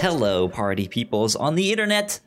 hello, 0.00 0.48
party 0.48 0.88
peoples 0.88 1.36
on 1.36 1.54
the 1.54 1.70
internet 1.70 2.20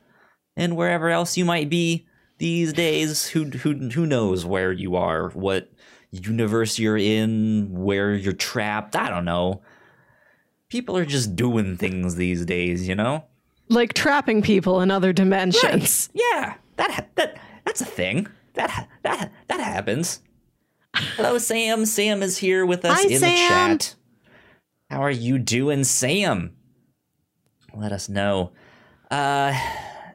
and 0.56 0.76
wherever 0.76 1.10
else 1.10 1.38
you 1.38 1.46
might 1.46 1.70
be 1.70 2.06
these 2.38 2.74
days. 2.74 3.28
Who 3.28 3.46
who 3.46 3.90
who 3.90 4.06
knows 4.06 4.46
where 4.46 4.72
you 4.72 4.96
are, 4.96 5.30
what 5.30 5.72
universe 6.12 6.78
you're 6.80 6.98
in, 6.98 7.70
where 7.72 8.14
you're 8.14 8.34
trapped? 8.34 8.96
I 8.96 9.10
don't 9.10 9.26
know. 9.26 9.62
People 10.70 10.98
are 10.98 11.06
just 11.06 11.36
doing 11.36 11.78
things 11.78 12.16
these 12.16 12.46
days, 12.46 12.88
you 12.88 12.96
know. 12.96 13.26
Like 13.70 13.94
trapping 13.94 14.42
people 14.42 14.82
in 14.82 14.92
other 14.92 15.14
dimensions. 15.14 16.10
Yeah, 16.14 16.56
that 16.78 17.10
that 17.16 17.38
that's 17.66 17.82
a 17.82 17.86
thing. 17.86 18.28
That 18.54 18.88
that 19.04 19.32
that 19.48 19.60
happens. 19.60 20.22
Hello, 20.96 21.40
Sam. 21.40 21.86
Sam 21.88 22.22
is 22.22 22.38
here 22.38 22.66
with 22.66 22.86
us 22.86 23.04
Hi, 23.04 23.10
in 23.10 23.20
Sam. 23.20 23.32
the 23.32 23.38
chat. 23.80 23.96
How 24.92 25.02
are 25.02 25.10
you 25.12 25.40
doing, 25.40 25.84
Sam? 25.86 26.56
Let 27.74 27.92
us 27.92 28.10
know. 28.10 28.52
Uh, 29.10 29.54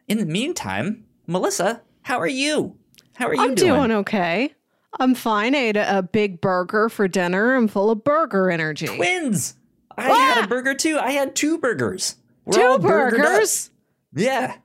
in 0.07 0.19
the 0.19 0.27
meantime, 0.27 1.05
Melissa, 1.27 1.83
how 2.03 2.19
are 2.19 2.27
you? 2.29 2.77
How 3.15 3.27
are 3.29 3.35
you 3.35 3.41
I'm 3.43 3.55
doing? 3.55 3.73
doing 3.75 3.93
okay. 3.93 4.55
I'm 5.01 5.15
fine. 5.15 5.55
I 5.55 5.59
ate 5.59 5.77
a, 5.77 5.99
a 5.99 6.03
big 6.03 6.41
burger 6.41 6.89
for 6.89 7.09
dinner. 7.09 7.55
I'm 7.55 7.69
full 7.69 7.91
of 7.91 8.05
burger 8.05 8.51
energy. 8.51 8.87
Twins. 8.87 9.55
I 9.97 10.09
Ah! 10.11 10.35
had 10.35 10.45
a 10.45 10.49
burger 10.49 10.75
too. 10.75 10.99
I 10.99 11.11
had 11.11 11.35
two 11.37 11.59
burgers. 11.59 12.17
We're 12.45 12.53
Two 12.55 12.79
burgers? 12.79 13.71
Yeah, 14.15 14.57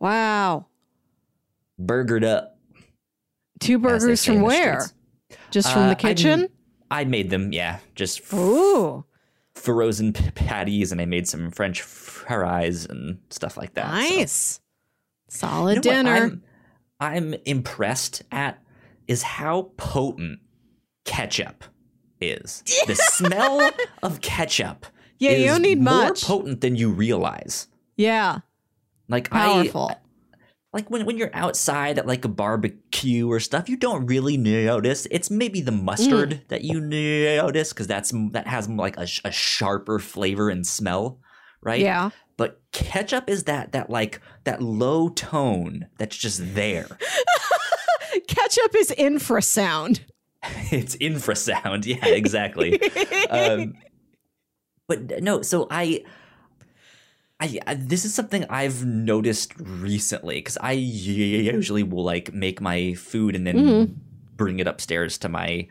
Wow. 0.00 0.66
burgered 1.78 2.24
up. 2.24 2.58
Two 3.60 3.78
burgers 3.78 4.24
from 4.24 4.42
where? 4.42 4.84
Just 5.50 5.72
from 5.72 5.84
Uh, 5.84 5.88
the 5.90 5.94
kitchen? 5.94 6.48
I 6.90 7.04
made 7.04 7.30
them. 7.30 7.52
Yeah, 7.52 7.78
just 7.94 8.20
f- 8.20 8.34
Ooh, 8.34 9.04
frozen 9.54 10.12
p- 10.12 10.30
patties, 10.32 10.92
and 10.92 11.00
I 11.00 11.06
made 11.06 11.26
some 11.26 11.50
French 11.50 11.80
fries 12.22 12.86
and 12.86 13.18
stuff 13.30 13.56
like 13.56 13.74
that. 13.74 13.86
so. 13.86 13.92
nice. 14.16 14.60
Solid 15.28 15.84
You 15.84 15.90
know 15.90 15.96
what 15.96 16.04
dinner. 16.04 16.42
I'm, 17.00 17.32
I'm 17.32 17.34
impressed 17.44 18.22
at 18.30 18.62
is 19.08 19.22
how 19.22 19.72
potent 19.76 20.40
ketchup 21.04 21.64
is. 22.20 22.62
The 22.86 22.94
smell 22.94 23.70
of 24.02 24.20
ketchup. 24.20 24.86
Yeah, 25.18 25.30
you 25.32 25.44
is 25.46 25.52
don't 25.52 25.62
need 25.62 25.80
more 25.80 26.08
much. 26.08 26.22
potent 26.24 26.60
than 26.60 26.76
you 26.76 26.90
realize. 26.90 27.68
yeah, 27.96 28.38
Like 29.08 29.30
powerful. 29.30 29.90
I 29.92 29.96
like 30.72 30.90
when 30.90 31.04
when 31.04 31.18
you're 31.18 31.30
outside 31.34 31.98
at 31.98 32.06
like 32.06 32.24
a 32.24 32.28
barbecue 32.28 33.30
or 33.30 33.38
stuff, 33.40 33.68
you 33.68 33.76
don't 33.76 34.06
really 34.06 34.36
notice. 34.36 35.06
It's 35.10 35.30
maybe 35.30 35.60
the 35.60 35.70
mustard 35.72 36.30
Mm. 36.30 36.48
that 36.48 36.64
you 36.64 36.80
notice 36.80 37.72
because 37.72 37.86
that's 37.86 38.10
that 38.30 38.46
has 38.46 38.68
like 38.68 38.96
a, 38.96 39.06
a 39.24 39.30
sharper 39.30 39.98
flavor 39.98 40.48
and 40.48 40.66
smell, 40.66 41.20
right? 41.62 41.80
yeah. 41.80 42.10
But 42.36 42.60
ketchup 42.72 43.28
is 43.30 43.44
that 43.44 43.72
that 43.72 43.88
like 43.90 44.20
that 44.44 44.60
low 44.62 45.08
tone 45.10 45.86
that's 45.98 46.16
just 46.16 46.54
there. 46.54 46.86
Ketchup 48.26 48.74
is 48.76 48.90
infrasound. 48.98 50.00
it's 50.70 50.96
infrasound. 50.96 51.86
Yeah, 51.86 52.06
exactly. 52.06 52.80
um, 53.30 53.74
but 54.88 55.22
no, 55.22 55.42
so 55.42 55.66
I, 55.70 56.04
I, 57.40 57.58
I 57.66 57.74
this 57.74 58.04
is 58.04 58.12
something 58.14 58.44
I've 58.50 58.84
noticed 58.84 59.52
recently 59.58 60.36
because 60.36 60.58
I 60.60 60.72
usually 60.72 61.82
will 61.82 62.04
like 62.04 62.32
make 62.34 62.60
my 62.60 62.94
food 62.94 63.34
and 63.36 63.46
then 63.46 63.56
Mhm. 63.56 63.94
bring 64.36 64.58
it 64.58 64.66
upstairs 64.66 65.16
to 65.18 65.28
my 65.28 65.68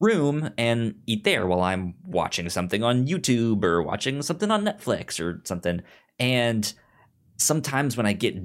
room 0.00 0.50
and 0.56 0.94
eat 1.06 1.24
there 1.24 1.46
while 1.46 1.60
I'm 1.62 1.94
watching 2.04 2.48
something 2.50 2.82
on 2.84 3.06
YouTube 3.06 3.64
or 3.64 3.82
watching 3.82 4.22
something 4.22 4.50
on 4.50 4.64
Netflix 4.64 5.18
or 5.20 5.40
something. 5.44 5.82
And 6.18 6.72
sometimes 7.36 7.96
when 7.96 8.06
I 8.06 8.12
get 8.12 8.36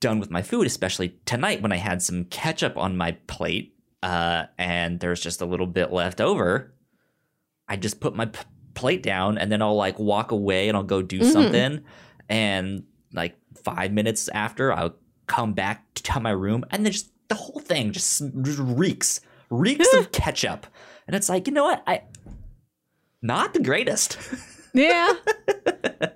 done 0.00 0.20
with 0.20 0.30
my 0.30 0.42
food, 0.42 0.66
especially 0.66 1.18
tonight 1.26 1.62
when 1.62 1.72
I 1.72 1.76
had 1.76 2.00
some 2.02 2.24
ketchup 2.26 2.76
on 2.76 2.96
my 2.96 3.12
plate 3.26 3.74
uh, 4.02 4.44
and 4.58 5.00
there's 5.00 5.20
just 5.20 5.40
a 5.40 5.46
little 5.46 5.66
bit 5.66 5.92
left 5.92 6.20
over, 6.20 6.72
I 7.68 7.76
just 7.76 8.00
put 8.00 8.14
my 8.14 8.26
p- 8.26 8.40
plate 8.74 9.02
down 9.02 9.36
and 9.36 9.50
then 9.50 9.62
I'll 9.62 9.76
like 9.76 9.98
walk 9.98 10.30
away 10.30 10.68
and 10.68 10.76
I'll 10.76 10.82
go 10.84 11.02
do 11.02 11.20
Mhm. 11.20 11.32
something. 11.32 11.80
And 12.28 12.84
like 13.12 13.36
five 13.64 13.92
minutes 13.92 14.28
after, 14.28 14.72
I'll 14.72 14.94
come 15.26 15.52
back 15.52 15.92
to 15.94 16.20
my 16.20 16.30
room 16.30 16.64
and 16.70 16.84
then 16.84 16.92
just 16.92 17.10
the 17.28 17.34
whole 17.34 17.60
thing 17.60 17.92
just, 17.92 18.22
just 18.42 18.58
reeks, 18.60 19.20
reeks 19.50 19.92
of 19.94 20.10
ketchup. 20.12 20.66
And 21.10 21.16
it's 21.16 21.28
like, 21.28 21.48
you 21.48 21.52
know 21.52 21.64
what? 21.64 21.82
I 21.88 22.02
not 23.20 23.52
the 23.52 23.60
greatest. 23.60 24.16
Yeah. 24.72 25.14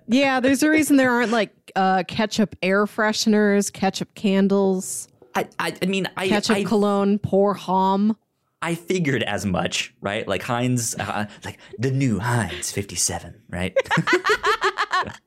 yeah, 0.06 0.38
there's 0.38 0.62
a 0.62 0.70
reason 0.70 0.96
there 0.96 1.10
aren't 1.10 1.32
like 1.32 1.72
uh, 1.74 2.04
ketchup 2.06 2.54
air 2.62 2.86
fresheners, 2.86 3.72
ketchup 3.72 4.14
candles, 4.14 5.08
I, 5.34 5.48
I, 5.58 5.76
I 5.82 5.86
mean, 5.86 6.08
I, 6.16 6.28
ketchup 6.28 6.58
I, 6.58 6.62
cologne, 6.62 7.18
pour 7.18 7.54
homme. 7.54 8.16
I 8.62 8.76
figured 8.76 9.24
as 9.24 9.44
much, 9.44 9.92
right? 10.00 10.26
Like 10.28 10.42
Heinz, 10.42 10.94
uh, 10.94 11.26
like 11.44 11.58
the 11.80 11.90
new 11.90 12.20
Heinz 12.20 12.70
57, 12.70 13.42
right? 13.50 13.76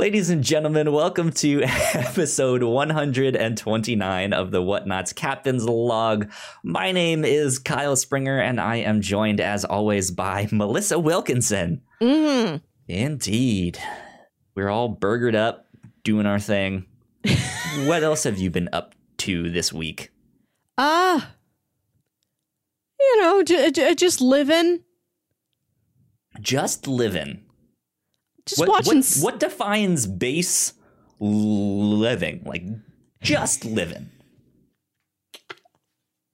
Ladies 0.00 0.30
and 0.30 0.42
gentlemen, 0.42 0.92
welcome 0.92 1.30
to 1.32 1.62
episode 1.92 2.62
129 2.62 4.32
of 4.32 4.50
the 4.50 4.62
Whatnauts 4.62 5.14
Captain's 5.14 5.66
Log. 5.66 6.32
My 6.64 6.90
name 6.90 7.22
is 7.22 7.58
Kyle 7.58 7.94
Springer, 7.96 8.40
and 8.40 8.58
I 8.58 8.76
am 8.76 9.02
joined, 9.02 9.42
as 9.42 9.66
always, 9.66 10.10
by 10.10 10.48
Melissa 10.50 10.98
Wilkinson. 10.98 11.82
Mm. 12.00 12.62
Indeed. 12.88 13.78
We're 14.54 14.70
all 14.70 14.88
burgered 14.88 15.34
up, 15.34 15.66
doing 16.02 16.24
our 16.24 16.40
thing. 16.40 16.86
what 17.84 18.02
else 18.02 18.22
have 18.22 18.38
you 18.38 18.48
been 18.48 18.70
up 18.72 18.94
to 19.18 19.50
this 19.50 19.70
week? 19.70 20.12
Uh, 20.78 21.20
you 22.98 23.20
know, 23.20 23.42
j- 23.42 23.70
j- 23.70 23.94
just 23.94 24.22
living, 24.22 24.80
Just 26.40 26.88
living. 26.88 27.42
Just 28.50 28.60
what, 28.60 28.68
watching. 28.68 28.98
what, 28.98 29.16
what 29.20 29.40
defines 29.40 30.06
base 30.06 30.74
living? 31.18 32.42
Like 32.44 32.64
just 33.22 33.64
living. 33.64 34.10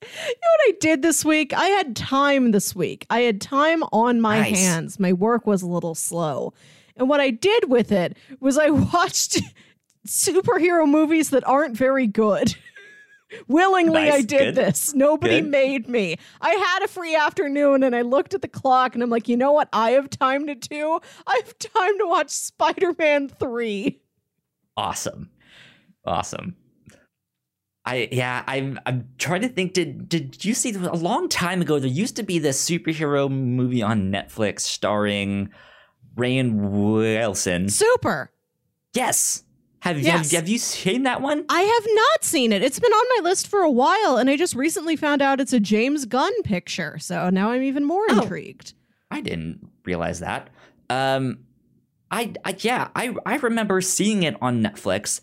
You 0.03 0.34
know 0.34 0.49
what 0.59 0.60
I 0.69 0.72
did 0.81 1.03
this 1.03 1.25
week? 1.25 1.53
I 1.53 1.66
had 1.66 1.97
time 1.97 2.53
this 2.53 2.75
week. 2.75 3.06
I 3.10 3.21
had 3.21 3.41
time 3.41 3.82
on 3.93 4.21
my 4.21 4.38
Nice. 4.41 4.56
hands. 4.59 5.00
My 5.00 5.12
work 5.12 5.47
was 5.47 5.62
a 5.62 5.66
little 5.66 5.94
slow. 5.94 6.55
And 6.97 7.09
what 7.09 7.21
I 7.21 7.31
did 7.31 7.69
with 7.71 7.93
it 7.93 8.16
was 8.41 8.56
I 8.56 8.71
watched 8.93 9.41
superhero 10.06 10.88
movies 10.88 11.31
that 11.31 11.47
aren't 11.47 11.76
very 11.76 12.06
good. 12.06 12.55
Willingly, 13.48 14.04
Nice. 14.04 14.12
I 14.14 14.22
did 14.22 14.38
Good. 14.38 14.54
this. 14.54 14.94
Nobody 14.94 15.41
Good. 15.41 15.50
made 15.50 15.88
me. 15.88 16.16
I 16.41 16.50
had 16.50 16.82
a 16.84 16.88
free 16.88 17.16
afternoon 17.16 17.82
and 17.82 17.94
I 17.97 18.03
looked 18.03 18.34
at 18.34 18.42
the 18.42 18.48
clock 18.48 18.94
and 18.94 19.03
I'm 19.03 19.10
like, 19.10 19.28
you 19.28 19.37
know 19.37 19.53
what 19.53 19.69
I 19.72 19.91
have 19.92 20.10
time 20.10 20.47
to 20.47 20.54
do? 20.54 21.00
I 21.26 21.41
have 21.44 21.59
time 21.59 21.98
to 21.98 22.06
watch 22.06 22.31
Spider 22.31 22.92
Man 22.98 23.28
3. 23.28 24.00
Awesome. 24.76 25.31
Awesome. 26.04 26.54
I 27.84 28.09
yeah, 28.10 28.42
I'm 28.47 28.81
I'm 28.84 29.09
trying 29.19 29.43
to 29.43 29.48
think 29.48 29.72
did 29.72 30.08
did 30.08 30.44
you 30.44 30.54
see 30.54 30.75
a 30.75 30.78
long 30.97 31.28
time 31.28 31.60
ago 31.62 31.78
there 31.78 31.88
used 31.88 32.16
to 32.16 32.25
be 32.25 32.38
this 32.41 32.69
superhero 32.69 33.31
movie 33.31 33.81
on 33.82 34.10
Netflix 34.10 34.60
starring 34.60 35.50
Rainn 36.16 36.70
Wilson. 36.70 37.69
Super. 37.69 38.31
Yes. 38.93 39.44
Have, 39.87 40.01
Yes. 40.01 40.31
have 40.33 40.41
have 40.41 40.49
you 40.49 40.59
seen 40.59 41.05
that 41.05 41.21
one? 41.23 41.45
I 41.49 41.61
have 41.63 41.87
not 41.95 42.25
seen 42.25 42.53
it. 42.53 42.63
It's 42.63 42.79
been 42.81 42.93
on 42.93 43.23
my 43.23 43.29
list 43.31 43.47
for 43.49 43.61
a 43.61 43.71
while, 43.71 44.17
and 44.17 44.29
I 44.29 44.37
just 44.37 44.55
recently 44.55 44.97
found 44.97 45.23
out 45.23 45.41
it's 45.41 45.53
a 45.53 45.61
James 45.61 46.05
Gunn 46.05 46.33
picture. 46.43 46.99
So 46.99 47.31
now 47.31 47.50
I'm 47.53 47.62
even 47.62 47.85
more 47.85 48.05
Oh. 48.11 48.21
intrigued. 48.23 48.75
I 49.11 49.21
didn't 49.21 49.69
realize 49.85 50.21
that. 50.21 50.50
Um, 50.91 51.38
I, 52.11 52.33
I 52.44 52.55
yeah, 52.61 52.88
I 52.97 53.15
I 53.25 53.37
remember 53.37 53.81
seeing 53.81 54.23
it 54.25 54.37
on 54.41 54.62
Netflix. 54.62 55.21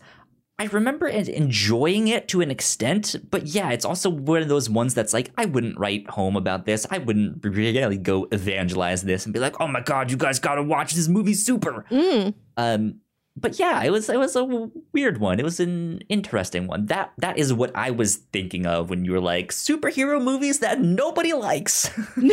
I 0.58 0.66
remember 0.66 1.08
enjoying 1.08 2.06
it 2.08 2.28
to 2.28 2.40
an 2.40 2.50
extent, 2.50 3.16
but 3.30 3.46
yeah, 3.48 3.70
it's 3.70 3.84
also 3.84 4.08
one 4.08 4.40
of 4.40 4.48
those 4.48 4.70
ones 4.70 4.94
that's 4.94 5.12
like 5.12 5.30
I 5.36 5.46
wouldn't 5.46 5.78
write 5.78 6.08
home 6.10 6.36
about 6.36 6.64
this. 6.64 6.86
I 6.90 6.98
wouldn't 6.98 7.44
really 7.44 7.96
go 7.98 8.28
evangelize 8.30 9.02
this 9.02 9.24
and 9.26 9.32
be 9.34 9.40
like, 9.40 9.60
"Oh 9.60 9.66
my 9.66 9.80
god, 9.80 10.10
you 10.10 10.16
guys 10.16 10.38
got 10.38 10.54
to 10.54 10.62
watch 10.62 10.94
this 10.94 11.08
movie, 11.08 11.34
super." 11.34 11.84
Mm. 11.90 12.34
Um, 12.56 13.00
but 13.36 13.58
yeah, 13.58 13.82
it 13.82 13.90
was 13.90 14.08
it 14.08 14.18
was 14.18 14.36
a 14.36 14.70
weird 14.92 15.18
one. 15.18 15.40
It 15.40 15.44
was 15.44 15.60
an 15.60 16.00
interesting 16.08 16.66
one. 16.66 16.86
That 16.86 17.12
that 17.18 17.36
is 17.38 17.52
what 17.52 17.74
I 17.74 17.90
was 17.90 18.16
thinking 18.32 18.66
of 18.66 18.90
when 18.90 19.04
you 19.04 19.12
were 19.12 19.20
like 19.20 19.50
superhero 19.50 20.22
movies 20.22 20.60
that 20.60 20.80
nobody 20.80 21.32
likes. 21.32 21.90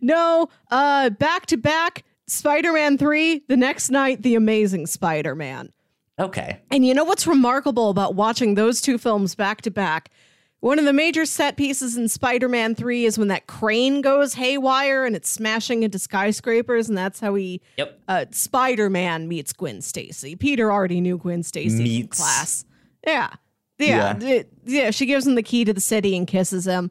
No, 0.00 0.48
uh, 0.70 1.10
back 1.10 1.46
to 1.46 1.56
back, 1.56 2.04
Spider 2.28 2.72
Man 2.72 2.98
3, 2.98 3.42
the 3.48 3.56
next 3.56 3.90
night, 3.90 4.22
The 4.22 4.36
Amazing 4.36 4.86
Spider 4.86 5.34
Man. 5.34 5.72
okay, 6.20 6.60
And 6.70 6.86
you 6.86 6.94
know 6.94 7.04
what's 7.04 7.26
remarkable 7.26 7.90
about 7.90 8.14
watching 8.14 8.54
those 8.54 8.80
two 8.80 8.98
films 8.98 9.34
back 9.34 9.62
to 9.62 9.70
back? 9.70 10.10
One 10.60 10.78
of 10.80 10.84
the 10.84 10.92
major 10.92 11.24
set 11.24 11.56
pieces 11.56 11.96
in 11.96 12.08
Spider 12.08 12.48
Man 12.48 12.74
3 12.74 13.04
is 13.04 13.16
when 13.16 13.28
that 13.28 13.46
crane 13.46 14.00
goes 14.00 14.34
haywire 14.34 15.04
and 15.04 15.14
it's 15.14 15.30
smashing 15.30 15.84
into 15.84 15.98
skyscrapers, 16.00 16.88
and 16.88 16.98
that's 16.98 17.20
how 17.20 17.34
he, 17.36 17.60
Yep. 17.76 18.00
uh, 18.08 18.24
Spider 18.32 18.90
Man 18.90 19.28
meets 19.28 19.52
Gwen 19.52 19.80
Stacy. 19.82 20.34
Peter 20.34 20.72
already 20.72 21.00
knew 21.00 21.16
Gwen 21.16 21.44
Stacy 21.44 21.76
from 21.76 21.84
Meets. 21.84 22.16
class. 22.18 22.64
Yeah. 23.06 23.30
Yeah. 23.78 24.18
Yeah. 24.20 24.42
yeah. 24.64 24.90
She 24.90 25.06
gives 25.06 25.26
him 25.26 25.36
the 25.36 25.42
key 25.44 25.64
to 25.64 25.72
the 25.72 25.80
city 25.80 26.16
and 26.16 26.26
kisses 26.26 26.66
him. 26.66 26.90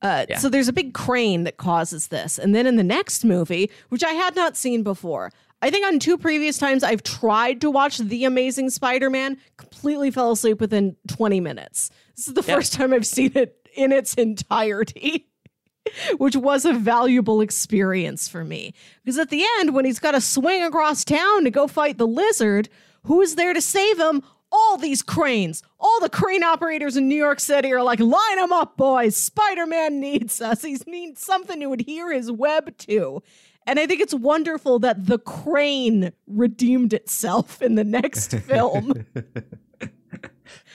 Uh, 0.00 0.24
Yeah. 0.30 0.38
So 0.38 0.48
there's 0.48 0.68
a 0.68 0.72
big 0.72 0.94
crane 0.94 1.44
that 1.44 1.58
causes 1.58 2.08
this. 2.08 2.38
And 2.38 2.54
then 2.54 2.66
in 2.66 2.76
the 2.76 2.82
next 2.82 3.24
movie, 3.26 3.70
which 3.90 4.02
I 4.02 4.12
had 4.12 4.34
not 4.34 4.56
seen 4.56 4.82
before, 4.82 5.30
I 5.60 5.68
think 5.70 5.86
on 5.86 5.98
two 5.98 6.16
previous 6.16 6.56
times 6.56 6.82
I've 6.82 7.02
tried 7.02 7.60
to 7.60 7.70
watch 7.70 7.98
The 7.98 8.24
Amazing 8.24 8.70
Spider 8.70 9.10
Man, 9.10 9.36
completely 9.58 10.10
fell 10.10 10.32
asleep 10.32 10.58
within 10.60 10.96
20 11.08 11.38
minutes. 11.40 11.90
This 12.16 12.28
is 12.28 12.34
the 12.34 12.42
Yeah. 12.46 12.54
first 12.54 12.72
time 12.72 12.92
I've 12.92 13.06
seen 13.06 13.32
it 13.34 13.68
in 13.74 13.92
its 13.92 14.14
entirety. 14.14 15.28
Which 16.18 16.36
was 16.36 16.64
a 16.64 16.72
valuable 16.72 17.40
experience 17.40 18.28
for 18.28 18.44
me. 18.44 18.72
Because 19.04 19.18
at 19.18 19.30
the 19.30 19.44
end, 19.58 19.74
when 19.74 19.84
he's 19.84 19.98
got 19.98 20.12
to 20.12 20.20
swing 20.20 20.62
across 20.62 21.04
town 21.04 21.42
to 21.42 21.50
go 21.50 21.66
fight 21.66 21.98
the 21.98 22.06
lizard, 22.06 22.68
who 23.04 23.20
is 23.20 23.34
there 23.34 23.52
to 23.52 23.60
save 23.60 23.98
him? 23.98 24.22
All 24.52 24.76
these 24.76 25.02
cranes. 25.02 25.60
All 25.80 25.98
the 26.00 26.08
crane 26.08 26.44
operators 26.44 26.96
in 26.96 27.08
New 27.08 27.16
York 27.16 27.40
City 27.40 27.72
are 27.72 27.82
like, 27.82 27.98
line 27.98 28.36
them 28.36 28.52
up, 28.52 28.76
boys. 28.76 29.16
Spider 29.16 29.66
Man 29.66 29.98
needs 29.98 30.40
us. 30.40 30.62
He 30.62 30.76
needs 30.86 31.20
something 31.20 31.58
to 31.60 31.72
adhere 31.72 32.12
his 32.12 32.30
web 32.30 32.76
to. 32.78 33.20
And 33.66 33.80
I 33.80 33.86
think 33.86 34.00
it's 34.00 34.14
wonderful 34.14 34.78
that 34.80 35.06
the 35.06 35.18
crane 35.18 36.12
redeemed 36.28 36.92
itself 36.92 37.60
in 37.60 37.74
the 37.74 37.84
next 37.84 38.30
film. 38.46 39.04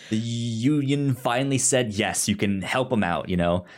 The 0.09 0.17
union 0.17 1.15
finally 1.15 1.57
said 1.57 1.93
yes, 1.93 2.27
you 2.27 2.35
can 2.35 2.61
help 2.61 2.89
them 2.89 3.03
out. 3.03 3.29
You 3.29 3.37
know. 3.37 3.65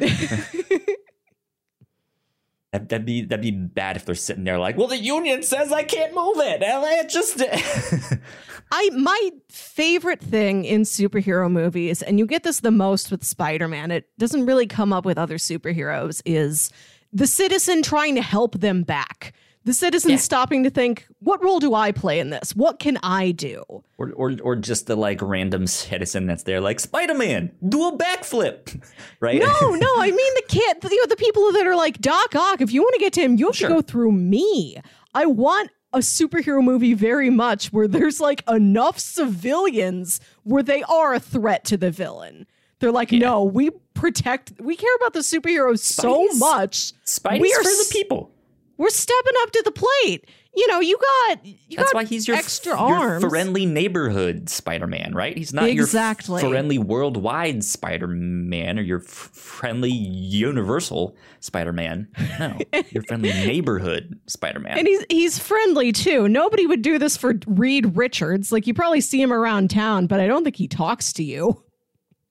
That, 2.72 2.90
that'd 2.90 3.06
be 3.06 3.24
that'd 3.24 3.42
be 3.42 3.50
bad 3.50 3.96
if 3.96 4.06
they're 4.06 4.14
sitting 4.14 4.44
there 4.44 4.60
like, 4.60 4.78
well, 4.78 4.86
the 4.88 4.98
union 4.98 5.42
says 5.42 5.72
I 5.74 5.82
can't 5.82 6.14
move 6.14 6.38
it. 6.38 6.62
and 6.62 6.86
I 6.86 7.04
just 7.08 7.42
I 8.72 8.90
my 8.92 9.32
favorite 9.50 10.22
thing 10.22 10.66
in 10.66 10.82
superhero 10.82 11.52
movies, 11.52 12.04
and 12.04 12.20
you 12.20 12.28
get 12.28 12.44
this 12.44 12.60
the 12.60 12.70
most 12.70 13.10
with 13.10 13.24
Spider-Man, 13.24 13.90
it 13.90 14.08
doesn't 14.20 14.46
really 14.46 14.68
come 14.68 14.94
up 14.94 15.04
with 15.04 15.18
other 15.18 15.38
superheroes, 15.38 16.22
is 16.26 16.72
the 17.12 17.26
citizen 17.26 17.82
trying 17.82 18.14
to 18.16 18.22
help 18.22 18.60
them 18.60 18.84
back. 18.84 19.34
The 19.66 19.74
citizen 19.74 20.12
Yeah. 20.12 20.18
stopping 20.18 20.64
to 20.64 20.70
think, 20.70 21.06
what 21.20 21.44
role 21.44 21.60
do 21.60 21.74
I 21.76 21.92
play 21.92 22.20
in 22.20 22.30
this? 22.30 22.56
What 22.56 22.80
can 22.80 22.98
I 23.04 23.32
do? 23.32 23.64
or, 23.98 24.12
or 24.16 24.34
or 24.42 24.56
just 24.56 24.88
the 24.88 24.96
like 24.96 25.22
random 25.22 25.68
citizen 25.68 26.26
that's 26.26 26.44
there 26.44 26.62
like 26.62 26.80
Spider 26.80 27.14
Man, 27.14 27.52
do 27.68 27.88
a 27.90 27.98
backflip, 27.98 28.82
right? 29.20 29.40
No, 29.42 29.48
no, 29.76 29.94
I 29.98 30.10
mean 30.12 30.34
the 30.36 30.44
kid, 30.48 30.78
you 30.90 31.02
know, 31.02 31.08
the 31.08 31.18
people 31.18 31.52
that 31.52 31.68
are 31.68 31.76
like, 31.76 32.00
Doc 32.00 32.34
Ock, 32.36 32.62
if 32.62 32.72
you 32.72 32.82
want 32.82 32.94
to 32.94 33.00
get 33.00 33.12
to 33.14 33.22
him, 33.22 33.36
you 33.36 33.48
have 33.48 33.56
Sure. 33.58 33.68
to 33.70 33.76
go 33.76 33.82
through 33.82 34.14
me. 34.14 34.78
I 35.14 35.26
want 35.26 35.70
a 35.92 35.98
superhero 36.00 36.64
movie 36.64 36.94
very 36.94 37.30
much 37.30 37.74
where 37.74 37.88
there's 37.88 38.22
like 38.22 38.44
enough 38.48 38.98
civilians 39.00 40.20
where 40.44 40.64
they 40.64 40.84
are 40.84 41.14
a 41.14 41.20
threat 41.20 41.66
to 41.66 41.78
the 41.78 41.92
villain. 41.92 42.46
They're 42.80 42.92
like, 42.92 43.12
no, 43.12 43.44
we 43.44 43.72
protect, 43.94 44.54
we 44.60 44.76
care 44.78 44.96
about 44.96 45.12
the 45.14 45.20
superheroes 45.20 45.80
so 45.80 46.28
much. 46.38 46.94
Spidey's 47.06 47.42
We're 47.42 47.58
for 47.58 47.64
the 47.64 47.90
people. 47.92 48.32
We're 48.80 48.90
stepping 48.90 49.34
up 49.44 49.52
to 49.52 49.62
the 49.66 49.72
plate. 49.72 50.28
You 50.56 50.68
know, 50.68 50.80
you 50.80 50.98
got, 50.98 51.46
you 51.46 51.78
That's 51.78 51.92
got 51.92 51.96
why 51.96 52.06
he's 52.06 52.28
your 52.28 52.36
extra 52.36 52.72
your 52.72 52.80
arms. 52.80 53.24
friendly 53.24 53.66
neighborhood 53.68 54.50
Spider-Man, 54.50 55.14
right? 55.14 55.38
He's 55.38 55.54
not 55.54 55.66
Exactly. 55.70 56.42
your 56.42 56.50
friendly 56.50 56.80
worldwide 56.80 57.64
Spider-Man 57.64 58.80
or 58.80 58.82
your 58.82 59.00
f- 59.00 59.04
friendly 59.06 59.92
universal 59.92 61.16
Spider-Man. 61.42 62.08
No, 62.40 62.58
your 62.90 63.04
friendly 63.04 63.30
neighborhood 63.30 64.20
Spider-Man. 64.28 64.78
And 64.80 64.88
he's 64.88 65.06
he's 65.10 65.38
friendly 65.40 65.92
too. 65.92 66.28
Nobody 66.28 66.66
would 66.66 66.82
do 66.82 66.98
this 66.98 67.16
for 67.16 67.36
Reed 67.46 67.96
Richards. 67.96 68.52
Like 68.52 68.66
you 68.66 68.74
probably 68.74 69.02
see 69.02 69.22
him 69.22 69.32
around 69.32 69.70
town, 69.70 70.08
but 70.08 70.20
I 70.20 70.26
don't 70.28 70.44
think 70.44 70.56
he 70.56 70.68
talks 70.68 71.14
to 71.14 71.24
you. 71.24 71.64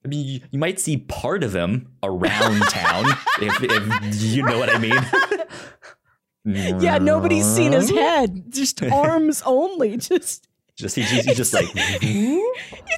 I 0.04 0.08
mean, 0.08 0.26
you, 0.26 0.40
you 0.52 0.58
might 0.58 0.80
see 0.80 0.96
part 0.96 1.42
of 1.44 1.54
him 1.54 1.88
around 2.02 2.60
town, 2.68 3.04
if, 3.42 3.62
if 3.62 4.22
you 4.22 4.42
know 4.44 4.58
what 4.58 4.74
I 4.74 4.78
mean. 4.78 4.92
Yeah, 6.54 6.98
nobody's 6.98 7.46
seen 7.46 7.72
his 7.72 7.90
head. 7.90 8.44
Just 8.50 8.82
arms 8.92 9.42
only. 9.44 9.96
Just 9.96 10.48
Just 10.76 10.94
he, 10.94 11.02
he's 11.02 11.36
just 11.36 11.52
like 11.52 11.66
mm-hmm. 11.66 12.38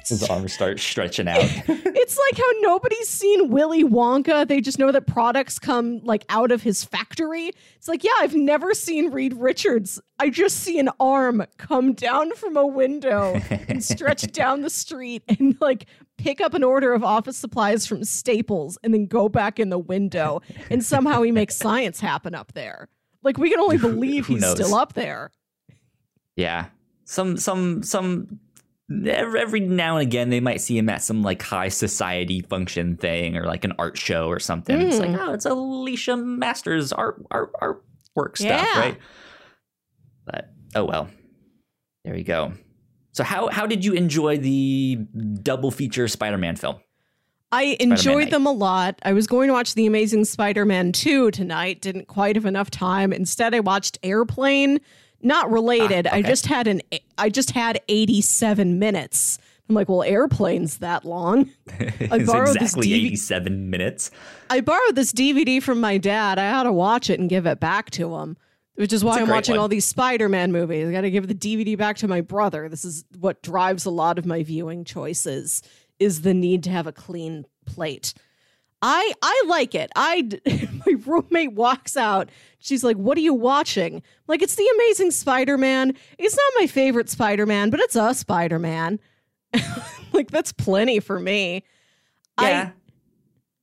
his 0.07 0.23
arms 0.29 0.53
start 0.53 0.79
stretching 0.79 1.27
out. 1.27 1.41
it's 1.67 2.17
like 2.17 2.37
how 2.37 2.51
nobody's 2.59 3.09
seen 3.09 3.49
Willy 3.49 3.83
Wonka. 3.83 4.47
They 4.47 4.61
just 4.61 4.77
know 4.77 4.91
that 4.91 5.07
products 5.07 5.57
come 5.57 5.99
like 6.03 6.23
out 6.29 6.51
of 6.51 6.61
his 6.61 6.83
factory. 6.83 7.51
It's 7.77 7.87
like, 7.87 8.03
yeah, 8.03 8.11
I've 8.19 8.35
never 8.35 8.75
seen 8.75 9.09
Reed 9.09 9.33
Richards. 9.33 9.99
I 10.19 10.29
just 10.29 10.57
see 10.57 10.77
an 10.77 10.89
arm 10.99 11.43
come 11.57 11.93
down 11.93 12.35
from 12.35 12.55
a 12.55 12.67
window 12.67 13.41
and 13.67 13.83
stretch 13.83 14.21
down 14.31 14.61
the 14.61 14.69
street 14.69 15.23
and 15.27 15.57
like 15.59 15.87
pick 16.19 16.39
up 16.39 16.53
an 16.53 16.63
order 16.63 16.93
of 16.93 17.03
office 17.03 17.37
supplies 17.37 17.87
from 17.87 18.03
Staples 18.03 18.77
and 18.83 18.93
then 18.93 19.07
go 19.07 19.27
back 19.27 19.59
in 19.59 19.69
the 19.69 19.79
window. 19.79 20.41
And 20.69 20.83
somehow 20.83 21.23
he 21.23 21.31
makes 21.31 21.55
science 21.55 21.99
happen 21.99 22.35
up 22.35 22.53
there. 22.53 22.89
Like 23.23 23.37
we 23.37 23.49
can 23.49 23.59
only 23.59 23.77
believe 23.89 24.27
he's 24.27 24.41
knows? 24.41 24.55
still 24.55 24.75
up 24.75 24.93
there. 24.93 25.31
Yeah. 26.35 26.67
Some 27.05 27.37
some 27.37 27.83
some 27.83 28.39
every, 29.05 29.59
now 29.61 29.97
and 29.97 30.05
again 30.07 30.29
they 30.29 30.39
might 30.39 30.59
see 30.61 30.77
him 30.77 30.89
at 30.89 31.01
some 31.01 31.21
like 31.23 31.41
high 31.41 31.69
society 31.69 32.41
function 32.41 32.97
thing 32.97 33.37
or 33.37 33.45
like 33.45 33.63
an 33.63 33.73
art 33.79 33.97
show 33.97 34.27
or 34.27 34.39
something. 34.39 34.79
It's 34.79 34.99
like, 34.99 35.09
Mm. 35.11 35.19
oh, 35.27 35.33
it's 35.33 35.45
Alicia 35.45 36.17
Masters 36.17 36.91
art 36.91 37.23
art 37.31 37.51
artwork 37.61 38.37
stuff, 38.37 38.67
Yeah. 38.73 38.79
right? 38.79 38.97
But 40.25 40.49
oh 40.75 40.85
well. 40.85 41.09
There 42.03 42.17
you 42.17 42.23
go. 42.23 42.53
So 43.13 43.23
how 43.23 43.47
how 43.49 43.67
did 43.67 43.85
you 43.85 43.93
enjoy 43.93 44.37
the 44.37 44.95
double 45.43 45.69
feature 45.71 46.07
Spider-Man 46.07 46.55
film? 46.55 46.77
I 47.51 47.75
enjoyed 47.79 48.25
night. 48.25 48.31
them 48.31 48.45
a 48.45 48.51
lot. 48.51 48.99
I 49.03 49.13
was 49.13 49.27
going 49.27 49.47
to 49.47 49.53
watch 49.53 49.73
The 49.73 49.85
Amazing 49.85 50.25
Spider 50.25 50.65
Man 50.65 50.91
2 50.91 51.31
tonight, 51.31 51.81
didn't 51.81 52.07
quite 52.07 52.35
have 52.35 52.45
enough 52.45 52.71
time. 52.71 53.11
Instead, 53.11 53.53
I 53.53 53.59
watched 53.59 53.97
Airplane. 54.03 54.79
Not 55.23 55.51
related. 55.51 56.07
Ah, 56.07 56.15
I 56.15 56.19
okay. 56.19 56.29
just 56.29 56.47
had 56.47 56.67
an 56.67 56.81
I 57.17 57.29
just 57.29 57.51
had 57.51 57.79
87 57.87 58.79
minutes. 58.79 59.37
I'm 59.69 59.75
like, 59.75 59.87
well, 59.87 60.03
airplane's 60.03 60.79
that 60.79 61.05
long. 61.05 61.49
it's 61.79 62.25
borrowed 62.29 62.47
this 62.47 62.73
exactly 62.73 62.87
DV 62.87 63.05
87 63.05 63.69
minutes. 63.69 64.11
I 64.49 64.61
borrowed 64.61 64.95
this 64.95 65.13
DVD 65.13 65.61
from 65.63 65.79
my 65.79 65.97
dad. 65.97 66.39
I 66.39 66.43
had 66.43 66.63
to 66.63 66.73
watch 66.73 67.09
it 67.09 67.19
and 67.19 67.29
give 67.29 67.45
it 67.45 67.59
back 67.59 67.89
to 67.91 68.15
him, 68.17 68.35
which 68.75 68.91
is 68.91 69.03
why 69.03 69.19
I'm 69.19 69.29
watching 69.29 69.53
one. 69.53 69.61
all 69.61 69.67
these 69.67 69.85
Spider 69.85 70.27
Man 70.27 70.51
movies. 70.51 70.89
I 70.89 70.91
got 70.91 71.01
to 71.01 71.11
give 71.11 71.27
the 71.27 71.35
DVD 71.35 71.77
back 71.77 71.97
to 71.97 72.07
my 72.07 72.19
brother. 72.19 72.67
This 72.67 72.83
is 72.83 73.05
what 73.19 73.41
drives 73.43 73.85
a 73.85 73.91
lot 73.91 74.19
of 74.19 74.25
my 74.25 74.43
viewing 74.43 74.83
choices 74.83 75.61
is 76.01 76.21
the 76.21 76.33
need 76.33 76.63
to 76.63 76.69
have 76.71 76.87
a 76.87 76.91
clean 76.91 77.45
plate. 77.65 78.13
I 78.81 79.13
I 79.21 79.43
like 79.47 79.75
it. 79.75 79.91
I 79.95 80.27
my 80.85 80.93
roommate 81.05 81.53
walks 81.53 81.95
out. 81.95 82.29
She's 82.59 82.83
like, 82.83 82.97
"What 82.97 83.17
are 83.17 83.21
you 83.21 83.33
watching?" 83.35 83.95
I'm 83.97 84.01
like, 84.27 84.41
"It's 84.41 84.55
the 84.55 84.67
Amazing 84.75 85.11
Spider-Man. 85.11 85.93
It's 86.17 86.35
not 86.35 86.53
my 86.59 86.67
favorite 86.67 87.09
Spider-Man, 87.09 87.69
but 87.69 87.79
it's 87.79 87.95
a 87.95 88.13
Spider-Man." 88.13 88.99
like 90.13 90.31
that's 90.31 90.51
plenty 90.51 90.99
for 90.99 91.19
me. 91.19 91.63
Yeah. 92.39 92.71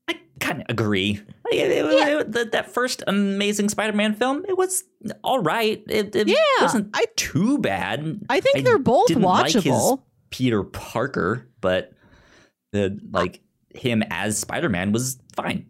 I, 0.08 0.20
kind 0.40 0.60
of 0.60 0.66
agree. 0.68 1.20
It- 1.50 1.70
it- 1.72 1.92
Yeah. 1.98 2.20
it- 2.20 2.32
that, 2.32 2.52
that 2.52 2.70
first 2.72 3.02
Amazing 3.08 3.70
Spider-Man 3.70 4.14
film, 4.14 4.44
it 4.48 4.56
was 4.56 4.84
all 5.24 5.40
right. 5.40 5.82
It, 5.88 6.14
it 6.14 6.28
Yeah, 6.28 6.36
wasn't 6.60 6.90
I- 6.94 7.06
too 7.16 7.58
bad. 7.58 8.20
I 8.30 8.38
think 8.38 8.64
they're 8.64 8.78
both 8.78 9.08
didn't 9.08 9.24
like 9.24 9.52
watchable. 9.52 10.02
Peter 10.30 10.62
Parker, 10.62 11.48
but 11.60 11.92
the 12.72 12.98
like 13.10 13.40
him 13.74 14.02
as 14.10 14.38
Spider-Man 14.38 14.92
was 14.92 15.18
fine. 15.34 15.68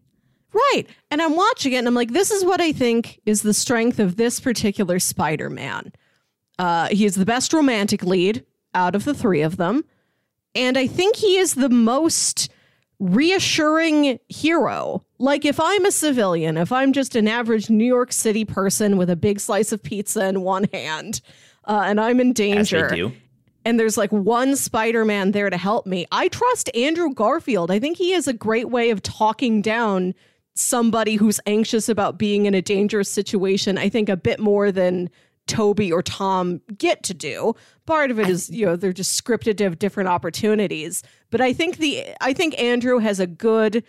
Right. 0.52 0.84
And 1.10 1.20
I'm 1.20 1.36
watching 1.36 1.72
it 1.72 1.78
and 1.78 1.88
I'm 1.88 1.94
like, 1.94 2.12
this 2.12 2.30
is 2.30 2.44
what 2.44 2.60
I 2.60 2.72
think 2.72 3.20
is 3.26 3.42
the 3.42 3.54
strength 3.54 3.98
of 3.98 4.16
this 4.16 4.40
particular 4.40 4.98
Spider 4.98 5.50
Man. 5.50 5.92
Uh, 6.58 6.88
he 6.88 7.04
is 7.04 7.14
the 7.14 7.26
best 7.26 7.52
romantic 7.52 8.02
lead 8.02 8.44
out 8.74 8.94
of 8.94 9.04
the 9.04 9.14
three 9.14 9.42
of 9.42 9.56
them. 9.56 9.84
And 10.54 10.76
I 10.76 10.86
think 10.86 11.16
he 11.16 11.36
is 11.36 11.54
the 11.54 11.68
most 11.68 12.50
reassuring 12.98 14.18
hero. 14.28 15.04
Like, 15.18 15.44
if 15.44 15.60
I'm 15.60 15.84
a 15.84 15.92
civilian, 15.92 16.56
if 16.56 16.72
I'm 16.72 16.92
just 16.92 17.14
an 17.14 17.28
average 17.28 17.70
New 17.70 17.84
York 17.84 18.12
City 18.12 18.44
person 18.44 18.96
with 18.96 19.10
a 19.10 19.16
big 19.16 19.40
slice 19.40 19.70
of 19.72 19.82
pizza 19.82 20.26
in 20.26 20.40
one 20.40 20.66
hand, 20.72 21.20
uh, 21.64 21.82
and 21.84 22.00
I'm 22.00 22.18
in 22.18 22.32
danger, 22.32 22.88
do. 22.88 23.12
And 23.68 23.78
there's 23.78 23.98
like 23.98 24.10
one 24.10 24.56
Spider-Man 24.56 25.32
there 25.32 25.50
to 25.50 25.58
help 25.58 25.84
me. 25.84 26.06
I 26.10 26.28
trust 26.28 26.74
Andrew 26.74 27.12
Garfield. 27.12 27.70
I 27.70 27.78
think 27.78 27.98
he 27.98 28.12
has 28.12 28.26
a 28.26 28.32
great 28.32 28.70
way 28.70 28.88
of 28.88 29.02
talking 29.02 29.60
down 29.60 30.14
somebody 30.54 31.16
who's 31.16 31.38
anxious 31.44 31.86
about 31.86 32.18
being 32.18 32.46
in 32.46 32.54
a 32.54 32.62
dangerous 32.62 33.10
situation. 33.10 33.76
I 33.76 33.90
think 33.90 34.08
a 34.08 34.16
bit 34.16 34.40
more 34.40 34.72
than 34.72 35.10
Tobey 35.48 35.92
or 35.92 36.02
Tom 36.02 36.62
get 36.78 37.02
to 37.02 37.12
do. 37.12 37.54
Part 37.84 38.10
of 38.10 38.18
it 38.18 38.30
is, 38.30 38.48
you 38.48 38.64
know, 38.64 38.74
they're 38.74 38.90
just 38.90 39.22
scripted 39.22 39.58
to 39.58 39.64
have 39.64 39.78
different 39.78 40.08
opportunities. 40.08 41.02
but 41.30 41.42
I 41.42 41.52
think 41.52 41.76
the 41.76 42.06
I 42.22 42.32
think 42.32 42.58
Andrew 42.58 43.00
has 43.00 43.20
a 43.20 43.26
good 43.26 43.84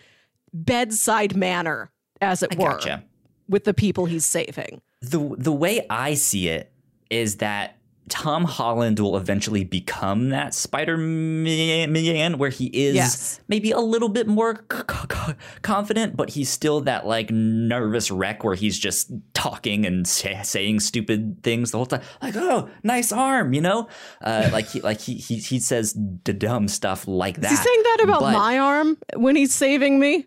bedside 0.51 1.37
manner, 1.37 1.89
as 2.19 2.43
it 2.43 2.53
I 2.59 2.61
were, 2.61 2.71
gotcha. 2.71 3.05
with 3.47 3.63
the 3.63 3.73
people 3.73 4.07
he's 4.07 4.25
saving. 4.25 4.81
the 4.99 5.35
the 5.37 5.53
way 5.53 5.85
I 5.89 6.15
see 6.15 6.49
it 6.49 6.69
is 7.09 7.37
that 7.37 7.77
Tom 8.09 8.43
Holland 8.43 8.99
will 8.99 9.15
eventually 9.17 9.63
become 9.63 10.29
that 10.29 10.53
Spider 10.53 10.97
Man, 10.97 12.37
where 12.37 12.49
he 12.49 12.65
is 12.67 12.95
Yes. 12.95 13.39
maybe 13.47 13.71
a 13.71 13.79
little 13.79 14.09
bit 14.09 14.27
more 14.27 14.65
c- 14.71 14.77
c- 15.11 15.33
confident, 15.61 16.17
but 16.17 16.31
he's 16.31 16.49
still 16.49 16.81
that 16.81 17.05
like 17.05 17.29
nervous 17.31 18.11
wreck 18.11 18.43
where 18.43 18.55
he's 18.55 18.77
just 18.77 19.11
talking 19.33 19.85
and 19.85 20.07
say, 20.07 20.39
saying 20.43 20.79
stupid 20.81 21.43
things 21.43 21.71
the 21.71 21.77
whole 21.77 21.85
time, 21.85 22.01
like 22.21 22.35
"Oh, 22.35 22.69
nice 22.83 23.11
arm," 23.11 23.53
you 23.53 23.61
know, 23.61 23.87
uh, 24.21 24.49
like 24.51 24.67
he 24.69 24.81
like 24.81 24.99
he 24.99 25.15
he 25.15 25.35
he 25.37 25.59
says 25.59 25.93
d- 25.93 26.33
dumb 26.33 26.67
stuff 26.67 27.07
like 27.07 27.39
that. 27.41 27.51
Is 27.51 27.59
he 27.59 27.63
saying 27.63 27.83
that 27.83 27.97
about 28.03 28.21
but- 28.21 28.33
my 28.33 28.57
arm 28.57 28.97
when 29.15 29.35
he's 29.35 29.53
saving 29.53 29.99
me? 29.99 30.25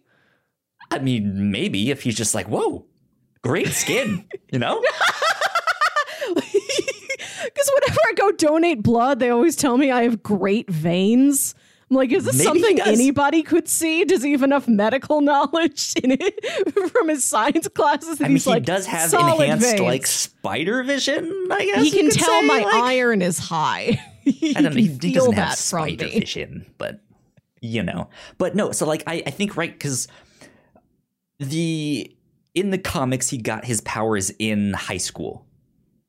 I 0.90 0.98
mean, 0.98 1.50
maybe 1.50 1.90
if 1.90 2.02
he's 2.02 2.16
just 2.16 2.34
like, 2.34 2.46
"Whoa, 2.48 2.86
great 3.42 3.68
skin," 3.68 4.24
you 4.52 4.58
know. 4.58 4.82
Because 7.54 7.70
whenever 7.80 8.00
I 8.08 8.12
go 8.14 8.32
donate 8.32 8.82
blood, 8.82 9.18
they 9.18 9.30
always 9.30 9.56
tell 9.56 9.76
me 9.76 9.90
I 9.90 10.02
have 10.02 10.22
great 10.22 10.70
veins. 10.70 11.54
I'm 11.90 11.96
like, 11.96 12.10
is 12.10 12.24
this 12.24 12.38
Maybe 12.38 12.44
something 12.44 12.80
anybody 12.80 13.42
could 13.42 13.68
see? 13.68 14.04
Does 14.04 14.22
he 14.22 14.32
have 14.32 14.42
enough 14.42 14.66
medical 14.66 15.20
knowledge 15.22 15.92
in 16.02 16.16
it 16.18 16.90
from 16.90 17.10
his 17.10 17.22
science 17.22 17.68
classes? 17.68 18.18
That 18.18 18.24
I 18.24 18.28
mean, 18.28 18.36
he's 18.36 18.44
he 18.44 18.50
like, 18.50 18.64
does 18.64 18.86
have 18.86 19.12
enhanced 19.12 19.66
veins. 19.66 19.80
like 19.82 20.06
spider 20.06 20.82
vision. 20.84 21.48
I 21.50 21.66
guess 21.66 21.82
he 21.82 21.90
can 21.90 22.08
tell 22.10 22.40
say, 22.40 22.46
my 22.46 22.60
like- 22.60 22.74
iron 22.74 23.20
is 23.20 23.38
high. 23.38 24.00
he 24.22 24.56
I 24.56 24.62
don't 24.62 24.74
know. 24.74 24.80
He, 24.80 24.86
he 25.02 25.12
doesn't 25.12 25.34
have 25.34 25.56
spider 25.56 26.06
vision, 26.08 26.64
but 26.78 27.00
you 27.60 27.82
know. 27.82 28.08
But 28.38 28.54
no. 28.54 28.72
So 28.72 28.86
like, 28.86 29.02
I 29.06 29.22
I 29.26 29.30
think 29.30 29.58
right 29.58 29.72
because 29.72 30.08
the 31.38 32.16
in 32.54 32.70
the 32.70 32.78
comics 32.78 33.28
he 33.28 33.38
got 33.38 33.64
his 33.64 33.80
powers 33.82 34.30
in 34.38 34.72
high 34.72 34.96
school. 34.96 35.46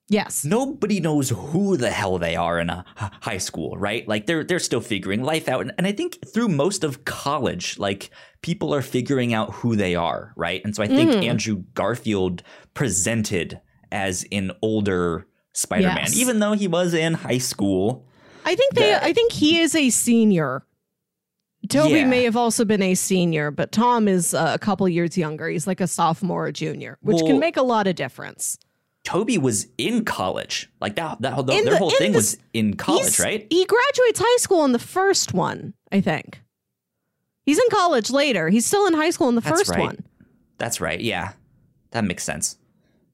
Yes. 0.09 0.43
Nobody 0.43 0.99
knows 0.99 1.29
who 1.29 1.77
the 1.77 1.89
hell 1.89 2.17
they 2.17 2.35
are 2.35 2.59
in 2.59 2.69
a 2.69 2.83
high 2.97 3.37
school, 3.37 3.77
right? 3.77 4.05
Like 4.07 4.25
they're 4.25 4.43
they're 4.43 4.59
still 4.59 4.81
figuring 4.81 5.23
life 5.23 5.47
out, 5.47 5.61
and, 5.61 5.71
and 5.77 5.87
I 5.87 5.91
think 5.93 6.19
through 6.33 6.49
most 6.49 6.83
of 6.83 7.05
college, 7.05 7.79
like 7.79 8.09
people 8.41 8.73
are 8.75 8.81
figuring 8.81 9.33
out 9.33 9.53
who 9.53 9.75
they 9.77 9.95
are, 9.95 10.33
right? 10.35 10.61
And 10.65 10.75
so 10.75 10.83
I 10.83 10.87
think 10.87 11.11
Mhm. 11.11 11.23
Andrew 11.25 11.63
Garfield 11.73 12.43
presented 12.73 13.61
as 13.91 14.25
an 14.31 14.51
older 14.61 15.25
Spider-Man, 15.53 15.97
Yes. 15.97 16.17
even 16.17 16.39
though 16.39 16.53
he 16.53 16.67
was 16.67 16.93
in 16.93 17.13
high 17.13 17.37
school. 17.37 18.05
I 18.45 18.55
think 18.55 18.73
they. 18.73 18.91
that- 18.91 19.03
I 19.03 19.13
think 19.13 19.31
he 19.31 19.61
is 19.61 19.73
a 19.73 19.89
senior. 19.89 20.65
Tobey 21.69 21.99
Yeah. 21.99 22.05
may 22.07 22.23
have 22.23 22.35
also 22.35 22.65
been 22.65 22.81
a 22.81 22.93
senior, 22.93 23.49
but 23.51 23.71
Tom 23.71 24.09
is 24.09 24.33
uh, 24.33 24.51
a 24.53 24.59
couple 24.59 24.87
years 24.89 25.17
younger. 25.17 25.47
He's 25.47 25.65
like 25.65 25.79
a 25.79 25.87
sophomore 25.87 26.47
or 26.47 26.51
junior, 26.51 26.97
which 27.01 27.15
Well- 27.15 27.27
can 27.27 27.39
make 27.39 27.55
a 27.55 27.61
lot 27.61 27.87
of 27.87 27.95
difference. 27.95 28.57
Tobey 29.03 29.37
was 29.37 29.67
in 29.77 30.05
college, 30.05 30.69
like 30.79 30.95
that. 30.95 31.21
That 31.21 31.33
whole, 31.33 31.49
In 31.49 31.65
their 31.65 31.73
the- 31.73 31.77
whole 31.77 31.89
thing 31.91 32.13
the 32.13 32.17
was 32.19 32.37
in 32.53 32.75
college, 32.75 33.19
right? 33.19 33.45
He 33.49 33.65
graduates 33.65 34.19
high 34.23 34.37
school 34.37 34.63
in 34.65 34.71
the 34.71 34.79
first 34.79 35.33
one, 35.33 35.73
I 35.91 35.99
think. 36.01 36.41
He's 37.45 37.57
in 37.57 37.65
college 37.69 38.09
later. 38.11 38.47
He's 38.49 38.65
still 38.65 38.87
in 38.87 38.93
high 38.93 39.09
school 39.09 39.27
in 39.27 39.35
the 39.35 39.41
That's 39.41 39.57
first 39.59 39.69
right. 39.71 39.79
one. 39.79 39.97
That's 40.57 40.79
right. 40.79 41.01
Yeah, 41.01 41.33
that 41.91 42.05
makes 42.05 42.23
sense. 42.23 42.57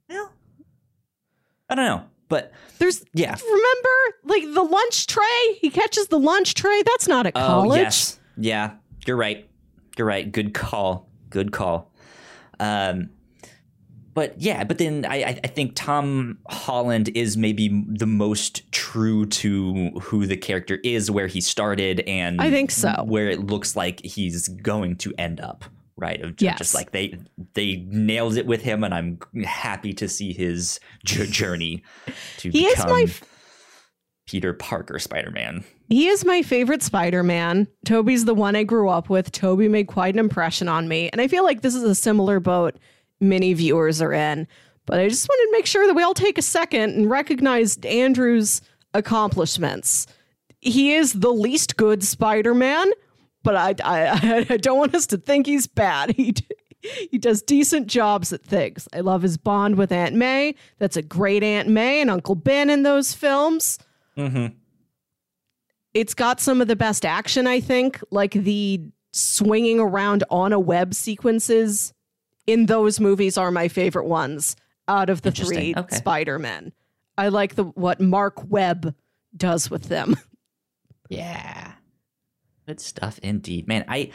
Well, 0.07 0.31
I 1.69 1.73
don't 1.75 1.85
know, 1.85 2.03
but 2.27 2.51
There's 2.77 3.03
yeah. 3.13 3.35
remember 3.43 3.89
like 4.25 4.43
the 4.53 4.61
lunch 4.61 5.07
tray? 5.07 5.57
He 5.59 5.71
catches 5.71 6.07
the 6.09 6.19
lunch 6.19 6.53
tray. 6.53 6.83
That's 6.85 7.07
not 7.07 7.25
at 7.25 7.33
college. 7.33 7.71
Oh 7.79 7.81
yes, 7.81 8.19
yeah, 8.37 8.73
you're 9.07 9.17
right. 9.17 9.49
You're 9.97 10.05
right. 10.07 10.31
Good 10.31 10.53
call. 10.53 11.09
Good 11.31 11.51
call. 11.51 11.91
Um, 12.59 13.09
but 14.19 14.41
yeah, 14.41 14.65
but 14.65 14.79
then 14.79 15.05
I 15.05 15.39
I 15.45 15.47
think 15.47 15.71
Tom 15.75 16.39
Holland 16.49 17.07
is 17.15 17.37
maybe 17.37 17.69
the 17.87 18.05
most 18.05 18.69
true 18.73 19.25
to 19.27 19.91
who 20.01 20.25
the 20.25 20.35
character 20.35 20.77
is, 20.83 21.09
where 21.09 21.27
he 21.27 21.39
started, 21.39 22.01
and 22.01 22.41
I 22.41 22.49
think 22.49 22.69
so. 22.71 23.05
Where 23.07 23.29
it 23.29 23.39
looks 23.45 23.77
like 23.77 24.01
he's 24.03 24.49
going 24.49 24.97
to 24.97 25.13
end 25.17 25.39
up. 25.39 25.63
Right, 25.95 26.21
of 26.21 26.35
Yes. 26.41 26.57
just 26.57 26.75
like 26.75 26.91
they 26.91 27.17
they 27.53 27.85
nailed 27.87 28.35
it 28.35 28.45
with 28.45 28.61
him, 28.61 28.83
and 28.83 28.93
I'm 28.93 29.19
happy 29.45 29.93
to 29.93 30.09
see 30.09 30.33
his 30.33 30.81
journey 31.05 31.81
to 32.39 32.49
He 32.49 32.65
is 32.65 32.75
become 32.75 32.91
my 32.91 33.03
f- 33.03 33.23
Peter 34.27 34.53
Parker 34.53 34.99
Spider 34.99 35.31
Man. 35.31 35.63
He 35.87 36.07
is 36.07 36.23
my 36.25 36.41
favorite 36.43 36.83
Spider-Man. 36.83 37.67
Tobey's 37.85 38.25
the 38.25 38.35
one 38.35 38.55
I 38.55 38.63
grew 38.63 38.89
up 38.89 39.09
with. 39.09 39.31
Toby 39.31 39.67
made 39.67 39.87
quite 39.87 40.13
an 40.13 40.19
impression 40.19 40.67
on 40.67 40.87
me, 40.89 41.09
and 41.09 41.19
I 41.21 41.27
feel 41.29 41.43
like 41.45 41.61
this 41.61 41.73
is 41.73 41.83
a 41.83 41.95
similar 41.95 42.39
boat 42.39 42.77
many 43.19 43.53
viewers 43.53 44.01
are 44.01 44.13
in. 44.13 44.47
But 44.85 44.99
I 44.99 45.07
just 45.07 45.27
wanted 45.29 45.51
to 45.51 45.57
make 45.57 45.65
sure 45.65 45.85
that 45.87 45.93
we 45.93 46.03
all 46.03 46.13
take 46.13 46.37
a 46.37 46.41
second 46.41 46.95
and 46.95 47.09
recognize 47.09 47.77
Andrew's 47.85 48.61
accomplishments. 48.93 50.07
He 50.61 50.93
is 50.93 51.13
the 51.13 51.31
least 51.31 51.77
good 51.77 52.03
Spider-Man, 52.03 52.91
but 53.43 53.55
I, 53.55 53.75
I, 53.83 54.45
I 54.49 54.57
don't 54.57 54.77
want 54.79 54.95
us 54.95 55.05
to 55.07 55.17
think 55.17 55.45
he's 55.45 55.67
bad. 55.67 56.15
He 56.81 57.07
he 57.11 57.17
does 57.17 57.41
decent 57.41 57.87
jobs 57.87 58.31
at 58.31 58.41
things. 58.41 58.87
I 58.93 59.01
love 59.01 59.21
his 59.21 59.35
bond 59.35 59.75
with 59.75 59.91
Aunt 59.91 60.15
May. 60.15 60.55
That's 60.77 60.95
a 60.95 61.01
great 61.01 61.43
Aunt 61.43 61.67
May 61.67 61.99
and 61.99 62.09
Uncle 62.09 62.35
Ben 62.35 62.69
in 62.69 62.83
those 62.83 63.13
films 63.13 63.79
Mm-hmm. 64.17 64.55
it's 65.93 66.13
got 66.13 66.39
some 66.39 66.61
of 66.61 66.67
the 66.69 66.75
best 66.77 67.05
action, 67.05 67.47
I 67.47 67.59
think, 67.59 68.01
like 68.11 68.31
the 68.31 68.81
swinging 69.11 69.79
around 69.79 70.23
on 70.29 70.53
a 70.53 70.59
web 70.59 70.93
sequences 70.93 71.93
in 72.51 72.65
those 72.65 72.99
movies 72.99 73.37
are 73.37 73.51
my 73.51 73.67
favorite 73.67 74.05
ones 74.07 74.55
out 74.87 75.09
of 75.09 75.21
the 75.21 75.31
three 75.31 75.73
Okay. 75.77 75.95
Spider-Men. 75.95 76.73
I 77.17 77.27
like 77.29 77.55
the 77.55 77.63
what 77.65 77.99
Marc 78.01 78.49
Webb 78.49 78.95
does 79.35 79.69
with 79.69 79.83
them. 79.89 80.15
Yeah. 81.09 81.71
Good 82.67 82.79
stuff 82.79 83.19
indeed. 83.23 83.67
Man, 83.67 83.83
I 83.87 84.11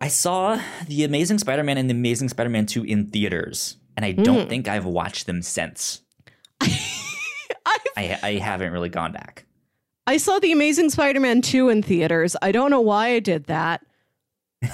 I 0.00 0.06
saw 0.06 0.60
The 0.86 1.02
Amazing 1.02 1.38
Spider-Man 1.38 1.76
and 1.76 1.90
The 1.90 1.94
Amazing 1.94 2.28
Spider-Man 2.28 2.66
2 2.66 2.84
in 2.84 3.06
theaters, 3.10 3.78
and 3.96 4.06
I 4.06 4.12
don't 4.12 4.46
Mm. 4.46 4.48
think 4.48 4.68
I've 4.68 4.84
watched 4.84 5.26
them 5.26 5.42
since. 5.42 6.02
I 6.60 7.78
I 7.96 8.18
I 8.22 8.32
haven't 8.34 8.72
really 8.72 8.88
gone 8.90 9.10
back. 9.10 9.44
I 10.06 10.18
saw 10.18 10.38
The 10.38 10.52
Amazing 10.52 10.90
Spider-Man 10.90 11.42
2 11.42 11.68
in 11.68 11.82
theaters. 11.82 12.36
I 12.40 12.52
don't 12.52 12.70
know 12.70 12.80
why 12.80 13.08
I 13.08 13.18
did 13.18 13.46
that. 13.46 13.84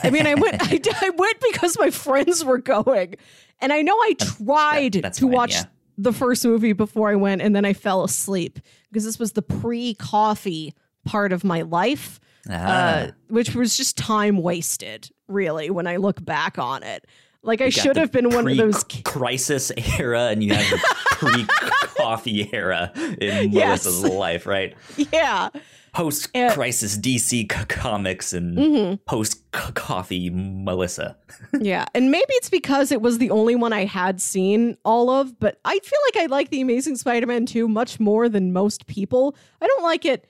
I 0.02 0.10
mean, 0.10 0.26
I 0.26 0.34
went 0.34 0.56
I, 0.62 0.80
I 1.00 1.10
went 1.10 1.40
because 1.52 1.78
my 1.78 1.90
friends 1.90 2.44
were 2.44 2.58
going. 2.58 3.16
And 3.60 3.72
I 3.72 3.82
know 3.82 3.94
I 3.94 4.14
tried 4.18 4.94
that's 4.94 5.18
to 5.18 5.26
fine, 5.26 5.32
watch 5.32 5.54
yeah. 5.54 5.64
the 5.96 6.12
first 6.12 6.44
movie 6.44 6.72
before 6.72 7.10
I 7.10 7.14
went 7.14 7.42
and 7.42 7.54
then 7.54 7.64
I 7.64 7.72
fell 7.72 8.04
asleep 8.04 8.58
because 8.90 9.04
this 9.04 9.18
was 9.18 9.32
the 9.32 9.42
pre-coffee 9.42 10.74
part 11.04 11.32
of 11.32 11.44
my 11.44 11.62
life. 11.62 12.20
Ah, 12.50 12.54
uh, 12.54 13.10
which 13.28 13.54
was 13.54 13.74
just 13.74 13.96
time 13.96 14.36
wasted, 14.36 15.08
really, 15.28 15.70
when 15.70 15.86
I 15.86 15.96
look 15.96 16.22
back 16.22 16.58
on 16.58 16.82
it. 16.82 17.06
Like 17.44 17.60
I 17.60 17.68
should 17.68 17.96
have 17.96 18.10
been 18.10 18.30
one 18.30 18.48
of 18.48 18.56
those. 18.56 18.84
crisis 19.04 19.70
era, 19.98 20.28
and 20.30 20.42
you 20.42 20.54
have 20.54 20.68
the 20.70 20.78
pre-coffee 21.12 22.50
era 22.52 22.90
in 23.20 23.52
Yes. 23.52 23.84
Melissa's 23.84 24.02
life, 24.04 24.46
right? 24.46 24.74
Yeah, 25.12 25.50
Post-crisis 25.92 26.98
DC 26.98 27.30
c- 27.30 27.46
comics 27.68 28.32
and 28.32 28.58
Mhm. 28.58 28.98
post-coffee 29.04 30.28
Melissa. 30.30 31.16
yeah, 31.60 31.84
and 31.94 32.10
maybe 32.10 32.26
it's 32.30 32.50
because 32.50 32.90
it 32.90 33.00
was 33.00 33.18
the 33.18 33.30
only 33.30 33.54
one 33.54 33.72
I 33.72 33.84
had 33.84 34.20
seen 34.20 34.76
all 34.84 35.08
of. 35.10 35.38
But 35.38 35.60
I 35.64 35.78
feel 35.78 35.98
like 36.08 36.24
I 36.24 36.26
like 36.26 36.50
the 36.50 36.60
Amazing 36.60 36.96
Spider-Man 36.96 37.46
two 37.46 37.68
much 37.68 38.00
more 38.00 38.28
than 38.28 38.52
most 38.52 38.86
people. 38.88 39.36
I 39.60 39.66
don't 39.68 39.82
like 39.84 40.04
it 40.04 40.24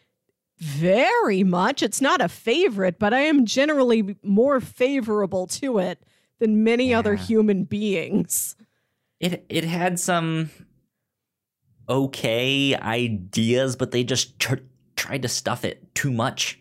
very 0.59 1.43
much. 1.43 1.83
It's 1.83 2.01
not 2.01 2.21
a 2.21 2.29
favorite, 2.29 2.99
but 2.99 3.13
I 3.15 3.21
am 3.21 3.45
generally 3.47 4.17
more 4.23 4.61
favorable 4.61 5.47
to 5.49 5.79
it 5.79 5.99
than 6.41 6.65
many 6.65 6.93
other 6.95 7.15
human 7.15 7.65
beings. 7.65 8.57
it 9.21 9.45
it 9.49 9.65
had 9.65 9.99
some 10.01 10.51
okay 11.89 12.75
ideas, 12.77 13.77
but 13.77 13.91
they 13.91 14.05
just 14.05 14.39
tr- 14.39 14.55
tried 14.97 15.23
to 15.23 15.29
stuff 15.29 15.65
it 15.65 15.95
too 15.95 16.11
much 16.11 16.59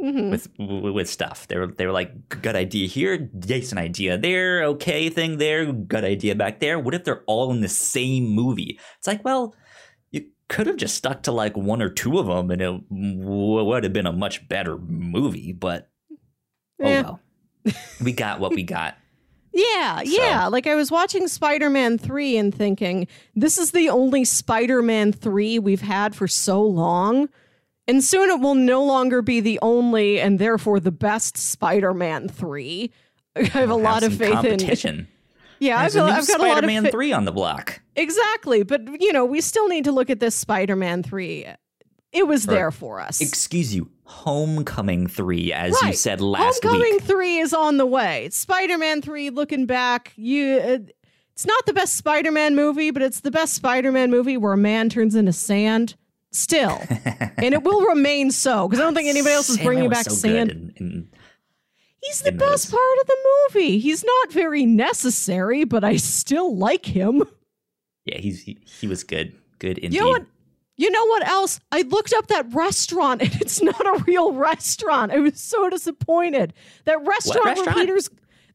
Mhm. 0.00 0.30
with 0.30 0.48
with 0.94 1.08
stuff. 1.08 1.46
They 1.48 1.58
were 1.58 1.66
they 1.66 1.86
were 1.86 1.92
like 1.92 2.28
good 2.28 2.56
idea 2.56 2.88
here, 2.88 3.18
decent 3.18 3.78
idea 3.80 4.16
there, 4.18 4.64
okay 4.64 5.08
thing 5.10 5.36
there, 5.38 5.70
good 5.72 6.04
idea 6.04 6.34
back 6.34 6.60
there. 6.60 6.78
What 6.78 6.94
if 6.94 7.04
they're 7.04 7.24
all 7.26 7.50
in 7.52 7.60
the 7.60 7.68
same 7.68 8.28
movie? 8.28 8.78
It's 8.98 9.06
like, 9.06 9.24
well, 9.24 9.54
you 10.10 10.24
could 10.48 10.66
have 10.66 10.76
just 10.76 10.96
stuck 10.96 11.22
to 11.24 11.32
like 11.32 11.56
one 11.56 11.82
or 11.82 11.90
two 11.90 12.18
of 12.18 12.26
them, 12.26 12.50
and 12.50 12.62
it 12.62 12.88
w- 12.88 13.64
would 13.64 13.84
have 13.84 13.92
been 13.92 14.06
a 14.06 14.12
much 14.12 14.48
better 14.48 14.78
movie. 14.78 15.52
But 15.52 15.90
oh 16.80 16.86
Eh. 16.86 17.02
well, 17.02 17.20
we 18.02 18.12
got 18.12 18.40
what 18.40 18.54
we 18.54 18.62
got. 18.62 18.96
Yeah, 19.52 20.00
yeah. 20.02 20.46
Like 20.46 20.66
I 20.66 20.74
was 20.74 20.90
watching 20.90 21.28
Spider 21.28 21.68
Man 21.70 21.98
3 21.98 22.36
and 22.38 22.54
thinking, 22.54 23.06
this 23.34 23.58
is 23.58 23.72
the 23.72 23.88
only 23.90 24.24
Spider 24.24 24.80
Man 24.82 25.12
3 25.12 25.58
we've 25.58 25.82
had 25.82 26.14
for 26.14 26.26
so 26.28 26.62
long. 26.62 27.28
And 27.88 28.02
soon 28.02 28.30
it 28.30 28.40
will 28.40 28.54
no 28.54 28.82
longer 28.84 29.22
be 29.22 29.40
the 29.40 29.58
only 29.60 30.20
and 30.20 30.38
therefore 30.38 30.78
the 30.78 30.92
best 30.92 31.36
Spider-Man 31.36 32.28
3. 32.28 32.92
I 33.36 33.42
have 33.42 33.70
a 33.70 33.74
We'll 33.74 33.82
lot 33.84 34.04
of 34.04 34.12
some 34.12 34.18
faith 34.20 34.28
in 34.28 34.34
competition. 34.36 35.08
Yeah, 35.58 35.78
I've, 35.78 35.94
a 35.94 36.00
I've 36.02 36.26
got 36.26 36.40
a 36.40 36.42
lot 36.42 36.50
of 36.50 36.56
Spider-Man 36.58 36.84
fa- 36.86 36.90
three 36.90 37.12
on 37.12 37.24
the 37.24 37.30
block. 37.30 37.80
Exactly, 37.94 38.64
but 38.64 39.00
you 39.00 39.12
know, 39.12 39.24
we 39.24 39.40
still 39.40 39.68
need 39.68 39.84
to 39.84 39.92
look 39.92 40.10
at 40.10 40.18
this 40.18 40.34
Spider-Man 40.34 41.04
3. 41.04 41.46
It 42.10 42.26
was 42.26 42.48
Or- 42.48 42.50
there 42.50 42.70
for 42.72 43.00
us. 43.00 43.20
Excuse 43.20 43.72
you, 43.72 43.88
Homecoming 44.12 45.06
three, 45.08 45.52
as 45.52 45.80
you 45.82 45.92
said 45.94 46.20
last 46.20 46.62
Homecoming 46.62 46.92
week. 46.94 47.02
3 47.02 47.38
is 47.38 47.52
on 47.54 47.76
the 47.78 47.86
way. 47.86 48.28
Spider-Man 48.30 49.02
3 49.02 49.30
looking 49.30 49.66
back, 49.66 50.12
you 50.16 50.58
uh, 50.62 50.78
it's 51.32 51.46
not 51.46 51.64
the 51.66 51.72
best 51.72 51.96
Spider-Man 51.96 52.54
movie, 52.54 52.90
but 52.90 53.02
it's 53.02 53.20
the 53.20 53.30
best 53.30 53.54
Spider-Man 53.54 54.10
movie 54.10 54.36
where 54.36 54.52
a 54.52 54.56
man 54.58 54.88
turns 54.90 55.14
into 55.14 55.32
sand 55.32 55.96
still. 56.30 56.80
and 57.38 57.54
it 57.54 57.62
will 57.64 57.86
remain 57.86 58.30
so 58.30 58.68
because 58.68 58.80
I 58.80 58.84
don't 58.84 58.94
think 58.94 59.08
anybody 59.08 59.34
else 59.34 59.48
is 59.48 59.58
bringing 59.58 59.88
back 59.88 60.04
so 60.04 60.14
sand. 60.14 60.50
in- 60.50 60.72
in- 60.76 61.08
He's 62.02 62.20
the 62.22 62.32
best 62.32 62.64
those. 62.64 62.70
part 62.72 62.98
of 63.00 63.06
the 63.06 63.16
movie. 63.54 63.78
He's 63.78 64.04
not 64.04 64.32
very 64.32 64.66
necessary, 64.66 65.64
but 65.64 65.84
I 65.84 65.96
still 65.96 66.56
like 66.56 66.84
him. 66.84 67.22
yeah, 68.04 68.18
he's 68.18 68.42
he, 68.42 68.58
he 68.80 68.86
was 68.88 69.04
good. 69.04 69.34
Good 69.60 69.78
indeed. 69.78 69.94
You 69.96 70.00
know 70.04 70.08
what? 70.10 70.26
You 70.76 70.90
know 70.90 71.04
what 71.06 71.26
else? 71.26 71.60
I 71.70 71.82
looked 71.82 72.12
up 72.16 72.28
that 72.28 72.52
restaurant 72.54 73.20
and 73.22 73.34
it's 73.40 73.62
not 73.62 73.80
a 73.80 74.02
real 74.06 74.32
restaurant. 74.32 75.12
I 75.12 75.18
was 75.18 75.40
so 75.40 75.68
disappointed. 75.70 76.52
That 76.84 77.04
restaurant, 77.06 77.44
where 77.44 77.54
restaurant? 77.54 77.78
Peter's 77.78 78.10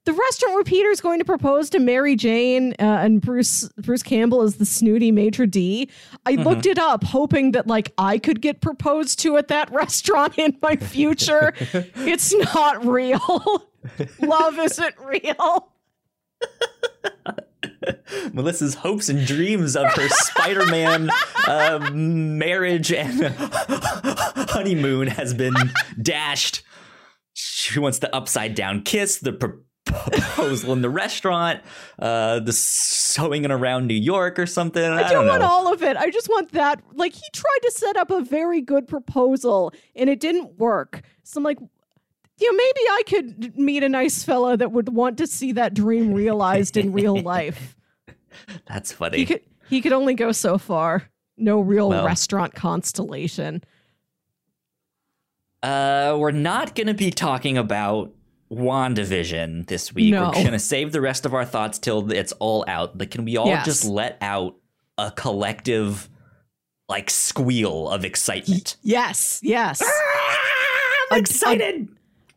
the 0.06 0.14
restaurant 0.14 0.56
where 0.56 0.64
Peter's 0.64 1.02
going 1.02 1.20
to 1.20 1.26
propose 1.26 1.70
to 1.72 1.80
Mary 1.80 2.16
Jane 2.16 2.72
uh, 2.80 2.84
and 2.86 3.20
Bruce 3.20 3.68
Bruce 3.78 4.04
Campbell 4.04 4.42
is 4.44 4.56
the 4.56 4.66
snooty 4.66 5.12
maitre 5.12 5.46
d. 5.46 5.90
I 6.26 6.34
Mm-hmm. 6.36 6.44
looked 6.48 6.66
it 6.66 6.80
up 6.80 7.04
hoping 7.04 7.52
that 7.52 7.68
like 7.68 7.92
I 7.98 8.18
could 8.18 8.42
get 8.42 8.62
proposed 8.62 9.20
to 9.20 9.36
at 9.36 9.50
that 9.50 9.70
restaurant 9.74 10.38
in 10.38 10.58
my 10.62 10.78
future. 10.78 11.54
it's 11.62 12.34
not 12.34 12.86
real. 12.86 13.68
Love 14.22 14.58
isn't 14.60 14.96
real. 15.06 15.74
Melissa's 18.34 18.76
hopes 18.76 19.10
and 19.10 19.26
dreams 19.26 19.76
of 19.76 19.92
her 19.94 20.08
Spider-Man 20.10 21.10
uh, 21.48 21.90
marriage 21.94 22.92
and 22.92 23.34
honeymoon 23.38 25.08
has 25.08 25.34
been 25.34 25.56
dashed. 26.02 26.64
She 27.34 27.80
wants 27.80 28.00
the 28.00 28.14
upside 28.16 28.56
down 28.56 28.82
kiss, 28.82 29.20
the 29.20 29.34
proposal 29.88 30.74
in 30.74 30.82
the 30.82 30.90
restaurant, 30.90 31.62
uh, 32.00 32.40
the 32.40 32.54
sewing 32.54 33.46
in 33.46 33.52
around 33.52 33.88
New 33.88 33.94
York 33.94 34.40
or 34.40 34.46
something. 34.46 34.84
I, 34.84 34.98
I 34.98 35.02
don't 35.04 35.26
don't 35.26 35.28
want 35.28 35.44
all 35.44 35.72
of 35.72 35.84
it. 35.84 35.98
I 35.98 36.10
just 36.10 36.30
want 36.30 36.52
that. 36.54 36.82
Like 36.94 37.14
he 37.14 37.22
tried 37.34 37.60
to 37.64 37.72
set 37.72 37.98
up 37.98 38.12
a 38.12 38.22
very 38.22 38.62
good 38.62 38.88
proposal 38.88 39.74
and 39.96 40.10
it 40.10 40.20
didn't 40.20 40.58
work. 40.58 41.02
So 41.24 41.40
I'm 41.40 41.44
like, 41.44 41.60
you 42.40 42.52
know, 42.52 42.58
maybe 42.58 42.90
I 42.90 43.04
could 43.08 43.58
meet 43.58 43.84
a 43.84 43.90
nice 43.90 44.24
fella 44.24 44.58
that 44.58 44.72
would 44.72 44.90
want 44.90 45.18
to 45.18 45.28
see 45.28 45.54
that 45.54 45.74
dream 45.74 46.14
realized 46.14 46.78
in 46.78 46.94
real 46.94 47.20
life. 47.20 47.76
That's 48.68 48.92
funny. 48.92 49.18
He 49.20 49.26
could 49.26 49.42
he 49.70 49.82
could 49.82 49.94
only 49.94 50.14
go 50.14 50.32
so 50.32 50.58
far. 50.58 51.10
No 51.38 51.60
real 51.60 51.90
Well. 51.90 52.06
restaurant 52.06 52.56
constellation. 52.56 53.64
Uh, 55.64 56.16
we're 56.20 56.32
not 56.32 56.76
going 56.76 56.88
to 56.88 56.94
be 56.94 57.12
talking 57.12 57.58
about 57.58 58.14
WandaVision 58.52 59.68
this 59.68 59.94
week. 59.94 60.12
No. 60.12 60.26
We're 60.28 60.32
going 60.44 60.52
to 60.52 60.60
save 60.60 60.92
the 60.92 61.02
rest 61.02 61.26
of 61.26 61.34
our 61.34 61.46
thoughts 61.46 61.80
till 61.80 62.12
it's 62.12 62.32
all 62.34 62.64
out. 62.68 62.98
But 62.98 63.12
can 63.12 63.26
we 63.26 63.38
all 63.38 63.48
Yes. 63.48 63.66
just 63.66 63.86
let 63.86 64.18
out 64.22 64.56
a 64.98 65.12
collective, 65.12 66.10
like, 66.88 67.10
squeal 67.10 67.90
of 67.90 68.06
excitement? 68.06 68.78
Yes, 68.84 69.40
yes. 69.44 69.82
I'm 71.12 71.18
A- 71.18 71.20
excited. 71.20 71.90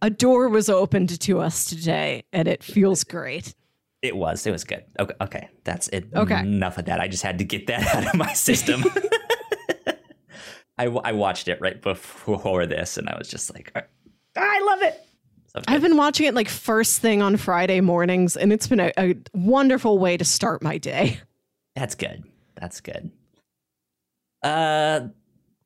A 0.03 0.11
door 0.11 0.49
was 0.49 0.69
opened 0.71 1.21
to 1.21 1.41
us 1.41 1.67
today 1.67 2.25
and 2.33 2.49
it 2.49 2.63
feels 2.65 3.05
great. 3.05 3.55
It 4.03 4.17
was. 4.17 4.47
It 4.47 4.51
was 4.51 4.65
good. 4.65 4.85
Okay. 4.99 5.15
Okay. 5.21 5.49
That's 5.65 5.89
it. 5.89 6.09
Okay. 6.15 6.41
Enough 6.41 6.79
of 6.79 6.87
that. 6.87 7.01
I 7.01 7.09
just 7.09 7.23
had 7.23 7.39
to 7.39 7.45
get 7.45 7.67
that 7.67 7.87
out 7.95 8.07
of 8.07 8.15
my 8.15 8.33
system. 8.33 8.85
I, 10.79 10.87
I 10.87 11.13
watched 11.13 11.49
it 11.49 11.61
right 11.61 11.81
before 11.81 12.65
this, 12.65 12.97
and 12.97 13.07
I 13.09 13.19
was 13.19 13.29
just 13.29 13.53
like, 13.53 13.71
I 14.35 14.61
love 14.61 14.81
it. 14.83 14.99
So 15.49 15.61
I've 15.69 15.83
been 15.83 15.99
watching 15.99 16.27
it 16.27 16.35
like 16.35 16.49
first 16.49 17.01
thing 17.01 17.21
on 17.21 17.37
Friday 17.37 17.83
mornings, 17.83 18.37
and 18.37 18.51
it's 18.51 18.67
been 18.67 18.81
a, 18.81 18.93
a 18.97 19.17
wonderful 19.35 19.99
way 19.99 20.17
to 20.17 20.25
start 20.25 20.63
my 20.63 20.79
day. 20.79 21.21
That's 21.75 21.95
good. 21.95 22.25
That's 22.59 22.81
good. 22.81 23.11
Uh, 24.43 25.09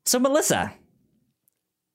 so 0.04 0.18
Melissa, 0.18 0.72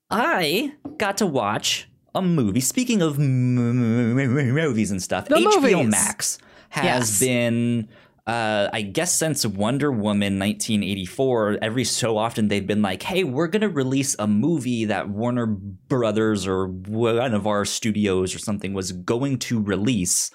I 0.09 0.71
got 0.97 1.17
to 1.17 1.25
watch 1.25 1.88
a 2.15 2.21
movie. 2.21 2.59
Speaking 2.61 3.01
of 3.01 3.17
movies 3.19 4.91
and 4.91 5.01
stuff, 5.01 5.27
The 5.27 5.35
HBO 5.35 5.77
movies. 5.83 5.91
Max 5.91 6.37
has 6.69 6.83
Yes. 6.85 7.19
been. 7.19 7.87
Uh, 8.27 8.69
I 8.71 8.83
guess 8.83 9.17
since 9.17 9.43
Wonder 9.43 9.91
Woman 9.91 10.37
1984, 10.37 11.57
every 11.63 11.83
so 11.83 12.15
often 12.17 12.47
they've 12.47 12.65
been 12.67 12.83
like, 12.83 13.01
"Hey, 13.01 13.23
we're 13.23 13.47
gonna 13.47 13.69
release 13.69 14.15
a 14.19 14.27
movie 14.27 14.85
that 14.85 15.09
Warner 15.09 15.47
Brothers 15.47 16.45
or 16.45 16.67
one 16.67 17.33
of 17.33 17.47
our 17.47 17.65
studios 17.65 18.35
or 18.35 18.39
something 18.39 18.73
was 18.73 18.91
going 18.91 19.39
to 19.39 19.59
release, 19.59 20.29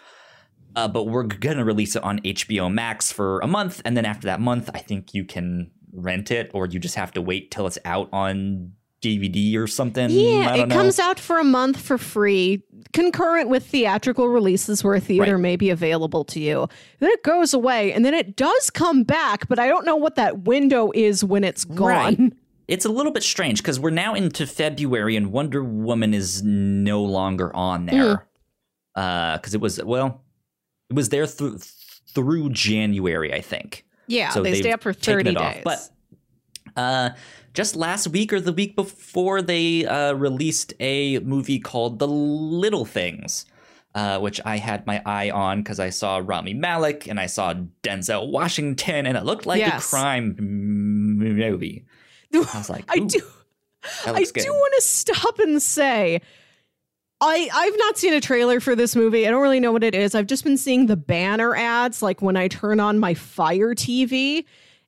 uh, 0.75 0.89
but 0.89 1.05
we're 1.05 1.23
gonna 1.23 1.65
release 1.65 1.95
it 1.95 2.03
on 2.03 2.19
HBO 2.25 2.69
Max 2.69 3.13
for 3.13 3.39
a 3.41 3.47
month, 3.47 3.81
and 3.85 3.97
then 3.97 4.05
after 4.05 4.27
that 4.27 4.41
month, 4.41 4.71
I 4.75 4.79
think 4.81 5.15
you 5.15 5.25
can 5.25 5.71
rent 5.93 6.33
it, 6.33 6.51
or 6.53 6.67
you 6.67 6.81
just 6.81 6.97
have 6.97 7.13
to 7.13 7.23
wait 7.23 7.53
till 7.53 7.65
it's 7.69 7.79
out 7.85 8.09
on 8.13 8.73
DVD 9.05 9.57
or 9.57 9.67
something. 9.67 10.09
Yeah, 10.11 10.51
I 10.53 10.57
it 10.59 10.69
know. 10.69 10.75
comes 10.75 10.99
out 10.99 11.21
for 11.21 11.39
a 11.39 11.45
month 11.45 11.79
for 11.81 11.99
free, 11.99 12.63
concurrent 12.93 13.49
with 13.49 13.67
theatrical 13.67 14.29
releases 14.29 14.83
where 14.83 14.95
a 14.95 15.01
theater 15.01 15.35
Right. 15.35 15.43
may 15.43 15.57
be 15.57 15.71
available 15.71 16.25
to 16.27 16.41
you. 16.41 16.69
Then 17.01 17.11
it 17.11 17.23
goes 17.23 17.53
away, 17.53 17.93
and 17.93 18.05
then 18.05 18.15
it 18.15 18.37
does 18.37 18.71
come 18.71 19.03
back, 19.05 19.49
but 19.49 19.59
I 19.59 19.69
don't 19.69 19.85
know 19.85 19.97
what 19.97 20.15
that 20.15 20.45
window 20.45 20.91
is 20.95 21.23
when 21.25 21.45
it's 21.45 21.65
gone. 21.65 21.87
Right. 21.89 22.19
It's 22.67 22.87
a 22.87 22.89
little 22.89 23.13
bit 23.13 23.23
strange 23.23 23.59
because 23.59 23.79
we're 23.79 23.91
now 23.91 24.15
into 24.15 24.47
February 24.47 25.17
and 25.17 25.31
Wonder 25.31 25.63
Woman 25.63 26.15
is 26.15 26.43
no 26.43 27.03
longer 27.03 27.55
on 27.55 27.85
there. 27.85 28.25
Mm-hmm. 28.97 29.01
Uh, 29.01 29.37
because 29.37 29.53
it 29.55 29.61
was 29.61 29.85
well, 29.85 30.23
it 30.89 30.97
was 30.97 31.11
there 31.11 31.27
through 31.27 31.59
through 32.15 32.49
January, 32.49 33.35
I 33.35 33.43
think. 33.43 33.85
Yeah, 34.07 34.31
So 34.31 34.43
they 34.43 34.55
stay 34.55 34.73
up 34.73 34.83
for 34.83 34.95
30 34.95 35.29
it 35.31 35.37
off. 35.37 35.53
days. 35.57 35.63
But 35.63 35.79
uh, 36.77 37.11
just 37.53 37.77
last 37.77 38.09
week 38.09 38.33
or 38.33 38.41
the 38.41 38.53
week 38.53 38.75
before, 38.77 39.41
they 39.43 39.85
uh, 39.87 40.13
released 40.15 40.75
a 40.81 41.19
movie 41.21 41.59
called 41.61 41.99
The 41.99 42.09
Little 42.09 42.85
Things, 42.85 43.47
uh, 43.95 44.19
which 44.19 44.41
I 44.45 44.57
had 44.59 44.87
my 44.87 45.01
eye 45.07 45.31
on 45.31 45.63
because 45.63 45.79
I 45.79 45.91
saw 45.91 46.21
Rami 46.25 46.55
Malek 46.55 47.07
and 47.07 47.21
I 47.21 47.27
saw 47.27 47.55
Denzel 47.83 48.31
Washington, 48.31 49.07
and 49.07 49.17
it 49.17 49.25
looked 49.25 49.47
like 49.47 49.61
Yes. 49.61 49.87
a 49.87 49.97
crime 49.97 50.37
movie. 50.39 51.85
I 52.35 52.39
was 52.39 52.69
like, 52.71 52.85
I 52.89 52.99
do 52.99 53.21
I 54.07 54.13
good." 54.25 54.35
do 54.43 54.53
want 54.53 54.75
to 54.77 54.83
stop 54.83 55.39
and 55.39 55.63
say 55.63 56.21
I 57.21 57.49
I've 57.55 57.79
not 57.79 57.97
seen 57.97 58.13
a 58.15 58.21
trailer 58.21 58.59
for 58.59 58.75
this 58.75 58.97
movie. 58.97 59.27
I 59.27 59.31
don't 59.31 59.43
really 59.43 59.61
know 59.61 59.71
what 59.73 59.85
it 59.85 59.95
is. 59.95 60.15
I've 60.17 60.27
just 60.27 60.43
been 60.43 60.57
seeing 60.57 60.87
the 60.87 60.97
banner 60.97 61.55
ads 61.55 62.03
like 62.03 62.21
when 62.21 62.37
I 62.37 62.49
turn 62.49 62.81
on 62.81 62.99
my 62.99 63.15
Fire 63.15 63.75
TV. 63.75 64.45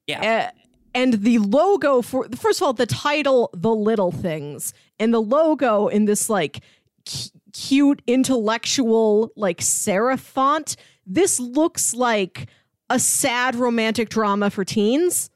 Yeah. 0.09 0.51
Uh, 0.53 0.56
and 0.97 1.15
the 1.23 1.39
logo 1.39 2.03
for 2.03 2.27
first 2.35 2.61
of 2.61 2.67
all 2.67 2.73
the 2.73 2.87
title 2.87 3.51
The 3.55 3.73
Little 3.75 4.11
Things 4.11 4.73
and 4.99 5.13
the 5.15 5.21
logo 5.23 5.87
in 5.89 6.07
this 6.07 6.29
like 6.29 6.61
c- 7.07 7.31
cute 7.53 8.03
intellectual 8.07 9.31
like 9.37 9.59
serif 9.61 10.19
font. 10.21 10.77
This 11.07 11.39
looks 11.39 11.95
like 11.95 12.49
a 12.91 12.99
sad 12.99 13.55
romantic 13.55 14.09
drama 14.09 14.51
for 14.51 14.65
teens. 14.65 15.31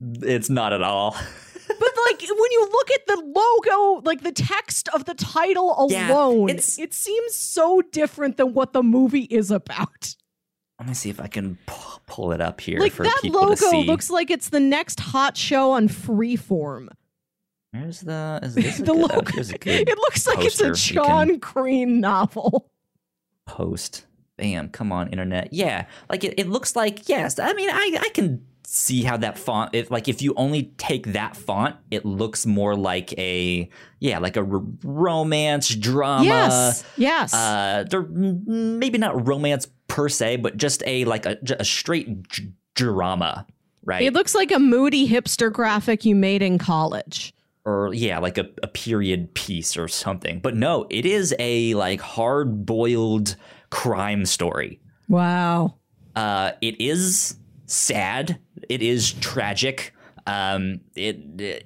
It's 0.00 0.50
not 0.50 0.72
at 0.72 0.82
all. 0.82 1.16
But 1.68 1.90
like 2.06 2.20
when 2.20 2.50
you 2.52 2.68
look 2.70 2.90
at 2.90 3.06
the 3.06 3.22
logo, 3.34 4.02
like 4.04 4.20
the 4.22 4.30
text 4.30 4.88
of 4.90 5.04
the 5.06 5.14
title 5.14 5.74
alone, 5.78 6.50
it's- 6.50 6.78
it 6.78 6.92
seems 6.94 7.34
so 7.34 7.80
different 7.92 8.36
than 8.36 8.52
what 8.52 8.72
the 8.72 8.82
movie 8.82 9.22
is 9.30 9.50
about. 9.50 10.14
Let 10.82 10.88
me 10.88 10.94
see 10.94 11.10
if 11.10 11.20
I 11.20 11.28
can 11.28 11.58
pull 12.08 12.32
it 12.32 12.40
up 12.40 12.60
here 12.60 12.80
like 12.80 12.90
for 12.90 13.04
that 13.04 13.18
people 13.22 13.42
to 13.42 13.46
logo 13.46 13.70
see. 13.70 13.84
looks 13.84 14.10
like 14.10 14.32
it's 14.32 14.48
the 14.48 14.58
next 14.58 14.98
hot 14.98 15.36
show 15.36 15.70
on 15.70 15.88
Freeform. 15.88 16.88
Where's 17.70 18.00
the 18.00 18.40
is 18.42 18.54
this 18.56 18.78
the 18.78 18.86
good, 18.86 18.96
oh, 18.96 19.14
logo, 19.14 19.30
it 19.38 19.96
looks 19.98 20.26
like 20.26 20.40
it's 20.40 20.60
a 20.60 20.72
John 20.72 21.38
Green 21.38 22.00
novel. 22.00 22.68
post. 23.46 24.06
Bam, 24.36 24.70
come 24.70 24.90
on, 24.90 25.08
internet. 25.10 25.52
Yeah, 25.52 25.86
like 26.10 26.24
it, 26.24 26.34
it 26.36 26.48
looks 26.48 26.74
like 26.74 27.08
yes. 27.08 27.38
I 27.38 27.52
mean, 27.52 27.70
I 27.70 27.98
I 28.00 28.08
can 28.08 28.44
see 28.66 29.02
how 29.04 29.16
that 29.18 29.38
font. 29.38 29.70
If 29.74 29.88
like 29.88 30.08
if 30.08 30.20
you 30.20 30.34
only 30.36 30.72
take 30.78 31.12
that 31.12 31.36
font, 31.36 31.76
it 31.92 32.04
looks 32.04 32.44
more 32.44 32.74
like 32.74 33.16
a 33.18 33.68
yeah, 34.00 34.18
like 34.18 34.36
a 34.36 34.40
r- 34.40 34.62
romance 34.82 35.68
drama. 35.68 36.24
yes, 36.24 36.84
yes. 36.96 37.32
Uh, 37.32 37.84
they're 37.88 38.02
maybe 38.02 38.98
not 38.98 39.28
romance 39.28 39.68
per 39.92 40.08
se, 40.08 40.36
but 40.36 40.56
just 40.56 40.82
a 40.86 41.04
like 41.04 41.26
a, 41.26 41.36
a 41.60 41.64
straight 41.64 42.08
drama, 42.74 43.46
right? 43.84 44.02
it 44.02 44.14
looks 44.14 44.34
like 44.34 44.50
a 44.50 44.58
moody 44.58 45.06
hipster 45.08 45.52
graphic 45.52 46.04
you 46.04 46.14
made 46.14 46.42
in 46.42 46.56
college. 46.58 47.34
or 47.64 47.92
yeah, 47.94 48.18
like 48.18 48.38
a, 48.38 48.48
a 48.62 48.66
period 48.68 49.34
piece 49.34 49.76
or 49.76 49.86
something. 49.88 50.40
But 50.40 50.56
no, 50.56 50.86
it 50.90 51.04
is 51.06 51.34
a 51.38 51.74
like 51.74 52.00
hard 52.00 52.64
boiled 52.66 53.36
crime 53.70 54.24
story. 54.26 54.80
Wow. 55.08 55.74
Uh, 56.16 56.52
it 56.62 56.80
is 56.80 57.36
sad. 57.66 58.38
It 58.68 58.82
is 58.82 59.12
tragic. 59.12 59.92
Um, 60.26 60.80
it, 60.94 61.18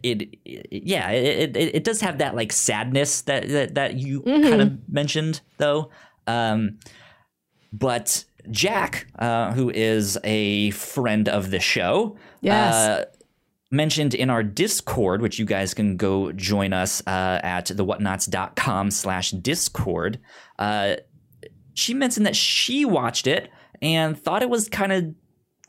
it, 0.02 0.38
it 0.44 0.72
yeah, 0.72 1.10
it, 1.10 1.56
it, 1.56 1.74
it 1.76 1.84
does 1.84 2.00
have 2.00 2.18
that 2.18 2.34
like 2.34 2.52
sadness 2.52 3.20
that, 3.22 3.48
that, 3.48 3.74
that 3.76 3.94
you 3.98 4.22
Mm-hmm. 4.22 4.48
kind 4.48 4.62
of 4.62 4.88
mentioned 4.88 5.40
though. 5.58 5.90
Um, 6.26 6.78
but 7.78 8.24
Jack, 8.50 9.06
uh, 9.18 9.52
who 9.52 9.70
is 9.70 10.16
a 10.24 10.70
friend 10.70 11.28
of 11.28 11.50
the 11.50 11.58
show, 11.60 12.16
Yes. 12.40 12.74
uh, 12.74 13.04
mentioned 13.70 14.14
in 14.14 14.30
our 14.30 14.42
Discord, 14.42 15.20
which 15.20 15.38
you 15.38 15.44
guys 15.44 15.74
can 15.74 15.96
go 15.96 16.30
join 16.32 16.72
us 16.72 17.02
uh, 17.06 17.40
at 17.42 17.66
thewhatnauts.com 17.66 18.90
slash 18.90 19.32
Discord. 19.32 20.20
Uh, 20.58 20.96
she 21.74 21.92
mentioned 21.92 22.24
that 22.26 22.36
she 22.36 22.84
watched 22.84 23.26
it 23.26 23.50
and 23.82 24.18
thought 24.18 24.42
it 24.42 24.48
was 24.48 24.68
kind 24.68 24.92
of 24.92 25.14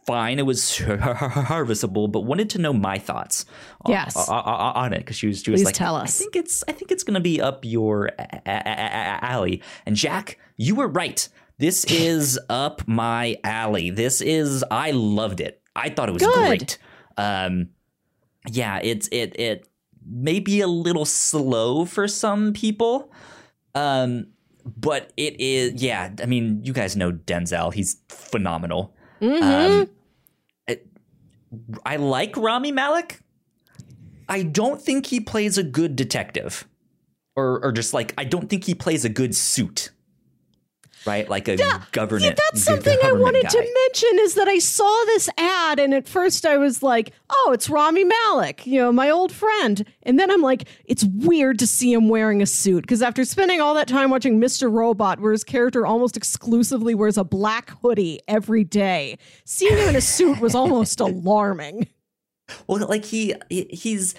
fine. 0.05 0.37
It 0.39 0.45
was 0.45 0.61
harvestable, 0.79 2.09
but 2.11 2.21
wanted 2.21 2.49
to 2.51 2.59
know 2.59 2.71
my 2.73 2.97
thoughts 2.99 3.45
on, 3.85 3.91
Yes. 3.91 4.15
on, 4.29 4.39
on- 4.43 4.75
on 4.75 4.93
it 4.93 4.99
because 4.99 5.15
she 5.17 5.27
was, 5.27 5.41
she 5.41 5.51
was 5.51 5.59
Please 5.61 5.65
like, 5.65 5.75
tell 5.75 5.95
I 5.95 6.03
us. 6.03 6.17
think 6.17 6.35
it's 6.35 6.63
I 6.67 6.71
think 6.71 6.91
it's 6.91 7.03
going 7.03 7.15
to 7.15 7.19
be 7.19 7.41
up 7.41 7.65
your 7.65 8.07
a- 8.19 8.41
a- 8.45 8.63
a- 8.65 9.25
alley. 9.25 9.61
And 9.85 9.95
Jack, 9.95 10.37
you 10.55 10.75
were 10.75 10.87
right. 10.87 11.27
This 11.59 11.85
is 11.85 12.39
up 12.49 12.87
my 12.87 13.37
alley. 13.43 13.89
This 13.89 14.21
is 14.21 14.63
I 14.69 14.91
loved 14.91 15.39
it. 15.39 15.61
I 15.75 15.89
thought 15.89 16.09
it 16.09 16.11
was 16.11 16.21
Good. 16.23 16.47
great. 16.47 16.77
Um, 17.17 17.69
yeah, 18.51 18.79
it's 18.83 19.07
it 19.11 19.39
it 19.39 19.67
may 20.09 20.39
be 20.39 20.61
a 20.61 20.67
little 20.67 21.05
slow 21.05 21.85
for 21.85 22.07
some 22.07 22.53
people. 22.53 23.11
Um, 23.73 24.27
but 24.65 25.11
it 25.17 25.39
is 25.39 25.81
yeah. 25.81 26.11
I 26.21 26.25
mean, 26.27 26.61
you 26.63 26.73
guys 26.73 26.95
know 26.95 27.11
Denzel. 27.11 27.73
He's 27.73 27.97
phenomenal. 28.09 28.93
Mhm. 29.21 29.41
Um, 29.41 29.89
it- 30.67 30.87
I 31.85 31.95
like 31.95 32.37
Rami 32.37 32.71
Malek. 32.71 33.19
I 34.29 34.43
don't 34.43 34.81
think 34.81 35.07
he 35.07 35.19
plays 35.21 35.57
a 35.57 35.63
good 35.63 35.95
detective, 35.95 36.67
or 37.35 37.63
or 37.63 37.71
just 37.71 37.93
like 37.93 38.13
I 38.17 38.25
don't 38.25 38.49
think 38.49 38.65
he 38.65 38.75
plays 38.75 39.05
a 39.05 39.09
good 39.09 39.33
suit. 39.35 39.91
Right, 41.07 41.27
like 41.29 41.47
a 41.47 41.55
government. 41.93 42.25
Yeah, 42.25 42.33
that's 42.51 42.63
something 42.63 42.97
I 43.01 43.13
wanted 43.13 43.43
guy. 43.43 43.49
to 43.49 43.59
mention 43.59 44.19
is 44.19 44.35
that 44.35 44.47
I 44.47 44.59
saw 44.59 45.03
this 45.05 45.29
ad 45.37 45.79
and 45.79 45.93
at 45.93 46.07
first 46.07 46.45
I 46.45 46.57
was 46.57 46.83
like, 46.83 47.13
oh, 47.29 47.51
it's 47.53 47.69
Rami 47.69 48.03
Malek, 48.03 48.67
you 48.67 48.79
know, 48.79 48.91
my 48.91 49.09
old 49.09 49.31
friend. 49.31 49.85
And 50.03 50.19
then 50.19 50.29
I'm 50.29 50.41
like, 50.41 50.67
it's 50.85 51.05
weird 51.05 51.59
to 51.59 51.67
see 51.67 51.93
him 51.93 52.09
wearing 52.09 52.41
a 52.41 52.45
suit 52.45 52.81
because 52.81 53.01
after 53.01 53.23
spending 53.23 53.61
all 53.61 53.73
that 53.75 53.87
time 53.87 54.09
watching 54.09 54.39
Mr. 54.39 54.71
Robot, 54.71 55.19
where 55.21 55.31
his 55.31 55.45
character 55.45 55.85
almost 55.85 56.17
exclusively 56.17 56.93
wears 56.93 57.17
a 57.17 57.23
black 57.23 57.69
hoodie 57.81 58.19
every 58.27 58.65
day, 58.65 59.17
seeing 59.45 59.77
him 59.77 59.87
in 59.89 59.95
a 59.95 60.01
suit 60.01 60.39
was 60.41 60.53
almost 60.53 60.99
alarming. 60.99 61.87
Well, 62.67 62.85
like 62.87 63.05
he 63.05 63.33
he- 63.49 63.69
he's 63.71 64.13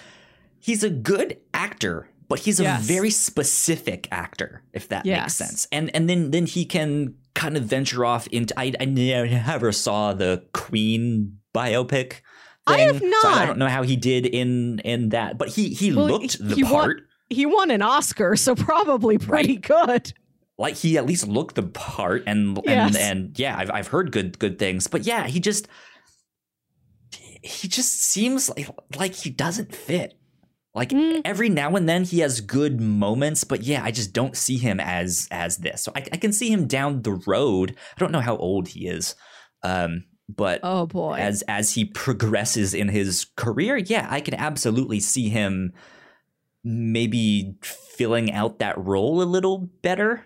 he's 0.59 0.83
a 0.83 0.89
good 0.89 1.37
actor, 1.53 2.08
but 2.29 2.39
he's 2.39 2.59
a 2.61 2.77
very 2.81 3.09
specific 3.09 4.07
actor, 4.11 4.63
if 4.71 4.87
that 4.89 5.05
Yes. 5.05 5.21
makes 5.23 5.33
sense. 5.35 5.67
And 5.71 5.93
and 5.95 6.07
then 6.09 6.31
then 6.31 6.45
he 6.45 6.63
can 6.63 7.15
kind 7.35 7.57
of 7.57 7.63
venture 7.63 8.05
off 8.05 8.27
into. 8.27 8.53
I, 8.57 8.71
I 8.79 8.85
never 8.85 9.71
saw 9.73 10.13
the 10.13 10.45
Queen 10.53 11.39
biopic. 11.53 12.21
I 12.67 12.75
thing, 12.77 12.87
have 12.87 13.21
so 13.21 13.29
I 13.29 13.45
don't 13.45 13.57
know 13.57 13.67
how 13.67 13.81
he 13.83 13.95
did 13.95 14.25
in 14.27 14.79
in 14.85 15.09
that, 15.09 15.37
but 15.37 15.49
he 15.49 15.69
he 15.69 15.91
Well, 15.91 16.05
looked 16.07 16.37
he- 16.37 16.43
the 16.43 16.55
he 16.55 16.63
won- 16.63 16.71
part. 16.71 17.01
He 17.31 17.45
won 17.45 17.69
an 17.71 17.81
Oscar, 17.83 18.35
so 18.35 18.55
probably 18.55 19.17
pretty 19.17 19.57
good. 19.57 20.13
like 20.57 20.75
he 20.75 20.97
at 20.97 21.05
least 21.05 21.25
looked 21.27 21.55
the 21.55 21.63
part 21.63 22.23
and 22.27 22.59
Yes. 22.65 22.95
and 22.95 23.19
and 23.19 23.39
yeah 23.39 23.55
I've, 23.57 23.71
I've 23.71 23.87
heard 23.87 24.11
good 24.11 24.37
good 24.39 24.59
things 24.59 24.87
but 24.87 25.05
yeah 25.05 25.25
he 25.27 25.39
just 25.39 25.67
he 27.41 27.67
just 27.69 27.93
seems 28.01 28.49
like 28.49 28.67
like 28.97 29.15
he 29.15 29.29
doesn't 29.29 29.73
fit 29.73 30.18
like 30.79 30.89
Mm. 30.91 31.21
every 31.25 31.49
now 31.49 31.75
and 31.75 31.87
then 31.87 32.03
he 32.03 32.19
has 32.19 32.41
good 32.41 32.79
moments 32.81 33.43
but 33.43 33.61
yeah 33.63 33.83
i 33.83 33.91
just 33.91 34.13
don't 34.13 34.35
see 34.35 34.57
him 34.57 34.79
as 34.79 35.27
as 35.31 35.57
this 35.57 35.83
so 35.83 35.91
i, 35.95 35.99
I 36.13 36.17
can 36.17 36.31
see 36.33 36.49
him 36.49 36.67
down 36.67 37.01
the 37.03 37.21
road 37.27 37.75
i 37.95 37.99
don't 37.99 38.11
know 38.11 38.19
how 38.21 38.37
old 38.37 38.69
he 38.69 38.87
is 38.87 39.15
um 39.63 40.05
but 40.29 40.59
Oh 40.63 40.85
boy. 40.85 41.15
as 41.19 41.41
as 41.47 41.73
he 41.73 41.85
progresses 41.85 42.73
in 42.73 42.87
his 42.89 43.25
career 43.35 43.77
yeah 43.77 44.07
i 44.09 44.21
can 44.21 44.33
absolutely 44.35 44.99
see 44.99 45.29
him 45.29 45.73
maybe 46.63 47.55
filling 47.61 48.31
out 48.31 48.59
that 48.59 48.77
role 48.77 49.21
a 49.21 49.23
little 49.23 49.69
better 49.81 50.25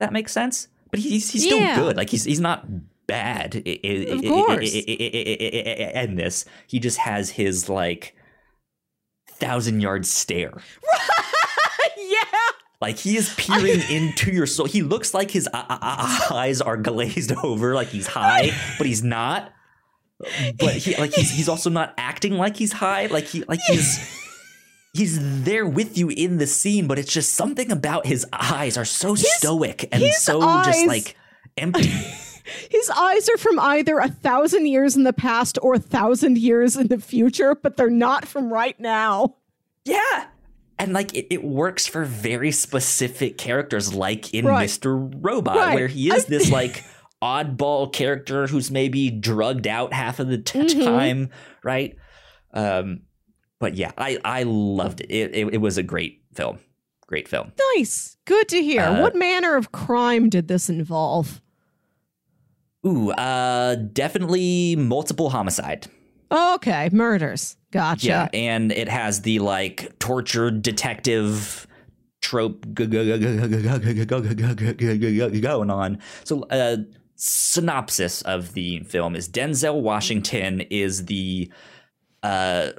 that 0.00 0.12
makes 0.12 0.32
sense 0.32 0.68
but 0.90 1.00
he's 1.00 1.30
he's 1.30 1.44
still 1.44 1.58
Yeah. 1.58 1.76
good 1.76 1.96
like 1.96 2.10
he's 2.10 2.24
he's 2.24 2.40
not 2.40 2.66
bad 3.06 3.54
Of 3.56 4.22
course. 4.24 4.74
in 4.74 6.16
this 6.16 6.44
he 6.66 6.78
just 6.80 6.98
has 6.98 7.30
his 7.30 7.68
like 7.68 8.15
thousand 9.38 9.80
yard 9.80 10.06
stare. 10.06 10.54
Yeah. 11.98 12.38
like 12.80 12.98
he 12.98 13.16
is 13.16 13.34
peering 13.36 13.80
into 13.90 14.30
your 14.30 14.46
soul. 14.46 14.66
He 14.66 14.82
looks 14.82 15.12
like 15.14 15.30
his 15.30 15.48
uh, 15.48 15.64
uh, 15.68 15.78
uh, 15.80 16.34
eyes 16.34 16.60
are 16.60 16.76
glazed 16.76 17.32
over 17.42 17.74
like 17.74 17.88
he's 17.88 18.06
high 18.06 18.50
but 18.78 18.86
he's 18.86 19.02
not. 19.02 19.52
But 20.58 20.74
he 20.76 20.94
like 20.96 21.12
he's 21.12 21.30
he's 21.30 21.48
also 21.48 21.68
not 21.70 21.94
acting 21.98 22.34
like 22.34 22.56
he's 22.56 22.72
high. 22.72 23.06
Like 23.06 23.24
he 23.24 23.42
like 23.44 23.60
he's 23.66 23.98
he's 24.92 25.42
there 25.44 25.66
with 25.66 25.98
you 25.98 26.10
in 26.10 26.36
the 26.38 26.46
scene 26.46 26.86
but 26.86 26.98
it's 26.98 27.12
just 27.12 27.32
something 27.34 27.72
about 27.72 28.06
his 28.06 28.24
eyes 28.32 28.76
are 28.76 28.84
so 28.84 29.14
stoic 29.14 29.88
and 29.92 30.04
so 30.14 30.40
eyes- 30.40 30.66
just 30.66 30.86
like 30.86 31.16
empty 31.58 31.90
His 32.70 32.88
eyes 32.90 33.28
are 33.28 33.36
from 33.38 33.58
either 33.58 33.98
a 33.98 34.08
thousand 34.08 34.66
years 34.66 34.96
in 34.96 35.04
the 35.04 35.12
past 35.12 35.58
or 35.62 35.74
a 35.74 35.78
thousand 35.78 36.38
years 36.38 36.76
in 36.76 36.88
the 36.88 36.98
future, 36.98 37.54
but 37.54 37.76
they're 37.76 37.90
not 37.90 38.26
from 38.26 38.52
right 38.52 38.78
now. 38.80 39.36
yeah 39.84 40.26
and 40.78 40.92
like 40.92 41.14
it, 41.14 41.26
it 41.32 41.42
works 41.42 41.86
for 41.86 42.04
very 42.04 42.50
specific 42.52 43.38
characters 43.38 43.94
like 43.94 44.34
in 44.34 44.44
Right. 44.44 44.68
mr 44.68 45.10
robot 45.24 45.56
Right. 45.56 45.74
where 45.74 45.86
he 45.86 46.08
is 46.12 46.26
I- 46.26 46.28
this 46.28 46.50
like 46.60 46.84
oddball 47.22 47.90
character 47.92 48.46
who's 48.46 48.70
maybe 48.70 49.10
drugged 49.10 49.66
out 49.66 49.92
half 49.94 50.20
of 50.20 50.28
the 50.28 50.36
t- 50.38 50.58
Mhm. 50.58 50.84
time 50.84 51.30
right 51.64 51.96
um 52.52 53.00
but 53.58 53.74
yeah 53.76 53.92
i 53.96 54.18
i 54.24 54.42
loved 54.42 55.00
it. 55.00 55.10
It, 55.10 55.34
it 55.34 55.54
it 55.54 55.58
was 55.62 55.78
a 55.78 55.82
great 55.82 56.20
film 56.34 56.58
great 57.06 57.26
film 57.26 57.52
Nice. 57.76 58.16
Good 58.26 58.48
to 58.48 58.60
hear. 58.62 58.82
Uh, 58.82 59.00
what 59.00 59.14
manner 59.14 59.54
of 59.56 59.70
crime 59.72 60.28
did 60.28 60.48
this 60.48 60.68
involve? 60.68 61.40
Ooh, 62.86 63.10
uh, 63.12 63.74
definitely 63.74 64.76
multiple 64.76 65.30
homicide. 65.30 65.88
Okay, 66.30 66.88
murders. 66.92 67.56
Gotcha. 67.72 68.06
Yeah, 68.06 68.28
and 68.32 68.72
it 68.72 68.88
has 68.88 69.22
the 69.22 69.38
like 69.40 69.98
tortured 69.98 70.62
detective 70.62 71.66
trope 72.22 72.66
going 72.74 72.90
on. 75.70 75.98
So, 76.24 76.46
a 76.50 76.78
synopsis 77.16 78.22
of 78.22 78.52
the 78.52 78.80
film 78.80 79.16
is 79.16 79.28
Denzel 79.28 79.80
Washington 79.80 80.60
is 80.62 81.06
the 81.06 81.50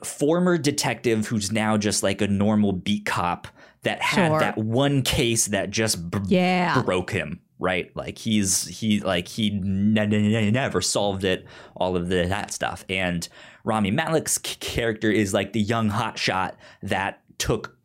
former 0.03 0.57
detective 0.57 1.27
who's 1.27 1.51
now 1.51 1.77
just 1.77 2.03
like 2.03 2.21
a 2.21 2.27
normal 2.27 2.73
beat 2.73 3.05
cop 3.05 3.47
that 3.83 4.01
had 4.01 4.31
that 4.41 4.57
one 4.57 5.01
case 5.01 5.47
that 5.47 5.69
just 5.69 5.99
yeah. 6.27 6.81
broke 6.81 7.11
him 7.11 7.39
right 7.59 7.95
like 7.95 8.17
he's 8.17 8.67
he 8.67 8.99
like 8.99 9.27
he 9.27 9.51
n- 9.51 9.97
n- 9.97 10.53
never 10.53 10.79
solved 10.81 11.23
it 11.23 11.45
all 11.75 11.95
of 11.95 12.07
the, 12.09 12.25
that 12.27 12.51
stuff 12.53 12.85
and 12.89 13.27
rami 13.63 13.89
malek's 13.91 14.37
character 14.37 15.09
is 15.11 15.33
like 15.33 15.53
the 15.53 15.61
young 15.61 15.89
hotshot 15.89 16.53
that 16.83 17.21
took 17.39 17.75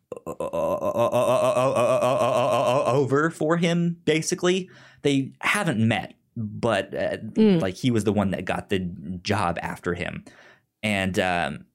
over 2.87 3.29
for 3.29 3.57
him 3.57 3.97
basically 4.05 4.69
they 5.01 5.31
haven't 5.41 5.79
met 5.85 6.13
but 6.35 6.93
uh, 6.95 7.17
Mm. 7.33 7.61
like 7.61 7.75
he 7.75 7.91
was 7.91 8.03
the 8.05 8.13
one 8.13 8.31
that 8.31 8.45
got 8.45 8.69
the 8.69 8.79
job 9.21 9.57
after 9.61 9.93
him 9.93 10.23
and 10.81 11.19
um 11.19 11.65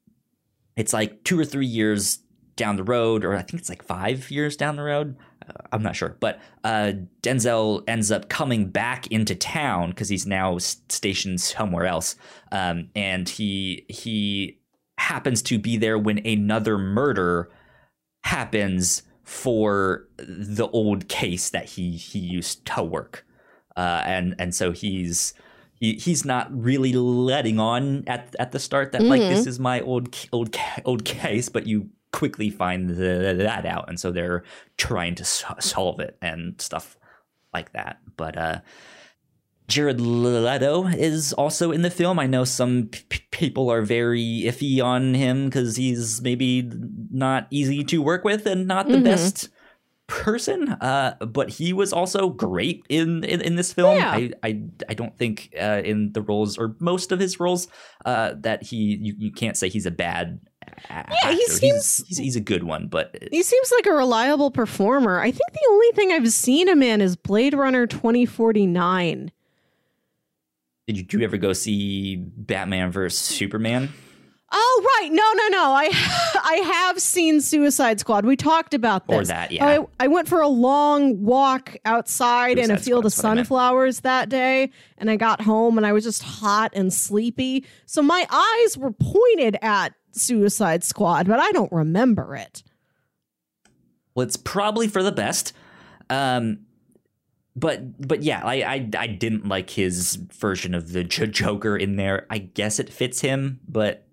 it's 0.77 0.93
like 0.93 1.25
two 1.25 1.39
or 1.39 1.45
three 1.45 1.67
years 1.67 2.21
down 2.55 2.77
the 2.77 2.85
road, 2.85 3.25
or 3.25 3.35
I 3.35 3.43
think 3.43 3.61
it's 3.61 3.69
like 3.69 3.83
five 3.85 4.31
years 4.33 4.57
down 4.57 4.75
the 4.77 4.83
road. 4.83 5.17
Uh, 5.49 5.53
I'm 5.73 5.83
not 5.83 5.97
sure, 5.97 6.17
but 6.21 6.41
uh, 6.65 6.93
Denzel 7.23 7.83
ends 7.89 8.11
up 8.11 8.29
coming 8.29 8.69
back 8.69 9.07
into 9.09 9.35
town 9.35 9.91
because 9.91 10.09
he's 10.09 10.27
now 10.27 10.59
stationed 10.59 11.41
somewhere 11.41 11.87
else, 11.87 12.17
um, 12.53 12.89
and 12.95 13.29
he 13.29 13.87
he 13.89 14.59
happens 14.99 15.43
to 15.43 15.59
be 15.59 15.77
there 15.77 15.99
when 15.99 16.19
another 16.27 16.77
murder 16.77 17.51
happens 18.25 19.03
for 19.25 20.09
the 20.19 20.69
old 20.69 21.09
case 21.09 21.51
that 21.51 21.67
he 21.67 21.93
he 21.93 22.19
used 22.19 22.65
to 22.67 22.83
work, 22.83 23.25
uh, 23.77 24.03
and 24.05 24.35
and 24.39 24.55
so 24.55 24.73
he's 24.73 25.35
he, 25.75 25.95
he's 25.95 26.25
not 26.25 26.49
really 26.51 26.93
letting 26.93 27.61
on 27.61 28.05
at 28.07 28.35
at 28.39 28.53
the 28.53 28.59
start 28.59 28.93
that 28.93 29.03
like 29.03 29.21
Mhm. 29.23 29.29
this 29.29 29.47
is 29.47 29.59
my 29.61 29.81
old 29.81 30.15
old 30.33 30.57
old 30.85 31.05
case, 31.05 31.49
but 31.49 31.67
you 31.67 31.91
quickly 32.19 32.51
find 32.51 32.91
the, 32.91 33.35
that 33.39 33.65
out, 33.67 33.89
and 33.89 33.99
so 34.01 34.11
they're 34.11 34.43
trying 34.77 35.15
to 35.15 35.25
so- 35.25 35.55
solve 35.61 36.01
it 36.01 36.17
and 36.21 36.61
stuff 36.61 36.97
like 37.55 37.73
that. 37.73 37.99
But 38.17 38.37
uh, 38.37 38.61
Jared 39.69 40.01
Leto 40.01 40.87
is 40.87 41.33
also 41.35 41.73
in 41.73 41.83
the 41.83 41.91
film. 41.91 42.19
I 42.19 42.27
know 42.27 42.45
some 42.45 42.89
p- 42.91 43.21
people 43.31 43.71
are 43.71 43.83
very 43.83 44.43
iffy 44.47 44.83
on 44.83 45.15
him 45.15 45.45
because 45.47 45.77
he's 45.77 46.23
maybe 46.23 46.71
not 47.11 47.47
easy 47.51 47.85
to 47.85 48.03
work 48.03 48.25
with 48.25 48.47
and 48.47 48.67
not 48.67 48.89
the 48.89 48.97
Mhm. 48.97 49.05
best 49.05 49.49
person. 50.07 50.71
Uh, 50.81 51.17
but 51.21 51.51
he 51.51 51.75
was 51.75 51.93
also 51.93 52.31
great 52.31 52.83
in 52.89 53.25
in, 53.25 53.43
in 53.43 53.57
this 53.57 53.73
film. 53.75 53.97
Yeah. 53.97 54.11
I, 54.11 54.31
I 54.43 54.63
I 54.89 54.95
don't 54.95 55.17
think 55.19 55.51
uh, 55.61 55.83
in 55.85 56.13
the 56.13 56.23
roles 56.23 56.57
or 56.57 56.75
most 56.81 57.13
of 57.13 57.21
his 57.21 57.39
roles 57.39 57.69
uh, 58.07 58.33
that 58.41 58.63
he 58.63 58.97
you, 59.03 59.15
you 59.19 59.33
can't 59.33 59.57
say 59.57 59.69
he's 59.69 59.87
a 59.87 59.91
bad. 59.91 60.41
Yeah, 60.91 61.33
he 61.33 61.47
seems- 61.47 61.99
he's, 61.99 62.07
he's 62.09 62.19
he's 62.19 62.37
a 62.37 62.41
good 62.41 62.65
one, 62.65 62.87
but 62.89 63.17
He 63.31 63.43
seems 63.43 63.73
like 63.73 63.87
a 63.87 63.93
reliable 63.93 64.51
performer. 64.51 65.21
I 65.21 65.31
think 65.31 65.53
the 65.53 65.67
only 65.71 65.91
thing 65.93 66.13
I've 66.13 66.31
seen 66.33 66.69
him 66.69 66.83
in 66.83 67.01
is 67.01 67.17
Blade 67.17 67.55
Runner 67.55 67.87
2049. 67.87 69.31
did 70.87 70.97
you, 70.97 71.03
did 71.03 71.13
you 71.13 71.25
ever 71.25 71.37
go 71.37 71.53
see 71.53 72.17
Batman 72.17 72.91
versus 72.91 73.19
Superman? 73.21 73.91
Oh 74.51 74.83
right, 75.03 75.11
no, 75.13 75.23
no, 75.35 75.49
no. 75.49 75.73
I 75.73 75.91
I 76.43 76.55
have 76.65 76.99
seen 77.03 77.43
Suicide 77.43 78.01
Squad. 78.01 78.25
We 78.25 78.35
talked 78.35 78.73
about 78.73 79.07
this. 79.07 79.15
Or 79.21 79.25
that, 79.27 79.53
yeah. 79.53 79.67
I, 79.67 80.05
I 80.05 80.07
went 80.09 80.27
for 80.27 80.41
a 80.41 80.49
long 80.49 81.23
walk 81.23 81.77
outside 81.85 82.53
in 82.57 82.65
a 82.71 82.79
Suicide 82.79 82.85
field 82.85 83.05
of 83.05 83.13
I 83.13 83.29
meant. 83.35 83.39
sunflowers 83.41 84.01
that 84.01 84.31
day, 84.31 84.71
and 84.97 85.11
I 85.11 85.17
got 85.17 85.43
home 85.43 85.77
and 85.77 85.87
I 85.87 85.93
was 85.93 86.03
just 86.05 86.23
hot 86.23 86.73
and 86.75 86.91
sleepy. 86.91 87.67
So 87.85 88.01
my 88.01 88.27
eyes 88.31 88.79
were 88.79 88.93
pointed 88.93 89.59
at 89.61 89.93
Suicide 90.13 90.85
Squad, 90.85 91.27
but 91.27 91.41
I 91.41 91.51
don't 91.53 91.73
remember 91.73 92.35
it. 92.35 92.63
Well, 94.15 94.27
it's 94.27 94.37
probably 94.37 94.89
for 94.89 95.03
the 95.03 95.13
best. 95.13 95.53
Um, 96.11 96.61
but 97.55 98.07
but 98.07 98.23
yeah, 98.23 98.41
I, 98.45 98.63
I 98.63 98.91
I 98.99 99.07
didn't 99.07 99.49
like 99.49 99.71
his 99.71 100.17
version 100.17 100.75
of 100.75 100.93
the 100.93 101.05
Joker 101.05 101.77
in 101.77 101.97
there. 101.97 102.27
I 102.31 102.39
guess 102.39 102.79
it 102.79 102.93
fits 102.93 103.21
him, 103.21 103.61
but 103.69 104.07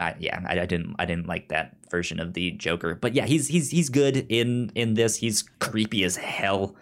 I, 0.00 0.14
yeah, 0.18 0.40
I, 0.46 0.60
I 0.60 0.66
didn't 0.66 0.96
I 0.98 1.04
didn't 1.04 1.26
like 1.26 1.48
that 1.48 1.76
version 1.90 2.18
of 2.18 2.32
the 2.32 2.52
Joker. 2.52 2.94
But 2.94 3.14
yeah, 3.14 3.26
he's 3.26 3.48
he's 3.48 3.70
he's 3.70 3.90
good 3.90 4.26
in 4.28 4.72
in 4.74 4.94
this. 4.94 5.16
He's 5.16 5.42
creepy 5.58 6.02
as 6.04 6.16
hell. 6.16 6.74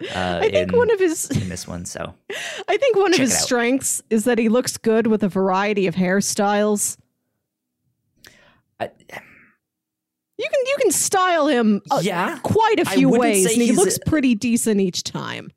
Uh, 0.00 0.40
I 0.42 0.50
think 0.50 0.72
in, 0.72 0.78
one 0.78 0.90
of 0.90 0.98
his 0.98 1.30
in 1.30 1.48
this 1.48 1.66
one. 1.68 1.84
So 1.84 2.14
I 2.68 2.76
think 2.76 2.96
one 2.96 3.12
of 3.12 3.18
his 3.18 3.36
strengths 3.36 4.02
is 4.10 4.24
that 4.24 4.38
he 4.38 4.48
looks 4.48 4.76
good 4.76 5.06
with 5.06 5.22
a 5.22 5.28
variety 5.28 5.86
of 5.86 5.94
hairstyles. 5.94 6.96
I, 8.80 8.90
You 10.36 10.48
can 10.50 10.66
you 10.66 10.76
can 10.80 10.90
style 10.90 11.46
him 11.46 11.80
uh, 11.90 12.00
yeah, 12.02 12.38
quite 12.42 12.80
a 12.80 12.84
few 12.84 13.08
ways, 13.08 13.46
and 13.52 13.62
he 13.62 13.72
looks 13.72 13.98
pretty 14.04 14.34
decent 14.34 14.80
each 14.80 15.04
time. 15.04 15.52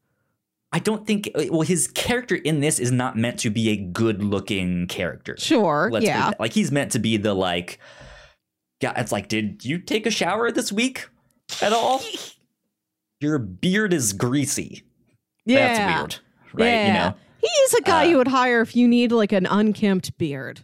I 0.71 0.79
don't 0.79 1.07
think. 1.07 1.31
Well, 1.49 1.61
his 1.61 1.87
character 1.87 2.35
in 2.35 2.59
this 2.59 2.77
is 2.77 2.91
not 2.91 3.17
meant 3.17 3.39
to 3.39 3.49
be 3.49 3.69
a 3.69 3.77
good-looking 3.77 4.87
character. 4.87 5.35
Sure, 5.39 5.89
Let's 5.91 6.05
yeah. 6.05 6.31
like 6.39 6.53
he's 6.53 6.71
meant 6.71 6.91
to 6.91 6.99
be 6.99 7.17
the 7.17 7.33
like. 7.33 7.79
Yeah, 8.81 8.93
it's 8.95 9.11
like, 9.11 9.27
did 9.27 9.65
you 9.65 9.79
take 9.79 10.05
a 10.05 10.11
shower 10.11 10.51
this 10.51 10.71
week 10.71 11.09
at 11.63 11.73
all? 11.73 12.01
Your 13.19 13.39
beard 13.39 13.93
is 13.93 14.13
greasy. 14.13 14.83
Yeah, 15.45 15.67
That's 15.77 15.99
weird, 16.01 16.15
right? 16.53 16.65
Yeah. 16.67 16.87
You 16.87 16.93
know, 17.11 17.15
He 17.41 17.47
is 17.47 17.73
a 17.75 17.81
guy 17.81 18.05
Uh, 18.05 18.09
you 18.09 18.17
would 18.17 18.27
hire 18.27 18.61
if 18.61 18.75
you 18.75 18.87
need 18.87 19.11
like 19.11 19.31
an 19.31 19.45
unkempt 19.45 20.17
beard. 20.17 20.61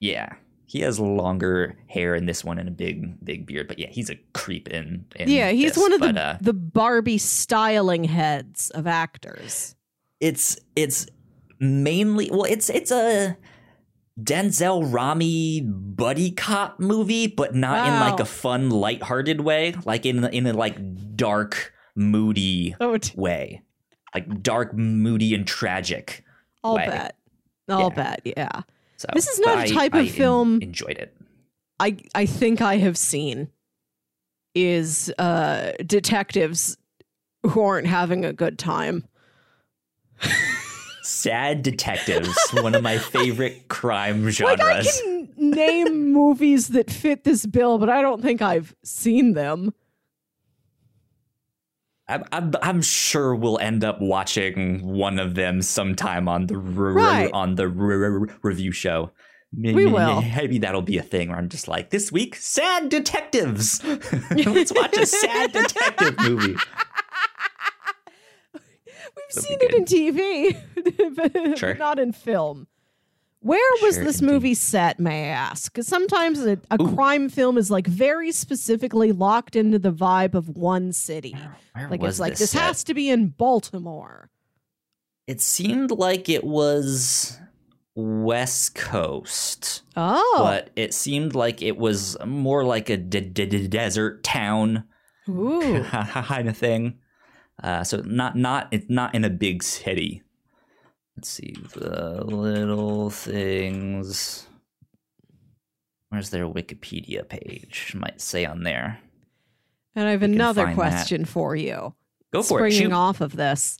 yeah. 0.00 0.34
He 0.66 0.82
has 0.82 1.00
longer 1.00 1.76
hair 1.88 2.14
in 2.14 2.26
this 2.26 2.44
one 2.44 2.56
and 2.56 2.68
a 2.68 2.70
big, 2.70 3.24
big 3.24 3.44
beard, 3.44 3.66
but 3.66 3.80
yeah, 3.80 3.88
he's 3.90 4.08
a 4.08 4.14
creep 4.34 4.68
in. 4.68 5.04
in 5.16 5.28
yeah, 5.28 5.50
he's 5.50 5.72
this, 5.74 5.82
one 5.82 5.92
of 5.92 5.98
the 6.00 6.20
uh, 6.22 6.38
the 6.40 6.52
Barbie 6.52 7.18
styling 7.18 8.04
heads 8.04 8.70
of 8.70 8.86
actors. 8.86 9.74
it's 10.20 10.56
it's 10.76 11.08
mainly 11.58 12.30
well, 12.30 12.44
it's 12.44 12.70
it's 12.70 12.92
a 12.92 13.36
Denzel 14.18 14.92
Rami 14.92 15.60
buddy 15.62 16.30
cop 16.30 16.78
movie, 16.80 17.26
but 17.26 17.54
not 17.54 17.86
in 17.86 17.94
like 18.00 18.20
a 18.20 18.24
fun, 18.24 18.70
lighthearted 18.70 19.40
way, 19.40 19.74
like 19.84 20.04
in 20.06 20.24
in 20.24 20.46
a 20.46 20.52
like 20.52 21.16
dark, 21.16 21.72
moody 21.94 22.74
Oh, 22.80 22.96
t- 22.98 23.12
way, 23.16 23.62
like 24.14 24.42
dark, 24.42 24.74
moody, 24.74 25.34
and 25.34 25.46
tragic. 25.46 26.24
I'll 26.64 26.74
way. 26.76 26.86
bet. 26.86 27.16
I'll 27.68 27.88
Yeah. 27.88 27.88
bet. 27.94 28.20
Yeah, 28.24 28.60
So 28.96 29.08
This 29.14 29.28
is 29.28 29.38
not 29.40 29.66
a 29.68 29.72
type 29.72 29.94
I 29.94 30.00
of 30.00 30.06
en- 30.08 30.12
film- 30.12 30.58
enjoyed 30.62 30.98
it. 30.98 31.16
I 31.78 31.96
I 32.14 32.26
think 32.26 32.60
I 32.60 32.76
have 32.78 32.98
seen 32.98 33.48
is 34.54 35.10
uh 35.18 35.72
detectives 35.86 36.76
who 37.46 37.62
aren't 37.62 37.86
having 37.86 38.24
a 38.26 38.32
good 38.34 38.58
time. 38.58 39.06
Sad 41.10 41.62
Detectives, 41.62 42.36
one 42.52 42.74
of 42.74 42.82
my 42.82 42.98
favorite 42.98 43.68
crime 43.68 44.30
genres. 44.30 44.58
Like 44.60 44.70
I 44.70 44.82
can 44.84 45.28
name 45.36 46.12
movies 46.12 46.68
that 46.68 46.90
fit 46.90 47.24
this 47.24 47.44
bill, 47.46 47.78
but 47.78 47.88
I 47.88 48.00
don't 48.00 48.22
think 48.22 48.40
I've 48.40 48.74
seen 48.84 49.32
them. 49.34 49.74
I'm, 52.08 52.24
I'm, 52.32 52.52
I'm 52.62 52.82
sure 52.82 53.34
we'll 53.34 53.58
end 53.58 53.84
up 53.84 54.00
watching 54.00 54.84
one 54.84 55.18
of 55.18 55.34
them 55.34 55.62
sometime 55.62 56.28
on 56.28 56.46
the 56.46 56.56
re- 56.58 56.92
Right. 56.92 57.30
on 57.32 57.54
the 57.54 57.68
re- 57.68 57.96
re- 57.96 58.28
review 58.42 58.72
show. 58.72 59.12
Maybe, 59.52 59.74
We 59.84 59.86
will. 59.86 60.20
Maybe 60.36 60.58
that'll 60.58 60.82
be 60.82 60.98
a 60.98 61.02
thing 61.02 61.28
where 61.28 61.38
I'm 61.38 61.48
just 61.48 61.68
like, 61.68 61.90
this 61.90 62.10
week, 62.10 62.36
sad 62.36 62.88
detectives. 62.88 63.82
Let's 64.30 64.72
watch 64.72 64.96
a 64.96 65.06
sad 65.06 65.52
detective 65.52 66.14
movie. 66.20 66.56
That'd 69.34 69.48
seen 69.48 69.58
it 69.60 69.74
in 69.74 69.84
TV, 69.84 71.14
but 71.48 71.58
Sure. 71.58 71.74
not 71.74 71.98
in 71.98 72.12
film. 72.12 72.66
Where 73.42 73.58
was 73.82 73.94
Sure, 73.94 74.04
this 74.04 74.20
indeed. 74.20 74.32
movie 74.34 74.54
set, 74.54 75.00
may 75.00 75.24
I 75.24 75.28
ask? 75.28 75.72
Because 75.72 75.86
sometimes 75.86 76.40
a, 76.44 76.58
a 76.70 76.76
crime 76.76 77.28
film 77.30 77.56
is 77.56 77.70
like 77.70 77.86
very 77.86 78.32
specifically 78.32 79.12
locked 79.12 79.56
into 79.56 79.78
the 79.78 79.92
vibe 79.92 80.34
of 80.34 80.50
one 80.50 80.92
city. 80.92 81.34
Where 81.74 81.88
Like 81.88 82.02
was 82.02 82.14
it's 82.16 82.20
like 82.20 82.32
this 82.32 82.38
this 82.40 82.50
set? 82.50 82.60
has 82.62 82.84
to 82.84 82.92
be 82.94 83.08
in 83.08 83.28
Baltimore. 83.28 84.28
It 85.26 85.40
seemed 85.40 85.90
like 85.90 86.28
it 86.28 86.44
was 86.44 87.38
West 87.94 88.74
Coast, 88.74 89.82
Oh, 89.96 90.34
but 90.38 90.70
it 90.76 90.92
seemed 90.92 91.34
like 91.34 91.62
it 91.62 91.76
was 91.78 92.16
more 92.26 92.64
like 92.64 92.90
a 92.90 92.96
d- 92.96 93.20
d- 93.20 93.46
d- 93.46 93.68
desert 93.68 94.22
town 94.22 94.84
ooh, 95.28 95.82
kind 95.90 96.48
of 96.48 96.56
thing. 96.56 96.98
Uh, 97.62 97.84
so 97.84 97.98
not 98.06 98.36
not 98.36 98.68
it's 98.70 98.88
not 98.88 99.14
in 99.14 99.24
a 99.24 99.30
big 99.30 99.62
city. 99.62 100.22
Let's 101.16 101.28
see 101.28 101.54
the 101.74 102.24
little 102.24 103.10
things. 103.10 104.46
Where's 106.08 106.30
their 106.30 106.46
Wikipedia 106.46 107.28
page? 107.28 107.92
Might 107.94 108.20
say 108.20 108.44
on 108.44 108.62
there. 108.62 108.98
and 109.94 110.08
I 110.08 110.12
have 110.12 110.20
can 110.20 110.34
another 110.34 110.64
find 110.64 110.78
that. 110.78 110.90
question 110.90 111.24
for 111.24 111.54
you. 111.54 111.94
Go 112.32 112.42
for 112.42 112.66
it. 112.66 112.72
springing 112.72 112.92
off 112.92 113.20
of 113.20 113.36
this. 113.36 113.78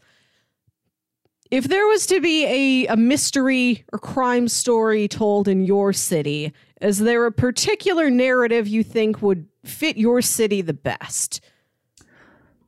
If 1.51 1.65
there 1.65 1.87
was 1.87 2.07
to 2.07 2.21
be 2.21 2.85
a, 2.87 2.93
a 2.93 2.97
mystery 2.97 3.85
or 3.93 3.99
crime 3.99 4.47
story 4.47 5.09
told 5.09 5.49
in 5.49 5.65
your 5.65 5.93
city, 5.93 6.53
is 6.81 6.99
there 7.01 7.27
a 7.27 7.33
particular 7.33 8.09
narrative 8.11 8.69
you 8.69 8.85
think 8.85 9.21
would 9.23 9.49
fit 9.65 9.97
your 9.97 10.23
city 10.23 10.61
the 10.63 10.73
best? 10.75 11.41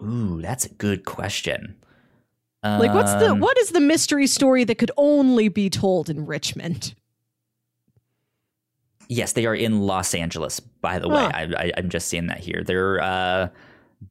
Ooh, 0.03 0.41
that's 0.43 0.65
a 0.65 0.69
good 0.71 1.05
question. 1.05 1.77
Like 2.65 2.95
what's 2.95 3.13
the 3.15 3.31
Um, 3.33 3.41
what 3.41 3.59
is 3.59 3.71
the 3.71 3.81
mystery 3.81 4.29
story 4.29 4.63
that 4.65 4.79
could 4.79 4.93
only 4.97 5.49
be 5.49 5.69
told 5.69 6.09
in 6.09 6.27
Richmond? 6.27 6.95
Yes, 9.09 9.33
they 9.33 9.47
are 9.47 9.55
in 9.55 9.81
Los 9.81 10.15
Angeles. 10.15 10.61
By 10.61 11.01
the 11.01 11.09
way, 11.09 11.23
Huh. 11.23 11.31
I, 11.35 11.43
I, 11.57 11.73
I'm 11.77 11.89
just 11.89 12.07
seeing 12.09 12.29
that 12.29 12.39
here. 12.39 12.63
They're 12.65 13.01
uh, 13.03 13.49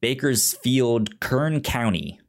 Bakersfield, 0.00 1.18
Kern 1.20 1.62
County 1.62 2.20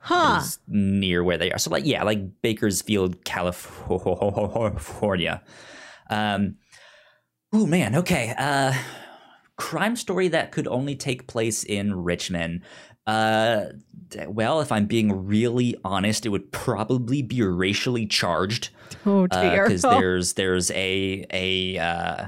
Huh. 0.00 0.40
is 0.42 0.58
near 0.66 1.22
where 1.22 1.38
they 1.38 1.52
are. 1.52 1.58
So 1.58 1.70
like 1.70 1.86
yeah, 1.86 2.02
like 2.02 2.42
Bakersfield, 2.42 3.24
California. 3.24 5.42
Um 6.10 6.56
Oh 7.52 7.66
man, 7.66 7.94
okay. 7.96 8.34
Uh 8.36 8.74
crime 9.56 9.96
story 9.96 10.28
that 10.28 10.52
could 10.52 10.68
only 10.68 10.94
take 10.96 11.26
place 11.26 11.64
in 11.64 12.02
Richmond. 12.04 12.62
Uh 13.08 13.64
well, 14.26 14.60
if 14.60 14.72
I'm 14.72 14.86
being 14.86 15.26
really 15.26 15.76
honest, 15.84 16.24
it 16.24 16.30
would 16.30 16.50
probably 16.50 17.20
be 17.22 17.42
racially 17.42 18.06
charged 18.06 18.70
Oh 19.04 19.26
dear. 19.26 19.64
because 19.64 19.84
Uh, 19.84 19.98
there's 19.98 20.32
there's 20.34 20.70
a 20.72 21.26
a 21.30 21.78
uh, 21.78 22.26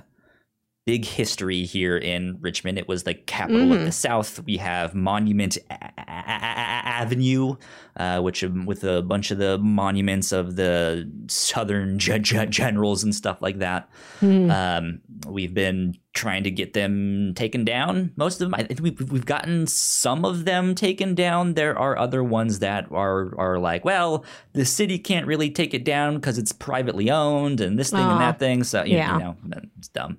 big 0.90 1.04
history 1.04 1.62
here 1.62 1.96
in 1.96 2.36
Richmond. 2.40 2.76
It 2.76 2.88
was 2.88 3.04
the 3.04 3.14
capital 3.14 3.72
of 3.72 3.78
Mhm. 3.78 3.84
the 3.84 3.92
South. 3.92 4.42
We 4.44 4.56
have 4.56 4.92
Monument 4.92 5.56
A- 5.70 5.74
A- 5.74 6.14
A- 6.26 6.86
Avenue, 7.02 7.54
uh, 7.96 8.20
which 8.20 8.42
um, 8.42 8.66
with 8.66 8.82
a 8.82 9.00
bunch 9.00 9.30
of 9.30 9.38
the 9.38 9.56
monuments 9.58 10.32
of 10.32 10.56
the 10.56 11.08
Southern 11.28 12.00
ge- 12.00 12.20
ge- 12.22 12.48
generals 12.50 13.04
and 13.04 13.14
stuff 13.14 13.40
like 13.40 13.58
that. 13.60 13.88
Um, 14.20 15.00
we've 15.28 15.54
been 15.54 15.94
trying 16.12 16.42
to 16.42 16.50
get 16.50 16.72
them 16.72 17.34
taken 17.36 17.64
down. 17.64 18.10
Most 18.16 18.40
of 18.40 18.50
them, 18.50 18.54
I 18.58 18.64
think 18.64 18.80
we've, 18.80 19.12
we've 19.12 19.24
gotten 19.26 19.68
some 19.68 20.24
of 20.24 20.44
them 20.44 20.74
taken 20.74 21.14
down. 21.14 21.54
There 21.54 21.78
are 21.78 21.96
other 21.96 22.24
ones 22.24 22.58
that 22.58 22.90
are 22.90 23.32
are 23.38 23.58
like, 23.60 23.84
well, 23.84 24.24
the 24.54 24.64
city 24.64 24.98
can't 24.98 25.26
really 25.28 25.50
take 25.50 25.72
it 25.72 25.84
down 25.84 26.16
because 26.16 26.36
it's 26.36 26.50
privately 26.52 27.08
owned 27.12 27.60
and 27.60 27.78
this 27.78 27.90
thing 27.90 28.00
Ah, 28.00 28.12
and 28.14 28.20
that 28.20 28.38
thing. 28.40 28.64
So 28.64 28.82
you, 28.82 28.96
yeah. 28.96 29.12
you 29.14 29.18
know, 29.20 29.36
it's 29.78 29.88
dumb. 29.88 30.18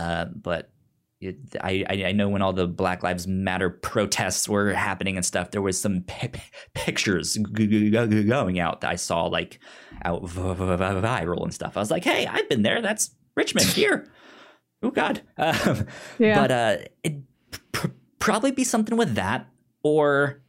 Uh, 0.00 0.26
but 0.34 0.70
it, 1.20 1.36
I, 1.60 1.84
I 2.06 2.12
know 2.12 2.30
when 2.30 2.40
all 2.40 2.54
the 2.54 2.66
Black 2.66 3.02
Lives 3.02 3.26
Matter 3.26 3.68
protests 3.68 4.48
were 4.48 4.72
happening 4.72 5.16
and 5.16 5.26
stuff, 5.26 5.50
there 5.50 5.60
was 5.60 5.78
some 5.78 6.02
pi- 6.06 6.32
pictures 6.74 7.34
g- 7.54 7.66
g- 7.66 7.90
going 8.24 8.58
out 8.58 8.80
that 8.80 8.90
I 8.90 8.96
saw 8.96 9.26
like 9.26 9.60
out 10.02 10.22
v- 10.26 10.40
v- 10.54 10.64
viral 11.04 11.42
and 11.42 11.52
stuff. 11.52 11.76
I 11.76 11.80
was 11.80 11.90
like, 11.90 12.04
hey, 12.04 12.26
I've 12.26 12.48
been 12.48 12.62
there. 12.62 12.80
That's 12.80 13.10
Richmond 13.36 13.66
here. 13.68 14.06
Oh 14.82 14.90
God. 14.90 15.20
Um, 15.36 15.86
Yeah. 16.18 16.36
But 16.40 16.50
uh, 16.50 16.76
it 17.04 17.16
pr- 17.72 17.88
probably 18.18 18.50
be 18.50 18.64
something 18.64 18.96
with 18.96 19.14
that, 19.16 19.46
or 19.82 20.40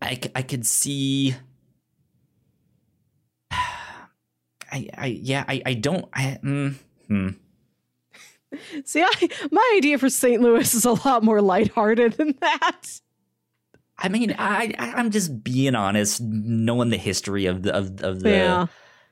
I 0.00 0.14
c- 0.14 0.30
I 0.34 0.40
could 0.40 0.64
see. 0.66 1.34
I, 3.50 4.88
I 4.96 5.06
yeah 5.06 5.44
I, 5.46 5.62
I 5.66 5.74
don't 5.74 6.06
I 6.14 6.38
mm, 6.42 6.74
hmm. 7.08 7.28
See, 8.84 9.02
I, 9.02 9.28
my 9.50 9.72
idea 9.76 9.98
for 9.98 10.08
St. 10.08 10.40
Louis 10.42 10.72
is 10.74 10.84
a 10.84 10.92
lot 11.06 11.22
more 11.22 11.40
lighthearted 11.40 12.14
than 12.14 12.34
that. 12.40 13.00
I 13.98 14.08
mean, 14.08 14.34
I, 14.38 14.74
I 14.78 14.92
I'm 14.94 15.10
just 15.10 15.44
being 15.44 15.74
honest, 15.74 16.20
knowing 16.20 16.90
the 16.90 16.96
history 16.96 17.46
of 17.46 17.62
the 17.62 17.74
of, 17.76 18.00
of 18.02 18.22
the 18.22 18.30
Yeah. 18.30 18.66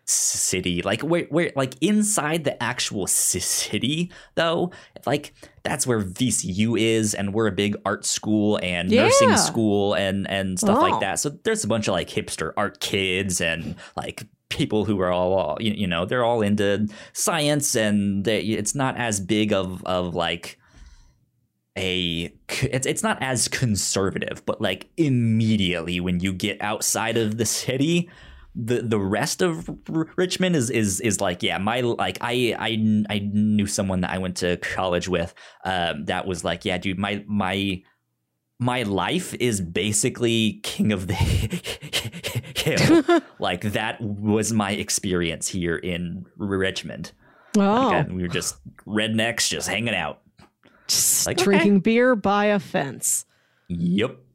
city, 0.04 0.82
like 0.82 1.02
where 1.02 1.24
where 1.26 1.52
like 1.54 1.74
inside 1.80 2.42
the 2.44 2.60
actual 2.60 3.06
city, 3.06 4.10
though, 4.34 4.72
like 5.06 5.32
that's 5.62 5.86
where 5.86 6.00
VCU 6.00 6.76
is, 6.78 7.14
and 7.14 7.32
we're 7.32 7.46
a 7.46 7.52
big 7.52 7.76
art 7.86 8.04
school 8.04 8.58
and 8.60 8.90
nursing 8.90 9.36
school 9.36 9.94
and 9.94 10.28
and 10.28 10.58
stuff 10.58 10.78
Oh. 10.78 10.82
like 10.82 11.00
that. 11.00 11.20
So 11.20 11.28
there's 11.30 11.62
a 11.62 11.68
bunch 11.68 11.86
of 11.86 11.92
like 11.92 12.08
hipster 12.10 12.52
art 12.56 12.80
kids 12.80 13.40
and 13.40 13.76
like 13.96 14.24
people 14.52 14.84
who 14.84 15.00
are 15.00 15.10
all, 15.10 15.32
all 15.32 15.58
you, 15.60 15.72
you 15.72 15.86
know 15.86 16.04
they're 16.04 16.24
all 16.24 16.42
into 16.42 16.86
science 17.12 17.74
and 17.74 18.24
they, 18.24 18.40
it's 18.40 18.74
not 18.74 18.96
as 18.96 19.20
big 19.20 19.52
of 19.52 19.84
of 19.84 20.14
like 20.14 20.58
a 21.76 22.32
it's 22.62 22.86
it's 22.86 23.02
not 23.02 23.18
as 23.22 23.48
conservative, 23.48 24.44
but 24.46 24.60
like 24.60 24.90
immediately 24.96 26.00
when 26.00 26.20
you 26.20 26.32
get 26.32 26.60
outside 26.60 27.16
of 27.16 27.38
the 27.38 27.46
city, 27.46 28.10
the 28.54 28.82
the 28.82 28.98
rest 28.98 29.42
of 29.42 29.68
R- 29.92 30.08
Richmond 30.16 30.56
is 30.56 30.70
is 30.70 31.00
is 31.00 31.20
like 31.20 31.42
yeah, 31.42 31.58
my 31.58 31.80
like 31.80 32.18
I 32.20 32.54
I 32.58 33.04
I 33.08 33.18
knew 33.20 33.66
someone 33.66 34.02
that 34.02 34.10
I 34.10 34.18
went 34.18 34.36
to 34.38 34.56
college 34.58 35.08
with 35.08 35.34
um 35.64 36.04
that 36.06 36.26
was 36.26 36.44
like 36.44 36.64
yeah, 36.64 36.78
dude, 36.78 36.98
my 36.98 37.24
my 37.26 37.82
my 38.62 38.84
life 38.84 39.34
is 39.34 39.60
basically 39.60 40.60
king 40.62 40.92
of 40.92 41.08
the 41.08 41.14
hill. 42.56 43.20
like 43.38 43.62
that 43.72 44.00
was 44.00 44.52
my 44.52 44.70
experience 44.72 45.48
here 45.48 45.76
in 45.76 46.24
Richmond. 46.36 47.12
Oh, 47.56 47.88
Like, 47.88 48.08
we 48.08 48.22
were 48.22 48.28
just 48.28 48.56
rednecks 48.86 49.48
just 49.48 49.68
hanging 49.68 49.94
out. 49.94 50.20
just 50.86 51.26
like, 51.26 51.38
drinking 51.38 51.80
beer 51.80 52.14
by 52.14 52.46
a 52.46 52.58
fence. 52.58 53.26
Yep. 53.68 54.16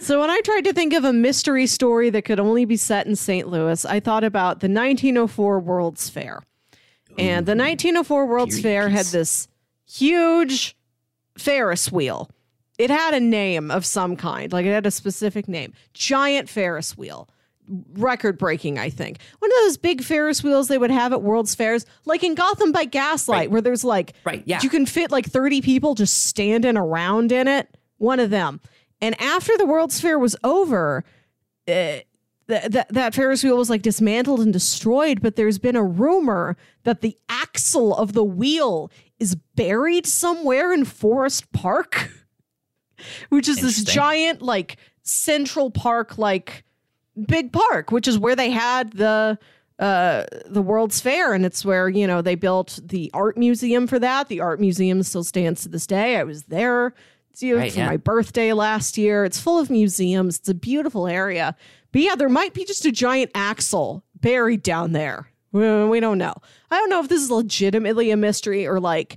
So 0.00 0.20
when 0.20 0.30
I 0.30 0.40
tried 0.40 0.64
to 0.64 0.72
think 0.72 0.94
of 0.94 1.04
a 1.04 1.12
mystery 1.12 1.66
story 1.66 2.10
that 2.10 2.22
could 2.22 2.40
only 2.40 2.64
be 2.64 2.76
set 2.76 3.06
in 3.06 3.14
St. 3.14 3.46
Louis, 3.46 3.84
I 3.84 4.00
thought 4.00 4.24
about 4.24 4.60
the 4.60 4.68
1904 4.68 5.60
World's 5.60 6.08
Fair. 6.10 6.42
And 7.18 7.46
the 7.46 7.54
1904 7.54 8.26
World's 8.26 8.60
Fair 8.60 8.88
had 8.88 9.06
this 9.06 9.46
huge 9.86 10.76
Ferris 11.38 11.92
wheel. 11.92 12.30
It 12.78 12.90
had 12.90 13.14
a 13.14 13.20
name 13.20 13.70
of 13.70 13.86
some 13.86 14.16
kind, 14.16 14.52
like 14.52 14.66
it 14.66 14.72
had 14.72 14.86
a 14.86 14.90
specific 14.90 15.48
name. 15.48 15.72
Giant 15.92 16.48
Ferris 16.48 16.96
wheel. 16.96 17.28
Record 17.94 18.36
breaking, 18.36 18.78
I 18.78 18.90
think. 18.90 19.18
One 19.38 19.50
of 19.50 19.56
those 19.64 19.78
big 19.78 20.02
Ferris 20.02 20.42
wheels 20.42 20.68
they 20.68 20.76
would 20.76 20.90
have 20.90 21.12
at 21.14 21.22
World's 21.22 21.54
Fairs, 21.54 21.86
like 22.04 22.22
in 22.22 22.34
Gotham 22.34 22.72
by 22.72 22.84
Gaslight, 22.84 23.38
Right. 23.38 23.50
where 23.50 23.62
there's 23.62 23.84
like 23.84 24.12
Right, 24.24 24.42
yeah. 24.44 24.60
you 24.62 24.68
can 24.68 24.84
fit 24.84 25.10
like 25.10 25.24
30 25.26 25.62
people 25.62 25.94
just 25.94 26.24
standing 26.26 26.76
around 26.76 27.32
in 27.32 27.48
it. 27.48 27.74
One 27.96 28.20
of 28.20 28.28
them. 28.28 28.60
And 29.00 29.18
after 29.20 29.56
the 29.56 29.64
World's 29.64 29.98
Fair 29.98 30.18
was 30.18 30.36
over, 30.44 31.04
uh, 31.66 31.72
th- 31.72 32.04
th- 32.48 32.84
that 32.90 33.14
Ferris 33.14 33.42
wheel 33.42 33.56
was 33.56 33.70
like 33.70 33.80
dismantled 33.82 34.40
and 34.40 34.52
destroyed. 34.52 35.22
But 35.22 35.36
there's 35.36 35.58
been 35.58 35.76
a 35.76 35.82
rumor 35.84 36.58
that 36.82 37.00
the 37.00 37.16
axle 37.30 37.96
of 37.96 38.12
the 38.12 38.24
wheel 38.24 38.90
is 39.18 39.36
buried 39.56 40.06
somewhere 40.06 40.70
in 40.74 40.84
Forest 40.84 41.50
Park, 41.52 42.10
which 43.28 43.48
is 43.48 43.60
this 43.60 43.82
giant, 43.84 44.42
like 44.42 44.76
Central 45.02 45.70
Park, 45.70 46.18
like 46.18 46.64
big 47.26 47.52
park, 47.52 47.92
which 47.92 48.08
is 48.08 48.18
where 48.18 48.36
they 48.36 48.50
had 48.50 48.92
the 48.92 49.38
uh 49.78 50.24
the 50.46 50.62
World's 50.62 51.00
Fair 51.00 51.32
and 51.34 51.44
it's 51.44 51.64
where 51.64 51.88
you 51.88 52.06
know 52.06 52.22
they 52.22 52.36
built 52.36 52.78
the 52.82 53.10
art 53.12 53.36
museum 53.36 53.86
for 53.86 53.98
that. 53.98 54.28
The 54.28 54.40
art 54.40 54.60
museum 54.60 55.02
still 55.02 55.24
stands 55.24 55.62
to 55.62 55.68
this 55.68 55.86
day. 55.86 56.16
I 56.16 56.22
was 56.24 56.44
there 56.44 56.94
it's, 57.34 57.42
you 57.42 57.54
know, 57.54 57.60
Right, 57.62 57.72
for 57.72 57.78
yeah. 57.80 57.86
my 57.86 57.96
birthday 57.96 58.52
last 58.52 58.96
year. 58.96 59.24
It's 59.24 59.40
full 59.40 59.58
of 59.58 59.68
museums. 59.68 60.38
It's 60.38 60.48
a 60.48 60.54
beautiful 60.54 61.08
area. 61.08 61.56
But 61.90 62.02
yeah 62.02 62.14
there 62.14 62.28
might 62.28 62.54
be 62.54 62.64
just 62.64 62.86
a 62.86 62.92
giant 62.92 63.32
axle 63.34 64.04
buried 64.20 64.62
down 64.62 64.92
there. 64.92 65.28
We 65.50 66.00
don't 66.00 66.18
know. 66.18 66.34
I 66.70 66.78
don't 66.78 66.90
know 66.90 67.00
if 67.00 67.08
this 67.08 67.22
is 67.22 67.30
legitimately 67.30 68.10
a 68.12 68.16
mystery 68.16 68.66
or 68.66 68.78
like 68.80 69.16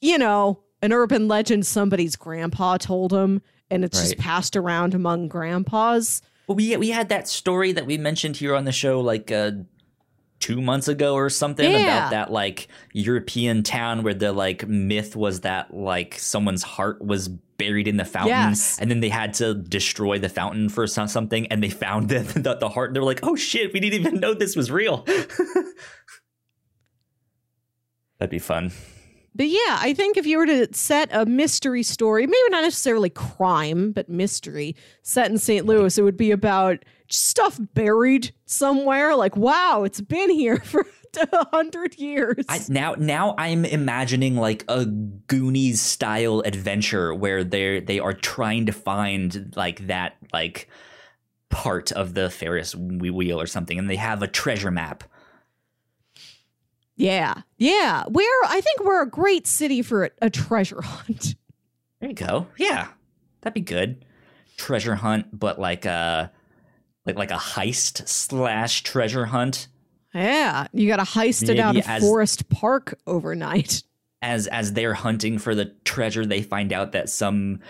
you 0.00 0.16
know 0.18 0.60
an 0.82 0.92
urban 0.92 1.28
legend 1.28 1.64
somebody's 1.66 2.16
grandpa 2.16 2.76
told 2.76 3.12
him 3.12 3.40
and 3.70 3.84
it's 3.84 3.98
just 4.00 4.18
passed 4.18 4.56
around 4.56 4.92
among 4.94 5.28
grandpas 5.28 6.20
Well, 6.46 6.56
we 6.56 6.76
we 6.76 6.90
had 6.90 7.08
that 7.10 7.28
story 7.28 7.72
that 7.72 7.86
we 7.86 7.96
mentioned 7.98 8.36
here 8.36 8.54
on 8.54 8.64
the 8.64 8.72
show 8.72 9.00
like 9.00 9.30
uh, 9.32 9.52
two 10.40 10.60
months 10.60 10.88
ago 10.88 11.14
or 11.14 11.30
something 11.30 11.70
Yeah. 11.70 11.78
about 11.78 12.10
that 12.10 12.32
like 12.32 12.66
European 12.92 13.62
town 13.62 14.02
where 14.02 14.12
the 14.14 14.32
like 14.32 14.66
myth 14.66 15.14
was 15.16 15.40
that 15.42 15.72
like 15.72 16.18
someone's 16.18 16.64
heart 16.64 17.00
was 17.00 17.28
buried 17.28 17.86
in 17.86 17.96
the 17.96 18.04
fountain, 18.04 18.30
Yes. 18.30 18.76
and 18.80 18.90
then 18.90 18.98
they 18.98 19.08
had 19.08 19.34
to 19.34 19.54
destroy 19.54 20.18
the 20.18 20.28
fountain 20.28 20.68
for 20.68 20.88
some, 20.88 21.06
something, 21.06 21.46
and 21.46 21.62
they 21.62 21.70
found 21.70 22.08
the, 22.12 22.18
the 22.18 22.56
the 22.56 22.68
heart. 22.68 22.88
And 22.90 22.96
they 22.96 23.00
were 23.00 23.06
like, 23.06 23.20
"Oh 23.22 23.36
shit, 23.36 23.72
we 23.72 23.78
didn't 23.78 24.00
even 24.00 24.18
know 24.18 24.34
this 24.34 24.56
was 24.56 24.68
real." 24.68 25.04
That'd 28.18 28.30
be 28.30 28.40
fun. 28.40 28.72
But 29.34 29.48
yeah, 29.48 29.78
I 29.80 29.94
think 29.94 30.16
if 30.16 30.26
you 30.26 30.38
were 30.38 30.46
to 30.46 30.68
set 30.74 31.08
a 31.12 31.24
mystery 31.24 31.82
story, 31.82 32.26
maybe 32.26 32.50
not 32.50 32.62
necessarily 32.62 33.10
crime, 33.10 33.92
but 33.92 34.08
mystery 34.08 34.76
set 35.02 35.30
in 35.30 35.38
St. 35.38 35.64
Louis, 35.64 35.96
it 35.96 36.02
would 36.02 36.18
be 36.18 36.30
about 36.30 36.84
stuff 37.08 37.58
buried 37.74 38.32
somewhere. 38.44 39.14
Like, 39.14 39.36
wow, 39.36 39.84
it's 39.84 40.00
been 40.02 40.30
here 40.30 40.58
for 40.64 40.86
a 41.16 41.46
hundred 41.46 41.98
years. 41.98 42.44
I, 42.48 42.60
now, 42.68 42.94
now 42.98 43.34
I'm 43.38 43.64
imagining 43.64 44.36
like 44.36 44.64
a 44.68 44.84
Goonies 44.84 45.80
style 45.80 46.40
adventure 46.40 47.14
where 47.14 47.42
they 47.44 47.80
they 47.80 47.98
are 47.98 48.14
trying 48.14 48.66
to 48.66 48.72
find 48.72 49.52
like 49.56 49.86
that 49.86 50.16
like 50.32 50.68
part 51.50 51.92
of 51.92 52.14
the 52.14 52.30
Ferris 52.30 52.74
wheel 52.74 53.40
or 53.40 53.46
something, 53.46 53.78
and 53.78 53.88
they 53.88 53.96
have 53.96 54.22
a 54.22 54.28
treasure 54.28 54.70
map. 54.70 55.04
Yeah, 57.02 57.42
yeah. 57.58 58.04
We're 58.08 58.42
I 58.46 58.60
think 58.60 58.84
we're 58.84 59.02
a 59.02 59.08
great 59.10 59.48
city 59.48 59.82
for 59.82 60.04
a, 60.04 60.10
a 60.22 60.30
treasure 60.30 60.80
hunt. 60.80 61.34
There 62.00 62.08
you 62.10 62.16
go. 62.16 62.48
Yeah, 62.56 62.88
that'd 63.40 63.54
be 63.54 63.60
good. 63.60 64.04
Treasure 64.56 64.96
hunt, 64.96 65.38
but 65.38 65.60
like 65.60 65.84
a 65.84 66.32
like 67.06 67.16
like 67.16 67.30
a 67.30 67.36
heist 67.36 68.08
slash 68.08 68.82
treasure 68.82 69.26
hunt. 69.26 69.68
Yeah, 70.12 70.66
you 70.72 70.88
got 70.88 70.96
to 70.96 71.04
heist 71.04 71.48
it 71.48 71.60
out 71.60 71.76
of 71.76 71.86
as- 71.86 72.02
Forest 72.02 72.48
Park 72.48 72.98
overnight. 73.06 73.84
as 74.22 74.48
as 74.48 74.72
they're 74.72 74.94
hunting 74.94 75.38
for 75.38 75.54
the 75.54 75.66
treasure, 75.84 76.26
they 76.26 76.42
find 76.42 76.72
out 76.72 76.90
that 76.90 77.08
some 77.08 77.60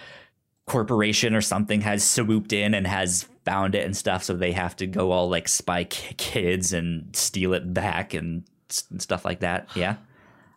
corporation 0.66 1.34
or 1.34 1.42
something 1.42 1.82
has 1.82 2.02
swooped 2.02 2.54
in 2.54 2.72
and 2.72 2.86
has 2.86 3.28
found 3.44 3.74
it 3.74 3.84
and 3.84 3.94
stuff. 3.94 4.22
So 4.22 4.34
they 4.34 4.52
have 4.52 4.76
to 4.76 4.86
go 4.86 5.10
all 5.10 5.28
like 5.28 5.46
spy 5.46 5.84
kids 5.84 6.72
and 6.72 7.14
steal 7.14 7.52
it 7.52 7.74
back 7.74 8.14
and, 8.14 8.44
and 8.90 9.00
stuff 9.02 9.24
like 9.24 9.40
that. 9.40 9.68
Yeah, 9.76 9.96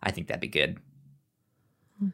I 0.02 0.10
think 0.10 0.28
that'd 0.28 0.40
be 0.40 0.48
good. 0.48 0.78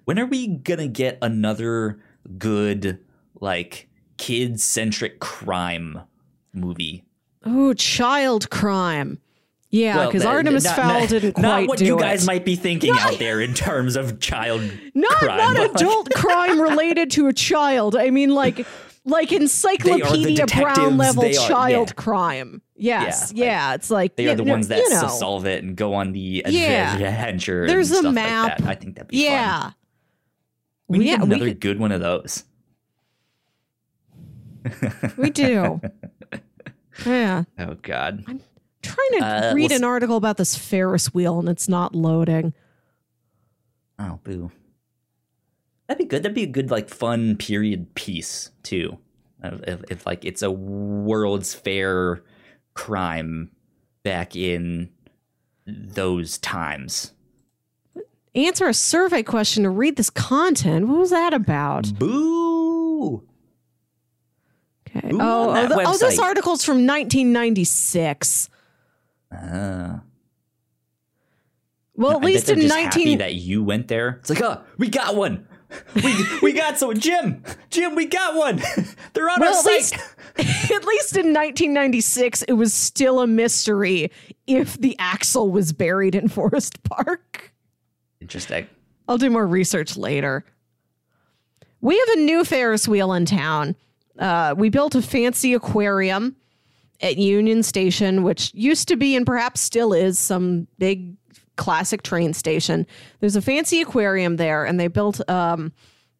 When 0.04 0.18
are 0.18 0.26
we 0.26 0.46
gonna 0.46 0.88
get 0.88 1.18
another 1.22 2.00
good 2.38 3.00
like 3.40 3.88
kid 4.16 4.60
centric 4.60 5.18
crime 5.20 6.02
movie? 6.54 7.04
Oh, 7.44 7.74
child 7.74 8.48
crime. 8.50 9.18
Yeah, 9.70 10.04
because 10.06 10.22
th- 10.22 10.32
Artemis 10.32 10.64
not- 10.64 10.76
Fowl 10.76 11.00
not- 11.00 11.08
didn't 11.08 11.32
quite 11.32 11.42
Not 11.42 11.66
what 11.68 11.78
do 11.78 11.86
you 11.86 11.96
it. 11.96 12.00
guys 12.00 12.26
might 12.26 12.44
be 12.44 12.56
thinking 12.56 12.92
out 12.96 13.18
there 13.18 13.40
in 13.40 13.54
terms 13.54 13.96
of 13.96 14.20
child 14.20 14.60
not 14.94 15.10
crime. 15.14 15.38
not 15.54 15.70
adult 15.74 16.10
crime 16.14 16.60
related 16.60 17.10
to 17.12 17.26
a 17.28 17.32
child. 17.32 17.96
I 17.96 18.10
mean, 18.10 18.30
like 18.30 18.66
like 19.04 19.32
encyclopedia 19.32 20.46
brown 20.46 20.96
level 20.96 21.24
are- 21.24 21.32
child 21.32 21.88
yeah. 21.88 21.94
crime. 21.94 22.62
Yes, 22.76 23.32
Yeah, 23.34 23.44
yeah, 23.44 23.74
it's 23.74 23.90
like 23.90 24.16
they 24.16 24.28
are 24.28 24.34
the 24.34 24.44
know- 24.44 24.52
ones 24.52 24.68
that 24.68 24.78
you 24.78 24.90
know, 24.90 25.06
solve 25.08 25.46
it 25.46 25.62
and 25.62 25.76
go 25.76 25.94
on 25.94 26.12
the 26.12 26.42
adventure. 26.44 27.66
There's 27.66 27.90
a 27.92 28.10
map. 28.10 28.60
Like. 28.60 28.68
I 28.68 28.74
think 28.74 28.96
that'd 28.96 29.08
be 29.08 29.18
fun. 29.24 29.32
Yeah, 29.32 29.70
We 30.88 30.98
need 30.98 31.06
yeah, 31.06 31.22
another 31.22 31.46
could- 31.46 31.60
good 31.60 31.78
one 31.78 31.92
of 31.92 32.00
those. 32.00 32.44
we 35.16 35.30
do. 35.30 35.80
yeah, 37.06 37.44
Oh 37.58 37.74
God. 37.82 38.22
I'm 38.28 38.40
trying 38.82 39.18
to 39.18 39.24
Uh, 39.24 39.52
read 39.54 39.72
an 39.72 39.84
article 39.84 40.16
about 40.16 40.36
this 40.36 40.56
Ferris 40.56 41.12
wheel 41.14 41.38
and 41.40 41.48
it's 41.48 41.68
not 41.68 41.94
loading. 41.94 42.52
Oh 43.98 44.18
boo. 44.24 44.50
That'd 45.92 46.08
be 46.08 46.08
good. 46.08 46.22
That'd 46.22 46.34
be 46.34 46.44
a 46.44 46.46
good 46.46 46.70
like 46.70 46.88
fun 46.88 47.36
period 47.36 47.94
piece 47.94 48.50
too. 48.62 48.96
If, 49.44 49.84
if, 49.90 50.06
like 50.06 50.24
it's 50.24 50.40
a 50.40 50.50
World's 50.50 51.52
Fair 51.52 52.22
crime 52.72 53.50
back 54.02 54.34
in 54.34 54.88
those 55.66 56.38
times. 56.38 57.12
Answer 58.34 58.68
a 58.68 58.72
survey 58.72 59.22
question 59.22 59.64
to 59.64 59.68
read 59.68 59.96
this 59.96 60.08
content. 60.08 60.88
What 60.88 60.98
was 60.98 61.10
that 61.10 61.34
about? 61.34 61.92
Boo. 61.98 63.22
Okay. 64.88 65.08
Who 65.10 65.18
Oh, 65.20 65.50
oh, 65.50 65.68
the- 65.68 65.84
oh, 65.88 65.98
this 65.98 66.18
article's 66.18 66.64
from 66.64 66.86
1996. 66.86 68.48
Ah. 69.30 70.00
Well, 71.96 72.12
at 72.12 72.24
least 72.24 72.48
in 72.48 72.62
just 72.62 72.74
happy 72.74 73.04
19 73.04 73.18
that 73.18 73.34
you 73.34 73.62
went 73.62 73.88
there. 73.88 74.16
It's 74.20 74.30
like, 74.30 74.40
oh, 74.40 74.62
we 74.78 74.88
got 74.88 75.16
one. 75.16 75.46
We 75.94 76.14
we 76.42 76.52
got 76.52 76.78
so 76.78 76.92
Jim, 76.92 77.42
Jim, 77.70 77.94
we 77.94 78.06
got 78.06 78.34
one. 78.34 78.60
They're 79.12 79.28
on 79.30 79.40
Well, 79.40 79.52
our 79.52 79.58
at 79.58 79.64
site. 79.64 79.72
least- 79.72 79.94
at 80.72 80.84
least 80.86 81.16
in 81.16 81.26
1996 81.34 82.42
it 82.44 82.54
was 82.54 82.72
still 82.72 83.20
a 83.20 83.26
mystery 83.26 84.10
if 84.46 84.78
the 84.80 84.96
axle 84.98 85.50
was 85.50 85.72
buried 85.72 86.14
in 86.14 86.28
Forest 86.28 86.82
Park. 86.84 87.52
Interesting. 88.20 88.66
I'll 89.08 89.18
do 89.18 89.28
more 89.28 89.46
research 89.46 89.96
later. 89.96 90.44
We 91.80 91.98
have 91.98 92.08
a 92.10 92.20
new 92.20 92.44
Ferris 92.44 92.86
wheel 92.88 93.12
in 93.12 93.26
town. 93.26 93.74
Uh, 94.18 94.54
we 94.56 94.68
built 94.70 94.94
a 94.94 95.02
fancy 95.02 95.52
aquarium 95.54 96.36
at 97.00 97.18
Union 97.18 97.62
Station, 97.62 98.22
which 98.22 98.52
used 98.54 98.88
to 98.88 98.96
be 98.96 99.16
and 99.16 99.26
perhaps 99.26 99.60
still 99.60 99.92
is 99.92 100.18
some 100.18 100.68
big 100.78 101.14
classic 101.56 102.02
train 102.02 102.32
station. 102.34 102.86
There's 103.20 103.36
a 103.36 103.42
fancy 103.42 103.80
aquarium 103.80 104.36
there, 104.36 104.64
and 104.64 104.78
they 104.80 104.88
built 104.88 105.26
um, 105.28 105.72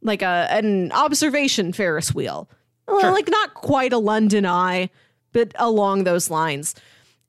like 0.02 0.22
a 0.22 0.46
an 0.50 0.92
observation 0.92 1.72
Ferris 1.72 2.14
wheel, 2.14 2.48
Well, 2.88 3.12
like 3.12 3.28
not 3.30 3.54
quite 3.54 3.92
a 3.92 3.98
London 3.98 4.44
Eye, 4.46 4.90
but 5.32 5.52
along 5.56 6.04
those 6.04 6.30
lines. 6.30 6.74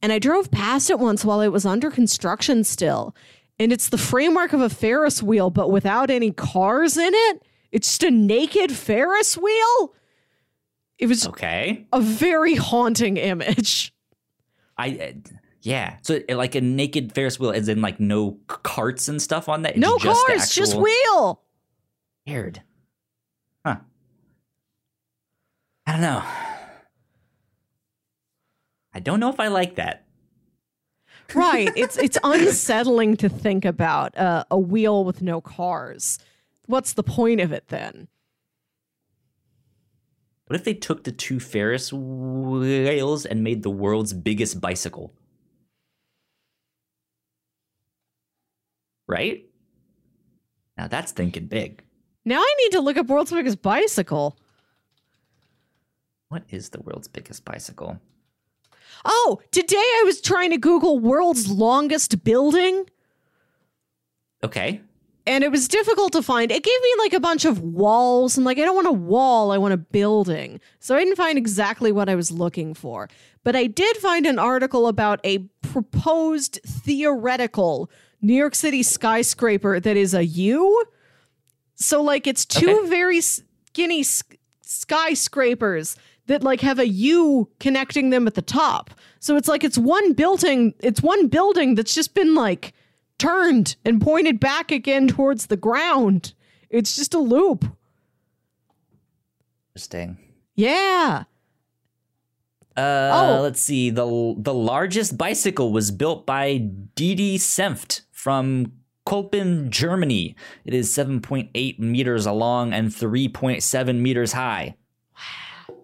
And 0.02 0.12
I 0.12 0.20
drove 0.20 0.52
past 0.52 0.90
it 0.90 1.00
once 1.00 1.24
while 1.24 1.40
it 1.42 1.48
was 1.50 1.66
under 1.66 1.90
construction 1.90 2.64
still. 2.64 3.16
And 3.60 3.72
it's 3.72 3.90
the 3.90 3.98
framework 3.98 4.52
of 4.52 4.60
a 4.62 4.70
Ferris 4.70 5.24
wheel, 5.24 5.50
but 5.50 5.72
without 5.72 6.10
any 6.10 6.32
cars 6.32 6.98
in 6.98 7.12
it. 7.14 7.44
It's 7.72 7.88
just 7.88 8.04
a 8.04 8.12
naked 8.12 8.72
Ferris 8.72 9.38
wheel. 9.38 9.94
It 11.00 11.08
was 11.08 11.26
Okay. 11.28 11.88
a 11.94 12.00
very 12.02 12.56
haunting 12.56 13.18
image. 13.18 13.94
I 14.78 14.90
uh, 14.92 15.30
yeah. 15.64 15.98
So 16.02 16.20
like 16.30 16.56
a 16.56 16.62
naked 16.62 17.16
Ferris 17.16 17.40
wheel, 17.40 17.52
as 17.52 17.70
in 17.70 17.82
like 17.82 18.00
no 18.00 18.38
carts 18.48 19.08
and 19.08 19.22
stuff 19.22 19.48
on 19.48 19.62
that. 19.64 19.72
It's 19.72 19.80
No 19.80 19.98
just 19.98 20.28
cars, 20.28 20.54
just 20.54 20.76
wheel. 20.76 21.42
Weird. 22.28 22.62
Huh. 23.66 23.78
I 25.88 25.92
don't 25.94 26.02
know. 26.02 26.24
I 28.94 29.00
don't 29.00 29.20
know 29.20 29.30
if 29.30 29.40
I 29.40 29.48
like 29.48 29.76
that. 29.76 30.06
Right. 31.34 31.72
It's 31.76 31.98
it's 31.98 32.18
unsettling 32.24 33.18
to 33.18 33.30
think 33.30 33.64
about 33.66 34.16
uh, 34.18 34.44
a 34.52 34.60
wheel 34.60 35.06
with 35.06 35.22
no 35.22 35.40
cars. 35.42 36.20
What's 36.68 36.94
the 36.94 37.04
point 37.04 37.40
of 37.40 37.52
it 37.52 37.70
then? 37.70 38.08
What 40.48 40.60
if 40.60 40.66
they 40.66 40.74
took 40.74 41.06
the 41.06 41.12
two 41.12 41.40
Ferris 41.40 41.92
wheels 41.94 43.26
and 43.26 43.44
made 43.44 43.64
the 43.64 43.70
world's 43.70 44.14
biggest 44.14 44.60
bicycle? 44.60 45.14
Right? 49.08 49.46
Now 50.78 50.88
that's 50.88 51.12
thinking 51.12 51.48
big. 51.48 51.84
Now 52.26 52.40
I 52.40 52.56
need 52.64 52.72
to 52.72 52.82
look 52.82 52.98
up 52.98 53.08
world's 53.08 53.32
biggest 53.32 53.62
bicycle. 53.62 54.38
What 56.30 56.44
is 56.50 56.70
the 56.70 56.80
world's 56.82 57.08
biggest 57.08 57.46
bicycle? 57.46 58.00
Oh, 59.06 59.40
today 59.52 59.76
I 59.76 60.04
was 60.06 60.22
trying 60.22 60.52
to 60.52 60.58
Google 60.58 61.00
world's 61.00 61.50
longest 61.50 62.24
building. 62.24 62.86
Okay. 64.44 64.82
and 65.26 65.44
it 65.44 65.52
was 65.52 65.68
difficult 65.70 66.12
to 66.14 66.22
find. 66.22 66.52
It 66.52 66.64
gave 66.64 66.82
me 66.82 66.94
like 67.00 67.14
a 67.14 67.20
bunch 67.20 67.46
of 67.46 67.62
walls, 67.62 68.36
and 68.36 68.46
like 68.46 68.58
I 68.58 68.62
don't 68.62 68.76
want 68.76 68.88
a 68.88 68.92
wall, 68.92 69.52
I 69.52 69.58
want 69.58 69.74
a 69.74 69.78
building. 69.78 70.60
So 70.80 70.96
I 70.96 71.00
didn't 71.00 71.16
find 71.16 71.38
exactly 71.38 71.92
what 71.94 72.10
I 72.10 72.16
was 72.16 72.30
looking 72.32 72.74
for. 72.74 73.08
But 73.44 73.56
I 73.56 73.68
did 73.68 73.96
find 73.98 74.26
an 74.26 74.38
article 74.40 74.88
about 74.88 75.22
a 75.24 75.40
proposed 75.62 76.60
theoretical 76.66 77.90
New 78.24 78.34
York 78.34 78.56
City 78.56 78.82
skyscraper 78.82 79.80
that 79.80 79.96
is 79.98 80.14
a 80.16 80.26
U. 80.26 80.86
So 81.76 82.02
like 82.02 82.26
it's 82.26 82.46
two 82.46 82.80
Okay. 82.80 82.90
very 82.90 83.22
skinny 83.22 84.04
skyscrapers 84.62 85.96
that 86.28 86.42
like 86.42 86.62
have 86.62 86.80
a 86.80 86.88
U 86.88 87.50
connecting 87.60 88.10
them 88.10 88.26
at 88.28 88.34
the 88.36 88.42
top. 88.42 88.92
So 89.20 89.36
it's 89.36 89.48
like 89.50 89.64
it's 89.64 89.78
one 89.78 90.14
building, 90.14 90.74
it's 90.80 91.02
one 91.04 91.28
building 91.28 91.76
that's 91.76 91.94
just 91.94 92.14
been 92.16 92.34
like 92.34 92.74
turned 93.20 93.76
and 93.86 94.02
pointed 94.02 94.40
back 94.40 94.72
again 94.72 95.08
towards 95.08 95.48
the 95.48 95.58
ground. 95.58 96.34
It's 96.70 96.96
just 96.96 97.14
a 97.14 97.20
loop. 97.20 97.66
Interesting. 99.76 100.18
Yeah. 100.56 101.24
Uh, 102.76 103.12
Oh. 103.38 103.42
let's 103.42 103.60
see. 103.62 103.90
the 103.90 104.06
The 104.38 104.54
largest 104.54 105.18
bicycle 105.18 105.72
was 105.72 105.92
built 105.92 106.26
by 106.26 106.58
Didi 106.96 107.38
Senft 107.38 108.02
from 108.24 108.72
Kolpin, 109.06 109.70
Germany. 109.70 110.34
It 110.64 110.74
is 110.74 110.94
seven 110.94 111.20
point 111.20 111.50
eight 111.56 111.78
meters 111.78 112.26
long 112.26 112.72
and 112.72 112.96
three 112.96 113.28
point 113.28 113.62
seven 113.64 114.02
meters 114.02 114.32
high. 114.32 114.76
Wow. 115.14 115.76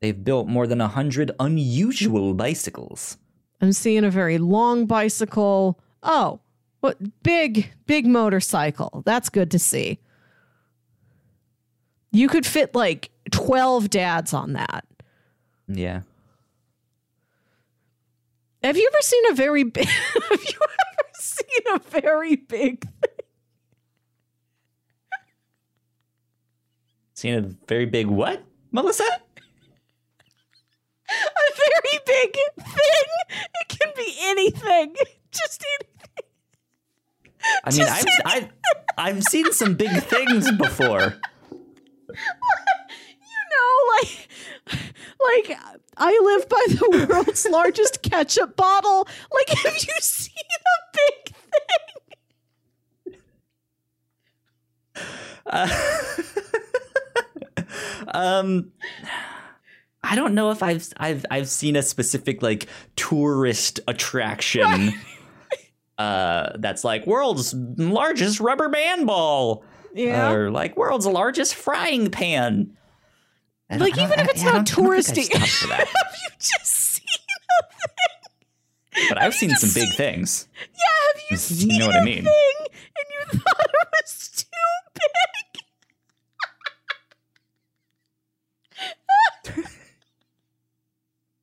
They've 0.00 0.24
built 0.24 0.48
more 0.48 0.66
than 0.66 0.80
a 0.80 0.88
hundred 0.88 1.30
unusual 1.38 2.34
bicycles. 2.34 3.18
I'm 3.60 3.72
seeing 3.72 4.04
a 4.04 4.10
very 4.10 4.38
long 4.38 4.86
bicycle. 4.86 5.78
Oh, 6.02 6.40
what 6.80 7.22
big, 7.22 7.70
big 7.86 8.04
motorcycle. 8.04 9.04
That's 9.06 9.28
good 9.28 9.52
to 9.52 9.60
see. 9.60 10.00
You 12.10 12.26
could 12.26 12.44
fit 12.44 12.74
like 12.74 13.10
12 13.30 13.90
dads 13.90 14.34
on 14.34 14.54
that. 14.54 14.84
Yeah. 15.68 16.00
Have 18.68 18.78
you 18.78 18.88
ever 18.90 19.02
seen 19.02 19.22
a 19.30 19.34
very 19.34 19.62
big 19.62 19.86
Have 19.86 20.42
you 20.42 20.58
ever 20.58 21.08
seen 21.20 21.74
a 21.74 21.78
very 21.90 22.36
big 22.36 22.88
Seen 27.12 27.34
a 27.34 27.42
very 27.68 27.84
big 27.84 28.06
what, 28.06 28.42
Melissa? 28.72 29.04
a 31.10 31.54
very 31.56 32.00
big 32.06 32.34
thing? 32.58 33.04
It 33.60 33.68
can 33.68 33.92
be 33.96 34.16
anything. 34.22 34.94
Just 35.30 35.64
anything. 35.80 36.24
I 37.64 37.70
mean, 37.70 37.86
I've, 37.88 38.04
I've 38.24 38.48
I've 38.96 39.22
seen 39.24 39.52
some 39.52 39.74
big 39.74 39.90
things 40.02 40.50
before. 40.52 41.14
you 41.52 42.18
know, 43.52 43.74
like, 43.96 44.28
like 45.48 45.58
I 45.96 46.18
live 46.24 46.48
by 46.48 46.64
the 46.68 47.06
world's 47.10 47.46
largest 47.48 48.02
ketchup 48.02 48.56
bottle. 48.56 49.06
Like, 49.32 49.48
have 49.58 49.74
you 49.74 49.94
seen 50.00 50.34
a 50.50 50.96
big 50.96 51.34
thing? 51.34 53.20
Um, 58.08 58.70
I 60.02 60.14
don't 60.14 60.34
know 60.34 60.50
if 60.50 60.62
I've 60.62 60.86
I've 60.98 61.24
I've 61.30 61.48
seen 61.48 61.76
a 61.76 61.82
specific 61.82 62.42
like 62.42 62.68
tourist 62.96 63.80
attraction. 63.88 64.92
Uh, 65.98 66.50
that's 66.58 66.84
like 66.84 67.06
world's 67.06 67.54
largest 67.54 68.38
rubber 68.40 68.68
band 68.68 69.06
ball, 69.06 69.64
Yeah. 69.94 70.30
or 70.32 70.50
like 70.50 70.76
world's 70.76 71.06
largest 71.06 71.54
frying 71.54 72.10
pan. 72.10 72.76
I 73.70 73.76
like 73.76 73.96
even 73.98 74.18
if 74.20 74.28
it's 74.28 74.42
I, 74.42 74.52
not 74.52 74.56
I 74.56 74.62
touristy, 74.62 75.32
have 75.36 75.42
you 75.42 76.30
just 76.38 76.66
seen 76.66 77.04
a 77.60 77.62
thing? 78.96 79.08
But 79.08 79.18
I've 79.22 79.34
seen 79.34 79.50
some 79.50 79.70
seen, 79.70 79.84
big 79.84 79.94
things. 79.96 80.46
Yeah, 80.72 80.84
have 81.06 81.22
you 81.30 81.36
seen 81.36 81.70
you 81.70 81.78
know 81.78 81.86
what 81.86 81.96
I 81.96 82.04
mean? 82.04 82.24
thing 82.24 82.54
and 82.60 83.06
you 83.10 83.38
thought 83.38 83.66
it 83.66 83.88
was 84.02 84.30
too 84.36 84.44
big? 84.94 85.04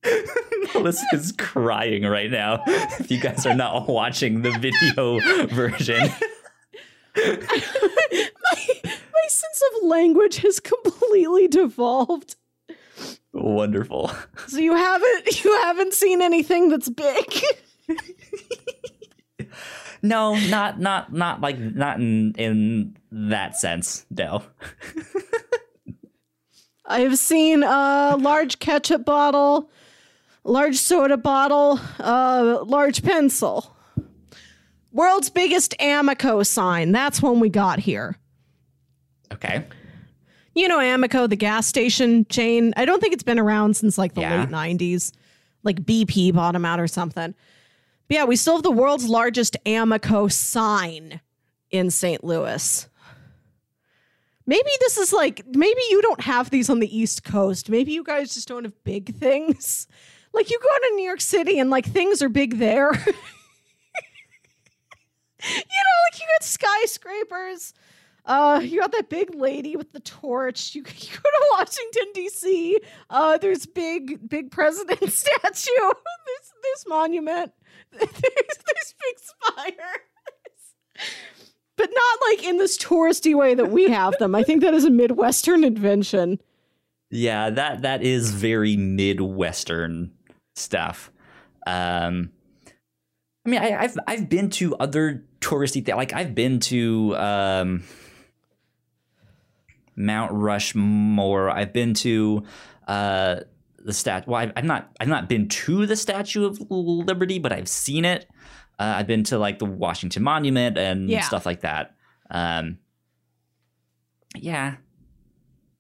Melissa 0.74 1.06
is 1.14 1.32
crying 1.38 2.04
right 2.04 2.32
now. 2.32 2.64
If 2.68 3.12
you 3.12 3.20
guys 3.20 3.46
are 3.46 3.56
not 3.56 3.88
watching 3.88 4.42
the 4.42 4.52
video 4.52 5.20
version. 5.48 6.10
My, 7.18 8.92
my 9.22 9.28
sense 9.28 9.64
of 9.76 9.84
language 9.88 10.38
has 10.38 10.60
completely 10.72 11.48
devolved. 11.48 12.36
wonderful. 13.34 14.12
So 14.48 14.58
you 14.58 14.76
haven't 14.76 15.44
you 15.44 15.52
haven't 15.62 15.94
seen 15.94 16.22
anything 16.22 16.70
that's 16.70 16.90
big. 16.90 17.44
No, 20.04 20.36
not 20.36 20.80
not 20.80 21.14
not 21.14 21.42
like 21.42 21.60
not 21.60 22.00
in 22.00 22.34
in 22.38 22.98
that 23.12 23.56
sense. 23.58 24.06
No. 24.10 24.44
I 26.86 27.02
have 27.02 27.18
seen 27.18 27.64
a 27.64 28.18
large 28.20 28.60
ketchup 28.60 29.06
bottle, 29.06 29.70
large 30.44 30.76
soda 30.76 31.18
bottle, 31.18 31.80
a 32.00 32.62
large 32.66 33.04
pencil. 33.04 33.76
World's 34.92 35.30
biggest 35.30 35.74
Amoco 35.80 36.46
sign. 36.46 36.92
That's 36.92 37.22
when 37.22 37.40
we 37.40 37.48
got 37.50 37.80
here. 37.80 38.18
Okay. 39.32 39.64
You 40.56 40.68
know 40.68 40.80
Amoco, 40.80 41.30
the 41.30 41.36
gas 41.38 41.66
station 41.68 42.26
chain. 42.30 42.74
I 42.76 42.84
don't 42.86 43.00
think 43.00 43.14
it's 43.14 43.24
been 43.24 43.40
around 43.40 43.76
since 43.78 43.98
like 43.98 44.14
the 44.16 44.22
Yeah. 44.22 44.42
late 44.42 44.50
90s. 44.50 45.14
Like 45.64 45.82
BP 45.84 46.34
bought 46.34 46.54
them 46.54 46.66
out 46.66 46.80
or 46.80 46.88
something. 46.88 47.34
But 48.08 48.16
yeah, 48.16 48.26
we 48.26 48.36
still 48.36 48.56
have 48.56 48.64
the 48.64 48.72
world's 48.72 49.08
largest 49.08 49.56
Amoco 49.66 50.30
sign 50.32 51.22
in 51.70 51.90
St. 51.92 52.24
Louis. 52.24 52.88
Maybe 54.46 54.70
this 54.82 54.98
is 54.98 55.14
like, 55.14 55.46
maybe 55.48 55.80
you 55.92 56.02
don't 56.02 56.22
have 56.22 56.50
these 56.50 56.70
on 56.70 56.80
the 56.80 56.98
East 56.98 57.24
Coast. 57.24 57.70
Maybe 57.70 57.94
you 57.94 58.04
guys 58.04 58.34
just 58.34 58.48
don't 58.50 58.64
have 58.66 58.84
big 58.84 59.16
things. 59.16 59.88
Like 60.34 60.50
you 60.50 60.58
go 60.62 60.70
to 60.70 60.96
New 60.96 61.04
York 61.04 61.20
City 61.20 61.60
and 61.60 61.70
like 61.70 61.86
things 61.86 62.22
are 62.22 62.30
big 62.30 62.58
there. 62.58 62.94
you 63.06 63.12
know, 65.44 65.98
like 66.12 66.20
you 66.20 66.26
got 66.40 66.44
skyscrapers. 66.44 67.74
Uh, 68.32 68.60
you 68.60 68.80
got 68.80 68.94
that 68.94 69.10
big 69.10 69.36
lady 69.36 69.76
with 69.76 69.92
the 69.92 70.00
torch. 70.00 70.74
You, 70.74 70.84
you 70.84 71.10
go 71.24 71.30
to 71.30 71.48
Washington 71.52 72.06
D.C. 72.14 72.80
Uh, 73.10 73.38
there's 73.38 73.66
big, 73.66 74.30
big 74.30 74.52
president 74.52 75.00
statue. 75.12 75.72
There's 76.26 76.54
this 76.64 76.86
monument. 76.88 77.52
There's 77.92 78.10
there's 78.10 78.96
big 79.02 79.20
spires. 79.20 81.10
But 81.76 81.90
not 81.94 82.20
like 82.30 82.48
in 82.48 82.58
this 82.58 82.78
touristy 82.78 83.36
way 83.36 83.54
that 83.54 83.70
we 83.70 83.90
have 83.90 84.18
them. 84.18 84.34
I 84.34 84.44
think 84.44 84.62
that 84.62 84.74
is 84.74 84.86
a 84.86 84.90
Midwestern 84.90 85.66
invention. 85.66 86.40
Yeah, 87.10 87.50
that 87.50 87.82
that 87.82 88.02
is 88.02 88.32
very 88.32 88.78
midwestern 88.78 90.14
stuff. 90.56 91.12
Um, 91.68 92.32
I 93.46 93.50
mean, 93.50 93.62
I, 93.62 93.76
I've 93.76 93.98
I've 94.08 94.30
been 94.30 94.50
to 94.52 94.78
other 94.78 95.26
touristy 95.42 95.84
things. 95.84 95.98
Like 95.98 96.14
I've 96.14 96.34
been 96.34 96.62
to 96.62 97.18
um, 97.18 97.84
Mount 99.96 100.32
Rushmore. 100.34 101.50
I've 101.50 101.74
been 101.74 101.94
to 101.96 102.44
uh, 102.88 103.42
the 103.78 103.94
stat. 103.94 104.28
Well, 104.28 104.40
I've, 104.42 104.52
I've 104.56 104.64
not 104.66 104.92
I've 105.00 105.08
not 105.08 105.28
been 105.30 105.48
to 105.50 105.86
the 105.86 105.96
Statue 105.96 106.46
of 106.46 106.60
Liberty, 106.70 107.40
but 107.40 107.52
I've 107.52 107.68
seen 107.68 108.06
it. 108.06 108.28
Uh, 108.80 108.94
I've 108.98 109.08
been 109.08 109.24
to 109.26 109.38
like 109.38 109.60
the 109.60 109.66
Washington 109.66 110.24
Monument 110.24 110.78
and 110.78 111.10
Yeah. 111.10 111.22
stuff 111.22 111.46
like 111.46 111.62
that. 111.62 111.96
Um, 112.30 112.80
yeah, 114.36 114.76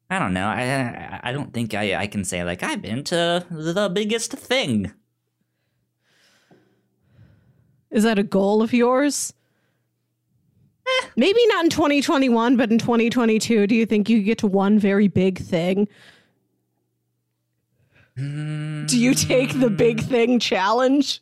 I 0.09 0.19
don't 0.19 0.33
know. 0.33 0.45
I 0.47 0.61
I, 0.63 1.19
I 1.23 1.31
don't 1.31 1.53
think 1.53 1.73
I, 1.73 1.95
I 1.95 2.07
can 2.07 2.23
say 2.25 2.43
like 2.43 2.63
I've 2.63 2.81
been 2.81 3.03
to 3.05 3.45
the 3.49 3.89
biggest 3.93 4.33
thing. 4.33 4.91
Is 7.89 8.03
that 8.03 8.19
a 8.19 8.23
goal 8.23 8.61
of 8.61 8.73
yours? 8.73 9.33
Maybe 11.15 11.45
not 11.47 11.65
in 11.65 11.69
2021, 11.69 12.57
but 12.57 12.71
in 12.71 12.77
2022, 12.77 13.67
do 13.67 13.75
you 13.75 13.85
think 13.85 14.09
you 14.09 14.21
get 14.23 14.37
to 14.39 14.47
one 14.47 14.79
very 14.79 15.07
big 15.07 15.39
thing? 15.39 15.87
Do 18.15 18.99
you 18.99 19.13
take 19.13 19.59
the 19.59 19.69
big 19.69 20.01
thing 20.01 20.39
challenge? 20.39 21.21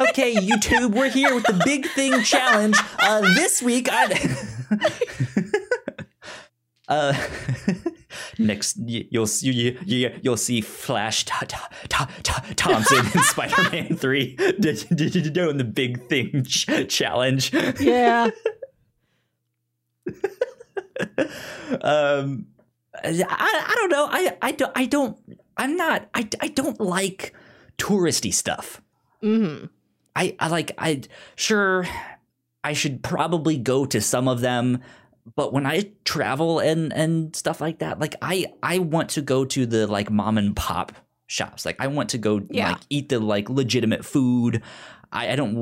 Okay, 0.00 0.34
YouTube, 0.34 0.94
we're 0.94 1.08
here 1.08 1.34
with 1.34 1.44
the 1.44 1.60
big 1.64 1.86
thing 1.90 2.22
challenge. 2.22 2.76
Uh, 2.98 3.20
this 3.34 3.62
week, 3.62 3.88
I. 3.90 4.36
uh, 6.88 7.26
next, 8.46 8.76
you'll 8.86 9.26
see 9.26 9.50
you, 9.52 9.78
you, 9.84 10.18
you'll 10.22 10.36
see 10.36 10.60
Flash 10.60 11.24
Tho- 11.24 11.46
Tho- 11.46 11.56
Tho- 11.88 12.06
Tho- 12.22 12.54
Thompson 12.54 13.06
in 13.14 13.22
Spider-Man 13.22 13.96
Three 13.96 14.36
doing 14.58 15.56
the 15.58 15.70
big 15.72 16.06
thing 16.08 16.44
ch- 16.44 16.88
challenge. 16.88 17.52
Yeah. 17.80 18.30
um 21.82 22.46
I, 23.02 23.64
I 23.68 23.74
don't 23.76 23.90
know 23.90 24.08
I 24.10 24.36
I 24.42 24.52
don't 24.52 24.72
I 24.74 24.86
don't 24.86 25.16
I'm 25.56 25.76
not 25.76 26.08
I, 26.14 26.28
I 26.40 26.48
don't 26.48 26.80
like 26.80 27.32
touristy 27.78 28.32
stuff 28.34 28.82
hmm 29.20 29.66
I 30.16 30.34
I 30.40 30.48
like 30.48 30.72
I 30.78 31.02
sure 31.36 31.86
I 32.64 32.72
should 32.74 33.02
probably 33.02 33.56
go 33.56 33.86
to 33.86 34.00
some 34.00 34.28
of 34.28 34.40
them 34.40 34.82
but 35.36 35.52
when 35.52 35.66
I 35.66 35.90
travel 36.04 36.58
and 36.58 36.92
and 36.92 37.34
stuff 37.36 37.60
like 37.60 37.78
that 37.80 37.98
like 37.98 38.14
I 38.22 38.46
I 38.62 38.78
want 38.78 39.10
to 39.10 39.22
go 39.22 39.44
to 39.44 39.66
the 39.66 39.86
like 39.86 40.10
mom 40.10 40.38
and 40.38 40.54
pop 40.56 40.92
shops. 41.26 41.64
Like 41.64 41.76
I 41.78 41.86
want 41.86 42.10
to 42.10 42.18
go 42.18 42.40
Yeah. 42.50 42.72
like 42.72 42.80
eat 42.90 43.08
the 43.08 43.20
like 43.20 43.48
legitimate 43.48 44.04
food. 44.04 44.62
I, 45.12 45.32
I 45.32 45.36
don't 45.36 45.56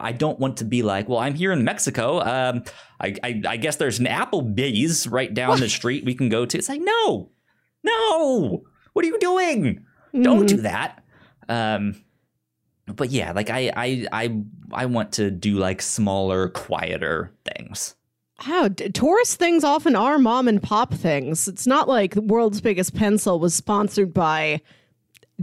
I 0.00 0.12
don't 0.12 0.38
want 0.38 0.56
to 0.58 0.64
be 0.64 0.82
like 0.82 1.08
well 1.08 1.18
I'm 1.18 1.34
here 1.34 1.52
in 1.52 1.64
Mexico. 1.64 2.20
Um 2.20 2.64
I 3.00 3.14
I, 3.22 3.42
I 3.48 3.56
guess 3.56 3.76
there's 3.76 3.98
an 3.98 4.06
Applebee's 4.06 5.06
right 5.06 5.32
down 5.32 5.60
the 5.60 5.68
street 5.68 6.04
we 6.04 6.14
can 6.14 6.28
go 6.28 6.44
to. 6.46 6.58
It's 6.58 6.68
like 6.68 6.80
no 6.82 7.30
no. 7.82 8.62
What 8.92 9.04
are 9.04 9.08
you 9.08 9.18
doing? 9.18 9.84
Don't 10.20 10.46
do 10.46 10.58
that. 10.58 11.02
Um 11.48 12.02
but 12.86 13.10
yeah 13.10 13.30
like 13.30 13.50
I, 13.50 13.70
I 13.76 14.06
i 14.12 14.42
i 14.72 14.86
want 14.86 15.12
to 15.12 15.30
do 15.30 15.58
like 15.58 15.80
smaller 15.80 16.48
quieter 16.48 17.32
things 17.44 17.94
How? 18.40 18.68
Tourist 18.68 19.38
things 19.38 19.64
often 19.64 19.94
are 19.94 20.18
mom 20.18 20.48
and 20.48 20.62
pop 20.62 20.94
things. 20.94 21.46
It's 21.46 21.66
not 21.66 21.88
like 21.88 22.14
the 22.14 22.22
world's 22.22 22.60
biggest 22.60 22.94
pencil 22.94 23.38
was 23.38 23.54
sponsored 23.54 24.14
by 24.14 24.60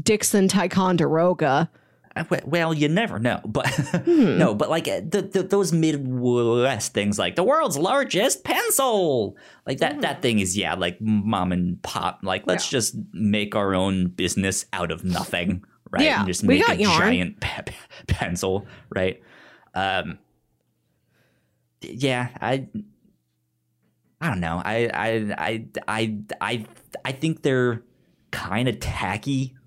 Dixon 0.01 0.47
Ticonderoga. 0.47 1.69
Uh, 2.15 2.23
well 2.45 2.73
you 2.73 2.89
never 2.89 3.19
know 3.19 3.39
but 3.45 3.67
no 4.07 4.55
but 4.55 4.71
like 4.71 4.87
uh, 4.87 5.01
the, 5.07 5.21
the, 5.21 5.43
those 5.43 5.71
midwest 5.71 6.91
things 6.91 7.19
like 7.19 7.35
the 7.35 7.43
world's 7.43 7.77
largest 7.77 8.43
pencil! 8.43 9.37
Like 9.67 9.77
that 9.77 10.01
that 10.01 10.23
thing 10.23 10.39
is 10.39 10.57
yeah 10.57 10.73
like 10.73 10.99
mom 10.99 11.51
and 11.51 11.79
pop 11.83 12.21
like 12.23 12.47
let's 12.47 12.67
just 12.67 12.95
make 13.13 13.55
our 13.55 13.75
own 13.75 14.07
business 14.07 14.65
out 14.73 14.89
of 14.89 15.03
nothing 15.03 15.63
right? 15.91 16.01
Yeah, 16.05 16.19
and 16.21 16.27
just 16.27 16.41
we 16.41 16.57
make 16.57 16.65
got 16.65 16.77
a 16.77 16.81
yarn. 16.81 16.99
giant 16.99 17.39
pe- 17.39 17.61
pe- 17.67 17.75
pencil 18.07 18.65
right? 18.89 19.21
Um 19.75 20.17
yeah 21.89 22.29
i 22.41 22.67
i 24.21 24.27
don't 24.29 24.39
know 24.39 24.61
i 24.63 24.89
i 24.93 25.07
i 25.37 25.65
i 25.87 26.17
i, 26.41 26.65
I 27.05 27.11
think 27.11 27.41
they're 27.41 27.83
kind 28.31 28.67
of 28.67 28.79
tacky 28.79 29.57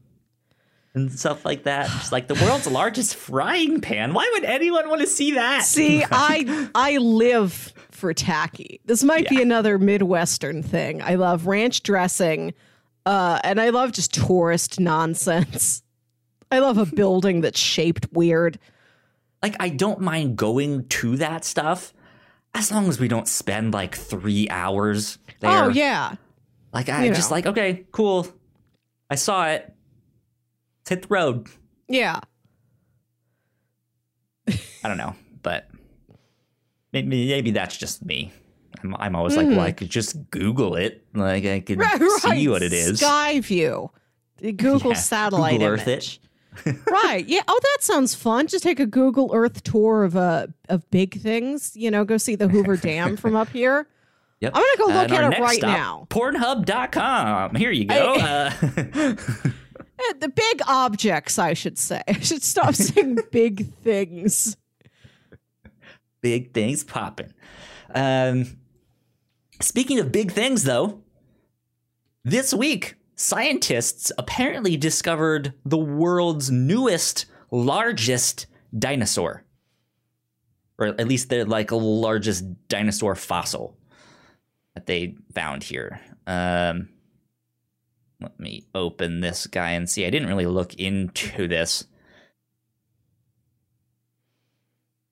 and 0.94 1.12
stuff 1.12 1.44
like 1.44 1.64
that. 1.64 1.86
Just 1.86 2.12
like 2.12 2.26
the 2.26 2.34
world's 2.34 2.66
largest 2.70 3.14
frying 3.14 3.80
pan. 3.80 4.12
Why 4.12 4.28
would 4.34 4.44
anyone 4.44 4.88
want 4.88 5.00
to 5.00 5.06
see 5.06 5.32
that? 5.32 5.62
See, 5.62 6.04
I 6.10 6.68
I 6.74 6.98
live 6.98 7.72
for 7.90 8.12
tacky. 8.14 8.80
This 8.84 9.04
might 9.04 9.28
be 9.28 9.40
another 9.42 9.78
Midwestern 9.78 10.62
thing. 10.62 11.02
I 11.02 11.14
love 11.14 11.46
ranch 11.46 11.82
dressing, 11.82 12.54
uh, 13.06 13.40
and 13.44 13.60
I 13.60 13.70
love 13.70 13.92
just 13.92 14.14
tourist 14.14 14.80
nonsense. 14.80 15.82
I 16.50 16.58
love 16.58 16.78
a 16.78 16.86
building 16.96 17.42
that's 17.42 17.60
shaped 17.60 18.08
weird. 18.12 18.58
like 19.42 19.56
I 19.60 19.68
don't 19.68 20.00
mind 20.00 20.36
going 20.36 20.88
to 20.88 21.16
that 21.18 21.44
stuff 21.44 21.92
as 22.54 22.70
long 22.72 22.88
as 22.88 22.98
we 23.00 23.08
don't 23.08 23.28
spend 23.28 23.72
like 23.72 23.94
three 23.94 24.48
hours 24.50 25.18
oh, 25.28 25.32
there. 25.40 25.64
Oh 25.64 25.68
yeah, 25.68 26.14
Like 26.72 26.88
I 26.88 27.04
You 27.06 27.14
just 27.14 27.30
know. 27.30 27.36
like, 27.36 27.46
okay, 27.46 27.86
cool. 27.92 28.26
I 29.08 29.14
saw 29.16 29.46
it. 29.48 29.72
Let's 30.80 30.90
hit 30.90 31.02
the 31.02 31.08
road. 31.08 31.48
yeah. 31.88 32.20
I 34.82 34.88
don't 34.88 34.96
know, 34.96 35.14
but 35.42 35.68
maybe 36.92 37.28
maybe 37.28 37.50
that's 37.52 37.76
just 37.76 38.04
me. 38.04 38.32
I'm, 38.82 38.94
I'm 38.96 39.14
always 39.14 39.36
like, 39.36 39.46
well, 39.46 39.60
I 39.60 39.72
could 39.72 39.90
just 39.90 40.30
Google 40.30 40.74
it. 40.74 41.04
Like 41.14 41.44
I 41.44 41.60
could. 41.60 41.78
Right, 41.80 42.00
see 42.00 42.28
right. 42.28 42.48
what 42.48 42.62
it 42.62 42.72
is. 42.72 42.98
Sky 42.98 43.40
view. 43.40 43.90
Google 44.40 44.92
Yeah, 44.92 44.96
satellite 44.96 45.52
Google 45.60 45.66
Earth 45.74 45.86
image. 45.86 46.20
it. 46.22 46.28
Right. 46.90 47.24
Yeah. 47.26 47.42
Oh, 47.48 47.58
that 47.62 47.78
sounds 47.80 48.14
fun. 48.14 48.46
Just 48.46 48.62
take 48.64 48.80
a 48.80 48.86
Google 48.86 49.30
Earth 49.34 49.62
tour 49.62 50.04
of 50.04 50.16
uh 50.16 50.46
of 50.68 50.88
big 50.90 51.20
things. 51.20 51.76
You 51.76 51.90
know, 51.90 52.04
go 52.04 52.16
see 52.16 52.34
the 52.36 52.48
Hoover 52.48 52.76
Dam 52.76 53.16
from 53.16 53.36
up 53.36 53.48
here. 53.48 53.86
Yep. 54.40 54.52
I'm 54.54 54.62
gonna 54.62 54.76
go 54.92 55.00
look 55.00 55.12
our 55.12 55.32
at 55.32 55.38
it 55.38 55.42
right 55.42 55.58
stop, 55.58 55.70
now. 55.70 56.06
Pornhub.com. 56.10 57.54
Here 57.56 57.70
you 57.70 57.84
go. 57.84 58.14
uh, 58.14 58.50
Eh, 58.64 59.14
The 60.18 60.28
big 60.30 60.62
objects, 60.66 61.38
I 61.38 61.52
should 61.52 61.76
say. 61.76 62.00
I 62.08 62.20
should 62.20 62.42
stop 62.42 62.74
saying 62.74 63.18
big 63.30 63.72
things. 63.82 64.56
big 66.22 66.54
things 66.54 66.84
popping. 66.84 67.34
Um, 67.94 68.56
speaking 69.60 69.98
of 69.98 70.10
big 70.10 70.32
things, 70.32 70.64
though, 70.64 71.02
this 72.24 72.54
week 72.54 72.94
scientists 73.20 74.10
apparently 74.16 74.78
discovered 74.78 75.52
the 75.66 75.76
world's 75.76 76.50
newest, 76.50 77.26
largest 77.50 78.46
dinosaur, 78.76 79.44
or 80.78 80.86
at 80.86 81.06
least 81.06 81.28
the 81.28 81.44
like 81.44 81.70
largest 81.70 82.44
dinosaur 82.68 83.14
fossil 83.14 83.76
that 84.74 84.86
they 84.86 85.14
found 85.34 85.62
here. 85.62 86.00
Um, 86.26 86.88
let 88.22 88.40
me 88.40 88.64
open 88.74 89.20
this 89.20 89.46
guy 89.46 89.72
and 89.72 89.88
see. 89.88 90.06
I 90.06 90.10
didn't 90.10 90.28
really 90.28 90.46
look 90.46 90.72
into 90.74 91.46
this. 91.46 91.84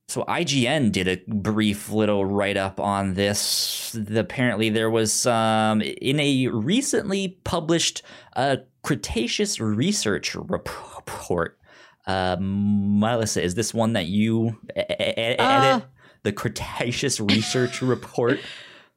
So 0.09 0.25
IGN 0.25 0.91
did 0.91 1.07
a 1.07 1.23
brief 1.29 1.91
little 1.91 2.25
write 2.25 2.57
up 2.57 2.81
on 2.81 3.13
this. 3.13 3.95
Apparently, 4.15 4.71
there 4.71 4.89
was 4.89 5.13
some 5.13 5.83
in 5.83 6.19
a 6.19 6.47
recently 6.49 7.39
published 7.45 8.03
uh, 8.35 8.57
Cretaceous 8.83 9.61
research 9.61 10.35
report. 10.35 11.59
Uh, 12.07 12.37
Melissa, 12.41 13.43
is 13.43 13.55
this 13.55 13.75
one 13.75 13.93
that 13.93 14.07
you 14.07 14.59
edit? 14.75 15.41
Uh. 15.41 15.81
the 16.23 16.33
Cretaceous 16.33 17.21
research 17.21 17.83
report. 17.83 18.41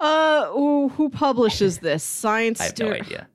Uh, 0.04 0.48
who, 0.48 0.90
who 0.90 1.12
publishes 1.12 1.78
this? 1.78 2.04
Science. 2.04 2.60
I 2.60 2.64
have 2.64 2.80
no 2.80 2.92
idea. 2.92 3.28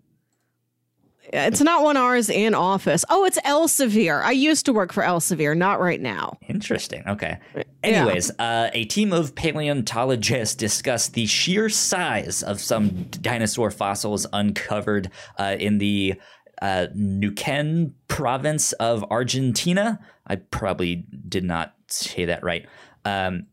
It's 1.32 1.60
not 1.60 1.82
one 1.82 1.96
ours 1.96 2.28
in 2.28 2.54
office. 2.54 3.04
Oh, 3.08 3.24
it's 3.24 3.38
Elsevier. 3.40 4.22
I 4.22 4.32
used 4.32 4.66
to 4.66 4.72
work 4.72 4.92
for 4.92 5.02
Elsevier, 5.02 5.56
not 5.56 5.80
right 5.80 6.00
now. 6.00 6.38
Interesting. 6.48 7.02
Okay. 7.06 7.38
Anyways, 7.82 8.30
uh, 8.38 8.70
a 8.72 8.84
team 8.84 9.12
of 9.12 9.34
paleontologists 9.34 10.54
discussed 10.54 11.14
the 11.14 11.26
sheer 11.26 11.68
size 11.68 12.42
of 12.42 12.60
some 12.60 13.04
dinosaur 13.10 13.70
fossils 13.70 14.26
uncovered 14.32 15.10
uh, 15.38 15.56
in 15.58 15.78
the 15.78 16.14
uh, 16.62 16.86
province 18.08 18.72
of 18.72 19.04
Argentina. 19.10 20.00
I 20.26 20.36
probably 20.36 21.06
did 21.28 21.44
not 21.44 21.74
say 21.88 22.24
that 22.24 22.42
right. 22.42 22.66
Um, 23.04 23.46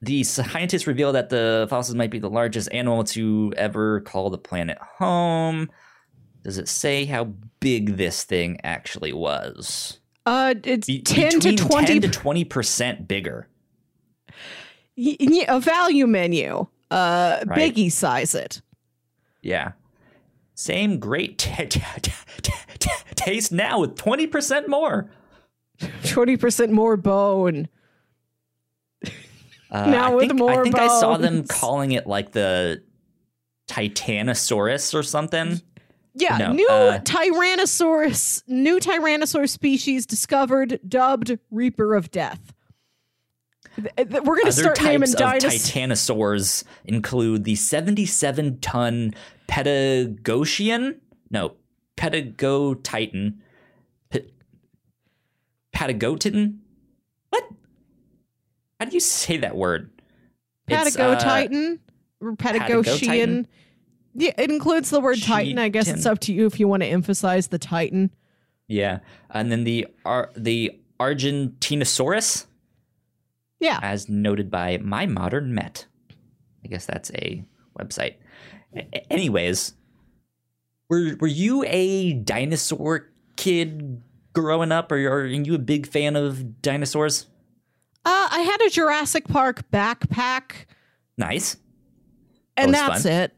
the 0.00 0.24
scientists 0.24 0.88
revealed 0.88 1.14
that 1.14 1.28
the 1.28 1.66
fossils 1.70 1.94
might 1.94 2.10
be 2.10 2.18
the 2.18 2.30
largest 2.30 2.68
animal 2.72 3.04
to 3.04 3.52
ever 3.56 4.00
call 4.00 4.30
the 4.30 4.38
planet 4.38 4.78
home. 4.78 5.70
Does 6.42 6.58
it 6.58 6.68
say 6.68 7.04
how 7.04 7.24
big 7.60 7.96
this 7.96 8.24
thing 8.24 8.58
actually 8.64 9.12
was? 9.12 10.00
Uh, 10.26 10.54
it's 10.64 10.86
Be- 10.86 11.02
10 11.02 11.40
to 11.40 11.56
20 11.56 11.86
10 11.86 12.00
to 12.02 12.08
20 12.08 12.44
percent 12.44 13.08
bigger. 13.08 13.48
y- 14.96 15.16
a 15.48 15.60
value 15.60 16.06
menu. 16.06 16.66
Uh, 16.90 17.40
Right. 17.46 17.74
biggie 17.74 17.90
size 17.90 18.34
it. 18.34 18.60
Yeah. 19.40 19.72
Same 20.54 20.98
great 20.98 21.38
t- 21.38 21.66
t- 21.66 21.80
t- 22.78 22.90
taste 23.14 23.50
now 23.52 23.80
with 23.80 23.94
20% 23.96 24.68
more. 24.68 25.10
20% 25.80 26.70
more 26.70 26.96
bone. 26.96 27.68
Uh, 29.04 29.10
Now 29.90 30.12
I 30.12 30.14
with 30.14 30.28
think, 30.28 30.38
more 30.38 30.60
I 30.60 30.62
think 30.62 30.78
I 30.78 30.88
saw 30.88 31.16
them 31.16 31.44
calling 31.46 31.92
it 31.92 32.06
like 32.06 32.32
the 32.32 32.82
Titanosaurus 33.68 34.92
or 34.94 35.02
something. 35.02 35.60
Yeah, 36.14 36.36
No, 36.36 36.52
new 36.52 36.68
uh, 36.68 36.98
Tyrannosaurus, 37.00 38.42
new 38.46 38.78
Tyrannosaurus 38.80 39.50
species 39.50 40.04
discovered, 40.06 40.78
dubbed 40.86 41.38
Reaper 41.50 41.94
of 41.94 42.10
Death. 42.10 42.52
Th- 43.76 43.90
th- 43.96 44.08
We're 44.22 44.36
going 44.36 44.44
to 44.44 44.52
start 44.52 44.82
naming 44.82 45.10
types 45.12 45.14
of 45.14 45.18
dinosaurs. 45.18 45.72
titanosaurs 45.72 46.64
include 46.84 47.44
the 47.44 47.54
77 47.54 48.58
ton 48.60 49.14
Patagotian, 49.48 51.00
no, 51.30 51.54
Patago 51.96 52.78
Titan, 52.82 53.40
P-. 54.10 54.30
What? 57.30 57.44
How 58.78 58.86
do 58.86 58.92
you 58.92 59.00
say 59.00 59.38
that 59.38 59.56
word? 59.56 59.90
It's, 60.68 60.96
Patago 60.96 61.14
uh, 61.14 61.18
Titan 61.18 61.80
or 62.20 62.32
Patago 62.36 62.82
Patagosian. 62.82 63.06
Titan? 63.06 63.48
Yeah, 64.14 64.32
it 64.36 64.50
includes 64.50 64.90
the 64.90 65.00
word 65.00 65.22
Titan. 65.22 65.58
I 65.58 65.68
guess 65.68 65.88
it's 65.88 66.06
up 66.06 66.18
to 66.20 66.32
you 66.32 66.46
if 66.46 66.60
you 66.60 66.68
want 66.68 66.82
to 66.82 66.86
emphasize 66.88 67.48
the 67.48 67.58
Titan. 67.58 68.10
Yeah, 68.68 68.98
and 69.30 69.50
then 69.50 69.64
the 69.64 69.86
Ar- 70.04 70.30
the 70.36 70.78
Argentinosaurus, 71.00 72.46
Yeah. 73.60 73.78
as 73.82 74.08
noted 74.08 74.50
by 74.50 74.78
My 74.78 75.06
Modern 75.06 75.54
Met. 75.54 75.86
I 76.64 76.68
guess 76.68 76.86
that's 76.86 77.10
a 77.14 77.44
website. 77.78 78.14
A- 78.76 79.12
anyways, 79.12 79.74
were 80.88 81.16
were 81.20 81.26
you 81.26 81.64
a 81.66 82.12
dinosaur 82.12 83.10
kid 83.36 84.02
growing 84.34 84.72
up, 84.72 84.92
or 84.92 84.96
are 84.96 85.26
you 85.26 85.54
a 85.54 85.58
big 85.58 85.86
fan 85.86 86.16
of 86.16 86.60
dinosaurs? 86.62 87.26
Uh, 88.04 88.28
I 88.30 88.40
had 88.40 88.60
a 88.62 88.70
Jurassic 88.70 89.28
Park 89.28 89.70
backpack, 89.70 90.66
Nice. 91.16 91.56
and 92.56 92.72
that's 92.74 93.02
fun. 93.04 93.12
it. 93.12 93.32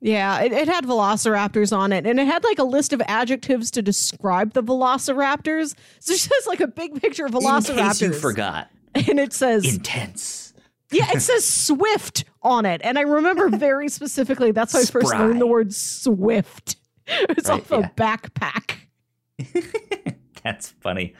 Yeah, 0.00 0.40
it, 0.42 0.52
it 0.52 0.68
had 0.68 0.84
velociraptors 0.84 1.76
on 1.76 1.92
it, 1.92 2.06
and 2.06 2.20
it 2.20 2.26
had 2.26 2.44
like 2.44 2.58
a 2.58 2.64
list 2.64 2.92
of 2.92 3.00
adjectives 3.08 3.70
to 3.72 3.82
describe 3.82 4.52
the 4.52 4.62
velociraptors. 4.62 5.74
So 6.00 6.12
it's 6.12 6.28
just 6.28 6.46
like 6.46 6.60
a 6.60 6.66
big 6.68 7.00
picture 7.00 7.24
of 7.26 7.32
velociraptors. 7.32 8.02
you 8.02 8.12
forgot, 8.12 8.68
and 8.94 9.18
it 9.18 9.32
says 9.32 9.64
intense. 9.64 10.52
yeah 10.92 11.06
it 11.14 11.20
says 11.20 11.44
swift 11.44 12.24
on 12.42 12.64
it 12.64 12.80
and 12.84 12.96
i 12.96 13.02
remember 13.02 13.48
very 13.48 13.88
specifically 13.88 14.52
that's 14.52 14.72
how 14.72 14.78
i 14.78 14.84
first 14.84 15.08
Spry. 15.08 15.18
learned 15.18 15.40
the 15.40 15.46
word 15.46 15.74
swift 15.74 16.76
it's 17.08 17.48
Right, 17.48 17.60
off 17.60 17.70
yeah. 17.72 17.78
a 17.78 17.90
backpack 17.90 18.76
That's 20.44 20.70
funny. 20.80 21.14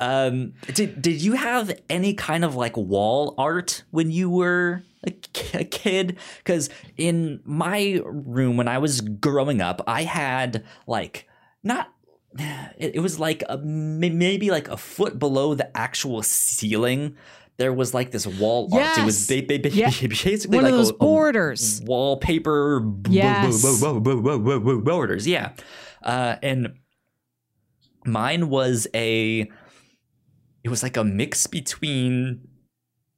Um, 0.00 0.54
did 0.72 1.00
did 1.02 1.22
you 1.22 1.34
have 1.34 1.70
any 1.90 2.14
kind 2.14 2.44
of 2.44 2.56
like 2.56 2.76
wall 2.76 3.34
art 3.38 3.84
when 3.90 4.10
you 4.10 4.28
were 4.30 4.82
a, 4.82 4.82
ki- 4.82 4.82
a 4.82 4.93
kid? 5.34 6.16
Because 6.38 6.70
in 6.96 7.40
my 7.44 8.00
room 8.04 8.56
when 8.56 8.68
I 8.68 8.78
was 8.78 9.00
growing 9.02 9.60
up, 9.60 9.82
I 9.86 10.04
had 10.04 10.64
like 10.86 11.28
not. 11.62 11.90
It, 12.36 12.96
it 12.96 13.00
was 13.00 13.20
like 13.20 13.44
a, 13.48 13.58
maybe 13.58 14.50
like 14.50 14.66
a 14.68 14.76
foot 14.76 15.20
below 15.20 15.54
the 15.54 15.76
actual 15.76 16.20
ceiling. 16.24 17.14
There 17.58 17.72
was 17.72 17.94
like 17.94 18.10
this 18.10 18.26
wall 18.26 18.68
art. 18.72 18.98
It 18.98 19.04
was 19.04 19.28
ba- 19.28 19.44
ba- 19.46 19.60
ba- 19.60 19.70
Yeah. 19.70 19.90
basically 19.90 20.56
one 20.56 20.64
like 20.64 20.72
of 20.72 20.78
those 20.78 20.90
a, 20.90 20.94
a 20.94 20.98
borders 20.98 21.80
wallpaper 21.84 22.80
b- 22.80 23.10
b- 23.10 23.16
Yes. 23.18 23.80
borders 24.82 25.28
yeah 25.28 25.52
uh, 26.02 26.34
and 26.42 26.74
mine 28.04 28.48
was 28.48 28.86
a 28.94 29.48
it 30.62 30.68
was 30.68 30.82
like 30.82 30.96
a 30.96 31.04
mix 31.04 31.46
between 31.46 32.40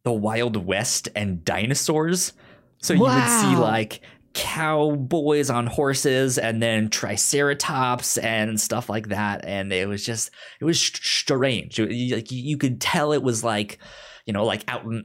the 0.06 0.12
wild 0.12 0.56
west 0.56 1.08
and 1.16 1.44
dinosaurs. 1.44 2.32
So 2.78 2.94
you 2.94 3.00
would 3.00 3.28
see 3.28 3.56
like 3.56 4.02
cowboys 4.34 5.50
on 5.50 5.66
horses 5.66 6.38
and 6.38 6.62
then 6.62 6.90
triceratops 6.90 8.16
and 8.16 8.60
stuff 8.60 8.88
like 8.88 9.08
that. 9.08 9.44
And 9.44 9.72
it 9.72 9.88
was 9.88 10.06
just 10.06 10.30
it 10.60 10.64
was 10.64 10.78
sh- 10.78 11.00
strange. 11.22 11.80
It- 11.80 12.14
like 12.14 12.30
you 12.30 12.56
could 12.56 12.80
tell 12.80 13.12
it 13.12 13.22
was 13.24 13.42
like 13.42 13.78
you 14.26 14.32
know 14.32 14.44
like 14.44 14.62
out 14.68 14.84
in 14.84 15.04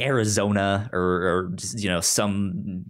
Arizona 0.00 0.90
or, 0.92 1.00
or 1.00 1.52
you 1.76 1.88
know 1.88 2.00
some 2.00 2.84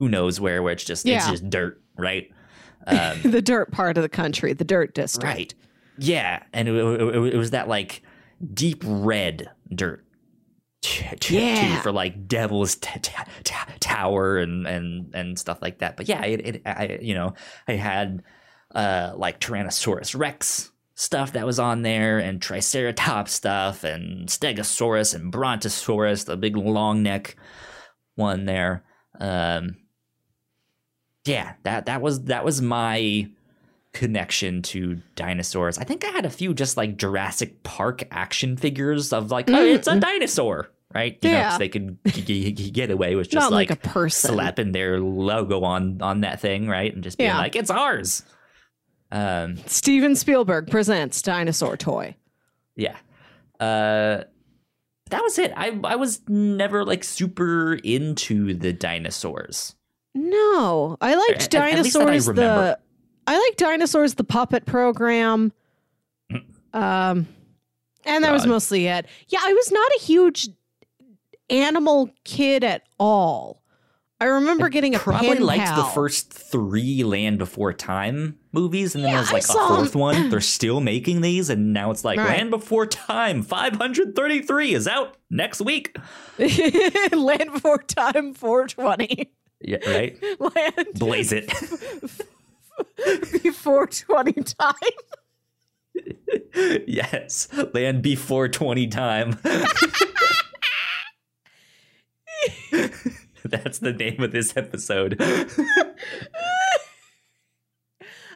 who 0.00 0.08
knows 0.08 0.40
where 0.40 0.64
where 0.64 0.72
it's 0.72 0.84
just 0.84 1.06
it's 1.06 1.28
just 1.30 1.48
dirt 1.48 1.80
right? 1.96 2.28
Um, 2.84 3.20
the 3.22 3.40
dirt 3.40 3.70
part 3.70 3.96
of 3.96 4.02
the 4.02 4.08
country 4.08 4.54
the 4.54 4.64
dirt 4.64 4.92
district. 4.92 5.24
Right. 5.24 5.54
Yeah, 5.98 6.42
and 6.52 6.66
it, 6.68 6.74
it, 6.74 7.34
it 7.34 7.36
was 7.36 7.52
that 7.52 7.68
like 7.68 8.02
deep 8.54 8.82
red 8.86 9.50
dirt. 9.74 10.04
t- 10.82 11.04
t- 11.20 11.36
Yeah. 11.38 11.80
For 11.80 11.92
like 11.92 12.26
Devil's 12.26 12.76
t- 12.76 13.00
Tower 13.80 14.38
and 14.38 14.66
and 14.66 15.14
and 15.14 15.38
stuff 15.38 15.60
like 15.62 15.78
that. 15.78 15.96
But 15.96 16.08
yeah, 16.08 16.24
it, 16.24 16.46
it 16.46 16.62
I 16.66 16.98
you 17.00 17.14
know 17.14 17.34
I 17.68 17.72
had 17.72 18.22
uh 18.74 19.12
like 19.16 19.38
Tyrannosaurus 19.40 20.18
Rex 20.18 20.70
stuff 20.94 21.32
that 21.32 21.46
was 21.46 21.58
on 21.58 21.82
there 21.82 22.18
and 22.18 22.40
Triceratops 22.42 23.32
stuff 23.32 23.84
and 23.84 24.28
Stegosaurus 24.28 25.14
and 25.14 25.32
Brontosaurus, 25.32 26.24
the 26.24 26.36
big 26.36 26.56
long 26.56 27.02
neck 27.02 27.36
one 28.14 28.44
there. 28.44 28.82
Um 29.20 29.76
yeah, 31.24 31.54
that 31.62 31.86
that 31.86 32.02
was 32.02 32.24
that 32.24 32.44
was 32.44 32.60
my 32.60 33.28
connection 33.92 34.62
to 34.62 35.00
dinosaurs. 35.16 35.78
I 35.78 35.84
think 35.84 36.04
I 36.04 36.08
had 36.08 36.24
a 36.24 36.30
few 36.30 36.54
just 36.54 36.76
like 36.76 36.96
Jurassic 36.96 37.62
Park 37.62 38.04
action 38.10 38.56
figures 38.56 39.12
of 39.12 39.30
like, 39.30 39.50
oh, 39.50 39.64
it's 39.64 39.86
a 39.88 40.00
dinosaur, 40.00 40.70
right? 40.94 41.18
You 41.22 41.30
know, 41.30 41.36
Yeah. 41.36 41.50
'cause 41.50 41.58
they 41.58 41.68
could 41.68 41.98
g- 42.06 42.52
g- 42.52 42.70
get 42.70 42.90
away 42.90 43.14
with 43.16 43.28
just 43.30 43.50
like, 43.50 43.70
like, 43.70 43.84
a 43.84 43.88
person. 43.88 44.34
slapping 44.34 44.72
their 44.72 44.98
logo 45.00 45.62
on 45.62 46.00
on 46.00 46.22
that 46.22 46.40
thing, 46.40 46.68
right? 46.68 46.92
And 46.94 47.04
just 47.04 47.18
being 47.18 47.28
Yeah. 47.30 47.38
like, 47.38 47.54
it's 47.54 47.70
ours. 47.70 48.22
Um, 49.10 49.58
Steven 49.66 50.16
Spielberg 50.16 50.70
presents 50.70 51.20
dinosaur 51.20 51.76
toy. 51.76 52.16
yeah. 52.76 52.96
Uh, 53.60 54.24
that 55.10 55.22
was 55.22 55.38
it. 55.38 55.52
I 55.54 55.78
I 55.84 55.96
was 55.96 56.22
never 56.26 56.84
like 56.86 57.04
super 57.04 57.74
into 57.84 58.54
the 58.54 58.72
dinosaurs. 58.72 59.74
No, 60.14 60.96
I 61.00 61.14
liked 61.14 61.54
At- 61.54 61.54
at 61.54 61.82
least 61.84 61.92
that 61.92 62.02
I 62.02 62.04
dinosaurs. 62.06 62.24
the 62.26 62.32
remember. 62.32 62.76
I 63.26 63.38
like 63.38 63.56
dinosaurs. 63.56 64.14
The 64.14 64.24
puppet 64.24 64.66
program. 64.66 65.52
Um, 66.72 67.26
and 68.04 68.24
that 68.24 68.32
was 68.32 68.46
mostly 68.46 68.86
it. 68.86 69.06
Yeah, 69.28 69.40
I 69.42 69.52
was 69.52 69.70
not 69.70 69.90
a 69.96 70.00
huge 70.00 70.48
animal 71.50 72.10
kid 72.24 72.64
at 72.64 72.82
all. 72.98 73.62
I 74.20 74.26
remember 74.26 74.68
getting 74.68 74.94
a 74.94 75.00
Probably 75.00 75.40
liked 75.40 75.74
the 75.74 75.82
first 75.82 76.32
three 76.32 77.02
Land 77.02 77.38
Before 77.38 77.72
Time 77.72 78.38
movies, 78.52 78.94
and 78.94 79.02
then 79.02 79.10
Yeah, 79.10 79.16
there's 79.16 79.30
I 79.30 79.32
like 79.32 79.42
saw 79.42 79.74
a 79.74 79.76
fourth 79.78 79.96
one. 79.96 80.28
They're 80.30 80.40
still 80.40 80.80
making 80.80 81.22
these, 81.22 81.50
and 81.50 81.72
now 81.72 81.90
it's 81.90 82.04
like 82.04 82.18
Right. 82.18 82.38
Land 82.38 82.50
Before 82.52 82.86
Time 82.86 83.42
533 83.42 84.74
is 84.74 84.86
out 84.86 85.16
next 85.28 85.60
week. 85.60 85.96
Land 86.38 87.52
Before 87.52 87.78
Time 87.82 88.32
420. 88.32 89.32
Yeah, 89.60 89.78
right. 89.90 90.16
Land 90.38 90.88
Blaze 90.94 91.32
it. 91.32 91.52
Before 93.42 93.86
20 93.86 94.32
time. 94.32 94.74
yes, 96.86 97.48
Land 97.74 98.02
Before 98.02 98.48
20 98.48 98.86
Time. 98.88 99.38
That's 103.44 103.78
the 103.80 103.92
name 103.92 104.22
of 104.22 104.32
this 104.32 104.56
episode. 104.56 105.16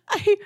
I 0.09 0.37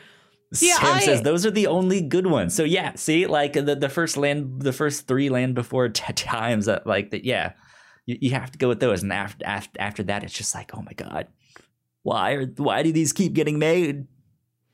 Yeah, 0.61 0.75
Sam 0.79 0.95
I- 0.97 1.01
says 1.01 1.23
those 1.23 1.45
are 1.47 1.51
the 1.51 1.67
only 1.67 2.01
good 2.03 2.27
ones. 2.27 2.55
So 2.55 2.65
yeah, 2.65 2.93
see, 2.95 3.27
like 3.27 3.55
the, 3.55 3.75
the 3.75 3.89
first 3.89 4.17
land, 4.17 4.63
the 4.63 4.73
first 4.73 5.07
three 5.07 5.29
land 5.31 5.55
before 5.55 5.89
t- 5.89 6.13
times 6.13 6.67
that 6.67 6.87
like 6.87 7.11
that. 7.11 7.25
Yeah, 7.25 7.53
you, 8.07 8.19
you 8.21 8.31
have 8.33 8.51
to 8.53 8.59
go 8.59 8.69
with 8.69 8.81
those, 8.81 9.03
and 9.03 9.13
after 9.13 9.45
after 9.47 9.81
after 9.81 10.03
that, 10.05 10.23
it's 10.25 10.33
just 10.35 10.55
like, 10.55 10.71
oh 10.75 10.83
my 10.83 10.93
god, 10.93 11.29
why 12.03 12.33
are 12.33 12.47
why 12.47 12.83
do 12.83 12.93
these 12.93 13.13
keep 13.13 13.33
getting 13.33 13.59
made? 13.59 14.07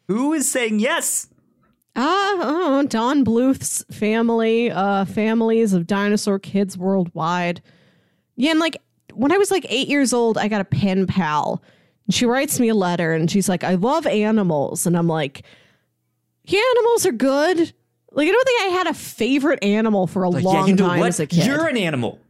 Who 0.08 0.32
is 0.32 0.50
saying 0.50 0.78
yes? 0.80 1.28
Ah, 1.98 2.34
oh, 2.40 2.86
Don 2.88 3.24
Bluth's 3.24 3.82
family, 3.90 4.70
uh, 4.70 5.04
families 5.06 5.72
of 5.72 5.86
dinosaur 5.86 6.38
kids 6.38 6.76
worldwide. 6.76 7.62
Yeah, 8.36 8.50
and 8.50 8.60
like 8.60 8.76
when 9.14 9.32
I 9.32 9.38
was 9.38 9.50
like 9.50 9.64
eight 9.70 9.88
years 9.88 10.12
old, 10.12 10.36
I 10.36 10.48
got 10.48 10.60
a 10.60 10.64
pen 10.64 11.06
pal. 11.06 11.62
And 12.06 12.14
she 12.14 12.26
writes 12.26 12.60
me 12.60 12.68
a 12.68 12.74
letter 12.74 13.12
and 13.14 13.30
she's 13.30 13.48
like, 13.48 13.64
I 13.64 13.74
love 13.74 14.06
animals. 14.06 14.86
And 14.86 14.96
I'm 14.96 15.08
like, 15.08 15.42
yeah, 16.44 16.60
animals 16.76 17.06
are 17.06 17.12
good. 17.12 17.58
Like, 18.12 18.28
I 18.28 18.30
don't 18.30 18.44
think 18.44 18.60
I 18.62 18.76
had 18.76 18.86
a 18.86 18.94
favorite 18.94 19.64
animal 19.64 20.06
for 20.06 20.22
a 20.22 20.28
Like, 20.30 20.44
long 20.44 20.54
yeah, 20.54 20.66
you 20.66 20.74
know 20.76 20.86
time 20.88 21.00
what? 21.00 21.08
as 21.08 21.18
a 21.20 21.26
kid. 21.26 21.46
You're 21.46 21.66
an 21.66 21.76
animal. 21.78 22.20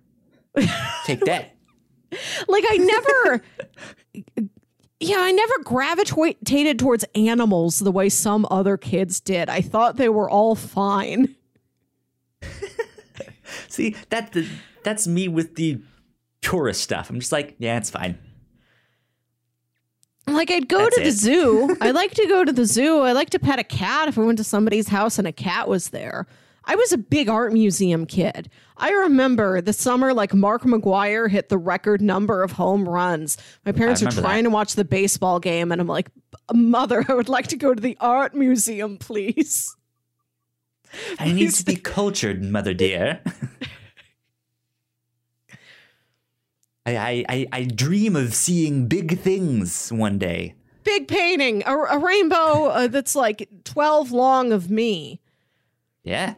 Take 1.04 1.20
that. 1.26 1.54
like, 2.48 2.64
I 2.70 2.76
never. 2.78 3.42
Yeah, 4.98 5.18
I 5.18 5.30
never 5.32 5.58
gravitated 5.62 6.78
towards 6.78 7.04
animals 7.14 7.80
the 7.80 7.92
way 7.92 8.08
some 8.08 8.46
other 8.50 8.76
kids 8.76 9.20
did. 9.20 9.50
I 9.50 9.60
thought 9.60 9.96
they 9.96 10.08
were 10.08 10.30
all 10.30 10.54
fine. 10.54 11.34
See 13.68 13.94
that 14.08 14.32
the, 14.32 14.48
that's 14.84 15.06
me 15.06 15.28
with 15.28 15.56
the 15.56 15.80
tourist 16.40 16.80
stuff. 16.82 17.10
I'm 17.10 17.20
just 17.20 17.32
like, 17.32 17.56
yeah, 17.58 17.76
it's 17.76 17.90
fine. 17.90 18.18
Like 20.26 20.50
I'd 20.50 20.68
go 20.68 20.78
That's 20.78 20.96
to 20.96 21.04
the 21.04 21.10
zoo. 21.10 21.76
I 21.80 21.90
like 21.90 22.12
to 22.14 22.26
go 22.26 22.44
to 22.44 22.52
the 22.52 22.64
zoo. 22.64 23.00
I 23.00 23.12
like 23.12 23.30
to 23.30 23.38
pet 23.38 23.58
a 23.58 23.64
cat 23.64 24.08
if 24.08 24.18
I 24.18 24.22
went 24.22 24.38
to 24.38 24.44
somebody's 24.44 24.88
house 24.88 25.18
and 25.18 25.28
a 25.28 25.32
cat 25.32 25.68
was 25.68 25.90
there. 25.90 26.26
I 26.66 26.74
was 26.74 26.92
a 26.92 26.98
big 26.98 27.28
art 27.28 27.52
museum 27.52 28.06
kid. 28.06 28.50
I 28.76 28.90
remember 28.90 29.60
the 29.60 29.72
summer 29.72 30.12
like 30.12 30.34
Mark 30.34 30.62
McGwire 30.62 31.30
hit 31.30 31.48
the 31.48 31.58
record 31.58 32.02
number 32.02 32.42
of 32.42 32.52
home 32.52 32.88
runs. 32.88 33.38
My 33.64 33.72
parents 33.72 34.02
are 34.02 34.10
trying 34.10 34.44
to 34.44 34.50
watch 34.50 34.74
the 34.74 34.84
baseball 34.84 35.38
game 35.38 35.70
and 35.70 35.80
I'm 35.80 35.86
like, 35.86 36.10
"Mother, 36.52 37.04
I 37.08 37.14
would 37.14 37.28
like 37.28 37.46
to 37.48 37.56
go 37.56 37.72
to 37.72 37.80
the 37.80 37.96
art 38.00 38.34
museum, 38.34 38.98
please." 38.98 39.76
I 41.18 41.32
need 41.32 41.52
to 41.52 41.64
be 41.64 41.76
cultured, 41.96 42.42
mother 42.44 42.74
dear. 42.74 43.20
I, 46.84 46.96
I, 46.96 47.24
I, 47.28 47.46
I 47.52 47.62
dream 47.64 48.14
of 48.16 48.34
seeing 48.34 48.86
big 48.86 49.18
things 49.18 49.92
one 49.92 50.18
day. 50.18 50.54
Big 50.84 51.08
painting, 51.08 51.64
a, 51.66 51.76
a 51.76 51.98
rainbow 51.98 52.66
uh, 52.66 52.86
that's 52.86 53.16
like 53.16 53.48
12 53.64 54.12
long 54.12 54.52
of 54.52 54.70
me. 54.70 55.20
Yeah. 56.04 56.34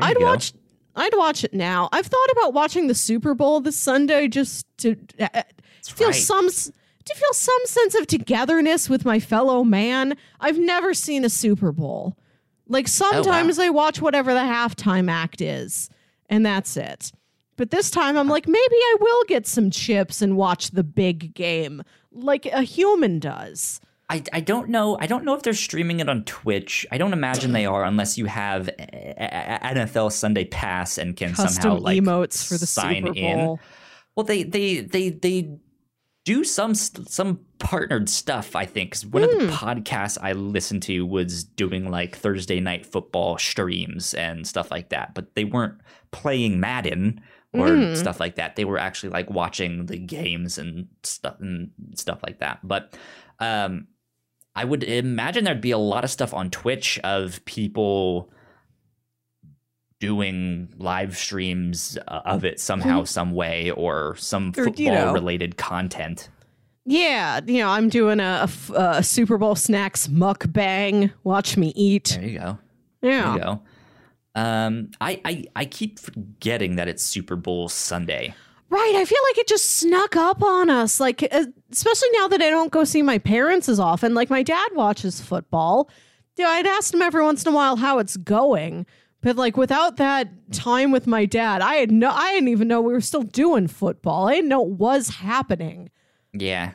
There 0.00 0.10
I'd 0.10 0.18
watch. 0.18 0.52
I'd 0.96 1.16
watch 1.16 1.44
it 1.44 1.54
now. 1.54 1.88
I've 1.92 2.06
thought 2.06 2.30
about 2.32 2.52
watching 2.52 2.88
the 2.88 2.94
Super 2.94 3.34
Bowl 3.34 3.60
this 3.60 3.76
Sunday 3.76 4.28
just 4.28 4.66
to 4.78 4.96
uh, 5.18 5.28
uh, 5.32 5.42
feel 5.84 6.08
right. 6.08 6.14
some 6.14 6.48
to 6.48 7.14
feel 7.14 7.32
some 7.32 7.60
sense 7.64 7.94
of 7.94 8.06
togetherness 8.06 8.88
with 8.88 9.04
my 9.04 9.20
fellow 9.20 9.64
man. 9.64 10.16
I've 10.40 10.58
never 10.58 10.94
seen 10.94 11.24
a 11.24 11.30
Super 11.30 11.72
Bowl. 11.72 12.16
Like 12.68 12.88
sometimes 12.88 13.58
I 13.58 13.68
watch 13.70 14.00
whatever 14.00 14.32
the 14.32 14.40
halftime 14.40 15.10
act 15.10 15.40
is, 15.40 15.90
and 16.28 16.44
that's 16.44 16.76
it. 16.76 17.12
But 17.56 17.70
this 17.70 17.90
time 17.90 18.16
I'm 18.16 18.28
like, 18.28 18.48
maybe 18.48 18.74
I 18.74 18.96
will 19.00 19.24
get 19.28 19.46
some 19.46 19.70
chips 19.70 20.22
and 20.22 20.36
watch 20.36 20.70
the 20.70 20.84
big 20.84 21.34
game 21.34 21.82
like 22.12 22.46
a 22.46 22.62
human 22.62 23.18
does. 23.18 23.80
I, 24.10 24.22
I 24.32 24.40
don't 24.40 24.68
know. 24.68 24.98
I 25.00 25.06
don't 25.06 25.24
know 25.24 25.34
if 25.34 25.42
they're 25.42 25.54
streaming 25.54 26.00
it 26.00 26.08
on 26.08 26.24
Twitch. 26.24 26.84
I 26.90 26.98
don't 26.98 27.12
imagine 27.12 27.52
they 27.52 27.64
are 27.64 27.84
unless 27.84 28.18
you 28.18 28.26
have 28.26 28.68
a- 28.68 28.74
a- 29.62 29.74
NFL 29.74 30.10
Sunday 30.12 30.44
Pass 30.44 30.98
and 30.98 31.16
can 31.16 31.32
Custom 31.32 31.62
somehow 31.62 31.78
like 31.78 31.98
emotes 32.02 32.46
for 32.46 32.58
the 32.58 32.66
sign 32.66 33.06
Super 33.06 33.16
in. 33.18 33.38
Bowl. 33.38 33.60
Well, 34.16 34.24
they 34.24 34.42
they 34.42 34.80
they 34.80 35.10
they 35.10 35.56
do 36.24 36.42
some 36.44 36.74
some 36.74 37.40
partnered 37.60 38.08
stuff. 38.08 38.56
I 38.56 38.66
think 38.66 38.92
'Cause 38.92 39.06
one 39.06 39.22
of 39.22 39.30
Hmm. 39.30 39.46
the 39.46 39.52
podcasts 39.52 40.18
I 40.20 40.32
listened 40.32 40.82
to 40.84 41.06
was 41.06 41.44
doing 41.44 41.88
like 41.90 42.16
Thursday 42.16 42.58
night 42.60 42.84
football 42.86 43.38
streams 43.38 44.12
and 44.14 44.46
stuff 44.46 44.70
like 44.72 44.88
that, 44.90 45.14
but 45.14 45.34
they 45.36 45.44
weren't 45.44 45.80
playing 46.10 46.58
Madden 46.58 47.20
or 47.52 47.68
Mm. 47.68 47.96
stuff 47.96 48.18
like 48.20 48.34
that. 48.36 48.56
They 48.56 48.64
were 48.64 48.78
actually 48.78 49.10
like 49.10 49.30
watching 49.30 49.86
the 49.86 49.98
games 49.98 50.58
and 50.58 50.88
stuff 51.04 51.36
and 51.40 51.70
stuff 51.94 52.18
like 52.26 52.40
that. 52.40 52.58
But 52.64 52.94
um, 53.38 53.86
I 54.60 54.64
would 54.64 54.84
imagine 54.84 55.44
there'd 55.44 55.60
be 55.62 55.70
a 55.70 55.78
lot 55.78 56.04
of 56.04 56.10
stuff 56.10 56.34
on 56.34 56.50
Twitch 56.50 56.98
of 57.02 57.42
people 57.46 58.30
doing 60.00 60.68
live 60.78 61.16
streams 61.16 61.98
uh, 62.08 62.20
of 62.24 62.44
it 62.44 62.60
somehow, 62.60 63.04
some 63.04 63.32
way, 63.32 63.70
or 63.70 64.16
some 64.16 64.52
Or, 64.56 64.60
you 64.60 64.64
football 64.64 64.94
know. 64.94 65.12
related 65.12 65.56
content. 65.56 66.28
Yeah, 66.86 67.40
you 67.46 67.58
know, 67.58 67.68
I'm 67.68 67.88
doing 67.88 68.20
a 68.20 68.48
Super 69.02 69.38
Bowl 69.38 69.54
snacks 69.54 70.08
mukbang. 70.08 71.12
Watch 71.24 71.56
me 71.56 71.72
eat. 71.76 72.16
There 72.18 72.28
you 72.28 72.38
go. 72.38 72.58
There 73.02 73.10
Yeah. 73.12 73.34
you 73.34 73.40
go. 73.40 73.60
Um, 74.34 74.90
I, 75.00 75.20
I 75.24 75.44
I 75.56 75.64
keep 75.64 75.98
forgetting 75.98 76.76
that 76.76 76.86
it's 76.88 77.02
Super 77.02 77.36
Bowl 77.36 77.68
Sunday. 77.68 78.34
Right. 78.70 78.94
I 78.96 79.04
feel 79.04 79.18
like 79.28 79.38
it 79.38 79.48
just 79.48 79.78
snuck 79.78 80.16
up 80.16 80.42
on 80.42 80.70
us. 80.70 81.00
Like, 81.00 81.22
uh, 81.30 81.44
especially 81.72 82.08
now 82.12 82.28
that 82.28 82.40
I 82.40 82.48
don't 82.50 82.70
go 82.72 82.84
see 82.84 83.02
my 83.02 83.18
parents 83.18 83.68
as 83.68 83.78
often. 83.80 84.14
Like, 84.14 84.30
my 84.30 84.42
dad 84.42 84.68
watches 84.74 85.20
football. 85.20 85.90
You 86.38 86.44
know, 86.44 86.50
I'd 86.50 86.66
asked 86.66 86.94
him 86.94 87.02
every 87.02 87.22
once 87.22 87.44
in 87.44 87.52
a 87.52 87.54
while 87.54 87.76
how 87.76 87.98
it's 87.98 88.16
going. 88.16 88.86
But 89.22 89.36
like 89.36 89.58
without 89.58 89.98
that 89.98 90.28
time 90.50 90.92
with 90.92 91.06
my 91.06 91.26
dad, 91.26 91.60
I 91.60 91.74
had 91.74 91.92
no 91.92 92.08
I 92.10 92.32
didn't 92.32 92.48
even 92.48 92.68
know 92.68 92.80
we 92.80 92.94
were 92.94 93.02
still 93.02 93.22
doing 93.22 93.66
football. 93.68 94.28
I 94.28 94.36
didn't 94.36 94.48
know 94.48 94.62
it 94.64 94.70
was 94.70 95.08
happening. 95.10 95.90
Yeah. 96.32 96.72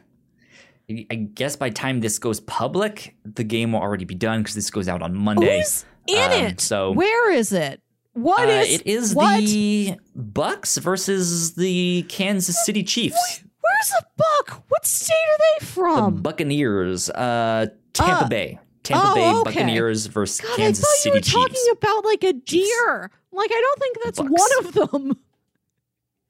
I 0.88 1.16
guess 1.16 1.56
by 1.56 1.70
the 1.70 1.74
time 1.76 2.02
this 2.02 2.20
goes 2.20 2.42
public, 2.42 3.16
the 3.24 3.44
game 3.44 3.72
will 3.72 3.80
already 3.80 4.06
be 4.06 4.14
done 4.14 4.42
because 4.42 4.54
this 4.54 4.70
goes 4.70 4.88
out 4.88 5.02
on 5.02 5.16
Monday. 5.16 5.58
Who's 5.58 5.86
in 6.06 6.20
Um, 6.32 6.32
it? 6.46 6.62
so- 6.62 6.92
where 6.92 7.32
is 7.32 7.52
it? 7.52 7.82
What 8.16 8.48
Uh, 8.48 8.52
is 8.52 8.74
it 8.80 8.88
is 8.88 9.14
what? 9.16 9.40
the 9.46 9.96
Bucks 10.16 10.78
versus 10.78 11.54
the 11.56 12.04
Kansas 12.10 12.66
City 12.66 12.82
Chiefs. 12.84 13.44
Where's 13.62 13.90
the 13.90 14.06
buck? 14.18 14.64
What 14.70 14.86
state 14.86 15.14
are 15.14 15.38
they 15.38 15.60
The 15.60 15.72
from? 15.72 16.22
Buccaneers, 16.22 17.10
uh, 17.10 17.68
Tampa 17.94 18.26
Uh, 18.26 18.28
Bay. 18.30 18.60
Tampa 18.84 19.04
oh, 19.10 19.16
Bay 19.16 19.32
okay. 19.32 19.44
Buccaneers 19.44 20.06
versus 20.06 20.40
God, 20.42 20.56
Kansas 20.56 20.86
I 20.86 20.88
thought 20.88 21.06
you 21.06 21.12
were 21.14 21.20
Chiefs. 21.20 21.34
talking 21.34 21.66
about 21.74 22.06
like 22.06 22.24
a 22.24 22.34
deer. 22.34 23.12
Like 23.32 23.50
I 23.52 23.62
don't 23.62 23.80
think 23.80 23.98
that's 24.04 24.20
one 24.20 24.66
of 24.66 24.92
them. 24.92 25.18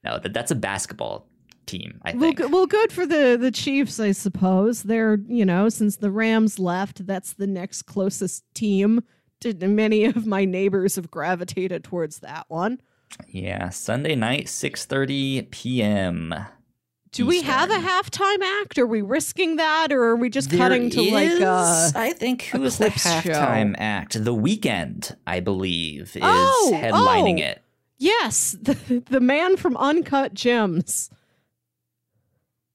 no, 0.03 0.17
that, 0.19 0.33
that's 0.33 0.51
a 0.51 0.55
basketball 0.55 1.27
team, 1.67 1.99
I 2.03 2.11
Well, 2.13 2.19
think. 2.21 2.38
go- 2.38 2.47
well, 2.47 2.65
good 2.65 2.91
for 2.91 3.05
the 3.05 3.38
the 3.39 3.51
Chiefs, 3.51 3.99
I 3.99 4.11
suppose. 4.11 4.83
They're 4.83 5.19
you 5.27 5.45
know 5.45 5.69
since 5.69 5.97
the 5.97 6.09
Rams 6.11 6.57
left, 6.57 7.05
that's 7.05 7.33
the 7.33 7.47
next 7.47 7.83
closest 7.83 8.43
team. 8.55 9.03
Many 9.43 10.05
of 10.05 10.25
my 10.25 10.45
neighbors 10.45 10.95
have 10.95 11.11
gravitated 11.11 11.83
towards 11.83 12.19
that 12.19 12.45
one. 12.47 12.81
Yeah, 13.27 13.69
Sunday 13.69 14.15
night, 14.15 14.45
6:30 14.47 15.51
p.m. 15.51 16.33
Do 17.11 17.25
we 17.25 17.43
have 17.43 17.69
a 17.71 17.75
halftime 17.75 18.41
act? 18.61 18.77
Are 18.77 18.86
we 18.88 19.01
risking 19.01 19.55
that, 19.55 19.93
or 19.93 20.03
are 20.03 20.15
we 20.17 20.29
just 20.29 20.49
There 20.49 20.59
cutting 20.59 20.89
to 20.89 21.01
like 21.13 21.29
uh 21.41 21.86
is, 21.88 21.95
I 21.95 22.11
think 22.13 22.41
who 22.43 22.63
is 22.63 22.77
the 22.77 22.86
clips 22.88 23.03
show. 23.03 23.09
halftime 23.31 23.75
act? 23.77 24.21
The 24.21 24.33
Weeknd, 24.36 25.15
I 25.25 25.39
believe, 25.39 26.15
is 26.15 26.21
Oh, 26.23 26.71
headlining 26.75 27.39
oh. 27.39 27.43
it. 27.51 27.61
yes, 27.97 28.57
the 28.61 29.03
the 29.09 29.21
man 29.21 29.55
from 29.55 29.77
Uncut 29.77 30.33
Gems. 30.33 31.09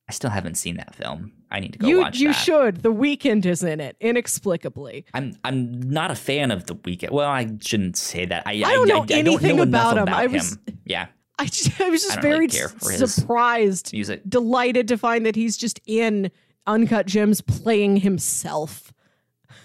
I 0.08 0.12
still 0.12 0.30
haven't 0.30 0.56
seen 0.56 0.76
that 0.76 0.94
film. 0.94 1.32
I 1.50 1.60
need 1.60 1.72
to 1.72 1.78
go 1.78 1.88
you 1.88 1.98
watch 2.00 2.18
you 2.18 2.28
that. 2.28 2.32
should. 2.34 2.82
The 2.82 2.92
Weeknd 2.92 3.44
is 3.44 3.62
in 3.62 3.80
it 3.80 3.96
inexplicably. 4.00 5.04
I'm 5.14 5.36
I'm 5.44 5.80
not 5.80 6.10
a 6.10 6.14
fan 6.14 6.50
of 6.50 6.66
the 6.66 6.76
Weeknd. 6.76 7.10
Well, 7.10 7.28
I 7.28 7.50
shouldn't 7.60 7.96
say 7.96 8.24
that. 8.26 8.44
I, 8.46 8.52
I 8.52 8.72
don't 8.72 8.88
know 8.88 9.02
I, 9.02 9.06
don't 9.06 9.12
anything 9.12 9.56
know 9.56 9.62
about 9.62 9.98
him. 9.98 10.08
I 10.08 10.26
was-. 10.26 10.58
Yeah, 10.84 11.06
I, 11.38 11.46
just, 11.46 11.80
I 11.80 11.88
was 11.90 12.02
just 12.02 12.18
I 12.18 12.20
don't 12.20 12.30
really 12.32 12.46
very 12.48 12.98
his- 12.98 13.14
surprised, 13.14 13.92
music. 13.92 14.22
delighted 14.28 14.88
to 14.88 14.98
find 14.98 15.26
that 15.26 15.34
he's 15.36 15.56
just 15.56 15.80
in 15.86 16.30
Uncut 16.66 17.06
Gems 17.06 17.40
playing 17.40 17.96
himself. 17.98 18.92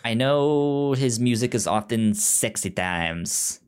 I 0.04 0.14
know 0.14 0.94
his 0.94 1.20
music 1.20 1.56
is 1.56 1.68
often 1.68 2.14
sexy 2.14 2.70
times. 2.70 3.60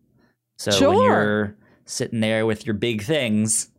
So 0.57 0.89
when 0.89 1.03
you're 1.03 1.55
sitting 1.86 2.20
there 2.20 2.45
with 2.45 2.65
your 2.65 2.74
big 2.74 3.03
things, 3.03 3.70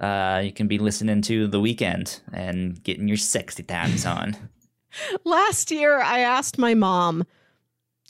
uh, 0.00 0.40
you 0.44 0.52
can 0.52 0.66
be 0.68 0.78
listening 0.78 1.22
to 1.22 1.46
The 1.46 1.58
Weeknd 1.60 2.20
and 2.32 2.82
getting 2.82 3.08
your 3.08 3.16
sexy 3.16 3.62
times 3.62 4.06
on. 4.06 4.36
Last 5.24 5.70
year, 5.70 6.00
I 6.00 6.20
asked 6.20 6.58
my 6.58 6.74
mom, 6.74 7.24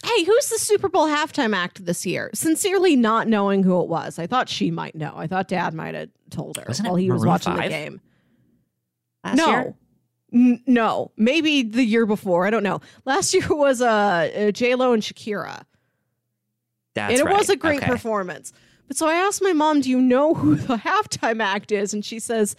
Hey, 0.04 0.24
who's 0.24 0.50
the 0.50 0.58
Super 0.58 0.88
Bowl 0.88 1.06
halftime 1.06 1.54
act 1.56 1.86
this 1.86 2.04
year? 2.04 2.28
Sincerely 2.34 2.94
not 2.94 3.26
knowing 3.26 3.62
who 3.62 3.80
it 3.80 3.88
was. 3.88 4.18
I 4.18 4.26
thought 4.26 4.50
she 4.50 4.70
might 4.70 4.94
know. 4.94 5.14
I 5.16 5.26
thought 5.26 5.48
dad 5.48 5.72
might 5.72 5.94
have 5.94 6.10
told 6.30 6.58
her 6.58 6.64
Wasn't 6.68 6.86
while 6.86 6.96
he 6.96 7.10
was 7.10 7.24
watching 7.24 7.56
the 7.56 7.68
game. 7.68 8.00
Last 9.24 9.36
no. 9.36 9.48
year? 9.48 9.74
N- 10.34 10.62
no, 10.66 11.12
maybe 11.16 11.62
the 11.62 11.84
year 11.84 12.04
before. 12.06 12.44
I 12.46 12.50
don't 12.50 12.64
know. 12.64 12.80
Last 13.06 13.32
year 13.32 13.46
was 13.48 13.80
uh, 13.80 14.30
uh 14.36 14.50
J 14.50 14.74
Lo 14.74 14.92
and 14.92 15.02
Shakira, 15.02 15.62
That's 16.94 17.12
and 17.12 17.20
it 17.20 17.24
right. 17.24 17.38
was 17.38 17.48
a 17.48 17.56
great 17.56 17.78
Okay. 17.78 17.86
performance. 17.86 18.52
But 18.86 18.96
so 18.96 19.08
I 19.08 19.14
asked 19.14 19.42
my 19.42 19.52
mom, 19.52 19.80
"Do 19.80 19.90
you 19.90 20.00
know 20.00 20.34
who 20.34 20.54
the 20.56 20.76
halftime 20.76 21.42
act 21.42 21.72
is?" 21.72 21.94
And 21.94 22.04
she 22.04 22.18
says, 22.18 22.56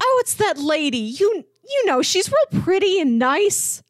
"Oh, 0.00 0.18
it's 0.22 0.34
that 0.34 0.58
lady. 0.58 0.98
You 0.98 1.44
you 1.68 1.86
know, 1.86 2.02
she's 2.02 2.30
real 2.30 2.62
pretty 2.62 3.00
and 3.00 3.18
nice." 3.18 3.82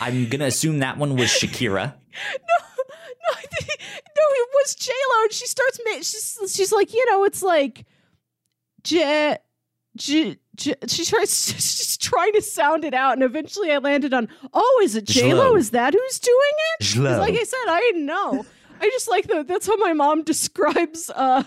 I'm 0.00 0.28
gonna 0.28 0.46
assume 0.46 0.78
that 0.78 0.98
one 0.98 1.16
was 1.16 1.28
Shakira. 1.28 1.94
no, 2.48 2.66
think, 3.34 3.80
no, 3.80 4.24
it 4.30 4.48
was 4.54 4.74
J 4.74 4.92
Lo, 5.10 5.22
and 5.24 5.32
she 5.32 5.46
starts. 5.46 5.80
She's 5.98 6.54
she's 6.54 6.72
like, 6.72 6.92
you 6.92 7.04
know, 7.10 7.24
it's 7.24 7.42
like, 7.42 7.84
J, 8.82 9.36
J, 9.96 10.36
J 10.54 10.74
she 10.86 11.04
tries. 11.04 11.30
She's 11.56 11.96
trying 11.96 12.32
to 12.34 12.42
sound 12.42 12.84
it 12.84 12.94
out, 12.94 13.14
and 13.14 13.22
eventually, 13.22 13.72
I 13.72 13.78
landed 13.78 14.14
on, 14.14 14.28
oh, 14.52 14.80
is 14.82 14.94
it 14.96 15.04
J 15.04 15.34
Lo? 15.34 15.56
Is 15.56 15.70
that 15.70 15.94
who's 15.94 16.18
doing 16.18 16.36
it? 16.78 16.84
Like 17.18 17.34
I 17.34 17.44
said, 17.44 17.64
I 17.68 17.80
didn't 17.80 18.06
know. 18.06 18.46
I 18.80 18.88
just 18.90 19.08
like 19.08 19.26
the. 19.26 19.44
That's 19.44 19.66
how 19.66 19.76
my 19.76 19.92
mom 19.92 20.22
describes 20.22 21.10
uh, 21.10 21.42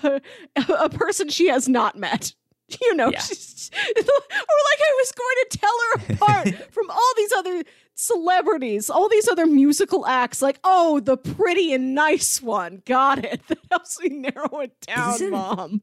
a, 0.56 0.62
a 0.86 0.90
person 0.90 1.30
she 1.30 1.48
has 1.48 1.68
not 1.70 1.98
met. 1.98 2.34
You 2.84 2.94
know, 2.94 3.10
Yeah. 3.10 3.20
she's, 3.20 3.72
or 3.74 3.82
like 4.04 4.06
I 4.06 4.94
was 5.00 5.12
going 5.12 5.36
to 5.50 5.58
tell 5.58 5.78
her 5.88 6.14
apart 6.14 6.72
from 6.72 6.88
all 6.92 7.14
these 7.18 7.32
other 7.32 7.64
celebrities, 7.96 8.92
all 8.92 9.10
these 9.10 9.28
other 9.28 9.48
musical 9.48 10.06
acts. 10.06 10.40
Like, 10.44 10.60
oh, 10.64 11.00
the 11.00 11.18
pretty 11.18 11.74
and 11.74 11.96
nice 11.96 12.44
one. 12.44 12.84
Got 12.86 13.26
it. 13.26 13.42
That 13.48 13.58
helps 13.72 14.00
me 14.00 14.10
narrow 14.10 14.60
it 14.60 14.80
down, 14.82 15.16
Isn't- 15.16 15.32
mom. 15.32 15.82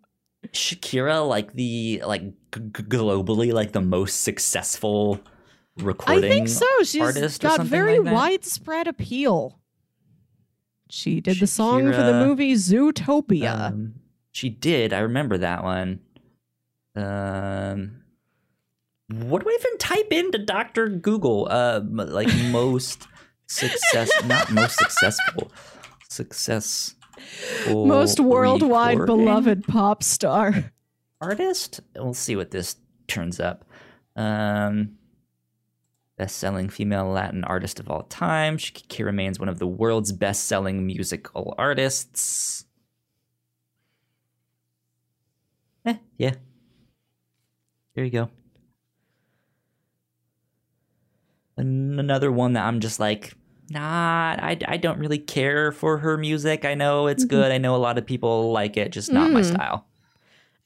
Shakira, 0.52 1.26
like 1.28 1.54
the 1.54 2.02
like 2.06 2.22
g- 2.22 2.60
globally, 2.70 3.52
like 3.52 3.72
the 3.72 3.80
most 3.80 4.22
successful 4.22 5.20
recording. 5.78 6.24
I 6.24 6.28
think 6.28 6.48
so. 6.48 6.66
She's 6.84 7.38
got 7.38 7.62
very 7.62 7.98
like 7.98 8.14
widespread 8.14 8.86
appeal. 8.86 9.58
She 10.88 11.20
did 11.20 11.40
the 11.40 11.46
song 11.46 11.92
for 11.92 12.02
the 12.02 12.12
movie 12.24 12.54
Zootopia. 12.54 13.68
Um, 13.70 13.94
she 14.32 14.48
did. 14.50 14.92
I 14.92 15.00
remember 15.00 15.38
that 15.38 15.64
one. 15.64 16.00
Um, 16.94 18.02
what 19.08 19.42
do 19.42 19.50
I 19.50 19.56
even 19.60 19.78
type 19.78 20.12
into 20.12 20.38
Doctor 20.38 20.88
Google? 20.88 21.48
Uh, 21.50 21.80
like 21.84 22.28
most 22.50 23.06
success, 23.46 24.10
not 24.24 24.50
most 24.52 24.78
successful, 24.78 25.50
success. 26.08 26.94
Most 27.68 28.20
worldwide 28.20 29.04
beloved 29.06 29.64
pop 29.66 30.02
star. 30.02 30.72
artist. 31.20 31.80
We'll 31.94 32.14
see 32.14 32.36
what 32.36 32.50
this 32.50 32.76
turns 33.08 33.40
up. 33.40 33.64
Um, 34.16 34.98
best-selling 36.16 36.68
female 36.70 37.06
Latin 37.08 37.44
artist 37.44 37.78
of 37.78 37.90
all 37.90 38.02
time. 38.04 38.56
She 38.58 39.02
remains 39.02 39.38
one 39.38 39.48
of 39.48 39.58
the 39.58 39.66
world's 39.66 40.12
best-selling 40.12 40.86
musical 40.86 41.54
artists. 41.58 42.64
Eh, 45.84 45.96
yeah. 46.16 46.34
There 47.94 48.04
you 48.04 48.10
go. 48.10 48.30
An- 51.56 51.98
Another 51.98 52.30
one 52.30 52.52
that 52.54 52.64
I'm 52.66 52.80
just 52.80 53.00
like, 53.00 53.34
nah, 53.70 54.36
I, 54.38 54.58
I 54.66 54.76
don't 54.76 54.98
really 54.98 55.18
care 55.18 55.72
for 55.72 55.98
her 55.98 56.16
music. 56.16 56.64
I 56.64 56.74
know 56.74 57.06
it's 57.06 57.24
good. 57.24 57.50
I 57.52 57.58
know 57.58 57.74
a 57.74 57.78
lot 57.78 57.98
of 57.98 58.06
people 58.06 58.52
like 58.52 58.76
it, 58.76 58.92
just 58.92 59.10
not 59.12 59.30
my 59.32 59.40
Mhm. 59.40 59.54
style. 59.54 59.86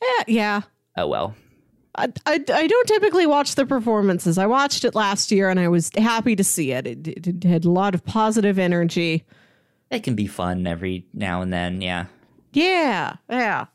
Eh, 0.03 0.25
yeah. 0.29 0.63
Oh 0.97 1.07
well. 1.07 1.35
I, 2.01 2.09
I, 2.27 2.33
I 2.53 2.67
don't 2.67 2.89
typically 2.89 3.27
watch 3.27 3.55
the 3.55 3.67
performances. 3.67 4.39
I 4.39 4.47
watched 4.47 4.85
it 4.85 4.95
last 4.95 5.31
year 5.31 5.49
and 5.49 5.61
I 5.61 5.69
was 5.69 5.91
happy 5.97 6.35
to 6.37 6.45
see 6.45 6.73
it. 6.73 6.87
It, 6.87 7.07
it, 7.09 7.27
it 7.27 7.45
had 7.45 7.65
a 7.65 7.71
lot 7.71 7.95
of 7.95 8.05
positive 8.05 8.59
energy. 8.59 9.25
It 9.91 10.01
can 10.05 10.15
be 10.15 10.27
fun 10.27 10.67
every 10.67 11.07
now 11.15 11.43
and 11.43 11.53
then, 11.53 11.81
yeah. 11.81 12.07
Yeah, 12.53 13.17
yeah. 13.29 13.67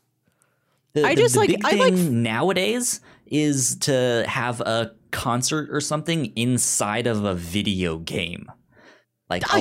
The, 0.94 1.04
I 1.06 1.14
the- 1.14 1.20
just 1.22 1.34
the 1.34 1.40
like- 1.40 1.56
I 1.64 1.72
like- 1.76 1.94
nowadays 1.94 3.00
is 3.26 3.76
to 3.80 4.24
have 4.28 4.60
a 4.60 4.92
concert 5.10 5.68
or 5.70 5.80
something 5.80 6.26
inside 6.36 7.06
of 7.06 7.24
a 7.24 7.34
video 7.34 7.98
game. 7.98 8.50
Like 9.28 9.42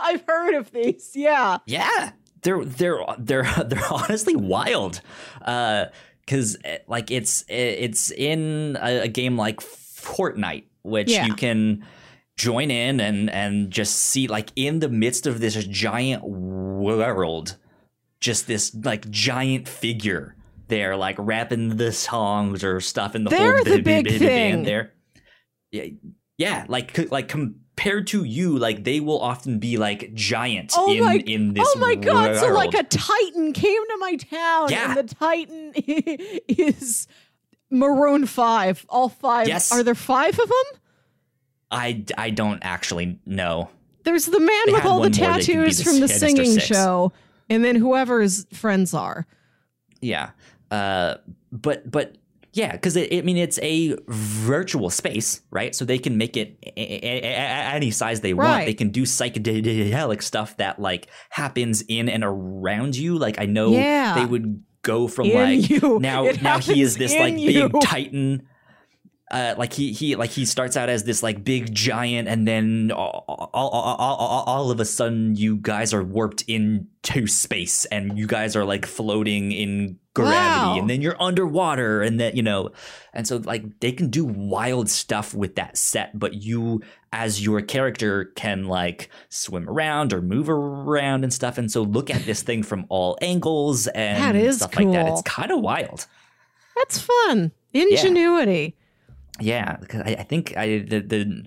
i've 0.00 0.24
heard 0.26 0.54
of 0.54 0.70
these. 0.72 1.12
Yeah. 1.14 1.58
yeah, 1.66 2.10
they're 2.42 2.64
they're 2.64 2.98
they're 3.18 3.44
they're 3.66 3.92
honestly 3.92 4.36
wild. 4.36 5.00
Uh, 5.42 5.86
because 6.24 6.56
eh, 6.64 6.78
like 6.88 7.10
it's 7.10 7.42
eh, 7.48 7.76
it's 7.78 8.10
in 8.10 8.76
a, 8.80 9.02
a 9.02 9.08
game 9.08 9.36
like 9.36 9.60
Fortnite, 9.60 10.64
which 10.82 11.10
Yeah. 11.10 11.26
you 11.26 11.34
can 11.34 11.86
join 12.36 12.70
in 12.70 13.00
and 13.00 13.30
and 13.30 13.70
just 13.70 13.94
see 13.96 14.26
like 14.26 14.50
in 14.56 14.80
the 14.80 14.88
midst 14.88 15.26
of 15.26 15.40
this 15.40 15.54
giant 15.66 16.22
world, 16.24 17.56
just 18.20 18.46
this 18.46 18.74
like 18.74 19.08
giant 19.10 19.68
figure 19.68 20.34
there, 20.68 20.96
like 20.96 21.16
rapping 21.18 21.76
the 21.76 21.92
songs 21.92 22.64
or 22.64 22.80
stuff 22.80 23.14
in 23.14 23.24
the 23.24 23.30
They're 23.30 23.56
whole 23.56 23.64
the 23.64 23.80
big 23.82 24.04
b- 24.04 24.18
thing. 24.18 24.26
band 24.28 24.66
there. 24.66 24.92
Yeah, 25.70 25.84
yeah, 26.38 26.64
like 26.68 27.10
like 27.10 27.28
compared 27.84 28.06
to 28.08 28.24
you, 28.24 28.58
like 28.58 28.84
they 28.84 28.98
will 29.00 29.20
often 29.20 29.58
be 29.58 29.76
like 29.76 30.14
giant 30.14 30.72
Oh 30.76 30.90
in 30.92 31.04
my- 31.04 31.22
in 31.26 31.52
this. 31.52 31.66
oh 31.74 31.78
my 31.78 31.94
god! 31.94 32.36
So 32.36 32.48
like 32.52 32.72
a 32.74 32.82
Titan 32.82 33.52
came 33.52 33.82
to 33.88 33.96
my 33.98 34.16
town, 34.16 34.70
Yeah. 34.70 34.96
and 34.98 35.08
the 35.08 35.14
Titan 35.14 35.72
is 36.48 37.06
Maroon 37.70 38.26
Five. 38.26 38.86
All 38.88 39.08
five. 39.10 39.48
Yes. 39.48 39.70
Are 39.70 39.82
there 39.82 39.94
five 39.94 40.38
of 40.38 40.48
them? 40.48 40.80
I, 41.70 42.04
I 42.16 42.30
don't 42.30 42.60
actually 42.62 43.18
know. 43.26 43.68
There's 44.04 44.26
the 44.26 44.38
man 44.38 44.50
They 44.66 44.72
with 44.72 44.84
all 44.84 45.00
the 45.00 45.10
one 45.10 45.18
more 45.18 45.38
they 45.38 45.44
could 45.44 45.46
be 45.46 45.54
tattoos 45.54 45.82
from 45.82 46.00
the 46.00 46.08
singing 46.08 46.58
show, 46.58 47.12
and 47.50 47.64
then 47.64 47.76
whoever 47.76 48.20
his 48.22 48.46
friends 48.52 48.94
are. 48.94 49.26
Yeah. 50.00 50.30
Uh, 50.70 51.16
but 51.52 51.90
but 51.90 52.16
yeah, 52.54 52.72
because 52.72 52.96
I 52.96 53.20
mean 53.24 53.36
it's 53.36 53.58
a 53.60 53.96
virtual 54.08 54.88
space, 54.90 55.42
right? 55.50 55.74
So 55.74 55.84
they 55.84 55.98
can 55.98 56.16
make 56.16 56.36
it 56.36 56.56
a- 56.64 56.70
a- 56.80 57.20
a- 57.24 57.74
any 57.74 57.90
size 57.90 58.20
they 58.20 58.32
want. 58.34 58.64
They 58.66 58.74
can 58.74 58.90
do 58.90 59.02
psychedelic 59.02 60.22
stuff 60.22 60.56
that 60.58 60.78
like 60.78 61.08
happens 61.30 61.82
in 61.88 62.08
and 62.08 62.22
around 62.24 62.96
you. 62.96 63.18
Like 63.18 63.40
I 63.40 63.46
know 63.46 63.72
Yeah. 63.72 64.14
they 64.14 64.24
would 64.24 64.62
go 64.82 65.08
from 65.08 65.26
In 65.26 65.34
like 65.60 65.70
you. 65.70 65.98
now 66.00 66.24
It 66.30 66.42
now 66.42 66.58
he 66.58 66.80
is 66.80 66.96
this 66.96 67.14
like 67.16 67.38
you. 67.38 67.68
big 67.68 67.80
titan 67.82 68.42
uh, 69.34 69.52
like 69.58 69.72
he 69.72 69.92
he 69.92 70.14
like 70.14 70.30
he 70.30 70.44
starts 70.44 70.76
out 70.76 70.88
as 70.88 71.02
this 71.02 71.20
like 71.20 71.42
big 71.42 71.74
giant, 71.74 72.28
and 72.28 72.46
then 72.46 72.92
all, 72.92 73.24
all, 73.52 73.68
all, 73.68 74.44
all, 74.46 74.70
of 74.70 74.78
a 74.78 74.84
sudden 74.84 75.34
you 75.34 75.56
guys 75.56 75.92
are 75.92 76.04
warped 76.04 76.42
into 76.42 77.26
space, 77.26 77.84
and 77.86 78.16
you 78.16 78.28
guys 78.28 78.54
are 78.54 78.64
like 78.64 78.86
floating 78.86 79.50
in 79.50 79.98
gravity, 80.14 80.38
Wow. 80.38 80.78
and 80.78 80.88
then 80.88 81.02
you're 81.02 81.20
underwater, 81.20 82.00
and 82.00 82.20
then 82.20 82.36
you 82.36 82.44
know, 82.44 82.70
and 83.12 83.26
so 83.26 83.38
like 83.38 83.80
they 83.80 83.90
can 83.90 84.08
do 84.08 84.24
wild 84.24 84.88
stuff 84.88 85.34
with 85.34 85.56
that 85.56 85.76
set, 85.76 86.16
but 86.16 86.34
you 86.34 86.80
as 87.12 87.44
your 87.44 87.60
character 87.60 88.26
can 88.36 88.68
like 88.68 89.10
swim 89.30 89.68
around 89.68 90.12
or 90.12 90.22
move 90.22 90.48
around 90.48 91.24
and 91.24 91.32
stuff, 91.32 91.58
and 91.58 91.72
so 91.72 91.82
look 91.82 92.08
at 92.08 92.24
this 92.24 92.42
thing 92.42 92.62
from 92.62 92.86
all 92.88 93.18
angles 93.20 93.88
and 93.88 94.36
That 94.36 94.54
stuff 94.54 94.76
like 94.76 94.92
that. 94.92 95.08
It's 95.08 95.22
kind 95.22 95.50
of 95.50 95.60
wild. 95.60 96.06
That's 96.76 97.00
fun. 97.00 97.50
Ingenuity. 97.72 98.76
Yeah, 99.40 99.76
because 99.76 100.02
I, 100.02 100.16
I 100.18 100.22
think 100.22 100.56
I 100.56 100.78
the, 100.78 101.00
the 101.00 101.44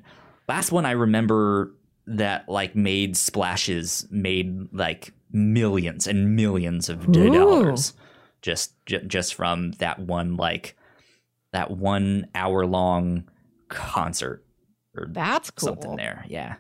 last 0.47 0.71
one 0.71 0.85
I 0.85 0.91
remember 0.91 1.73
that 2.07 2.47
like 2.49 2.75
made 2.75 3.15
splashes 3.17 4.07
made 4.09 4.73
like 4.73 5.13
millions 5.31 6.07
and 6.07 6.35
millions 6.35 6.89
of 6.89 7.07
Ooh. 7.09 7.29
dollars 7.33 7.93
just 8.41 8.73
j- 8.85 9.03
just 9.05 9.35
from 9.35 9.71
that 9.73 9.99
one 9.99 10.38
like 10.38 10.77
that 11.51 11.71
one 11.71 12.27
hour 12.35 12.65
long 12.65 13.23
concert 13.69 14.43
or 14.95 15.07
That's 15.11 15.51
cool. 15.51 15.69
something 15.69 15.95
there. 15.97 16.25
Yeah. 16.27 16.55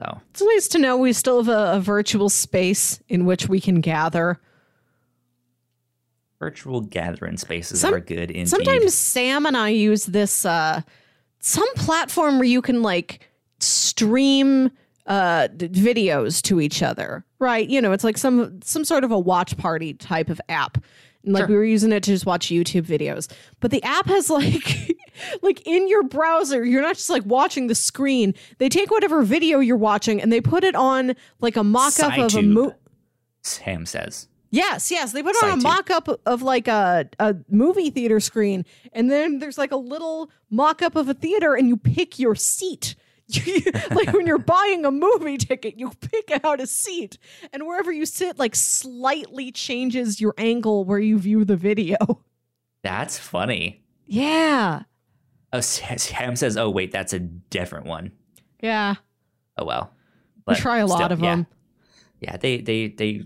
So 0.00 0.20
It's 0.30 0.42
nice 0.42 0.68
to 0.68 0.78
know 0.78 0.96
we 0.96 1.12
still 1.12 1.42
have 1.42 1.48
a, 1.48 1.76
a 1.76 1.80
virtual 1.80 2.28
space 2.28 3.00
in 3.08 3.24
which 3.24 3.48
we 3.48 3.60
can 3.60 3.80
gather. 3.80 4.40
Virtual 6.42 6.80
gathering 6.80 7.36
spaces 7.36 7.80
Some- 7.80 7.94
are 7.94 8.00
good 8.00 8.30
indeed. 8.32 8.48
Sometimes 8.48 8.94
Sam 8.94 9.46
and 9.46 9.56
I 9.56 9.68
use 9.68 10.06
this 10.06 10.44
uh 10.44 10.82
some 11.38 11.68
platform 11.76 12.38
where 12.38 12.48
you 12.48 12.60
can 12.62 12.82
like 12.82 13.28
stream 13.60 14.70
uh 15.06 15.48
videos 15.56 16.42
to 16.42 16.60
each 16.60 16.82
other. 16.82 17.24
Right? 17.38 17.68
You 17.68 17.80
know, 17.80 17.92
it's 17.92 18.04
like 18.04 18.18
some 18.18 18.60
some 18.62 18.84
sort 18.84 19.04
of 19.04 19.10
a 19.12 19.18
watch 19.18 19.56
party 19.56 19.94
type 19.94 20.28
of 20.30 20.40
app. 20.48 20.78
And 21.24 21.34
like 21.34 21.42
Sure. 21.42 21.48
we 21.50 21.54
were 21.56 21.64
using 21.64 21.92
it 21.92 22.02
to 22.02 22.10
just 22.10 22.26
watch 22.26 22.48
YouTube 22.48 22.82
videos. 22.86 23.30
But 23.60 23.70
the 23.70 23.82
app 23.84 24.06
has 24.06 24.28
like 24.40 24.96
like 25.42 25.64
in 25.66 25.88
your 25.88 26.02
browser, 26.02 26.64
you're 26.64 26.82
not 26.82 26.96
just 26.96 27.10
like 27.10 27.24
watching 27.24 27.68
the 27.68 27.74
screen. 27.76 28.34
They 28.58 28.68
take 28.68 28.90
whatever 28.90 29.22
video 29.22 29.60
you're 29.60 29.76
watching 29.76 30.20
and 30.20 30.32
they 30.32 30.40
put 30.40 30.64
it 30.64 30.74
on 30.74 31.14
like 31.40 31.56
a 31.56 31.62
mock-up 31.64 32.18
of 32.18 32.24
a 32.24 32.26
SciTube. 32.28 32.46
movie. 32.48 32.74
Sam 33.42 33.86
says. 33.86 34.28
Yes, 34.52 34.90
yes. 34.90 35.12
They 35.12 35.22
put 35.22 35.34
on 35.42 35.58
a 35.58 35.62
mock 35.62 35.90
up 35.90 36.08
of 36.26 36.42
like 36.42 36.68
a, 36.68 37.08
a 37.18 37.34
movie 37.48 37.88
theater 37.88 38.20
screen, 38.20 38.66
and 38.92 39.10
then 39.10 39.38
there's 39.38 39.56
like 39.56 39.72
a 39.72 39.76
little 39.76 40.30
mock 40.50 40.82
up 40.82 40.94
of 40.94 41.08
a 41.08 41.14
theater, 41.14 41.54
and 41.54 41.68
you 41.68 41.78
pick 41.78 42.18
your 42.18 42.34
seat. 42.34 42.94
like 43.92 44.12
when 44.12 44.26
you're 44.26 44.36
buying 44.36 44.84
a 44.84 44.90
movie 44.90 45.38
ticket, 45.38 45.78
you 45.78 45.90
pick 46.02 46.44
out 46.44 46.60
a 46.60 46.66
seat, 46.66 47.16
and 47.54 47.66
wherever 47.66 47.90
you 47.90 48.04
sit, 48.04 48.38
like 48.38 48.54
slightly 48.54 49.50
changes 49.50 50.20
your 50.20 50.34
angle 50.36 50.84
where 50.84 50.98
you 50.98 51.18
view 51.18 51.46
the 51.46 51.56
video. 51.56 51.96
That's 52.82 53.18
funny. 53.18 53.82
Yeah. 54.04 54.82
Oh, 55.54 55.60
Sam 55.60 56.36
says, 56.36 56.58
"Oh 56.58 56.68
wait, 56.68 56.92
that's 56.92 57.14
a 57.14 57.20
different 57.20 57.86
one." 57.86 58.12
Yeah. 58.60 58.96
Oh 59.56 59.64
well. 59.64 59.94
We 60.46 60.56
try 60.56 60.78
a 60.78 60.86
lot 60.86 60.96
still, 60.96 61.12
of 61.12 61.20
yeah. 61.20 61.36
them. 61.36 61.46
Yeah, 62.20 62.36
they 62.36 62.58
they 62.58 62.88
they 62.88 63.24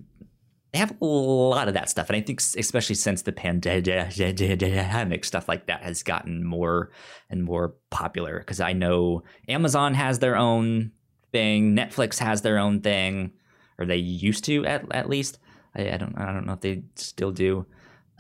they 0.77 0.81
have 0.81 0.95
a 1.01 1.05
lot 1.07 1.69
of 1.69 1.75
that 1.75 1.89
stuff, 1.89 2.11
and 2.11 2.17
I 2.17 2.21
think 2.21 2.39
especially 2.59 2.97
since 2.97 3.23
the 3.23 3.33
pandemic, 3.33 5.25
stuff 5.25 5.49
like 5.49 5.69
that 5.69 5.83
has 5.83 6.03
gotten 6.03 6.45
more 6.45 6.91
and 7.31 7.43
more 7.43 7.77
popular. 7.89 8.41
Because 8.41 8.61
I 8.61 8.75
know 8.75 9.23
Amazon 9.49 9.95
has 9.95 10.19
their 10.19 10.37
own 10.37 10.93
thing, 11.33 11.75
Netflix 11.75 12.19
has 12.19 12.43
their 12.43 12.59
own 12.59 12.83
thing, 12.83 13.33
or 13.79 13.87
they 13.87 13.97
used 13.97 14.45
to 14.45 14.67
at 14.67 14.85
at 14.95 15.09
least. 15.09 15.39
I, 15.75 15.93
I 15.93 15.97
don't 15.97 16.15
I 16.19 16.27
don't 16.31 16.45
know 16.47 16.53
if 16.53 16.61
they 16.61 16.83
still 16.95 17.31
do. 17.33 17.65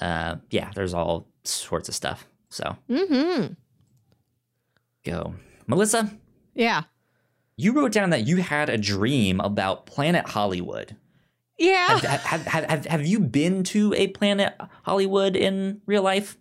Uh, 0.01 0.37
yeah, 0.49 0.71
there's 0.75 0.95
all 0.95 1.29
sorts 1.45 1.91
of 1.91 1.95
stuff. 1.95 2.27
So 2.49 2.75
Mm-hmm. 2.89 3.53
go, 5.05 5.35
Melissa. 5.67 6.11
Yeah. 6.55 6.85
You 7.59 7.73
wrote 7.73 7.93
down 7.93 8.11
that 8.11 8.27
you 8.27 8.39
had 8.39 8.71
a 8.71 8.79
dream 8.79 9.41
about 9.41 9.85
Planet 9.85 10.27
Hollywood. 10.27 10.97
Yeah. 11.59 11.99
have, 11.99 12.23
have, 12.23 12.65
have, 12.65 12.87
have, 12.87 13.07
you 13.07 13.19
been 13.19 13.65
to 13.65 13.95
a 13.95 14.09
Planet 14.09 14.55
Hollywood 14.83 15.37
in 15.37 15.81
real 15.87 16.03
life? 16.03 16.37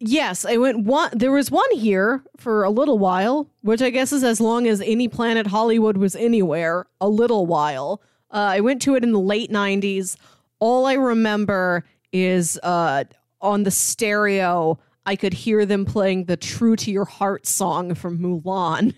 Yes, 0.00 0.44
I 0.44 0.56
went 0.56 0.84
one. 0.84 1.10
There 1.12 1.32
was 1.32 1.50
one 1.50 1.70
here 1.72 2.22
for 2.36 2.62
a 2.62 2.70
little 2.70 2.98
while, 2.98 3.50
which 3.62 3.82
I 3.82 3.90
guess 3.90 4.12
is 4.12 4.22
as 4.22 4.40
long 4.40 4.66
as 4.66 4.80
any 4.80 5.08
Planet 5.08 5.48
Hollywood 5.48 5.96
was 5.96 6.14
anywhere. 6.14 6.86
A 7.00 7.08
little 7.08 7.46
while. 7.46 8.00
Uh, 8.30 8.50
I 8.52 8.60
went 8.60 8.82
to 8.82 8.94
it 8.94 9.02
in 9.02 9.12
the 9.12 9.20
late 9.20 9.50
'90s. 9.50 10.16
All 10.60 10.86
I 10.86 10.94
remember 10.94 11.84
is 12.12 12.58
uh, 12.62 13.04
on 13.40 13.64
the 13.64 13.70
stereo, 13.70 14.78
I 15.04 15.16
could 15.16 15.32
hear 15.32 15.66
them 15.66 15.84
playing 15.84 16.26
the 16.26 16.36
"True 16.36 16.76
to 16.76 16.92
Your 16.92 17.04
Heart" 17.04 17.46
song 17.46 17.94
from 17.94 18.18
Mulan, 18.18 18.94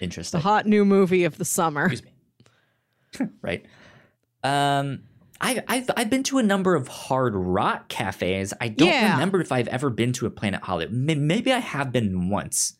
Interesting. 0.00 0.38
the 0.38 0.42
hot 0.42 0.66
new 0.66 0.84
movie 0.84 1.22
of 1.22 1.38
the 1.38 1.44
summer. 1.44 1.86
Excuse 1.86 2.02
me. 3.20 3.28
right. 3.42 3.64
Um, 4.46 5.00
I, 5.40 5.62
I've 5.68 5.90
I've 5.96 6.08
been 6.10 6.22
to 6.24 6.38
a 6.38 6.42
number 6.42 6.74
of 6.74 6.88
hard 6.88 7.34
rock 7.34 7.88
cafes. 7.88 8.54
I 8.60 8.68
don't 8.68 8.88
Yeah. 8.88 9.12
remember 9.12 9.40
if 9.40 9.52
I've 9.52 9.68
ever 9.68 9.90
been 9.90 10.12
to 10.14 10.26
a 10.26 10.30
Planet 10.30 10.62
Hollywood. 10.62 10.94
Maybe 10.94 11.52
I 11.52 11.58
have 11.58 11.92
been 11.92 12.30
once, 12.30 12.74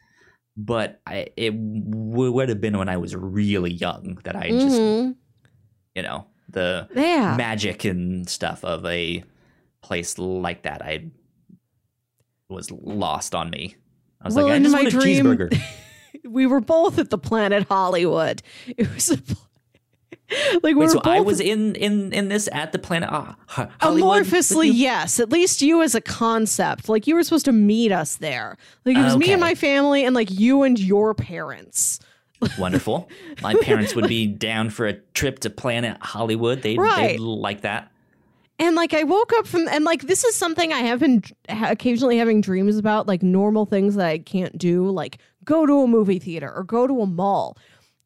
but 0.57 1.01
I, 1.07 1.29
it 1.37 1.51
w- 1.51 2.33
would 2.33 2.49
have 2.49 2.61
been 2.61 2.79
when 2.79 2.89
I 2.89 2.97
was 2.97 3.14
really 3.14 3.73
young 3.73 4.19
that 4.25 4.37
I 4.37 4.49
just 4.51 4.81
Mhm. 4.81 5.17
you 5.95 6.03
know 6.03 6.27
the 6.49 6.89
Yeah. 6.95 7.35
magic 7.37 7.85
and 7.85 8.27
stuff 8.29 8.64
of 8.64 8.87
a 8.87 9.23
place 9.83 10.17
like 10.19 10.62
that. 10.62 10.81
I 10.83 11.11
was 12.49 12.71
lost 12.71 13.35
on 13.35 13.51
me. 13.51 13.77
I 14.23 14.29
was 14.29 14.35
Well, 14.35 14.47
like, 14.47 14.55
I 14.55 14.59
just 14.61 14.75
want 14.75 14.87
a 14.87 14.91
dream- 14.91 15.25
cheeseburger. 15.27 15.61
we 16.25 16.47
were 16.47 16.61
both 16.61 16.99
at 16.99 17.11
the 17.11 17.19
Planet 17.19 17.64
Hollywood. 17.69 18.43
It 18.67 18.93
was 18.95 19.11
a, 19.11 19.19
like 20.62 20.74
we 20.74 20.74
Wait, 20.74 20.91
so 20.91 21.01
I 21.05 21.20
was 21.20 21.41
in 21.41 21.74
in 21.77 22.12
in 22.12 22.29
this 22.29 22.49
at 22.53 22.72
the 22.72 22.79
Planet 22.79 23.11
uh, 23.12 23.35
Hollywood. 23.81 24.24
Amorphously, 24.24 24.70
yes. 24.72 25.20
At 25.20 25.31
least 25.31 25.62
you 25.62 25.83
as 25.83 25.95
a 25.95 26.01
concept. 26.01 26.89
Like 26.89 27.07
you 27.07 27.14
were 27.14 27.22
supposed 27.22 27.45
to 27.45 27.53
meet 27.53 27.93
us 27.93 28.16
there. 28.16 28.57
Like 28.85 28.97
it 28.97 29.03
was 29.03 29.16
me 29.16 29.33
and 29.33 29.41
my 29.41 29.55
family, 29.55 30.05
and 30.05 30.14
like 30.14 30.31
you 30.31 30.62
and 30.62 30.79
your 30.79 31.14
parents. 31.14 32.01
Wonderful. 32.59 33.09
My 33.43 33.55
parents 33.62 33.95
would 33.95 34.09
be 34.09 34.27
down 34.27 34.70
for 34.70 34.87
a 34.87 34.95
trip 35.14 35.39
to 35.41 35.51
Planet 35.51 35.97
Hollywood. 36.01 36.62
They'd, 36.62 36.79
Right. 36.79 37.12
they'd 37.12 37.20
like 37.20 37.62
that. 37.62 37.91
And 38.59 38.74
like 38.74 38.95
I 38.95 39.03
woke 39.05 39.33
up 39.37 39.47
from, 39.47 39.68
and 39.68 39.85
like 39.85 40.03
this 40.03 40.24
is 40.24 40.35
something 40.35 40.72
I 40.72 40.81
have 40.81 41.01
been 41.01 41.22
occasionally 41.49 42.16
having 42.18 42.41
dreams 42.41 42.79
about, 42.79 43.07
like 43.07 43.22
normal 43.22 43.66
things 43.66 43.95
that 43.97 44.07
I 44.07 44.18
can't 44.18 44.57
do, 44.57 44.89
like 44.91 45.18
go 45.45 45.66
to 45.66 45.81
a 45.83 45.87
movie 45.87 46.18
theater 46.18 46.51
or 46.55 46.64
go 46.64 46.87
to 46.87 47.01
a 47.03 47.07
mall. 47.07 47.57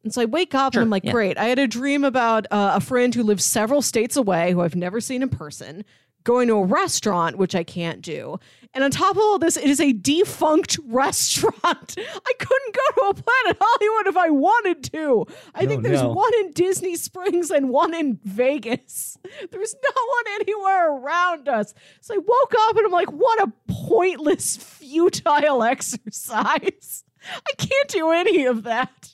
And 0.03 0.13
so 0.13 0.21
I 0.21 0.25
wake 0.25 0.55
up 0.55 0.73
Sure, 0.73 0.81
and 0.81 0.87
I'm 0.87 0.89
like, 0.91 1.03
yeah. 1.05 1.11
great. 1.11 1.37
I 1.37 1.45
had 1.45 1.59
a 1.59 1.67
dream 1.67 2.03
about 2.03 2.47
uh, 2.51 2.73
a 2.75 2.79
friend 2.81 3.13
who 3.13 3.23
lives 3.23 3.43
several 3.45 3.81
states 3.81 4.15
away, 4.17 4.51
who 4.51 4.61
I've 4.61 4.75
never 4.75 4.99
seen 4.99 5.21
in 5.21 5.29
person, 5.29 5.85
going 6.23 6.47
to 6.47 6.55
a 6.55 6.65
restaurant, 6.65 7.37
which 7.37 7.53
I 7.55 7.63
can't 7.63 8.01
do. 8.01 8.39
And 8.73 8.83
on 8.85 8.89
top 8.91 9.17
of 9.17 9.21
all 9.21 9.37
this, 9.37 9.57
it 9.57 9.65
is 9.69 9.79
a 9.81 9.91
defunct 9.91 10.79
restaurant. 10.87 11.53
I 11.63 12.33
couldn't 12.39 12.75
go 12.75 12.81
to 12.95 13.09
a 13.09 13.13
Planet 13.13 13.57
Hollywood 13.61 14.07
if 14.07 14.17
I 14.17 14.29
wanted 14.29 14.83
to. 14.93 15.25
I 15.53 15.65
Oh, 15.65 15.67
think 15.67 15.83
there's 15.83 16.01
no. 16.01 16.13
one 16.13 16.31
in 16.39 16.51
Disney 16.53 16.95
Springs 16.95 17.51
and 17.51 17.69
one 17.69 17.93
in 17.93 18.19
Vegas. 18.23 19.17
There's 19.51 19.75
no 19.75 19.89
one 19.89 20.41
anywhere 20.41 20.91
around 20.93 21.47
us. 21.49 21.73
So 22.01 22.15
I 22.15 22.17
woke 22.17 22.53
up 22.69 22.77
and 22.77 22.85
I'm 22.85 22.91
like, 22.91 23.11
what 23.11 23.41
a 23.41 23.51
pointless, 23.67 24.57
futile 24.57 25.63
exercise. 25.63 27.03
I 27.23 27.53
can't 27.57 27.87
do 27.89 28.11
any 28.11 28.45
of 28.45 28.63
that. 28.63 29.10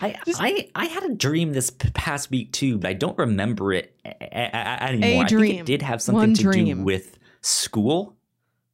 I, 0.00 0.18
Just- 0.26 0.40
I 0.42 0.68
I 0.74 0.86
had 0.86 1.02
a 1.04 1.14
dream 1.14 1.52
this 1.52 1.70
past 1.94 2.30
week 2.30 2.52
too, 2.52 2.78
but 2.78 2.88
I 2.88 2.92
don't 2.94 3.16
remember 3.18 3.72
it 3.72 3.94
a- 4.04 4.10
a- 4.10 4.82
anymore. 4.84 5.24
I 5.24 5.28
think 5.28 5.60
it 5.60 5.66
did 5.66 5.82
have 5.82 6.00
something 6.02 6.20
One 6.20 6.34
to 6.34 6.42
dream. 6.42 6.78
do 6.78 6.84
with 6.84 7.18
school. 7.40 8.16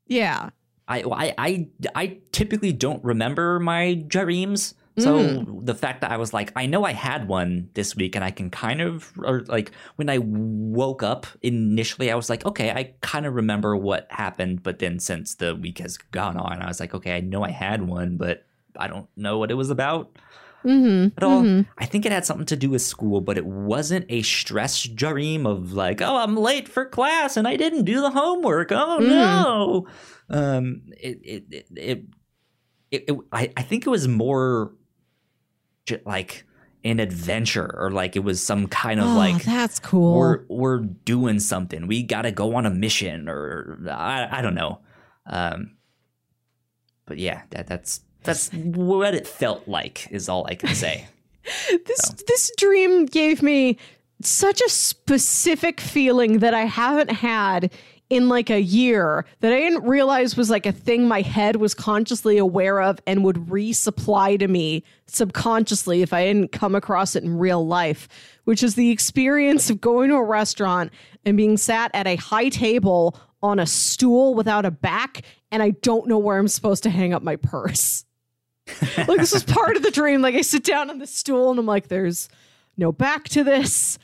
Yeah. 0.06 0.50
I, 0.86 1.02
I 1.02 1.34
I 1.38 1.68
I 1.94 2.18
typically 2.32 2.72
don't 2.72 3.02
remember 3.04 3.58
my 3.58 3.94
dreams. 3.94 4.74
So 4.96 5.18
Mm. 5.18 5.66
the 5.66 5.74
fact 5.74 6.02
that 6.02 6.12
I 6.12 6.18
was 6.18 6.32
like, 6.32 6.52
I 6.54 6.66
know 6.66 6.84
I 6.84 6.92
had 6.92 7.26
one 7.26 7.68
this 7.74 7.96
week, 7.96 8.14
and 8.14 8.24
I 8.24 8.30
can 8.30 8.48
kind 8.48 8.80
of, 8.80 9.10
or 9.18 9.40
like 9.48 9.72
when 9.96 10.08
I 10.08 10.18
woke 10.18 11.02
up 11.02 11.26
initially, 11.42 12.12
I 12.12 12.14
was 12.14 12.30
like, 12.30 12.46
okay, 12.46 12.70
I 12.70 12.92
kind 13.00 13.26
of 13.26 13.34
remember 13.34 13.74
what 13.76 14.06
happened. 14.10 14.62
But 14.62 14.78
then 14.78 15.00
since 15.00 15.34
the 15.34 15.56
week 15.56 15.78
has 15.78 15.96
gone 15.96 16.36
on, 16.36 16.62
I 16.62 16.68
was 16.68 16.78
like, 16.78 16.94
okay, 16.94 17.16
I 17.16 17.20
know 17.20 17.42
I 17.42 17.50
had 17.50 17.82
one, 17.88 18.16
but 18.18 18.46
I 18.78 18.86
don't 18.86 19.08
know 19.16 19.36
what 19.38 19.50
it 19.50 19.54
was 19.54 19.70
about. 19.70 20.16
Mm-hmm. 20.64 21.08
at 21.16 21.22
all. 21.22 21.64
I 21.78 21.84
think 21.86 22.06
it 22.06 22.12
had 22.12 22.24
something 22.24 22.46
to 22.46 22.56
do 22.56 22.70
with 22.70 22.82
school, 22.82 23.20
but 23.20 23.36
it 23.36 23.44
wasn't 23.46 24.06
a 24.08 24.22
stress 24.22 24.82
dream 24.84 25.46
of 25.46 25.72
like, 25.72 26.00
oh, 26.00 26.16
I'm 26.16 26.36
late 26.36 26.68
for 26.68 26.86
class 26.86 27.36
and 27.36 27.46
I 27.46 27.56
didn't 27.56 27.84
do 27.84 28.00
the 28.00 28.10
homework. 28.10 28.72
Oh 28.72 28.98
Mm. 29.00 29.08
no. 29.08 29.86
Um, 30.30 30.82
it 31.00 31.20
it 31.22 31.44
it, 31.50 31.66
it, 31.76 32.04
it, 32.90 33.04
it 33.08 33.18
I, 33.30 33.52
I 33.56 33.62
think 33.62 33.86
it 33.86 33.90
was 33.90 34.08
more 34.08 34.72
like 36.06 36.46
an 36.82 36.98
adventure 37.00 37.74
or 37.78 37.90
like 37.90 38.16
it 38.16 38.20
was 38.24 38.42
some 38.42 38.66
kind 38.66 39.00
of 39.00 39.06
oh, 39.06 39.14
like 39.16 39.42
that's 39.44 39.78
cool. 39.80 40.16
we're 40.18 40.44
we're 40.48 40.78
doing 40.78 41.40
something. 41.40 41.86
We 41.86 42.02
got 42.02 42.22
to 42.22 42.30
go 42.30 42.54
on 42.56 42.64
a 42.66 42.70
mission, 42.70 43.28
or 43.28 43.78
I, 43.90 44.38
I 44.38 44.42
don't 44.42 44.54
know. 44.54 44.80
Um, 45.26 45.76
but 47.06 47.18
yeah, 47.18 47.42
that, 47.50 47.66
that's 47.66 48.00
that's 48.24 48.50
what 48.52 49.14
it 49.14 49.26
felt 49.26 49.68
like. 49.68 50.08
Is 50.10 50.28
all 50.28 50.46
I 50.46 50.54
can 50.54 50.74
say. 50.74 51.06
this 51.86 52.10
this 52.26 52.50
dream 52.56 53.06
gave 53.06 53.42
me 53.42 53.78
such 54.22 54.60
a 54.60 54.68
specific 54.68 55.80
feeling 55.80 56.38
that 56.38 56.54
I 56.54 56.62
haven't 56.62 57.10
had 57.10 57.70
in 58.10 58.28
like 58.28 58.50
a 58.50 58.60
year 58.60 59.24
that 59.40 59.52
I 59.52 59.56
didn't 59.56 59.84
realize 59.84 60.36
was 60.36 60.50
like 60.50 60.66
a 60.66 60.72
thing 60.72 61.08
my 61.08 61.22
head 61.22 61.56
was 61.56 61.74
consciously 61.74 62.38
aware 62.38 62.80
of 62.80 63.00
and 63.06 63.24
would 63.24 63.36
resupply 63.36 64.38
to 64.38 64.46
me 64.46 64.84
subconsciously 65.06 66.02
if 66.02 66.12
I 66.12 66.26
didn't 66.26 66.52
come 66.52 66.74
across 66.74 67.16
it 67.16 67.24
in 67.24 67.38
real 67.38 67.66
life, 67.66 68.08
which 68.44 68.62
is 68.62 68.74
the 68.74 68.90
experience 68.90 69.70
of 69.70 69.80
going 69.80 70.10
to 70.10 70.16
a 70.16 70.24
restaurant 70.24 70.92
and 71.24 71.36
being 71.36 71.56
sat 71.56 71.90
at 71.94 72.06
a 72.06 72.16
high 72.16 72.50
table 72.50 73.18
on 73.42 73.58
a 73.58 73.66
stool 73.66 74.34
without 74.34 74.64
a 74.64 74.70
back 74.70 75.22
and 75.50 75.62
I 75.62 75.70
don't 75.70 76.06
know 76.06 76.18
where 76.18 76.38
I'm 76.38 76.48
supposed 76.48 76.82
to 76.84 76.90
hang 76.90 77.14
up 77.14 77.22
my 77.22 77.36
purse 77.36 78.04
like 79.06 79.18
this 79.18 79.32
was 79.32 79.44
part 79.44 79.76
of 79.76 79.82
the 79.82 79.90
dream. 79.90 80.22
Like 80.22 80.34
I 80.34 80.40
sit 80.40 80.64
down 80.64 80.90
on 80.90 80.98
the 80.98 81.06
stool 81.06 81.50
and 81.50 81.58
I'm 81.58 81.66
like, 81.66 81.88
there's 81.88 82.28
no 82.76 82.92
back 82.92 83.24
to 83.30 83.44
this. 83.44 83.98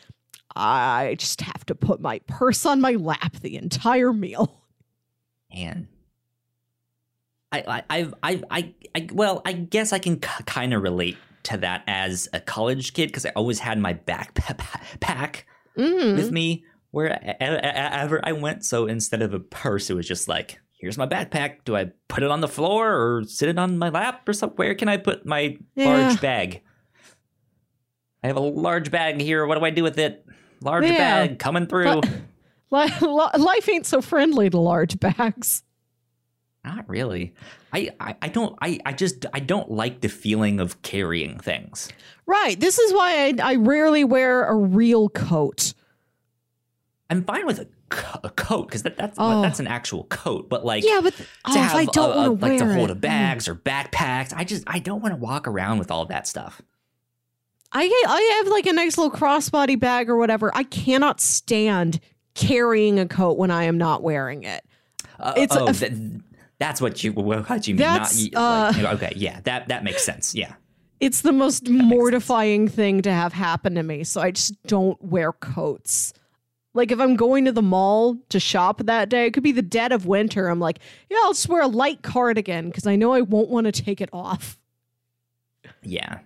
I 0.54 1.14
just 1.18 1.40
have 1.42 1.64
to 1.66 1.74
put 1.74 2.00
my 2.00 2.18
purse 2.26 2.66
on 2.66 2.80
my 2.80 2.92
lap 2.92 3.36
the 3.40 3.56
entire 3.56 4.12
meal. 4.12 4.62
And 5.52 5.88
I 7.52 7.82
I 7.90 8.06
I 8.22 8.42
I, 8.50 8.74
I, 8.94 9.08
well, 9.12 9.42
I 9.44 9.52
guess 9.52 9.92
I 9.92 9.98
can 9.98 10.20
k- 10.20 10.44
kind 10.46 10.74
of 10.74 10.82
relate 10.82 11.16
to 11.44 11.56
that 11.58 11.82
as 11.86 12.28
a 12.32 12.40
college 12.40 12.92
kid 12.92 13.06
because 13.08 13.24
I 13.26 13.30
always 13.30 13.60
had 13.60 13.78
my 13.78 13.94
backpack 13.94 15.42
Mm. 15.78 16.16
with 16.16 16.32
me 16.32 16.64
wherever 16.90 18.20
I 18.24 18.32
went. 18.32 18.64
So 18.64 18.86
instead 18.86 19.22
of 19.22 19.32
a 19.32 19.38
purse, 19.40 19.88
it 19.88 19.94
was 19.94 20.06
just 20.06 20.26
like, 20.28 20.60
here's 20.80 20.98
my 20.98 21.06
backpack. 21.06 21.58
Do 21.64 21.76
I 21.76 21.90
put 22.08 22.22
it 22.22 22.30
on 22.30 22.40
the 22.40 22.48
floor 22.48 22.88
or 22.92 23.24
sit 23.24 23.48
it 23.48 23.58
on 23.58 23.78
my 23.78 23.90
lap 23.90 24.28
or 24.28 24.32
something? 24.32 24.56
Where 24.56 24.74
can 24.74 24.88
I 24.88 24.96
put 24.96 25.24
my 25.26 25.56
Yeah. 25.76 25.86
large 26.08 26.20
bag? 26.20 26.62
I 28.22 28.26
have 28.26 28.36
a 28.36 28.40
large 28.40 28.90
bag 28.90 29.20
here. 29.20 29.46
What 29.46 29.58
do 29.58 29.64
I 29.64 29.70
do 29.70 29.82
with 29.82 29.98
it? 29.98 30.26
Large 30.62 30.84
Yeah. 30.86 30.96
bag 31.26 31.38
coming 31.38 31.66
through. 31.66 32.00
Li- 32.70 32.92
li- 33.00 33.38
Life 33.38 33.68
ain't 33.68 33.86
so 33.86 34.00
friendly 34.00 34.48
to 34.50 34.58
large 34.58 34.98
bags. 35.00 35.62
Not 36.64 36.88
really. 36.88 37.34
I, 37.72 37.90
I, 37.98 38.16
I 38.22 38.28
don't 38.28 38.54
I, 38.60 38.78
I 38.84 38.92
just 38.92 39.24
I 39.32 39.40
don't 39.40 39.70
like 39.70 40.02
the 40.02 40.08
feeling 40.08 40.60
of 40.60 40.82
carrying 40.82 41.38
things. 41.38 41.88
Right. 42.26 42.58
This 42.60 42.78
is 42.78 42.92
why 42.92 43.26
I, 43.28 43.34
I 43.52 43.54
rarely 43.56 44.04
wear 44.04 44.44
a 44.44 44.54
real 44.54 45.08
coat. 45.08 45.72
I'm 47.08 47.24
fine 47.24 47.46
with 47.46 47.58
a, 47.60 47.66
co- 47.90 48.20
a 48.24 48.30
coat 48.30 48.68
because 48.68 48.82
that, 48.84 48.96
that's 48.96 49.16
Oh. 49.18 49.42
that's 49.42 49.60
an 49.60 49.66
actual 49.66 50.04
coat. 50.04 50.48
But 50.48 50.64
like 50.64 50.84
Yeah, 50.84 51.00
but 51.02 51.14
to 51.14 51.24
oh, 51.44 51.52
have 51.54 51.74
I 51.74 51.84
don't 51.84 52.16
want 52.16 52.40
to 52.40 52.46
like 52.46 52.58
to 52.58 52.72
hold 52.74 52.90
a 52.90 52.94
bags 52.94 53.48
or 53.48 53.54
backpacks, 53.54 54.32
I 54.34 54.44
just 54.44 54.64
I 54.66 54.78
don't 54.78 55.02
want 55.02 55.12
to 55.12 55.16
walk 55.20 55.46
around 55.46 55.78
with 55.78 55.90
all 55.90 56.06
that 56.06 56.26
stuff. 56.26 56.62
I 57.72 57.82
I 58.08 58.38
have 58.42 58.48
like 58.50 58.66
a 58.66 58.72
nice 58.72 58.98
little 58.98 59.12
crossbody 59.12 59.78
bag 59.78 60.08
or 60.08 60.16
whatever. 60.16 60.50
I 60.54 60.64
cannot 60.64 61.20
stand 61.20 62.00
carrying 62.34 62.98
a 62.98 63.06
coat 63.06 63.36
when 63.38 63.50
I 63.50 63.64
am 63.64 63.78
not 63.78 64.02
wearing 64.02 64.44
it. 64.44 64.64
Uh, 65.18 65.34
It's 65.36 65.54
oh, 65.54 65.66
a- 65.68 65.72
th- 65.72 65.92
that's 66.58 66.80
what 66.80 67.02
you 67.04 67.12
what 67.12 67.68
you 67.68 67.74
mean. 67.74 67.86
Not, 67.86 68.12
like, 68.34 68.94
okay, 68.94 69.12
yeah, 69.16 69.40
that 69.44 69.68
that 69.68 69.84
makes 69.84 70.02
sense. 70.04 70.34
Yeah, 70.34 70.54
It's 71.00 71.22
the 71.22 71.32
most 71.32 71.68
mortifying 71.68 72.68
thing 72.68 73.02
to 73.02 73.12
have 73.12 73.32
happen 73.32 73.74
to 73.76 73.82
me. 73.82 74.04
So 74.04 74.20
I 74.20 74.30
just 74.32 74.60
don't 74.64 75.02
wear 75.02 75.32
coats. 75.32 76.12
Like 76.72 76.92
if 76.92 77.00
I'm 77.00 77.16
going 77.16 77.44
to 77.46 77.52
the 77.52 77.62
mall 77.62 78.16
to 78.28 78.38
shop 78.38 78.82
that 78.84 79.08
day, 79.08 79.26
it 79.26 79.34
could 79.34 79.42
be 79.42 79.52
the 79.52 79.62
dead 79.62 79.90
of 79.90 80.06
winter. 80.06 80.48
I'm 80.48 80.60
like, 80.60 80.78
yeah, 81.08 81.18
I'll 81.24 81.32
just 81.32 81.48
wear 81.48 81.62
a 81.62 81.66
light 81.66 82.02
cardigan 82.02 82.68
because 82.68 82.86
I 82.86 82.96
know 82.96 83.12
I 83.12 83.22
won't 83.22 83.48
want 83.48 83.66
to 83.66 83.72
take 83.72 84.00
it 84.00 84.08
off. 84.12 84.56
yeah, 85.82 86.20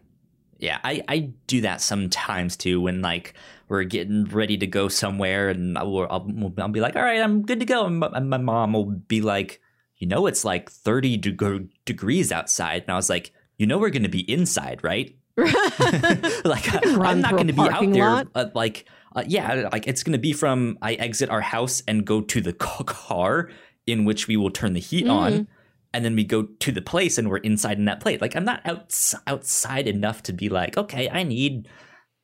yeah. 0.58 0.78
I 0.84 1.02
I 1.08 1.18
do 1.46 1.62
that 1.62 1.80
sometimes 1.80 2.56
too 2.56 2.80
when 2.82 3.00
like 3.00 3.34
we're 3.68 3.84
getting 3.84 4.24
ready 4.24 4.58
to 4.58 4.66
go 4.66 4.88
somewhere 4.88 5.48
and 5.48 5.78
I'll 5.78 6.06
I'll, 6.10 6.52
I'll 6.58 6.68
be 6.68 6.80
like, 6.80 6.96
all 6.96 7.02
right, 7.02 7.20
I'm 7.20 7.42
good 7.42 7.60
to 7.60 7.66
go, 7.66 7.86
and 7.86 7.98
my, 8.30 8.38
mom 8.38 8.74
will 8.74 8.84
be 8.84 9.22
like, 9.22 9.62
you 9.96 10.06
know, 10.06 10.26
it's 10.26 10.44
like 10.44 10.70
30 10.70 11.16
deg- 11.16 11.68
degrees 11.86 12.30
outside, 12.30 12.82
and 12.82 12.90
I 12.90 12.96
was 12.96 13.08
like, 13.08 13.32
you 13.56 13.66
know, 13.66 13.78
we're 13.78 13.90
going 13.90 14.02
to 14.02 14.08
be 14.10 14.30
inside, 14.30 14.84
right? 14.84 15.16
like 15.36 16.68
I'm 16.84 17.20
not 17.20 17.32
going 17.32 17.46
to 17.46 17.52
be 17.52 17.62
out 17.62 17.92
there. 17.92 18.24
Uh, 18.34 18.50
like, 18.54 18.86
uh, 19.14 19.24
yeah, 19.26 19.68
like 19.72 19.86
it's 19.86 20.02
going 20.02 20.12
to 20.12 20.18
be 20.18 20.32
from 20.32 20.78
I 20.82 20.94
exit 20.94 21.30
our 21.30 21.40
house 21.40 21.82
and 21.86 22.04
go 22.04 22.20
to 22.20 22.40
the 22.40 22.52
car 22.84 23.50
in 23.86 24.04
which 24.04 24.26
we 24.28 24.36
will 24.36 24.50
turn 24.50 24.72
the 24.72 24.80
heat 24.80 25.04
Mm. 25.06 25.10
on, 25.12 25.48
and 25.92 26.04
then 26.04 26.16
we 26.16 26.24
go 26.24 26.44
to 26.44 26.72
the 26.72 26.82
place 26.82 27.18
and 27.18 27.28
we're 27.28 27.36
inside 27.38 27.78
in 27.78 27.84
that 27.84 28.00
place. 28.00 28.20
Like, 28.20 28.34
I'm 28.34 28.44
not 28.44 28.60
outs- 28.64 29.14
outside 29.26 29.86
enough 29.86 30.22
to 30.24 30.32
be 30.32 30.48
like, 30.48 30.76
okay, 30.76 31.08
I 31.08 31.22
need 31.22 31.68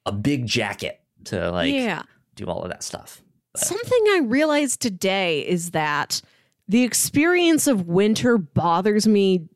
a 0.07 0.13
big 0.13 0.47
jacket 0.47 1.01
to 1.25 1.51
like 1.51 1.73
yeah. 1.73 2.03
do 2.35 2.47
all 2.47 2.63
of 2.63 2.71
that 2.71 2.83
stuff. 2.83 3.23
Something 3.57 4.05
I 4.09 4.21
realized 4.25 4.81
today 4.81 5.41
is 5.47 5.73
that 5.73 6.23
the 6.69 6.83
experience 6.85 7.67
of 7.67 7.87
winter 7.89 8.39
bothers 8.39 9.07
me 9.07 9.49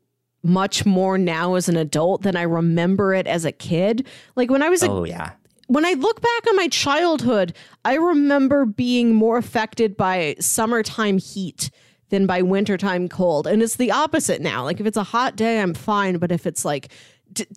much 0.43 0.85
more 0.85 1.17
now 1.17 1.55
as 1.55 1.69
an 1.71 1.77
adult 1.77 2.23
than 2.23 2.37
I 2.37 2.43
remember 2.43 3.15
it 3.15 3.27
as 3.27 3.45
a 3.47 3.53
kid. 3.53 4.07
Like 4.37 4.51
when 4.51 4.63
I 4.63 4.69
was 4.69 4.83
a 4.83 4.91
Oh 4.91 5.05
yeah, 5.05 5.31
when 5.67 5.85
I 5.85 5.93
look 5.93 6.21
back 6.21 6.47
on 6.49 6.57
my 6.57 6.69
childhood, 6.69 7.55
I 7.85 7.95
remember 7.95 8.65
being 8.65 9.15
more 9.15 9.39
affected 9.39 9.97
by 9.97 10.37
summertime 10.41 11.19
heat 11.19 11.71
than 12.11 12.27
by 12.27 12.43
wintertime 12.43 13.09
cold. 13.09 13.47
And 13.47 13.63
it's 13.63 13.77
the 13.77 13.91
opposite 13.91 14.41
now. 14.41 14.65
Like 14.65 14.81
if 14.81 14.87
it's 14.87 14.97
a 14.97 15.05
hot 15.05 15.37
day, 15.37 15.61
I'm 15.61 15.75
fine, 15.75 16.19
but 16.19 16.31
if 16.31 16.47
it's 16.47 16.65
like 16.65 16.89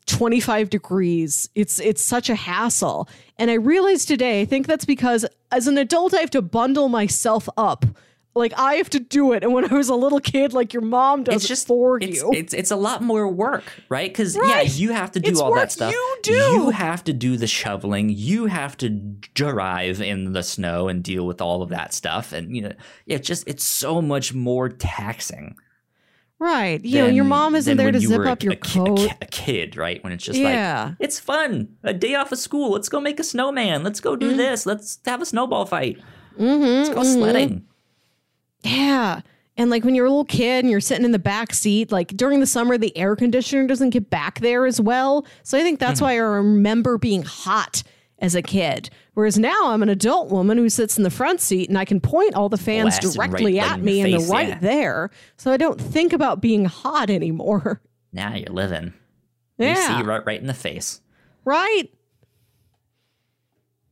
25 0.05 0.70
degrees, 0.70 1.49
it's 1.53 1.80
it's 1.80 2.03
such 2.03 2.30
a 2.30 2.36
hassle. 2.36 3.10
And 3.38 3.51
I 3.51 3.55
realized 3.55 4.08
today, 4.08 4.41
I 4.41 4.45
think 4.45 4.68
that's 4.68 4.86
because 4.86 5.26
as 5.51 5.68
an 5.68 5.78
adult 5.78 6.14
I 6.14 6.22
have 6.22 6.32
to 6.32 6.41
bundle 6.41 6.89
myself 6.89 7.47
up. 7.58 7.86
Like 8.38 8.53
I 8.57 8.75
have 8.75 8.89
to 8.91 8.99
do 8.99 9.33
it. 9.33 9.43
And 9.43 9.53
when 9.53 9.71
I 9.71 9.75
was 9.75 9.89
a 9.89 9.95
little 9.95 10.19
kid, 10.19 10.53
like 10.53 10.73
your 10.73 10.81
mom 10.83 11.23
does 11.23 11.35
it's 11.35 11.45
it 11.45 11.47
just 11.47 11.67
for 11.67 11.97
it's, 12.01 12.17
you. 12.21 12.31
It's 12.33 12.53
it's 12.53 12.71
a 12.71 12.75
lot 12.75 13.01
more 13.03 13.27
work, 13.27 13.63
right? 13.89 14.09
Because 14.09 14.38
Right. 14.38 14.47
yeah, 14.67 14.73
you 14.73 14.91
have 14.93 15.11
to 15.13 15.19
do 15.19 15.29
It's 15.31 15.39
all 15.39 15.53
that 15.55 15.71
stuff. 15.71 15.91
you 15.91 16.17
do. 16.23 16.33
You 16.33 16.69
have 16.69 17.03
to 17.05 17.13
do 17.13 17.38
the 17.38 17.47
shoveling. 17.47 18.09
You 18.09 18.45
have 18.45 18.77
to 18.77 18.89
drive 18.89 20.01
in 20.01 20.33
the 20.33 20.43
snow 20.43 20.88
and 20.88 21.03
deal 21.03 21.25
with 21.25 21.41
all 21.41 21.61
of 21.61 21.69
that 21.69 21.93
stuff. 21.93 22.31
And 22.33 22.55
you 22.55 22.61
know, 22.61 22.73
it's 23.05 23.27
just 23.27 23.47
it's 23.47 23.63
so 23.63 24.01
much 24.01 24.33
more 24.33 24.69
taxing. 24.69 25.55
right. 26.39 26.83
You 26.85 27.01
know, 27.01 27.07
your 27.07 27.23
mom 27.25 27.55
isn't 27.55 27.77
there 27.77 27.91
to 27.91 27.99
zip 27.99 28.17
were 28.17 28.25
a- 28.25 28.31
up 28.31 28.43
your 28.43 28.53
a, 28.53 28.57
ki- 28.57 28.79
a 28.79 28.83
coat. 28.85 29.09
a 29.21 29.25
kid, 29.25 29.75
right? 29.75 30.03
When 30.03 30.13
it's 30.13 30.23
just 30.23 30.38
Yeah. 30.39 30.85
like 30.89 30.95
it's 30.99 31.19
fun, 31.19 31.69
a 31.83 31.93
day 31.93 32.13
off 32.15 32.31
of 32.31 32.38
school. 32.39 32.71
Let's 32.71 32.89
go 32.89 32.99
make 32.99 33.19
a 33.19 33.23
snowman. 33.23 33.83
Let's 33.83 33.99
go 33.99 34.15
do 34.15 34.35
this. 34.35 34.65
Let's 34.65 34.99
have 35.05 35.21
a 35.21 35.25
snowball 35.25 35.65
fight. 35.65 35.97
Mm-hmm, 36.39 36.63
Let's 36.63 36.89
go 36.89 37.01
sledding. 37.03 37.65
Yeah. 38.68 39.22
And 39.60 39.72
like 39.72 39.84
when 39.84 39.95
you're 39.95 40.06
a 40.06 40.10
little 40.10 40.26
kid 40.26 40.64
and 40.64 40.69
you're 40.69 40.80
sitting 40.80 41.03
in 41.06 41.11
the 41.11 41.19
back 41.19 41.53
seat, 41.53 41.91
like 41.91 42.10
during 42.10 42.39
the 42.39 42.45
summer, 42.45 42.77
the 42.77 42.95
air 42.95 43.15
conditioner 43.15 43.65
doesn't 43.65 43.89
get 43.89 44.10
back 44.10 44.39
there 44.39 44.65
as 44.68 44.80
well. 44.80 45.26
So 45.44 45.57
I 45.57 45.61
think 45.61 45.80
that's 45.80 45.99
why 45.99 46.11
I 46.14 46.18
remember 46.18 46.98
being 46.99 47.23
hot 47.23 47.81
as 48.19 48.35
a 48.35 48.41
kid. 48.44 48.89
Whereas 49.15 49.39
now 49.39 49.56
I'm 49.72 49.81
an 49.81 49.89
adult 49.89 50.30
woman 50.30 50.60
who 50.60 50.69
sits 50.69 50.98
in 50.98 51.03
the 51.03 51.10
front 51.10 51.41
seat 51.41 51.69
and 51.69 51.77
I 51.77 51.85
can 51.85 51.99
point 51.99 52.35
all 52.35 52.49
the 52.49 52.57
fans 52.57 52.99
Blasted 52.99 53.14
directly 53.14 53.57
right 53.57 53.72
at 53.72 53.81
me 53.81 53.98
your 53.99 54.06
and 54.06 54.14
they're 54.14 54.30
right 54.31 54.48
yeah. 54.49 54.60
there. 54.60 55.10
So 55.38 55.52
I 55.52 55.57
don't 55.57 55.81
think 55.81 56.14
about 56.14 56.39
being 56.39 56.65
hot 56.65 57.10
anymore. 57.10 57.81
Now 58.14 58.35
you're 58.35 58.53
living. 58.53 58.94
You 59.57 59.68
Yeah. 59.68 59.98
see 59.98 60.03
right, 60.03 60.26
right 60.26 60.39
in 60.39 60.48
the 60.48 60.53
face. 60.53 61.02
Right? 61.45 61.89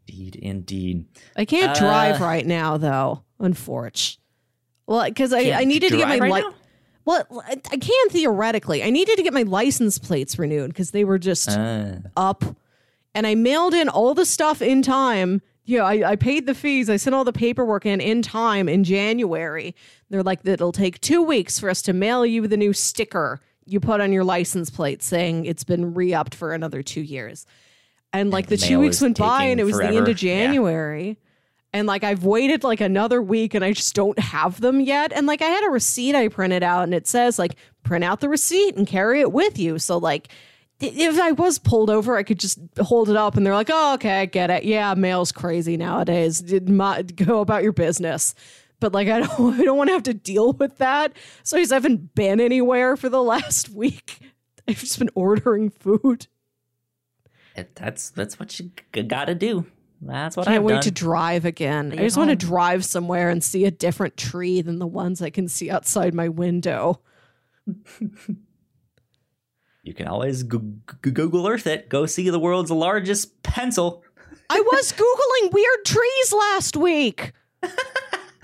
Indeed, 0.08 0.36
indeed. 0.36 1.06
I 1.36 1.46
can't 1.46 1.76
drive 1.76 2.22
Uh, 2.22 2.26
right 2.26 2.46
now, 2.46 2.78
though, 2.78 3.24
unfortunately. 3.40 4.22
Well, 4.88 5.04
because 5.06 5.34
I, 5.34 5.52
I 5.52 5.64
needed 5.64 5.92
to 5.92 5.98
get 5.98 6.08
my 6.08 6.20
right 6.20 6.44
li- 6.46 6.52
Well, 7.06 7.44
I 7.48 7.56
can 7.78 8.10
theoretically. 8.10 8.84
I 8.84 8.90
needed 8.90 9.18
to 9.18 9.24
get 9.24 9.34
my 9.34 9.44
license 9.44 9.98
plates 9.98 10.38
renewed 10.40 10.70
because 10.70 10.92
they 10.92 11.04
were 11.04 11.20
just 11.20 11.50
Uh, 11.50 11.96
up. 12.18 12.44
And 13.14 13.26
I 13.26 13.36
mailed 13.36 13.74
in 13.74 13.88
all 13.90 14.14
the 14.14 14.26
stuff 14.26 14.62
in 14.62 14.82
time. 14.82 15.42
Yeah, 15.64 15.84
I, 15.84 16.12
I 16.12 16.16
paid 16.16 16.46
the 16.46 16.54
fees. 16.54 16.90
I 16.90 16.98
sent 16.98 17.16
all 17.16 17.24
the 17.24 17.34
paperwork 17.34 17.86
in 17.86 18.00
in 18.02 18.22
time 18.22 18.68
in 18.70 18.84
January. 18.84 19.74
They're 20.10 20.22
like, 20.24 20.46
it'll 20.46 20.72
take 20.72 21.00
two 21.02 21.24
weeks 21.24 21.58
for 21.60 21.70
us 21.70 21.82
to 21.84 21.94
mail 21.94 22.26
you 22.26 22.46
the 22.48 22.58
new 22.58 22.74
sticker 22.74 23.40
you 23.66 23.80
put 23.80 24.00
on 24.00 24.12
your 24.14 24.24
license 24.24 24.70
plate 24.70 25.02
saying 25.02 25.46
it's 25.46 25.64
been 25.64 25.96
re-upped 25.96 26.36
for 26.36 26.54
another 26.54 26.84
two 26.84 27.02
years. 27.02 27.48
And 28.14 28.30
like 28.30 28.48
the 28.48 28.58
two 28.58 28.80
weeks 28.80 29.02
went 29.02 29.18
by 29.18 29.46
and 29.46 29.60
it 29.60 29.64
was 29.64 29.78
the 29.78 29.86
end 29.86 29.96
forever. 29.96 30.12
of 30.12 30.18
Yeah. 30.54 31.16
And 31.76 31.88
like 31.88 32.06
I've 32.06 32.24
waited 32.24 32.64
like 32.64 32.80
another 32.80 33.22
week 33.22 33.54
and 33.54 33.62
I 33.62 33.74
just 33.74 33.94
don't 33.96 34.18
have 34.18 34.62
them 34.62 34.80
yet. 34.80 35.12
And 35.12 35.28
like 35.28 35.42
I 35.42 35.48
had 35.48 35.68
a 35.68 35.70
receipt 35.70 36.16
I 36.16 36.30
printed 36.30 36.64
out 36.64 36.84
and 36.84 36.94
it 36.94 37.06
says 37.06 37.38
like 37.38 37.58
print 37.84 38.06
out 38.06 38.22
the 38.22 38.30
receipt 38.30 38.78
and 38.78 38.88
carry 38.88 39.20
it 39.20 39.34
with 39.34 39.60
you. 39.60 39.78
So 39.78 39.98
like 39.98 40.30
if 40.80 41.20
I 41.20 41.34
was 41.34 41.60
pulled 41.60 41.90
over, 41.90 42.16
I 42.16 42.24
could 42.24 42.40
just 42.40 42.60
hold 42.80 43.10
it 43.10 43.18
up 43.18 43.36
and 43.36 43.46
they're 43.46 43.54
like, 43.54 43.70
oh, 43.70 43.96
okay, 43.96 44.22
I 44.22 44.26
get 44.26 44.50
it. 44.50 44.64
Yeah, 44.64 44.94
mail's 44.94 45.34
crazy 45.34 45.76
nowadays. 45.76 46.40
Did 46.40 46.70
my, 46.70 47.02
go 47.02 47.42
about 47.42 47.62
your 47.62 47.74
business. 47.74 48.36
But 48.80 48.94
like 48.94 49.10
I 49.10 49.20
don't 49.38 49.60
I 49.60 49.64
don't 49.66 49.78
want 49.78 49.90
to 49.90 49.96
have 49.96 50.04
to 50.04 50.14
deal 50.14 50.54
with 50.54 50.78
that. 50.78 51.12
So 51.44 51.58
I 51.58 51.60
just 51.60 51.74
haven't 51.74 52.16
been 52.16 52.40
anywhere 52.40 52.96
for 52.96 53.10
the 53.10 53.22
last 53.34 53.68
week. 53.68 54.20
I've 54.66 54.80
just 54.80 54.98
been 54.98 55.12
ordering 55.14 55.72
food. 55.72 56.28
That's 57.76 58.12
that's 58.12 58.40
what 58.40 58.58
you 58.60 58.72
g- 58.94 59.04
gotta 59.04 59.36
do. 59.36 59.66
That's 60.02 60.36
what 60.38 60.48
I 60.48 60.52
Can't 60.52 60.60
I've 60.60 60.64
wait 60.66 60.74
done. 60.74 60.82
to 60.84 60.92
drive 60.92 61.46
again. 61.46 61.92
I 61.94 61.98
just 61.98 62.18
want 62.18 62.30
to 62.30 62.36
drive 62.36 62.86
somewhere 62.86 63.30
and 63.30 63.44
see 63.44 63.66
a 63.66 63.72
different 63.72 64.18
tree 64.18 64.62
than 64.62 64.78
the 64.80 64.86
ones 64.88 65.22
I 65.22 65.30
can 65.30 65.48
see 65.48 65.70
outside 65.72 66.14
my 66.14 66.30
window. 66.30 67.00
you 69.84 69.94
can 69.94 70.08
always 70.08 70.44
go- 70.44 70.60
g- 71.04 71.12
Google 71.12 71.48
Earth 71.48 71.66
it. 71.68 71.90
Go 71.90 72.06
see 72.06 72.30
the 72.30 72.40
world's 72.40 72.72
largest 72.72 73.42
pencil. 73.44 74.04
I 74.50 74.60
was 74.60 74.92
Googling 74.98 75.54
weird 75.54 75.86
trees 75.86 76.34
last 76.34 76.78
week. 76.78 77.32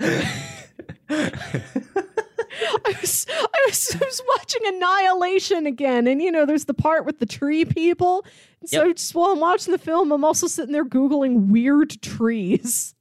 I 2.84 2.96
was, 3.00 3.26
I 3.64 3.68
was 3.68 3.96
I 4.00 4.04
was 4.04 4.22
watching 4.28 4.62
Annihilation 4.66 5.66
again, 5.66 6.06
and 6.06 6.20
you 6.22 6.30
know, 6.32 6.44
there's 6.46 6.64
the 6.66 6.74
part 6.74 7.04
with 7.06 7.18
the 7.18 7.26
tree 7.26 7.64
people. 7.64 8.24
So 8.66 8.84
Yep. 8.84 8.96
just 8.96 9.14
while 9.14 9.30
I'm 9.32 9.40
watching 9.40 9.72
the 9.72 9.78
film, 9.78 10.12
I'm 10.12 10.24
also 10.24 10.46
sitting 10.46 10.72
there 10.72 10.84
googling 10.84 11.48
weird 11.48 12.00
trees. 12.02 12.94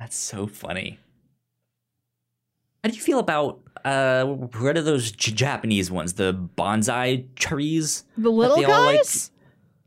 That's 0.00 0.16
so 0.16 0.46
funny. 0.46 0.98
How 2.84 2.90
do 2.90 2.96
you 2.96 3.02
feel 3.02 3.18
about 3.18 3.60
uh 3.84 4.24
what 4.24 4.76
are 4.76 4.82
those 4.82 5.10
J- 5.12 5.32
Japanese 5.32 5.90
ones? 5.90 6.14
The 6.14 6.32
bonsai 6.56 7.26
trees? 7.36 8.04
The 8.16 8.30
little 8.30 8.56
all, 8.56 8.62
like, 8.84 8.98
guys. 8.98 9.30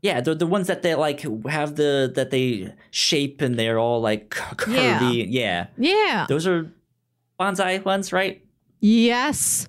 Yeah, 0.02 0.20
they're 0.22 0.34
the 0.34 0.46
ones 0.46 0.66
that 0.68 0.82
they 0.82 0.94
like 0.94 1.20
have 1.46 1.76
the 1.76 2.10
that 2.14 2.30
they 2.30 2.72
shape 2.90 3.40
and 3.42 3.58
they're 3.58 3.78
all 3.78 4.00
like 4.00 4.30
curvy. 4.30 5.26
Yeah. 5.28 5.66
yeah. 5.76 6.26
Those 6.28 6.46
are 6.46 6.72
bonsai 7.38 7.84
ones, 7.84 8.12
right? 8.12 8.42
Yes. 8.80 9.68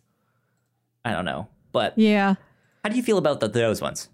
I 1.03 1.11
don't 1.11 1.26
know. 1.26 1.48
But 1.72 1.98
Yeah. 1.98 2.36
how 2.84 2.90
do 2.90 2.95
you 2.95 3.03
feel 3.03 3.18
about 3.18 3.40
the, 3.40 3.48
those 3.48 3.82
ones? 3.82 4.10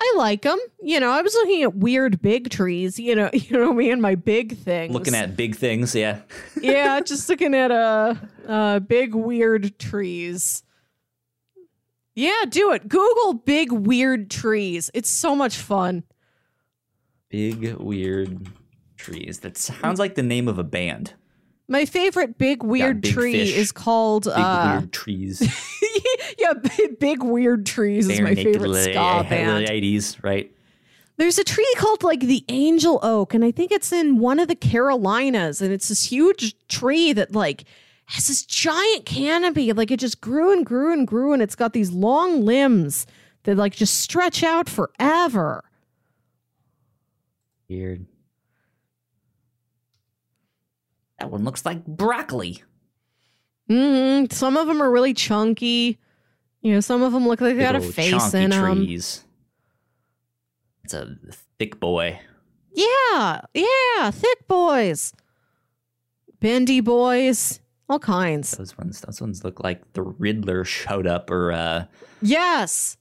I 0.00 0.14
like 0.16 0.42
them. 0.42 0.58
You 0.82 1.00
know, 1.00 1.10
I 1.10 1.22
was 1.22 1.34
looking 1.34 1.62
at 1.62 1.76
weird 1.76 2.20
big 2.20 2.50
trees. 2.50 2.98
You 2.98 3.14
know, 3.14 3.30
you 3.32 3.56
know 3.56 3.72
me 3.72 3.90
and 3.90 4.02
my 4.02 4.14
big 4.16 4.56
things. 4.58 4.92
Looking 4.92 5.14
at 5.14 5.36
big 5.36 5.56
things, 5.56 5.94
yeah. 5.94 6.20
yeah, 6.60 7.00
just 7.00 7.28
looking 7.28 7.54
at 7.54 7.70
uh, 7.70 8.14
uh 8.46 8.78
big 8.80 9.14
weird 9.14 9.78
trees. 9.78 10.62
Yeah, 12.14 12.44
do 12.48 12.72
it. 12.72 12.88
Google 12.88 13.34
big 13.34 13.72
weird 13.72 14.30
trees. 14.30 14.90
It's 14.94 15.10
so 15.10 15.34
much 15.34 15.56
fun. 15.56 16.04
Big 17.28 17.74
weird 17.74 18.46
trees. 18.96 19.40
That 19.40 19.56
sounds 19.56 19.98
like 19.98 20.14
the 20.14 20.22
name 20.22 20.46
of 20.46 20.58
a 20.58 20.64
band. 20.64 21.14
My 21.66 21.86
favorite 21.86 22.36
big 22.36 22.62
weird 22.62 23.00
big 23.00 23.14
tree 23.14 23.32
fish. 23.32 23.56
is 23.56 23.72
called 23.72 24.24
Big 24.24 24.34
uh 24.36 24.76
weird 24.78 24.92
trees. 24.92 25.40
yeah, 26.38 26.52
big, 26.52 26.98
big 26.98 27.22
weird 27.22 27.64
trees 27.64 28.08
is 28.08 28.20
my 28.20 28.34
favorite 28.34 28.68
li- 28.68 28.82
ska 28.92 29.26
band. 29.28 29.66
80s, 29.66 30.22
right? 30.22 30.50
There's 31.16 31.38
a 31.38 31.44
tree 31.44 31.72
called 31.78 32.02
like 32.02 32.20
the 32.20 32.44
angel 32.48 32.98
oak, 33.02 33.34
and 33.34 33.44
I 33.44 33.50
think 33.50 33.72
it's 33.72 33.92
in 33.92 34.18
one 34.18 34.38
of 34.38 34.48
the 34.48 34.56
Carolinas, 34.56 35.62
and 35.62 35.72
it's 35.72 35.88
this 35.88 36.10
huge 36.10 36.54
tree 36.68 37.12
that 37.12 37.32
like 37.32 37.64
has 38.06 38.26
this 38.28 38.44
giant 38.44 39.06
canopy. 39.06 39.72
Like 39.72 39.90
it 39.90 40.00
just 40.00 40.20
grew 40.20 40.52
and 40.52 40.66
grew 40.66 40.92
and 40.92 41.06
grew, 41.06 41.32
and 41.32 41.40
it's 41.40 41.54
got 41.54 41.72
these 41.72 41.92
long 41.92 42.44
limbs 42.44 43.06
that 43.44 43.56
like 43.56 43.74
just 43.74 44.00
stretch 44.00 44.42
out 44.42 44.68
forever. 44.68 45.64
Weird. 47.68 48.06
That 51.18 51.30
one 51.30 51.44
looks 51.44 51.64
like 51.64 51.84
broccoli. 51.86 52.62
hmm 53.68 54.24
Some 54.30 54.56
of 54.56 54.66
them 54.66 54.82
are 54.82 54.90
really 54.90 55.14
chunky. 55.14 55.98
You 56.60 56.74
know, 56.74 56.80
some 56.80 57.02
of 57.02 57.12
them 57.12 57.26
look 57.28 57.40
like 57.40 57.56
they 57.56 57.62
got 57.62 57.76
a 57.76 57.80
face 57.80 58.32
in 58.34 58.50
them. 58.50 58.84
trees. 58.84 59.24
It's 60.84 60.94
a 60.94 61.16
thick 61.58 61.78
boy. 61.80 62.18
Yeah, 62.72 63.40
yeah, 63.54 64.10
thick 64.10 64.48
boys, 64.48 65.12
bendy 66.40 66.80
boys, 66.80 67.60
all 67.88 67.98
kinds. 68.00 68.50
Those 68.52 68.76
ones, 68.76 69.00
those 69.02 69.20
ones 69.20 69.44
look 69.44 69.62
like 69.62 69.92
the 69.92 70.02
Riddler 70.02 70.64
showed 70.64 71.06
up, 71.06 71.30
or 71.30 71.52
uh, 71.52 71.84
Yes. 72.20 72.96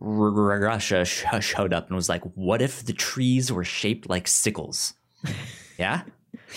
Russia 0.00 1.04
sh- 1.04 1.24
showed 1.40 1.72
up 1.72 1.88
and 1.88 1.96
was 1.96 2.08
like, 2.08 2.22
"What 2.36 2.62
if 2.62 2.84
the 2.84 2.92
trees 2.92 3.50
were 3.50 3.64
shaped 3.64 4.08
like 4.08 4.28
sickles?" 4.28 4.94
yeah, 5.78 6.02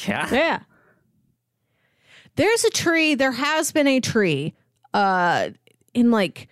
yeah. 0.07 0.29
Yeah. 0.31 0.59
There's 2.35 2.63
a 2.63 2.69
tree, 2.69 3.15
there 3.15 3.31
has 3.33 3.71
been 3.71 3.87
a 3.87 3.99
tree 3.99 4.53
uh 4.93 5.49
in 5.93 6.11
like 6.11 6.47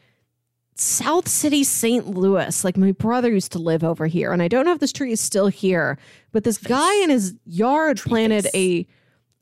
South 0.75 1.27
City, 1.27 1.63
St. 1.65 2.07
Louis. 2.07 2.63
Like 2.63 2.77
my 2.77 2.93
brother 2.93 3.29
used 3.31 3.51
to 3.53 3.59
live 3.59 3.83
over 3.83 4.07
here, 4.07 4.31
and 4.31 4.41
I 4.41 4.47
don't 4.47 4.65
know 4.65 4.71
if 4.73 4.79
this 4.79 4.93
tree 4.93 5.11
is 5.11 5.19
still 5.19 5.47
here, 5.47 5.97
but 6.31 6.43
this 6.45 6.57
guy 6.57 7.03
in 7.03 7.09
his 7.09 7.33
yard 7.45 7.99
planted 7.99 8.47
a 8.53 8.87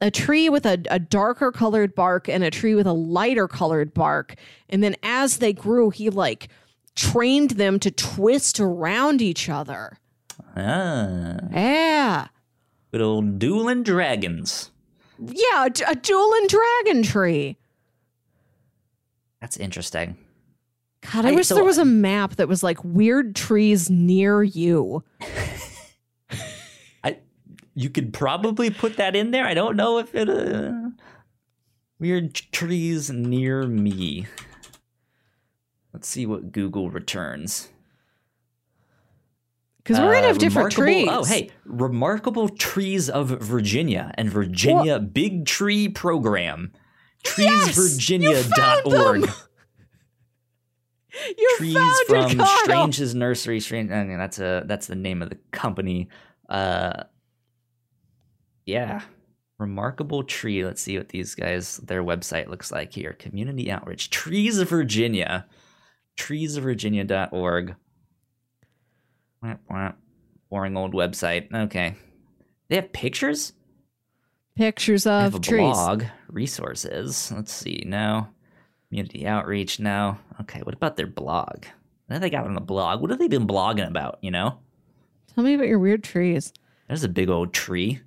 a 0.01 0.11
tree 0.11 0.47
with 0.49 0.65
a, 0.65 0.79
a 0.91 0.99
darker 0.99 1.51
colored 1.51 1.95
bark 1.95 2.27
and 2.29 2.43
a 2.43 2.51
tree 2.51 2.75
with 2.75 2.85
a 2.87 2.93
lighter 2.93 3.47
colored 3.47 3.93
bark. 3.95 4.35
And 4.69 4.83
then 4.83 4.95
as 5.01 5.37
they 5.37 5.53
grew, 5.53 5.89
he 5.89 6.09
like 6.11 6.49
trained 6.95 7.51
them 7.51 7.79
to 7.79 7.89
twist 7.91 8.59
around 8.59 9.21
each 9.23 9.49
other. 9.49 9.97
Ah, 10.55 11.37
Yeah. 11.51 12.27
good 12.91 13.01
old 13.01 13.39
dueling 13.39 13.81
dragons. 13.83 14.69
Yeah, 15.19 15.65
a, 15.65 15.91
a 15.91 15.95
and 15.95 16.49
dragon 16.49 17.03
tree. 17.03 17.57
That's 19.41 19.57
interesting. 19.57 20.17
God, 21.13 21.25
I, 21.25 21.29
I- 21.29 21.35
wish 21.35 21.47
so- 21.47 21.55
there 21.55 21.63
was 21.63 21.77
a 21.77 21.85
map 21.85 22.35
that 22.37 22.47
was 22.47 22.63
like 22.63 22.83
weird 22.83 23.35
trees 23.35 23.89
near 23.89 24.43
you. 24.43 25.03
I, 27.03 27.17
you 27.75 27.89
could 27.89 28.13
probably 28.13 28.69
put 28.69 28.97
that 28.97 29.15
in 29.15 29.31
there. 29.31 29.45
I 29.45 29.53
don't 29.53 29.75
know 29.75 29.99
if 29.99 30.13
it. 30.15 30.29
Uh, 30.29 30.89
weird 31.99 32.33
trees 32.35 33.09
near 33.09 33.63
me. 33.63 34.25
Let's 35.93 36.07
see 36.07 36.25
what 36.25 36.51
Google 36.51 36.89
returns. 36.91 37.69
Because 39.87 40.01
we're 40.01 40.15
gonna 40.15 40.25
Uh, 40.25 40.27
have 40.27 40.37
different 40.37 40.77
remarkable- 40.77 41.05
trees. 41.05 41.07
Oh, 41.09 41.23
hey, 41.23 41.49
remarkable 41.63 42.49
trees 42.49 43.09
of 43.09 43.29
Virginia 43.29 44.11
and 44.15 44.29
Virginia 44.29 44.99
Big 44.99 45.45
Tree 45.45 45.87
Program. 45.87 46.73
Treesvirginia.org. 47.23 49.21
them! 49.21 49.33
you 51.37 51.55
Trees 51.57 51.73
found 51.73 52.07
from 52.07 52.37
Kyle. 52.39 52.57
Strange's 52.63 53.15
Nursery. 53.15 53.61
Strange. 53.61 53.89
I 53.91 54.03
mean, 54.03 54.17
that's 54.17 54.39
a 54.39 54.63
that's 54.65 54.87
the 54.87 54.95
name 54.95 55.21
of 55.21 55.29
the 55.29 55.37
company. 55.51 56.09
Uh, 56.49 57.03
yeah, 58.65 59.01
remarkable 59.57 60.23
tree. 60.23 60.65
Let's 60.65 60.81
see 60.81 60.97
what 60.97 61.09
these 61.09 61.33
guys 61.33 61.77
their 61.77 62.03
website 62.03 62.49
looks 62.49 62.73
like 62.73 62.91
here. 62.93 63.13
Community 63.13 63.71
outreach. 63.71 64.09
Trees 64.09 64.59
of 64.59 64.67
Virginia. 64.69 65.45
Treesofvirginia.org. 66.17 67.75
Boring 70.49 70.77
old 70.77 70.93
website. 70.93 71.53
Okay. 71.53 71.95
They 72.69 72.75
have 72.77 72.91
pictures? 72.93 73.53
Pictures 74.55 75.03
They 75.03 75.11
have 75.11 75.35
of 75.35 75.41
a 75.41 75.43
trees. 75.43 75.59
blog. 75.61 76.03
Resources. 76.29 77.31
Let's 77.35 77.53
see. 77.53 77.83
No. 77.85 78.27
Community 78.89 79.27
outreach. 79.27 79.79
No. 79.79 80.17
Okay. 80.41 80.61
What 80.61 80.75
about 80.75 80.95
their 80.97 81.07
blog? 81.07 81.65
What 82.07 82.13
have 82.13 82.21
they 82.21 82.29
got 82.29 82.45
on 82.45 82.53
the 82.55 82.61
blog? 82.61 83.01
What 83.01 83.09
have 83.09 83.19
they 83.19 83.27
been 83.27 83.47
blogging 83.47 83.87
about? 83.87 84.19
You 84.21 84.31
know? 84.31 84.59
Tell 85.35 85.43
me 85.43 85.53
about 85.53 85.67
your 85.67 85.79
weird 85.79 86.03
trees. 86.03 86.53
There's 86.87 87.03
a 87.03 87.09
big 87.09 87.29
old 87.29 87.53
tree. 87.53 87.99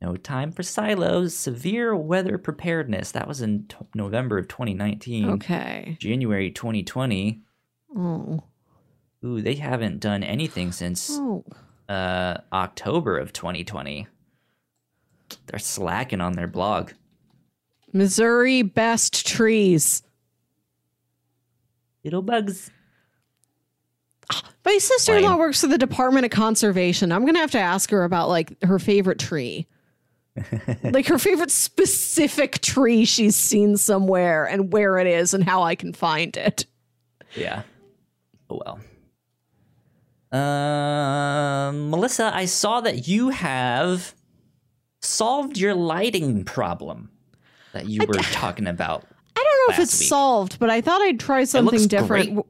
No 0.00 0.16
time 0.16 0.50
for 0.50 0.62
silos. 0.62 1.36
Severe 1.36 1.94
weather 1.94 2.38
preparedness. 2.38 3.12
That 3.12 3.28
was 3.28 3.42
in 3.42 3.66
t- 3.68 3.76
November 3.94 4.38
of 4.38 4.48
2019. 4.48 5.28
Okay. 5.32 5.96
January 6.00 6.50
2020. 6.50 7.42
Oh. 7.96 8.42
Ooh, 9.24 9.40
they 9.42 9.54
haven't 9.54 10.00
done 10.00 10.22
anything 10.22 10.72
since 10.72 11.10
Oh. 11.12 11.44
uh, 11.88 12.38
October 12.52 13.18
of 13.18 13.32
2020. 13.32 14.06
They're 15.46 15.58
slacking 15.58 16.20
on 16.20 16.32
their 16.32 16.46
blog. 16.46 16.92
Missouri 17.92 18.62
best 18.62 19.26
trees. 19.26 20.02
Little 22.04 22.22
bugs. 22.22 22.70
My 24.64 24.78
sister 24.78 25.16
in 25.16 25.24
law 25.24 25.36
works 25.36 25.60
for 25.60 25.66
the 25.66 25.78
Department 25.78 26.24
of 26.24 26.30
Conservation. 26.30 27.10
I'm 27.12 27.22
going 27.22 27.34
to 27.34 27.40
have 27.40 27.50
to 27.52 27.58
ask 27.58 27.90
her 27.90 28.04
about 28.04 28.28
like 28.28 28.62
her 28.62 28.78
favorite 28.78 29.18
tree. 29.18 29.66
like 30.84 31.06
her 31.08 31.18
favorite 31.18 31.50
specific 31.50 32.60
tree 32.60 33.04
she's 33.04 33.34
seen 33.34 33.76
somewhere 33.76 34.46
and 34.46 34.72
where 34.72 34.98
it 34.98 35.06
is 35.08 35.34
and 35.34 35.42
how 35.42 35.62
I 35.64 35.74
can 35.74 35.92
find 35.92 36.36
it. 36.36 36.66
Yeah. 37.34 37.62
Oh 38.50 38.60
well. 38.64 38.80
Um, 40.32 41.90
Melissa, 41.90 42.30
I 42.34 42.44
saw 42.44 42.80
that 42.82 43.08
you 43.08 43.30
have 43.30 44.14
solved 45.00 45.58
your 45.58 45.74
lighting 45.74 46.44
problem 46.44 47.10
that 47.72 47.88
you 47.88 48.06
were 48.06 48.14
talking 48.14 48.66
about. 48.66 49.04
I 49.36 49.44
don't 49.44 49.68
know 49.68 49.74
if 49.74 49.80
it's 49.80 49.98
week. 49.98 50.08
solved, 50.08 50.58
but 50.58 50.70
I 50.70 50.80
thought 50.80 51.00
I'd 51.02 51.20
try 51.20 51.44
something 51.44 51.86
different. 51.86 52.34
great. 52.34 52.46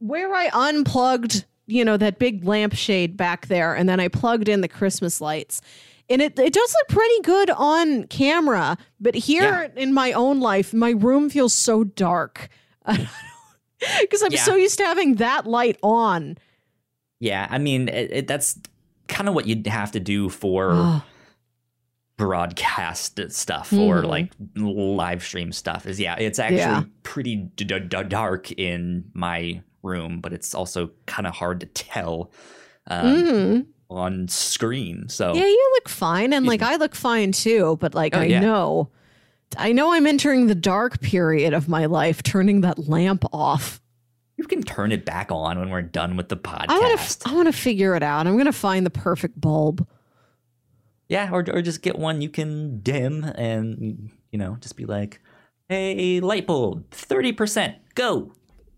Where 0.00 0.34
I 0.34 0.50
unplugged, 0.52 1.44
you 1.66 1.84
know, 1.84 1.96
that 1.96 2.18
big 2.18 2.44
lampshade 2.44 3.16
back 3.16 3.46
there, 3.46 3.74
and 3.74 3.88
then 3.88 4.00
I 4.00 4.08
plugged 4.08 4.48
in 4.48 4.60
the 4.60 4.68
Christmas 4.68 5.20
lights. 5.20 5.62
And 6.10 6.20
it, 6.20 6.38
it 6.38 6.52
does 6.52 6.74
look 6.74 6.88
pretty 6.88 7.20
good 7.22 7.48
on 7.50 8.04
camera, 8.08 8.76
but 9.00 9.14
here 9.14 9.72
in 9.74 9.94
my 9.94 10.12
own 10.12 10.40
life, 10.40 10.74
my 10.74 10.90
room 10.90 11.30
feels 11.30 11.54
so 11.54 11.84
dark. 11.84 12.50
Because 14.00 14.22
I'm 14.22 14.32
Yeah. 14.32 14.42
so 14.42 14.56
used 14.56 14.78
to 14.78 14.84
having 14.84 15.16
that 15.16 15.46
light 15.46 15.78
on. 15.82 16.36
Yeah, 17.20 17.46
I 17.50 17.58
mean, 17.58 17.88
it, 17.88 18.10
it, 18.12 18.26
that's 18.26 18.58
kind 19.08 19.28
of 19.28 19.34
what 19.34 19.46
you'd 19.46 19.66
have 19.66 19.92
to 19.92 20.00
do 20.00 20.28
for 20.28 21.02
broadcast 22.16 23.18
stuff 23.30 23.72
or 23.72 24.02
Mhm. 24.02 24.08
like 24.08 24.32
live 24.56 25.22
stream 25.24 25.50
stuff. 25.52 25.86
Is 25.86 25.98
yeah, 25.98 26.14
it's 26.16 26.38
actually 26.38 26.58
Yeah. 26.58 26.82
pretty 27.02 27.36
d- 27.56 27.64
d- 27.64 27.80
dark 28.08 28.52
in 28.52 29.04
my 29.14 29.62
room, 29.82 30.20
but 30.20 30.32
it's 30.32 30.54
also 30.54 30.90
kind 31.06 31.26
of 31.26 31.34
hard 31.34 31.60
to 31.60 31.66
tell 31.66 32.30
um, 32.86 33.06
Mhm. 33.24 33.66
on 33.90 34.28
screen. 34.28 35.08
So 35.08 35.34
Yeah, 35.34 35.46
you 35.46 35.70
look 35.74 35.88
fine, 35.88 36.32
and 36.34 36.44
like 36.46 36.60
I 36.62 36.76
look 36.76 36.94
fine 36.94 37.32
too. 37.32 37.78
But 37.80 37.94
like 37.94 38.14
Oh, 38.14 38.20
I 38.20 38.24
yeah. 38.26 38.40
know, 38.40 38.90
I 39.58 39.72
know 39.72 39.92
I'm 39.92 40.06
entering 40.06 40.46
the 40.46 40.54
dark 40.54 41.00
period 41.00 41.52
of 41.54 41.68
my 41.68 41.86
life, 41.86 42.22
turning 42.22 42.62
that 42.62 42.88
lamp 42.88 43.24
off. 43.32 43.80
you 44.36 44.44
can 44.44 44.62
turn 44.62 44.92
it 44.92 45.04
back 45.04 45.30
on 45.30 45.58
when 45.58 45.70
we're 45.70 45.82
done 45.82 46.16
with 46.16 46.28
the 46.28 46.36
podcast. 46.36 46.66
I 46.68 46.78
want 46.78 47.00
to. 47.00 47.28
I 47.28 47.34
want 47.34 47.46
to 47.46 47.52
figure 47.52 47.94
it 47.94 48.02
out. 48.02 48.26
I'm 48.26 48.34
going 48.34 48.46
to 48.46 48.52
find 48.52 48.84
the 48.84 48.90
perfect 48.90 49.40
bulb. 49.40 49.86
Yeah, 51.08 51.30
or 51.30 51.44
or 51.52 51.62
just 51.62 51.82
get 51.82 51.98
one 51.98 52.22
you 52.22 52.28
can 52.30 52.80
dim 52.80 53.24
and 53.24 54.10
you 54.30 54.38
know 54.38 54.56
just 54.60 54.76
be 54.76 54.86
like, 54.86 55.20
hey, 55.68 56.20
light 56.20 56.46
bulb, 56.46 56.90
thirty 56.90 57.32
percent, 57.32 57.76
go. 57.94 58.32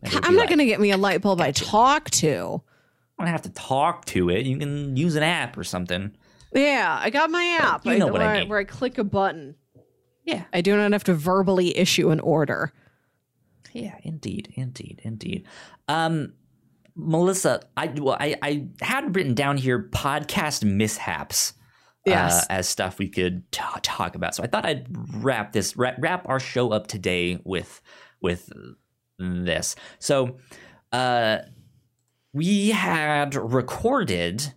I'm 0.04 0.34
not 0.34 0.40
like, 0.42 0.48
going 0.48 0.58
to 0.58 0.66
get 0.66 0.80
me 0.80 0.90
a 0.90 0.96
light 0.96 1.22
bulb 1.22 1.40
I 1.40 1.52
talk 1.52 2.10
to. 2.10 2.26
You 2.26 2.62
don't 3.18 3.28
have 3.28 3.42
to 3.42 3.50
talk 3.50 4.04
to 4.06 4.28
it. 4.28 4.44
You 4.44 4.58
can 4.58 4.96
use 4.96 5.16
an 5.16 5.22
app 5.22 5.56
or 5.56 5.64
something. 5.64 6.12
Yeah, 6.52 6.98
I 7.00 7.10
got 7.10 7.30
my 7.30 7.58
app. 7.60 7.86
You 7.86 7.98
know 7.98 8.08
what 8.08 8.20
I 8.20 8.26
where, 8.26 8.40
mean. 8.40 8.48
Where 8.48 8.58
I 8.58 8.64
click 8.64 8.98
a 8.98 9.04
button. 9.04 9.56
Yeah, 10.26 10.44
I 10.52 10.60
do 10.60 10.76
not 10.76 10.92
have 10.92 11.04
to 11.04 11.14
verbally 11.14 11.76
issue 11.78 12.10
an 12.10 12.20
order. 12.20 12.72
yeah, 13.72 13.94
indeed, 14.02 14.52
indeed, 14.56 15.00
indeed. 15.04 15.46
Um, 15.88 16.34
Melissa, 16.94 17.60
I 17.76 17.86
well, 17.96 18.16
I 18.18 18.36
I 18.42 18.66
had 18.80 19.14
written 19.16 19.34
down 19.34 19.56
here 19.56 19.88
podcast 19.92 20.64
mishaps. 20.64 21.54
Yes. 22.04 22.44
uh, 22.44 22.46
as 22.50 22.68
stuff 22.68 23.00
we 23.00 23.08
could 23.08 23.50
t- 23.50 23.60
talk 23.82 24.14
about. 24.14 24.32
So 24.36 24.44
I 24.44 24.46
thought 24.46 24.64
I'd 24.64 24.86
wrap 25.14 25.52
this 25.52 25.76
wrap, 25.76 25.96
wrap 25.98 26.28
our 26.28 26.38
show 26.38 26.70
up 26.70 26.86
today 26.86 27.40
with 27.44 27.80
with 28.20 28.48
this. 29.18 29.74
So 29.98 30.36
uh, 30.92 31.38
we 32.32 32.70
had 32.70 33.34
recorded 33.34 34.54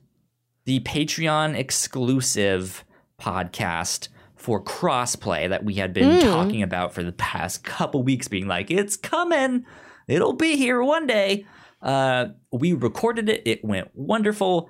the 0.65 0.79
Patreon 0.81 1.55
exclusive 1.55 2.85
podcast 3.19 4.09
for 4.39 4.63
crossplay 4.63 5.49
that 5.49 5.63
we 5.65 5.73
had 5.75 5.93
been 5.93 6.19
Mm. 6.19 6.21
talking 6.23 6.63
about 6.63 6.93
for 6.93 7.03
the 7.03 7.11
past 7.11 7.63
couple 7.63 8.01
weeks, 8.03 8.27
being 8.29 8.47
like, 8.47 8.71
it's 8.71 8.95
coming, 8.95 9.65
it'll 10.07 10.33
be 10.33 10.55
here 10.55 10.81
one 10.81 11.05
day. 11.05 11.45
Uh, 11.81 12.27
we 12.51 12.71
recorded 12.73 13.27
it, 13.29 13.41
it 13.45 13.63
went 13.65 13.89
wonderful 13.93 14.69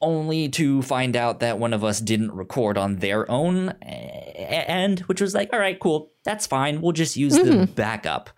only 0.00 0.48
to 0.48 0.80
find 0.82 1.16
out 1.16 1.40
that 1.40 1.58
one 1.58 1.72
of 1.72 1.82
us 1.82 2.00
didn't 2.00 2.32
record 2.32 2.78
on 2.78 2.96
their 2.96 3.28
own 3.30 3.70
end, 3.82 5.00
which 5.00 5.20
was 5.20 5.34
like, 5.34 5.50
all 5.52 5.58
right, 5.58 5.78
cool, 5.80 6.12
that's 6.24 6.46
fine. 6.46 6.80
We'll 6.80 6.92
just 6.92 7.16
use 7.16 7.34
the 7.36 7.66
backup. 7.74 8.30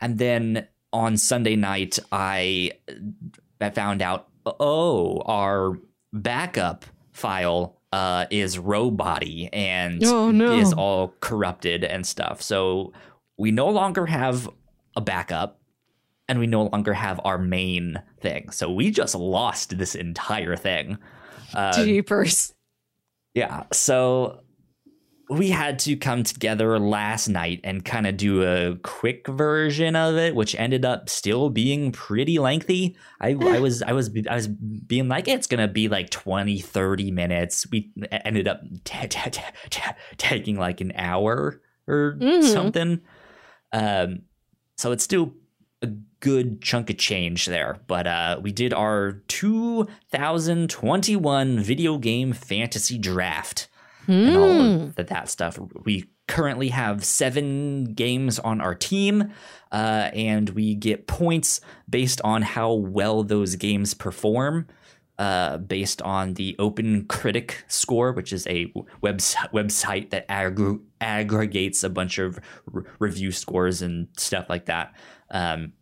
And 0.00 0.18
then 0.18 0.68
on 0.92 1.16
Sunday 1.16 1.56
night, 1.56 1.98
I 2.12 2.72
I 3.60 3.70
found 3.70 4.00
out, 4.02 4.28
oh, 4.46 5.20
our 5.22 5.76
backup 6.12 6.84
file 7.12 7.77
uh, 7.92 8.26
is 8.30 8.56
Robody 8.58 9.48
and 9.52 10.04
Oh, 10.04 10.30
no. 10.30 10.52
is 10.52 10.72
all 10.72 11.14
corrupted 11.20 11.84
and 11.84 12.06
stuff. 12.06 12.42
So 12.42 12.92
we 13.36 13.50
no 13.50 13.68
longer 13.68 14.06
have 14.06 14.48
a 14.96 15.00
backup 15.00 15.60
and 16.28 16.38
we 16.38 16.46
no 16.46 16.64
longer 16.64 16.92
have 16.92 17.20
our 17.24 17.38
main 17.38 18.02
thing. 18.20 18.50
So 18.50 18.70
we 18.70 18.90
just 18.90 19.14
lost 19.14 19.78
this 19.78 19.94
entire 19.94 20.56
thing. 20.56 20.98
Uh, 21.54 21.72
Jeepers. 21.84 22.52
yeah. 23.34 23.64
So 23.72 24.40
we 25.30 25.50
had 25.50 25.78
to 25.80 25.94
come 25.96 26.22
together 26.22 26.78
last 26.78 27.28
night 27.28 27.60
and 27.64 27.84
kind 27.84 28.06
of 28.06 28.16
do 28.16 28.42
a 28.42 28.76
quick 28.76 29.26
version 29.28 29.94
of 29.94 30.16
it, 30.16 30.34
which 30.34 30.54
ended 30.54 30.84
up 30.84 31.08
still 31.10 31.50
being 31.50 31.92
pretty 31.92 32.38
lengthy. 32.38 32.96
I, 33.20 33.30
I 33.38 33.58
was 33.60 33.82
I 33.82 33.92
was 33.92 34.10
I 34.30 34.34
was 34.34 34.48
being 34.48 35.08
like 35.08 35.28
it's 35.28 35.46
gonna 35.46 35.68
be 35.68 35.88
like 35.88 36.08
20, 36.10 36.58
30 36.60 37.10
minutes. 37.10 37.66
We 37.70 37.90
ended 38.10 38.48
up 38.48 38.62
ta- 38.84 39.06
ta- 39.10 39.30
ta- 39.70 39.96
taking 40.16 40.56
like 40.56 40.80
an 40.80 40.92
hour 40.94 41.60
or 41.86 42.16
Mhm. 42.20 42.42
something. 42.44 43.00
Um, 43.72 44.22
so 44.76 44.92
it's 44.92 45.04
still 45.04 45.34
a 45.82 45.88
good 46.20 46.62
chunk 46.62 46.88
of 46.90 46.96
change 46.96 47.46
there. 47.46 47.78
But 47.86 48.06
uh, 48.06 48.40
we 48.42 48.50
did 48.52 48.72
our 48.72 49.22
2021 49.28 51.58
video 51.60 51.98
game 51.98 52.32
fantasy 52.32 52.96
draft 52.98 53.68
and 54.08 54.36
all 54.36 54.52
Hmm. 54.52 54.82
of 54.84 54.94
that, 54.96 55.08
that 55.08 55.28
stuff. 55.28 55.58
We 55.84 56.06
currently 56.26 56.68
have 56.68 57.04
seven 57.04 57.84
games 57.94 58.38
on 58.38 58.60
our 58.60 58.74
team, 58.74 59.30
uh, 59.70 60.10
and 60.12 60.50
we 60.50 60.74
get 60.74 61.06
points 61.06 61.60
based 61.88 62.20
on 62.24 62.42
how 62.42 62.72
well 62.72 63.22
those 63.22 63.56
games 63.56 63.94
perform. 63.94 64.66
Uh, 65.18 65.58
based 65.58 66.00
on 66.02 66.34
the 66.34 66.54
Open 66.60 67.04
Critic 67.06 67.64
score, 67.66 68.12
which 68.12 68.32
is 68.32 68.46
a 68.46 68.72
webs- 69.00 69.34
website 69.52 70.10
that 70.10 70.28
aggr- 70.28 70.80
aggregates 71.00 71.82
a 71.82 71.88
bunch 71.90 72.18
of 72.18 72.38
r- 72.72 72.84
review 73.00 73.32
scores 73.32 73.82
and 73.82 74.06
stuff 74.16 74.46
like 74.48 74.66
that. 74.66 74.94
Um, 75.32 75.72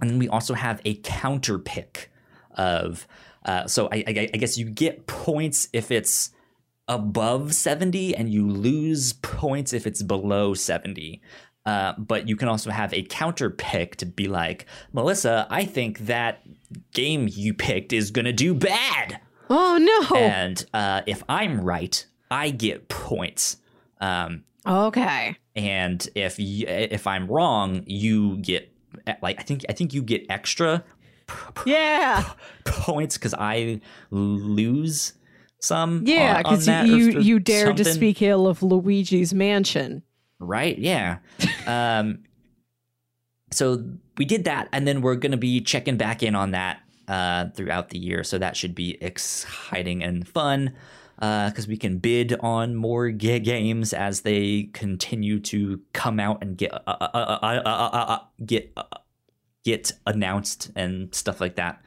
and 0.00 0.08
then 0.10 0.18
we 0.20 0.28
also 0.28 0.54
have 0.54 0.80
a 0.84 0.94
counter 1.02 1.58
pick 1.58 2.12
of, 2.52 3.08
uh, 3.44 3.66
so 3.66 3.88
I, 3.90 4.04
I, 4.06 4.30
I 4.34 4.36
guess 4.36 4.56
you 4.56 4.66
get 4.66 5.08
points 5.08 5.68
if 5.72 5.90
it's 5.90 6.30
above 6.90 7.54
70 7.54 8.14
and 8.16 8.28
you 8.30 8.46
lose 8.50 9.14
points 9.14 9.72
if 9.72 9.86
it's 9.86 10.02
below 10.02 10.52
70. 10.52 11.22
Uh, 11.64 11.92
but 11.96 12.28
you 12.28 12.36
can 12.36 12.48
also 12.48 12.70
have 12.70 12.92
a 12.92 13.02
counter 13.04 13.48
pick 13.48 13.96
to 13.96 14.06
be 14.06 14.26
like, 14.28 14.66
Melissa, 14.92 15.46
I 15.50 15.64
think 15.66 16.00
that 16.00 16.40
game 16.92 17.28
you 17.30 17.54
picked 17.54 17.92
is 17.92 18.10
going 18.10 18.24
to 18.24 18.32
do 18.32 18.54
bad. 18.54 19.20
Oh 19.48 19.78
no. 19.78 20.16
And 20.18 20.64
uh, 20.74 21.02
if 21.06 21.22
I'm 21.28 21.60
right, 21.60 22.04
I 22.30 22.50
get 22.50 22.88
points. 22.88 23.56
Um, 24.00 24.44
okay. 24.66 25.36
and 25.54 26.08
if 26.14 26.36
if 26.38 27.06
I'm 27.06 27.26
wrong, 27.28 27.82
you 27.86 28.38
get 28.38 28.72
like 29.22 29.38
I 29.38 29.42
think 29.42 29.64
I 29.68 29.72
think 29.72 29.92
you 29.92 30.02
get 30.02 30.26
extra 30.30 30.84
Yeah. 31.66 32.24
points 32.64 33.18
because 33.18 33.34
I 33.34 33.80
lose 34.10 35.12
some. 35.60 36.02
Yeah, 36.06 36.38
because 36.38 36.66
you 36.66 37.20
you 37.20 37.38
dared 37.38 37.76
to 37.76 37.84
speak 37.84 38.20
ill 38.22 38.46
of 38.46 38.62
Luigi's 38.62 39.32
mansion. 39.32 40.02
right? 40.38 40.76
Yeah. 40.78 41.18
um, 41.66 42.24
so 43.52 43.84
we 44.16 44.24
did 44.24 44.44
that, 44.44 44.68
and 44.72 44.86
then 44.86 45.00
we're 45.02 45.16
gonna 45.16 45.36
be 45.36 45.60
checking 45.60 45.96
back 45.96 46.22
in 46.22 46.34
on 46.34 46.52
that 46.52 46.80
uh, 47.08 47.48
throughout 47.50 47.88
the 47.90 47.98
year. 47.98 48.22
So 48.24 48.38
that 48.38 48.56
should 48.56 48.74
be 48.74 48.96
exciting 49.02 50.02
and 50.02 50.26
fun. 50.26 50.72
Uh, 51.18 51.50
because 51.50 51.68
we 51.68 51.76
can 51.76 51.98
bid 51.98 52.32
on 52.40 52.74
more 52.74 53.10
ga- 53.10 53.38
games 53.40 53.92
as 53.92 54.22
they 54.22 54.70
continue 54.72 55.38
to 55.38 55.78
come 55.92 56.18
out 56.18 56.42
and 56.42 56.56
get 56.56 56.72
uh, 56.72 56.80
uh, 56.86 56.94
uh, 57.12 57.38
uh, 57.42 57.46
uh, 57.66 57.68
uh, 57.68 58.04
uh, 58.08 58.18
get 58.46 58.72
uh, 58.78 58.84
get 59.62 59.92
announced 60.06 60.70
and 60.74 61.14
stuff 61.14 61.38
like 61.38 61.56
that. 61.56 61.82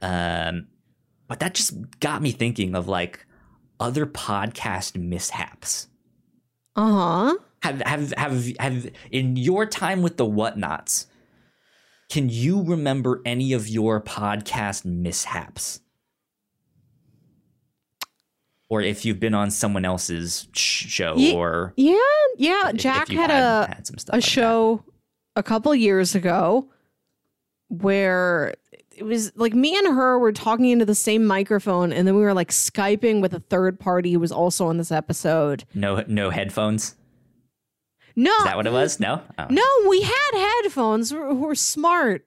Um, 0.00 0.68
but 1.34 1.40
that 1.40 1.54
just 1.54 1.74
got 1.98 2.22
me 2.22 2.30
thinking 2.30 2.76
of 2.76 2.86
like 2.86 3.26
other 3.80 4.06
podcast 4.06 4.94
mishaps. 4.96 5.88
Uh 6.76 6.92
huh. 7.32 7.34
have 7.62 7.80
have 7.82 8.12
have 8.16 8.56
have 8.58 8.90
in 9.10 9.34
your 9.36 9.66
time 9.66 10.00
with 10.00 10.16
the 10.16 10.24
whatnauts 10.24 11.06
can 12.08 12.28
you 12.28 12.62
remember 12.62 13.20
any 13.24 13.52
of 13.52 13.66
your 13.68 14.00
podcast 14.00 14.84
mishaps 14.84 15.80
or 18.68 18.80
if 18.80 19.04
you've 19.04 19.20
been 19.20 19.34
on 19.34 19.50
someone 19.50 19.84
else's 19.84 20.46
show 20.54 21.16
Ye- 21.16 21.34
or 21.34 21.72
Yeah, 21.76 21.96
yeah. 22.36 22.68
if- 22.70 22.76
Jack 22.76 23.08
you 23.08 23.18
had, 23.18 23.30
a 23.30 23.34
had 23.34 23.88
a 23.88 23.92
like 23.92 24.04
that. 24.06 24.22
show 24.22 24.84
a 25.36 25.42
couple 25.42 25.74
years 25.74 26.14
ago 26.14 26.68
where 27.68 28.54
it 28.96 29.02
was 29.04 29.32
like 29.36 29.54
me 29.54 29.76
and 29.76 29.86
her 29.94 30.18
were 30.18 30.32
talking 30.32 30.66
into 30.70 30.84
the 30.84 30.94
same 30.94 31.24
microphone 31.24 31.92
and 31.92 32.06
then 32.06 32.14
we 32.16 32.22
were 32.22 32.34
like 32.34 32.50
skyping 32.50 33.20
with 33.20 33.34
a 33.34 33.40
third 33.40 33.78
party 33.80 34.12
who 34.12 34.20
was 34.20 34.32
also 34.32 34.66
on 34.66 34.76
this 34.78 34.90
episode. 34.92 35.64
No 35.74 36.04
no 36.06 36.30
headphones? 36.30 36.96
No. 38.16 38.30
Is 38.38 38.44
that 38.44 38.56
what 38.56 38.66
it 38.66 38.72
was? 38.72 39.00
No? 39.00 39.22
Oh. 39.38 39.46
no 39.50 39.64
we 39.88 40.02
had 40.02 40.30
headphones. 40.62 41.10
Who 41.10 41.34
were- 41.34 41.54
smart. 41.54 42.26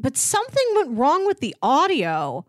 But 0.00 0.16
something 0.16 0.64
went 0.74 0.96
wrong 0.98 1.26
with 1.26 1.40
the 1.40 1.54
audio. 1.62 2.44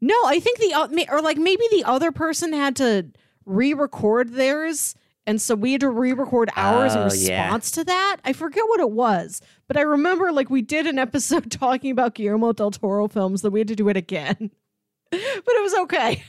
No 0.00 0.14
i 0.26 0.38
think 0.38 0.58
the 0.58 0.72
uh, 0.74 0.88
or 1.10 1.20
like 1.22 1.38
maybe 1.38 1.64
the 1.70 1.84
other 1.84 2.12
person 2.12 2.52
had 2.52 2.76
to 2.76 3.06
re-record 3.44 4.32
theirs 4.34 4.94
and 5.26 5.40
so 5.42 5.54
we 5.54 5.72
had 5.72 5.80
to 5.82 5.90
re-record 5.90 6.48
ours 6.56 6.94
in 6.94 7.00
Oh, 7.00 7.10
yeah. 7.12 7.42
response 7.44 7.70
to 7.72 7.84
that. 7.84 8.16
I 8.24 8.32
forget 8.32 8.64
what 8.68 8.80
it 8.80 8.90
was 8.90 9.42
but 9.68 9.76
i 9.76 9.82
remember 9.82 10.32
like 10.32 10.50
we 10.50 10.62
did 10.62 10.86
an 10.86 10.98
episode 10.98 11.50
talking 11.50 11.90
about 11.90 12.14
guillermo 12.14 12.52
del 12.52 12.70
toro 12.70 13.06
films 13.08 13.42
that 13.42 13.50
we 13.50 13.60
had 13.60 13.68
to 13.68 13.76
do 13.76 13.88
it 13.88 13.96
again 13.96 14.36
but 15.10 15.20
it 15.20 15.62
was 15.62 15.74
okay 15.74 16.22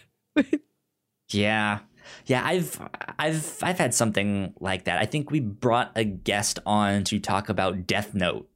Yeah. 1.32 1.80
Yeah, 2.26 2.42
I've 2.44 2.82
I've 3.20 3.60
I've 3.62 3.78
had 3.78 3.94
something 3.94 4.54
like 4.60 4.86
that. 4.86 4.98
I 5.00 5.06
think 5.06 5.30
we 5.30 5.40
brought 5.40 5.92
a 5.96 6.04
guest 6.04 6.58
on 6.66 7.04
to 7.04 7.20
talk 7.20 7.50
about 7.50 7.86
Death 7.86 8.16
Note 8.16 8.50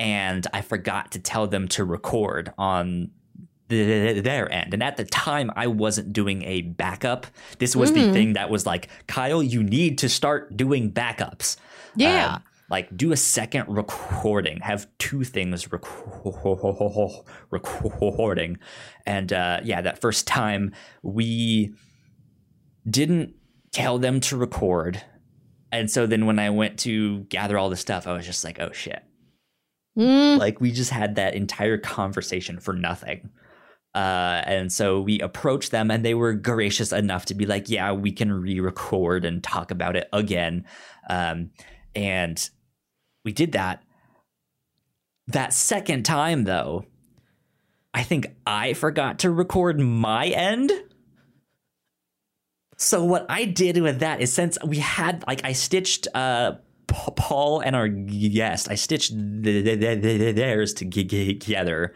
and 0.00 0.44
I 0.52 0.62
forgot 0.62 1.12
to 1.12 1.20
tell 1.20 1.46
them 1.46 1.68
to 1.68 1.84
record 1.84 2.52
on 2.58 3.12
the, 3.68 4.20
their 4.20 4.50
end. 4.50 4.74
And 4.74 4.82
at 4.82 4.96
the 4.96 5.04
time 5.04 5.52
I 5.54 5.68
wasn't 5.68 6.12
doing 6.12 6.42
a 6.42 6.62
backup. 6.62 7.26
This 7.58 7.76
was 7.76 7.92
the 7.92 8.00
Mhm. 8.00 8.12
thing 8.12 8.32
that 8.32 8.50
was 8.50 8.66
like, 8.66 8.88
"Kyle, 9.06 9.42
you 9.42 9.62
need 9.62 9.98
to 9.98 10.08
start 10.08 10.56
doing 10.56 10.90
backups." 10.90 11.56
yeah 11.94 12.34
Um, 12.36 12.42
like 12.72 12.96
do 12.96 13.12
a 13.12 13.16
second 13.16 13.66
recording. 13.68 14.58
Have 14.60 14.88
two 14.98 15.22
things 15.24 15.66
reco- 15.66 17.24
recording. 17.50 18.58
And 19.06 19.32
uh 19.32 19.60
yeah 19.62 19.82
that 19.82 20.00
first 20.00 20.26
time 20.26 20.72
we 21.02 21.74
didn't 22.88 23.34
tell 23.72 23.98
them 23.98 24.20
to 24.20 24.36
record. 24.36 25.02
And 25.70 25.90
so 25.90 26.06
then 26.06 26.26
when 26.26 26.38
i 26.38 26.50
went 26.50 26.78
to 26.80 27.20
gather 27.24 27.58
all 27.58 27.70
the 27.70 27.76
stuff 27.76 28.06
i 28.06 28.12
was 28.12 28.26
just 28.26 28.42
like 28.42 28.58
oh 28.58 28.72
shit. 28.72 29.02
Mm, 29.96 30.38
like 30.38 30.60
we 30.60 30.72
just 30.72 30.90
had 30.90 31.16
that 31.16 31.34
entire 31.34 31.76
conversation 31.76 32.58
for 32.58 32.72
nothing. 32.72 33.28
Uh, 33.94 34.40
and 34.46 34.72
so 34.72 35.02
we 35.02 35.20
approached 35.20 35.70
them 35.70 35.90
and 35.90 36.02
they 36.02 36.14
were 36.14 36.32
gracious 36.32 36.92
enough 36.92 37.26
to 37.26 37.34
be 37.34 37.44
like 37.44 37.68
yeah 37.68 37.92
we 37.92 38.10
can 38.10 38.32
re-record 38.32 39.26
and 39.26 39.44
talk 39.44 39.70
about 39.70 39.94
it 39.94 40.08
again. 40.14 40.64
Um, 41.10 41.50
and 41.94 42.48
we 43.24 43.32
did 43.32 43.52
that 43.52 43.82
that 45.26 45.52
second 45.52 46.04
time 46.04 46.44
though 46.44 46.84
i 47.94 48.02
think 48.02 48.26
i 48.46 48.72
forgot 48.72 49.18
to 49.20 49.30
record 49.30 49.78
my 49.78 50.26
end 50.26 50.70
so 52.76 53.04
what 53.04 53.26
i 53.28 53.44
did 53.44 53.78
with 53.78 54.00
that 54.00 54.20
is 54.20 54.32
since 54.32 54.58
we 54.64 54.78
had 54.78 55.24
like 55.26 55.44
i 55.44 55.52
stitched 55.52 56.08
uh 56.14 56.52
Paul 56.92 57.60
and 57.60 57.74
our 57.74 57.88
guest, 57.88 58.70
I 58.70 58.74
stitched 58.74 59.12
th- 59.12 59.64
th- 59.64 59.80
th- 59.80 60.02
th- 60.02 60.36
theirs 60.36 60.74
together. 60.74 61.94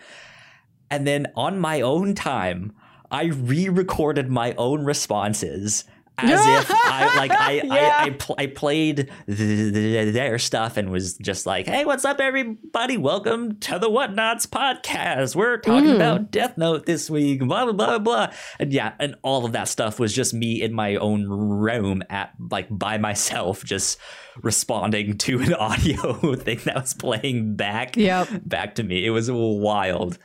And 0.91 1.07
then 1.07 1.27
on 1.35 1.59
my 1.59 1.81
own 1.81 2.15
time, 2.15 2.73
I 3.11 3.25
re-recorded 3.25 4.31
my 4.31 4.55
own 4.55 4.85
responses 4.85 5.85
as 6.19 6.47
if 6.47 6.71
I 6.75 7.15
like 7.17 7.31
I 7.31 7.53
Yeah. 7.65 7.73
I, 7.99 8.05
I, 8.05 8.11
pl- 8.11 8.35
I 8.39 8.47
played 8.47 9.11
th- 9.27 9.37
th- 9.39 10.15
their 10.15 10.39
stuff 10.39 10.77
and 10.77 10.91
was 10.91 11.15
just 11.19 11.47
like, 11.47 11.67
"Hey, 11.67 11.85
what's 11.85 12.05
up, 12.05 12.21
everybody? 12.21 12.97
Welcome 12.97 13.59
to 13.61 13.79
the 13.79 13.91
Whatnauts 13.91 14.47
podcast. 14.47 15.37
We're 15.37 15.59
talking 15.59 15.91
Mm. 15.91 15.97
about 15.97 16.31
Death 16.31 16.57
Note 16.57 16.87
this 16.87 17.11
week." 17.11 17.41
Blah 17.41 17.65
blah 17.65 17.73
blah 17.73 17.99
blah. 17.99 18.33
And 18.59 18.73
yeah, 18.73 18.93
and 18.99 19.17
all 19.23 19.45
of 19.45 19.53
that 19.53 19.69
stuff 19.69 19.99
was 19.99 20.13
just 20.15 20.33
me 20.35 20.63
in 20.63 20.73
my 20.73 20.97
own 20.97 21.27
room 21.29 22.03
at 22.09 22.33
like 22.51 22.67
by 22.71 22.99
myself, 22.99 23.63
just 23.65 23.99
responding 24.43 25.19
to 25.19 25.41
an 25.41 25.55
audio 25.59 26.35
thing 26.37 26.61
that 26.65 26.77
was 26.77 26.95
playing 26.95 27.57
back 27.57 27.97
Yep. 27.97 28.29
back 28.45 28.75
to 28.77 28.83
me. 28.83 29.05
It 29.05 29.11
was 29.11 29.31
wild. 29.31 30.19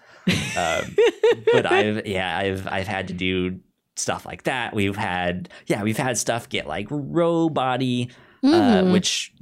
Um, 0.58 0.96
but 1.52 1.66
I've 1.66 2.06
yeah, 2.06 2.38
I've 2.38 2.68
I've 2.68 2.88
had 2.88 3.08
to 3.10 3.14
do 3.14 3.60
stuff 3.96 4.26
like 4.26 4.44
that. 4.44 4.74
We've 4.74 4.96
had 4.96 5.50
yeah, 5.68 5.84
we've 5.84 5.98
had 5.98 6.18
stuff 6.18 6.50
get 6.50 6.68
like 6.68 6.88
robot-y, 6.90 8.08
uh, 8.44 8.48
Mhm. 8.82 8.92
which 8.94 9.34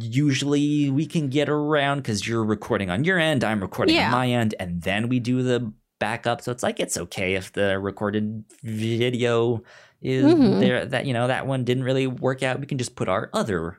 usually 0.00 0.90
we 0.90 1.06
can 1.06 1.28
get 1.28 1.48
around 1.48 1.98
because 1.98 2.26
you're 2.26 2.44
recording 2.44 2.90
on 2.90 3.04
your 3.04 3.18
end, 3.18 3.44
I'm 3.44 3.60
recording 3.60 3.94
Yeah. 3.96 4.06
on 4.06 4.12
my 4.12 4.28
end, 4.28 4.54
and 4.60 4.82
then 4.82 5.08
we 5.08 5.18
do 5.20 5.42
the 5.42 5.72
backup. 5.98 6.40
So 6.42 6.52
it's 6.52 6.62
like 6.62 6.78
it's 6.80 6.96
okay 6.96 7.34
if 7.34 7.52
the 7.52 7.78
recorded 7.78 8.44
video 8.62 9.62
is 10.00 10.24
Mhm. 10.32 10.60
there. 10.60 10.86
That 10.86 11.06
you 11.06 11.12
know 11.12 11.26
that 11.26 11.46
one 11.46 11.64
didn't 11.64 11.82
really 11.84 12.06
work 12.06 12.42
out. 12.42 12.60
We 12.60 12.66
can 12.66 12.78
just 12.78 12.94
put 12.94 13.08
our 13.08 13.30
other 13.32 13.78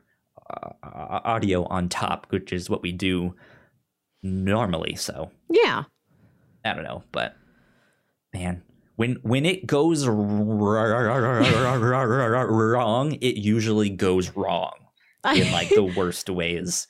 uh, 0.52 1.20
audio 1.24 1.64
on 1.66 1.88
top, 1.88 2.26
which 2.30 2.52
is 2.52 2.68
what 2.68 2.82
we 2.82 2.90
do 2.90 3.34
normally. 4.22 4.96
So 4.96 5.30
yeah 5.48 5.84
I 6.64 6.74
don't 6.74 6.82
know, 6.84 7.04
but 7.12 7.36
man, 8.34 8.62
when 9.00 9.16
when 9.22 9.46
it 9.46 9.66
goes 9.66 10.06
wrong, 10.06 10.68
it 13.22 13.36
usually 13.36 13.88
goes 13.88 14.36
wrong 14.36 14.72
in 15.34 15.50
like 15.52 15.70
the 15.70 15.82
worst 15.96 16.28
ways 16.28 16.86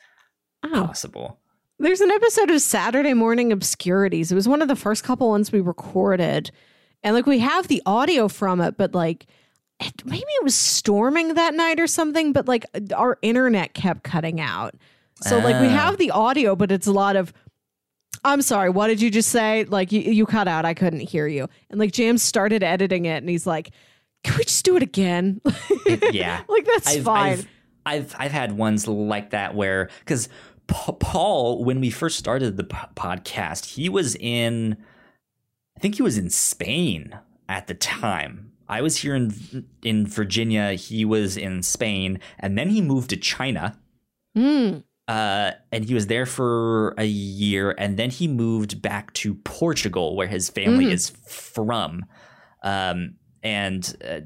oh. 0.65 0.87
possible. 0.87 1.39
There's 1.79 2.01
an 2.01 2.11
episode 2.11 2.51
of 2.51 2.61
Saturday 2.61 3.15
Morning 3.15 3.53
Obscurities. 3.53 4.33
It 4.33 4.35
was 4.35 4.49
one 4.49 4.61
of 4.61 4.67
the 4.67 4.75
first 4.75 5.05
couple 5.05 5.29
ones 5.29 5.53
we 5.53 5.61
recorded. 5.61 6.51
And 7.05 7.15
like 7.15 7.27
we 7.27 7.39
have 7.39 7.69
the 7.69 7.81
audio 7.87 8.27
from 8.27 8.61
it, 8.61 8.77
but 8.77 8.93
like 8.93 9.29
it, 9.79 10.05
maybe 10.05 10.25
it 10.27 10.43
was 10.43 10.57
storming 10.57 11.35
that 11.35 11.55
night 11.55 11.79
or 11.79 11.87
something, 11.87 12.33
but 12.33 12.49
like 12.49 12.67
our 12.93 13.19
internet 13.23 13.73
kept 13.75 14.03
cutting 14.03 14.41
out. 14.41 14.75
So 15.23 15.39
like 15.39 15.61
we 15.61 15.69
Ah. 15.69 15.79
have 15.79 15.97
the 15.99 16.11
audio, 16.11 16.57
but 16.57 16.73
it's 16.73 16.89
a 16.89 16.93
lot 16.93 17.15
of 17.15 17.33
I'm 18.25 18.43
sorry, 18.43 18.71
what 18.71 18.89
did 18.89 19.01
you 19.01 19.11
just 19.11 19.31
say? 19.31 19.65
Like 19.65 19.93
you, 19.93 20.01
you 20.01 20.27
cut 20.27 20.49
out, 20.49 20.65
I 20.65 20.75
couldn't 20.75 21.01
hear 21.01 21.27
you. 21.27 21.49
And 21.71 21.81
like 21.81 21.93
James 21.93 22.23
started 22.23 22.63
editing 22.63 23.07
it 23.07 23.17
and 23.19 23.29
he's 23.29 23.47
like, 23.47 23.71
Can 24.25 24.37
we 24.37 24.45
just 24.45 24.65
do 24.65 24.77
it 24.77 24.83
again? 24.83 25.41
Yeah. 26.13 26.43
like 26.49 26.65
that's 26.67 26.97
I've, 26.97 27.05
fine. 27.05 27.33
I've, 27.33 27.49
I've 27.87 28.17
I've 28.19 28.33
had 28.33 28.53
ones 28.53 28.87
like 28.87 29.31
that 29.31 29.55
where 29.55 29.89
because 30.01 30.29
Paul, 30.67 31.65
when 31.65 31.81
we 31.81 31.91
first 31.91 32.19
started 32.19 32.57
the 32.57 32.65
po- 32.65 32.89
podcast, 32.95 33.75
he 33.75 33.89
was 33.89 34.15
in, 34.17 34.77
I 35.77 35.81
think 35.81 35.97
he 35.97 36.03
was 36.03 36.17
in 36.17 36.31
Spain 36.31 37.19
at 37.49 37.67
the 37.67 37.75
time. 37.75 38.53
I 38.69 38.83
was 38.83 38.99
here 38.99 39.17
in 39.17 39.67
in 39.83 40.07
Virginia. 40.07 40.75
He 40.75 41.05
was 41.05 41.37
in 41.37 41.63
Spain, 41.65 42.21
and 42.39 42.57
then 42.57 42.71
he 42.71 42.81
moved 42.81 43.11
to 43.11 43.17
China. 43.17 43.77
Mm. 44.37 44.85
Uh, 45.11 45.51
and 45.73 45.85
he 45.85 45.93
was 45.93 46.07
there 46.07 46.25
for 46.27 46.95
a 46.97 47.05
year, 47.05 47.75
and 47.79 47.97
then 47.97 48.11
he 48.11 48.29
moved 48.29 48.81
back 48.81 49.13
to 49.15 49.35
Portugal, 49.35 50.15
where 50.15 50.29
his 50.29 50.49
family 50.49 50.87
Mhm. 50.87 50.93
is 50.93 51.11
from. 51.27 52.05
Um, 52.63 53.17
and 53.43 53.83
uh, 54.09 54.21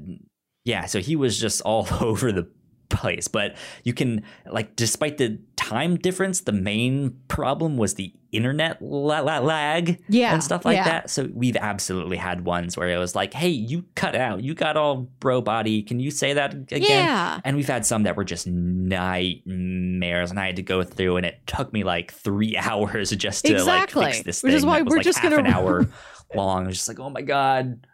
yeah, 0.63 0.85
so 0.85 0.99
he 0.99 1.15
was 1.15 1.39
just 1.39 1.61
all 1.61 1.87
over 2.01 2.31
the 2.31 2.47
place. 2.95 3.27
But 3.27 3.55
you 3.83 3.93
can 3.93 4.23
like, 4.49 4.75
despite 4.75 5.17
the 5.17 5.39
time 5.55 5.97
difference, 5.97 6.41
the 6.41 6.51
main 6.51 7.17
problem 7.27 7.77
was 7.77 7.93
the 7.95 8.13
internet 8.31 8.81
la- 8.81 9.21
la- 9.21 9.39
lag 9.39 10.01
Yeah. 10.09 10.33
and 10.33 10.43
stuff 10.43 10.65
like 10.65 10.75
yeah. 10.75 10.83
that. 10.83 11.09
So 11.09 11.29
we've 11.33 11.55
absolutely 11.55 12.17
had 12.17 12.43
ones 12.45 12.75
where 12.75 12.89
it 12.89 12.97
was 12.97 13.15
like, 13.15 13.33
"Hey, 13.33 13.47
you 13.49 13.85
cut 13.95 14.13
out, 14.15 14.43
you 14.43 14.53
got 14.53 14.75
all 14.75 15.07
bro 15.19 15.41
body. 15.41 15.81
Can 15.81 15.99
you 16.01 16.11
say 16.11 16.33
that 16.33 16.53
again?" 16.53 16.81
Yeah. 16.83 17.39
And 17.45 17.55
we've 17.55 17.67
had 17.67 17.85
some 17.85 18.03
that 18.03 18.15
were 18.17 18.25
just 18.25 18.45
nightmares, 18.45 20.31
and 20.31 20.39
I 20.39 20.47
had 20.47 20.55
to 20.57 20.61
go 20.63 20.83
through, 20.83 21.17
and 21.17 21.25
it 21.25 21.39
took 21.47 21.71
me 21.73 21.83
like 21.83 22.13
three 22.13 22.57
hours 22.61 23.11
just 23.11 23.45
to 23.45 23.53
Exactly. 23.53 24.01
like 24.03 24.13
fix 24.15 24.25
this 24.25 24.43
Which 24.43 24.51
thing. 24.51 24.57
is 24.57 24.65
why 24.65 24.81
we're 24.81 24.97
like, 24.97 25.05
just 25.05 25.19
half 25.19 25.31
gonna- 25.31 25.47
an 25.47 25.53
hour 25.53 25.87
long. 26.35 26.63
I 26.65 26.67
was 26.67 26.75
just 26.77 26.87
like, 26.87 26.99
oh 26.99 27.09
my 27.09 27.21
god, 27.21 27.85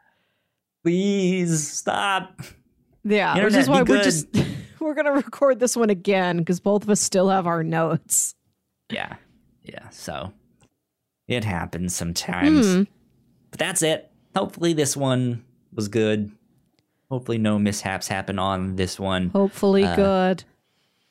please 0.83 1.67
stop. 1.71 2.41
Yeah, 3.03 3.43
which 3.43 3.55
is 3.55 3.67
why 3.67 3.81
we're 3.83 4.03
just 4.03 4.27
we're 4.85 4.93
gonna 4.93 5.11
record 5.13 5.59
this 5.59 5.75
one 5.77 5.89
again 5.89 6.37
because 6.37 6.59
both 6.59 6.83
of 6.83 6.89
us 6.89 6.99
still 6.99 7.29
have 7.29 7.47
our 7.47 7.63
notes. 7.63 8.35
Yeah, 8.91 9.15
yeah. 9.63 9.89
So 9.89 10.33
it 11.27 11.43
happens 11.45 11.95
sometimes, 11.95 12.65
Hmm. 12.73 12.83
but 13.51 13.59
that's 13.59 13.81
it. 13.81 14.11
Hopefully, 14.35 14.73
this 14.73 14.95
one 14.97 15.43
was 15.73 15.87
good. 15.87 16.31
Hopefully, 17.09 17.37
no 17.37 17.59
mishaps 17.59 18.07
happen 18.07 18.39
on 18.39 18.75
this 18.75 18.99
one. 18.99 19.29
Hopefully, 19.29 19.83
Uh, 19.83 19.95
good. 19.95 20.43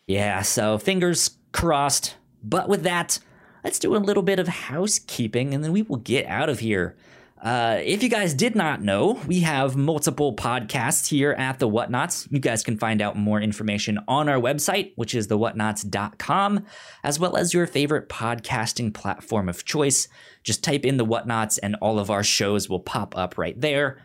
Yeah, 0.07 0.43
so 0.43 0.79
fingers 0.79 1.31
crossed. 1.53 2.17
But 2.43 2.69
with 2.69 2.83
that, 2.85 3.19
let's 3.63 3.79
do 3.79 3.95
a 3.95 3.99
little 3.99 4.23
bit 4.23 4.39
of 4.39 4.49
housekeeping 4.49 5.53
and 5.55 5.63
then 5.63 5.73
we 5.73 5.83
will 5.83 5.99
get 5.99 6.27
out 6.27 6.49
of 6.49 6.61
here. 6.61 6.97
Uh, 7.43 7.79
if 7.83 8.03
you 8.03 8.11
guys 8.11 8.35
did 8.35 8.55
not 8.55 8.83
know, 8.83 9.19
we 9.27 9.41
have 9.41 9.75
multiple 9.75 10.37
podcasts 10.37 11.09
here 11.09 11.33
at 11.33 11.59
the 11.59 11.69
Whatnauts. 11.69 12.31
You 12.31 12.39
guys 12.39 12.63
can 12.63 12.77
find 12.77 13.01
out 13.01 13.17
more 13.17 13.41
information 13.41 13.99
on 14.07 14.29
our 14.29 14.39
website, 14.39 14.93
which 14.97 15.15
is 15.15 15.29
thewhatnauts.com, 15.29 16.67
as 17.03 17.19
well 17.19 17.39
as 17.39 17.55
your 17.55 17.67
favorite 17.67 18.11
podcasting 18.11 18.93
platform 18.93 19.49
of 19.49 19.65
choice. 19.65 20.07
Just 20.45 20.63
type 20.63 20.85
in 20.85 20.99
the 20.99 21.07
Whatnauts 21.07 21.59
and 21.63 21.77
all 21.81 21.99
of 21.99 22.11
our 22.11 22.23
shows 22.23 22.69
will 22.69 22.81
pop 22.81 23.17
up 23.17 23.39
right 23.39 23.59
there. 23.59 24.03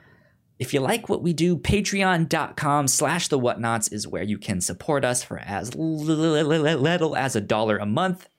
If 0.58 0.74
you 0.74 0.80
like 0.80 1.10
what 1.10 1.22
we 1.22 1.34
do, 1.34 1.58
patreon.com 1.58 2.88
slash 2.88 3.28
the 3.28 3.38
whatnauts 3.38 3.92
is 3.92 4.08
where 4.08 4.24
you 4.24 4.38
can 4.38 4.62
support 4.62 5.04
us 5.04 5.22
for 5.22 5.38
as 5.40 5.76
little 5.76 7.16
as 7.18 7.36
a 7.36 7.42
dollar 7.42 7.78
a 7.78 7.86
month. 7.86 8.30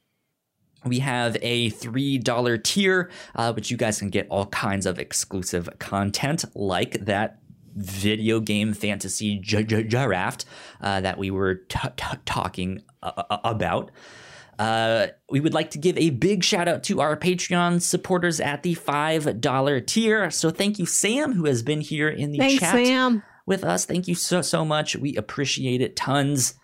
We 0.84 1.00
have 1.00 1.36
a 1.42 1.70
$3 1.70 2.62
tier, 2.62 3.10
uh, 3.34 3.52
which 3.52 3.70
you 3.70 3.76
guys 3.76 3.98
can 3.98 4.10
get 4.10 4.28
all 4.30 4.46
kinds 4.46 4.86
of 4.86 4.98
exclusive 4.98 5.68
content 5.78 6.44
like 6.54 7.04
that 7.06 7.38
video 7.74 8.40
game 8.40 8.72
fantasy 8.72 9.38
j- 9.38 9.64
giraffe 9.64 10.38
uh, 10.80 11.00
that 11.00 11.18
we 11.18 11.30
were 11.30 11.56
t- 11.56 11.78
t- 11.96 12.16
talking 12.24 12.82
uh, 13.02 13.38
about. 13.44 13.90
Uh, 14.58 15.08
we 15.30 15.40
would 15.40 15.52
like 15.52 15.70
to 15.72 15.78
give 15.78 15.98
a 15.98 16.10
big 16.10 16.42
shout 16.42 16.66
out 16.68 16.82
to 16.84 17.00
our 17.00 17.16
Patreon 17.16 17.82
supporters 17.82 18.40
at 18.40 18.62
the 18.62 18.74
$5 18.74 19.86
tier. 19.86 20.30
So 20.30 20.50
thank 20.50 20.78
you, 20.78 20.86
Sam, 20.86 21.32
who 21.34 21.44
has 21.44 21.62
been 21.62 21.82
here 21.82 22.08
in 22.08 22.32
the 22.32 22.38
Thanks, 22.38 22.60
chat 22.60 22.72
Sam. 22.74 23.22
with 23.44 23.64
us. 23.64 23.84
Thank 23.84 24.08
you 24.08 24.14
so, 24.14 24.40
so 24.40 24.64
much. 24.64 24.96
We 24.96 25.14
appreciate 25.16 25.82
it 25.82 25.94
tons. 25.96 26.54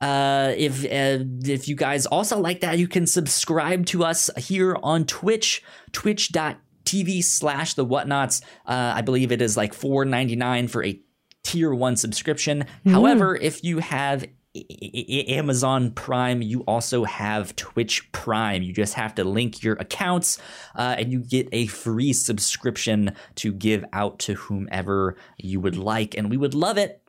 Uh, 0.00 0.54
if 0.56 0.84
uh, 0.84 1.24
if 1.44 1.68
you 1.68 1.76
guys 1.76 2.06
also 2.06 2.38
like 2.38 2.60
that, 2.60 2.78
you 2.78 2.88
can 2.88 3.06
subscribe 3.06 3.86
to 3.86 4.04
us 4.04 4.30
here 4.36 4.76
on 4.82 5.04
Twitch, 5.04 5.62
twitch.tv 5.92 7.22
slash 7.22 7.74
the 7.74 7.84
whatnauts. 7.84 8.42
Uh, 8.66 8.92
I 8.96 9.02
believe 9.02 9.30
it 9.32 9.42
is 9.42 9.56
like 9.56 9.74
$4.99 9.74 10.70
for 10.70 10.84
a 10.84 11.00
tier 11.42 11.74
one 11.74 11.96
subscription. 11.96 12.64
However, 12.86 13.36
if 13.36 13.62
you 13.64 13.78
have 13.78 14.24
I- 14.56 14.64
I- 14.82 15.24
Amazon 15.28 15.92
Prime, 15.92 16.42
you 16.42 16.62
also 16.62 17.04
have 17.04 17.54
Twitch 17.54 18.10
Prime. 18.12 18.62
You 18.62 18.72
just 18.72 18.94
have 18.94 19.14
to 19.16 19.24
link 19.24 19.62
your 19.62 19.74
accounts 19.74 20.38
uh, 20.74 20.96
and 20.98 21.12
you 21.12 21.20
get 21.20 21.48
a 21.52 21.66
free 21.68 22.12
subscription 22.12 23.14
to 23.36 23.52
give 23.52 23.84
out 23.92 24.18
to 24.20 24.34
whomever 24.34 25.16
you 25.38 25.60
would 25.60 25.76
like. 25.76 26.16
And 26.16 26.30
we 26.30 26.36
would 26.36 26.54
love 26.54 26.78
it 26.78 27.00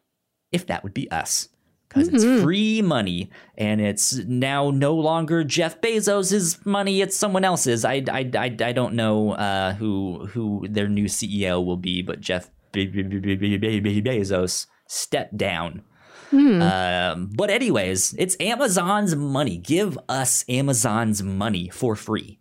if 0.51 0.67
that 0.67 0.83
would 0.83 0.93
be 0.93 1.09
us. 1.09 1.49
Because 1.93 2.07
it's 2.07 2.23
free 2.43 2.81
money 2.81 3.29
and 3.57 3.81
it's 3.81 4.13
now 4.15 4.71
no 4.71 4.95
longer 4.95 5.43
Jeff 5.43 5.81
Bezos' 5.81 6.65
money, 6.65 7.01
it's 7.01 7.17
someone 7.17 7.43
else's. 7.43 7.83
I, 7.83 8.03
I, 8.09 8.29
I, 8.33 8.55
I 8.63 8.71
don't 8.71 8.93
know 8.93 9.31
uh, 9.31 9.73
who 9.73 10.27
who 10.27 10.65
their 10.69 10.87
new 10.87 11.05
CEO 11.05 11.63
will 11.65 11.75
be, 11.77 12.01
but 12.01 12.21
Jeff 12.21 12.49
Be- 12.71 12.85
Be- 12.87 13.03
Be- 13.03 13.19
Be- 13.19 13.35
Be- 13.35 13.57
Be- 13.57 13.79
Be- 13.81 14.01
Bezos 14.01 14.67
stepped 14.87 15.35
down. 15.37 15.83
Um, 16.31 17.29
but 17.35 17.49
anyways, 17.49 18.15
it's 18.17 18.37
Amazon's 18.39 19.15
money. 19.17 19.57
Give 19.57 19.99
us 20.07 20.45
Amazon's 20.47 21.21
money 21.21 21.67
for 21.67 21.97
free. 21.97 22.39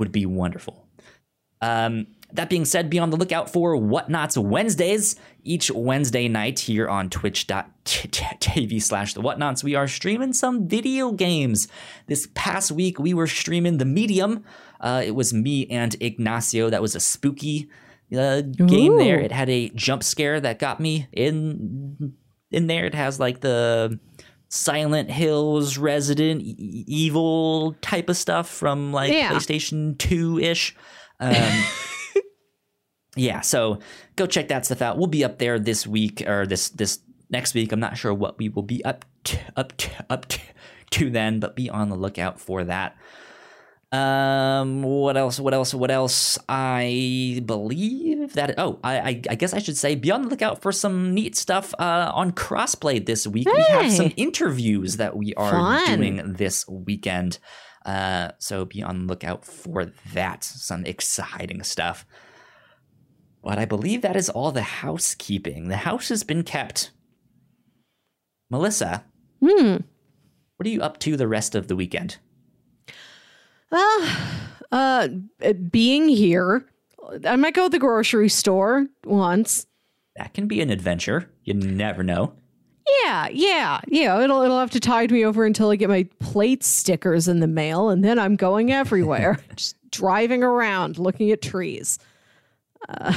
Would 0.00 0.10
be 0.10 0.26
wonderful. 0.26 0.88
Um, 1.60 2.08
that 2.34 2.50
being 2.50 2.64
said, 2.64 2.90
be 2.90 2.98
on 2.98 3.10
the 3.10 3.16
lookout 3.16 3.50
for 3.50 3.76
Whatnauts 3.76 4.36
Wednesdays. 4.36 5.16
Each 5.42 5.70
Wednesday 5.70 6.28
night 6.28 6.58
here 6.58 6.88
on 6.88 7.08
twitch.tv 7.10 8.82
slash 8.82 9.14
the 9.14 9.20
Whatnauts, 9.22 9.62
we 9.64 9.74
are 9.74 9.86
streaming 9.88 10.32
some 10.32 10.66
video 10.68 11.12
games. 11.12 11.68
This 12.06 12.28
past 12.34 12.72
week, 12.72 12.98
we 12.98 13.14
were 13.14 13.26
streaming 13.26 13.78
The 13.78 13.84
Medium. 13.84 14.44
Uh, 14.80 15.02
it 15.04 15.12
was 15.14 15.32
me 15.32 15.66
and 15.68 15.96
Ignacio. 16.00 16.70
That 16.70 16.82
was 16.82 16.94
a 16.94 17.00
spooky 17.00 17.68
uh, 18.16 18.40
game 18.42 18.96
there. 18.96 19.18
It 19.20 19.32
had 19.32 19.48
a 19.48 19.68
jump 19.70 20.02
scare 20.02 20.40
that 20.40 20.58
got 20.58 20.80
me 20.80 21.06
in 21.12 22.14
in 22.50 22.66
there. 22.68 22.84
It 22.84 22.94
has 22.94 23.18
like 23.18 23.40
the 23.40 23.98
Silent 24.48 25.10
Hills 25.10 25.78
Resident 25.78 26.42
Evil 26.42 27.74
type 27.80 28.08
of 28.08 28.16
stuff 28.16 28.48
from 28.48 28.92
like 28.92 29.12
Yeah. 29.12 29.32
PlayStation 29.32 29.96
2 29.98 30.38
ish. 30.38 30.76
Um, 31.20 31.34
yeah, 33.16 33.40
so 33.40 33.78
go 34.16 34.26
check 34.26 34.48
that 34.48 34.66
stuff 34.66 34.82
out. 34.82 34.98
We'll 34.98 35.06
be 35.06 35.24
up 35.24 35.38
there 35.38 35.58
this 35.58 35.86
week 35.86 36.22
or 36.26 36.46
this 36.46 36.68
this 36.70 37.00
next 37.30 37.54
week. 37.54 37.72
I'm 37.72 37.80
not 37.80 37.96
sure 37.96 38.12
what 38.14 38.38
we 38.38 38.48
will 38.48 38.62
be 38.62 38.84
up 38.84 39.04
to, 39.24 39.38
up 39.56 39.76
to, 39.76 39.90
up 40.10 40.26
to, 40.26 40.40
to 40.90 41.10
then, 41.10 41.40
but 41.40 41.56
be 41.56 41.70
on 41.70 41.88
the 41.88 41.96
lookout 41.96 42.40
for 42.40 42.64
that. 42.64 42.96
Um, 43.92 44.82
what 44.82 45.16
else? 45.16 45.38
What 45.38 45.54
else? 45.54 45.72
What 45.72 45.90
else? 45.92 46.36
I 46.48 47.40
believe 47.46 48.32
that. 48.32 48.58
Oh, 48.58 48.80
I, 48.82 48.98
I, 48.98 49.22
I 49.30 49.34
guess 49.36 49.54
I 49.54 49.60
should 49.60 49.76
say 49.76 49.94
be 49.94 50.10
on 50.10 50.22
the 50.22 50.28
lookout 50.28 50.62
for 50.62 50.72
some 50.72 51.14
neat 51.14 51.36
stuff 51.36 51.72
uh, 51.78 52.10
on 52.12 52.32
Crossplay 52.32 53.04
this 53.04 53.24
week. 53.24 53.46
We 53.46 53.62
have 53.62 53.92
some 53.92 54.12
interviews 54.16 54.96
that 54.96 55.16
we 55.16 55.32
are 55.34 55.52
Fun. 55.52 55.98
doing 55.98 56.32
this 56.32 56.66
weekend. 56.66 57.38
Uh, 57.86 58.32
so 58.38 58.64
be 58.64 58.82
on 58.82 59.00
the 59.00 59.06
lookout 59.06 59.44
for 59.44 59.92
that. 60.12 60.42
Some 60.42 60.84
exciting 60.86 61.62
stuff. 61.62 62.04
But 63.44 63.58
I 63.58 63.66
believe 63.66 64.00
that 64.02 64.16
is 64.16 64.30
all 64.30 64.50
the 64.52 64.62
housekeeping. 64.62 65.68
The 65.68 65.76
house 65.76 66.08
has 66.08 66.24
been 66.24 66.42
kept. 66.42 66.90
Melissa, 68.50 69.04
Hmm. 69.40 69.76
what 70.56 70.66
are 70.66 70.70
you 70.70 70.80
up 70.80 70.98
to 71.00 71.16
the 71.16 71.28
rest 71.28 71.54
of 71.54 71.68
the 71.68 71.76
weekend? 71.76 72.16
Well, 73.70 74.08
uh, 74.72 75.08
being 75.70 76.08
here, 76.08 76.64
I 77.26 77.36
might 77.36 77.54
go 77.54 77.64
to 77.64 77.68
the 77.70 77.78
grocery 77.78 78.28
store 78.30 78.86
once. 79.04 79.66
That 80.16 80.32
can 80.32 80.46
be 80.46 80.60
an 80.62 80.70
adventure. 80.70 81.28
You 81.42 81.54
never 81.54 82.02
know. 82.02 82.32
Yeah, 83.04 83.28
yeah, 83.28 83.80
yeah. 83.88 84.20
It'll 84.22 84.42
it'll 84.42 84.60
have 84.60 84.70
to 84.70 84.80
tide 84.80 85.10
me 85.10 85.24
over 85.24 85.44
until 85.44 85.70
I 85.70 85.76
get 85.76 85.88
my 85.88 86.06
plate 86.20 86.62
stickers 86.62 87.28
in 87.28 87.40
the 87.40 87.46
mail, 87.46 87.88
and 87.90 88.04
then 88.04 88.18
I'm 88.18 88.36
going 88.36 88.70
everywhere, 88.72 89.38
just 89.56 89.76
driving 89.90 90.42
around, 90.42 90.98
looking 90.98 91.30
at 91.30 91.42
trees. 91.42 91.98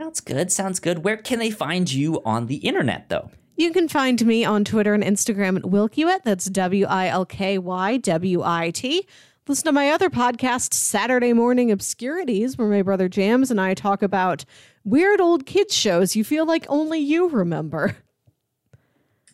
Sounds 0.00 0.20
good. 0.20 0.50
Sounds 0.50 0.80
good. 0.80 1.04
Where 1.04 1.16
can 1.16 1.38
they 1.38 1.50
find 1.50 1.92
you 1.92 2.22
on 2.24 2.46
the 2.46 2.56
internet, 2.56 3.08
though? 3.08 3.30
You 3.56 3.72
can 3.72 3.88
find 3.88 4.24
me 4.24 4.44
on 4.44 4.64
Twitter 4.64 4.94
and 4.94 5.04
Instagram 5.04 5.56
at 5.58 5.64
Wilkywit. 5.64 6.22
That's 6.24 6.46
W 6.46 6.86
I 6.86 7.08
L 7.08 7.26
K 7.26 7.58
Y 7.58 7.98
W 7.98 8.42
I 8.42 8.70
T. 8.70 9.06
Listen 9.46 9.66
to 9.66 9.72
my 9.72 9.90
other 9.90 10.08
podcast, 10.08 10.72
Saturday 10.72 11.32
Morning 11.32 11.70
Obscurities, 11.70 12.56
where 12.56 12.68
my 12.68 12.82
brother 12.82 13.08
James 13.08 13.50
and 13.50 13.60
I 13.60 13.74
talk 13.74 14.02
about 14.02 14.44
weird 14.84 15.20
old 15.20 15.44
kids 15.44 15.76
shows 15.76 16.16
you 16.16 16.24
feel 16.24 16.46
like 16.46 16.64
only 16.68 17.00
you 17.00 17.28
remember. 17.28 17.96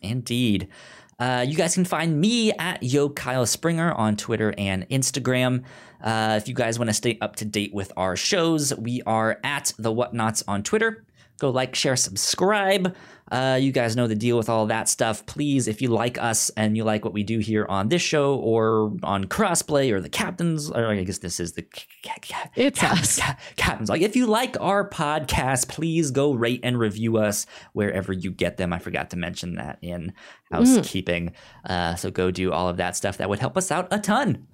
Indeed. 0.01 0.67
Uh, 1.19 1.45
you 1.47 1.55
guys 1.55 1.73
can 1.73 1.85
find 1.85 2.19
me 2.19 2.51
at 2.53 2.83
Yo 2.83 3.09
Kyle 3.09 3.45
Springer 3.45 3.91
on 3.93 4.15
Twitter 4.15 4.53
and 4.57 4.87
Instagram. 4.89 5.63
Uh, 6.01 6.35
if 6.41 6.47
you 6.47 6.53
guys 6.53 6.77
want 6.77 6.89
to 6.89 6.93
stay 6.93 7.17
up 7.21 7.35
to 7.37 7.45
date 7.45 7.73
with 7.73 7.91
our 7.97 8.15
shows, 8.15 8.75
we 8.75 9.01
are 9.05 9.39
at 9.43 9.73
the 9.77 9.93
Whatnauts 9.93 10.43
on 10.47 10.63
Twitter. 10.63 11.03
Go 11.39 11.51
like, 11.51 11.75
share, 11.75 11.95
subscribe. 11.95 12.95
Uh, 13.31 13.59
you 13.61 13.71
guys 13.71 13.95
know 13.95 14.07
the 14.07 14.15
deal 14.15 14.37
with 14.37 14.49
all 14.49 14.65
that 14.67 14.89
stuff. 14.89 15.23
Please, 15.27 15.67
if 15.67 15.83
you 15.83 15.89
like 15.89 16.17
us 16.17 16.49
and 16.57 16.75
you 16.75 16.83
like 16.83 17.03
what 17.03 17.13
we 17.13 17.21
do 17.21 17.37
here 17.37 17.65
on 17.69 17.89
this 17.89 18.01
show 18.01 18.35
or 18.37 18.97
on 19.03 19.25
Crossplay 19.25 19.91
or 19.91 20.01
the 20.01 20.09
Captains, 20.09 20.71
or 20.71 20.87
I 20.87 21.03
guess 21.03 21.19
this 21.19 21.39
is 21.39 21.53
the 21.53 21.63
It's 22.55 22.81
us. 22.81 23.19
Captains. 23.55 23.89
Like, 23.89 24.01
if 24.01 24.15
you 24.15 24.25
like 24.25 24.59
our 24.59 24.89
podcast, 24.89 25.67
please 25.67 26.09
go 26.09 26.31
rate 26.33 26.61
and 26.63 26.79
review 26.79 27.17
us 27.17 27.45
wherever 27.73 28.13
you 28.13 28.31
get 28.31 28.57
them. 28.57 28.73
I 28.73 28.79
forgot 28.79 29.11
to 29.11 29.17
mention 29.17 29.55
that 29.55 29.77
in 29.83 30.13
housekeeping. 30.51 31.33
Uh, 31.65 31.93
so 31.95 32.09
go 32.09 32.31
do 32.31 32.51
all 32.51 32.67
of 32.67 32.77
that 32.77 32.95
stuff. 32.95 33.17
That 33.17 33.29
would 33.29 33.39
help 33.39 33.57
us 33.57 33.71
out 33.71 33.89
a 33.91 33.99
ton. 33.99 34.47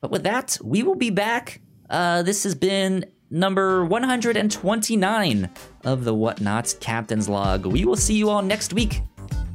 But 0.00 0.10
with 0.10 0.22
that, 0.24 0.58
we 0.62 0.82
will 0.82 0.94
be 0.94 1.10
back. 1.10 1.60
Uh, 1.90 2.22
this 2.22 2.44
has 2.44 2.54
been 2.54 3.06
number 3.30 3.84
129 3.84 5.50
of 5.84 6.04
the 6.04 6.14
Whatnauts 6.14 6.78
Captain's 6.80 7.28
Log. 7.28 7.66
We 7.66 7.84
will 7.84 7.96
see 7.96 8.14
you 8.14 8.30
all 8.30 8.42
next 8.42 8.72
week. 8.72 9.00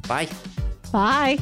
Bye. 0.06 0.28
Bye. 0.92 1.38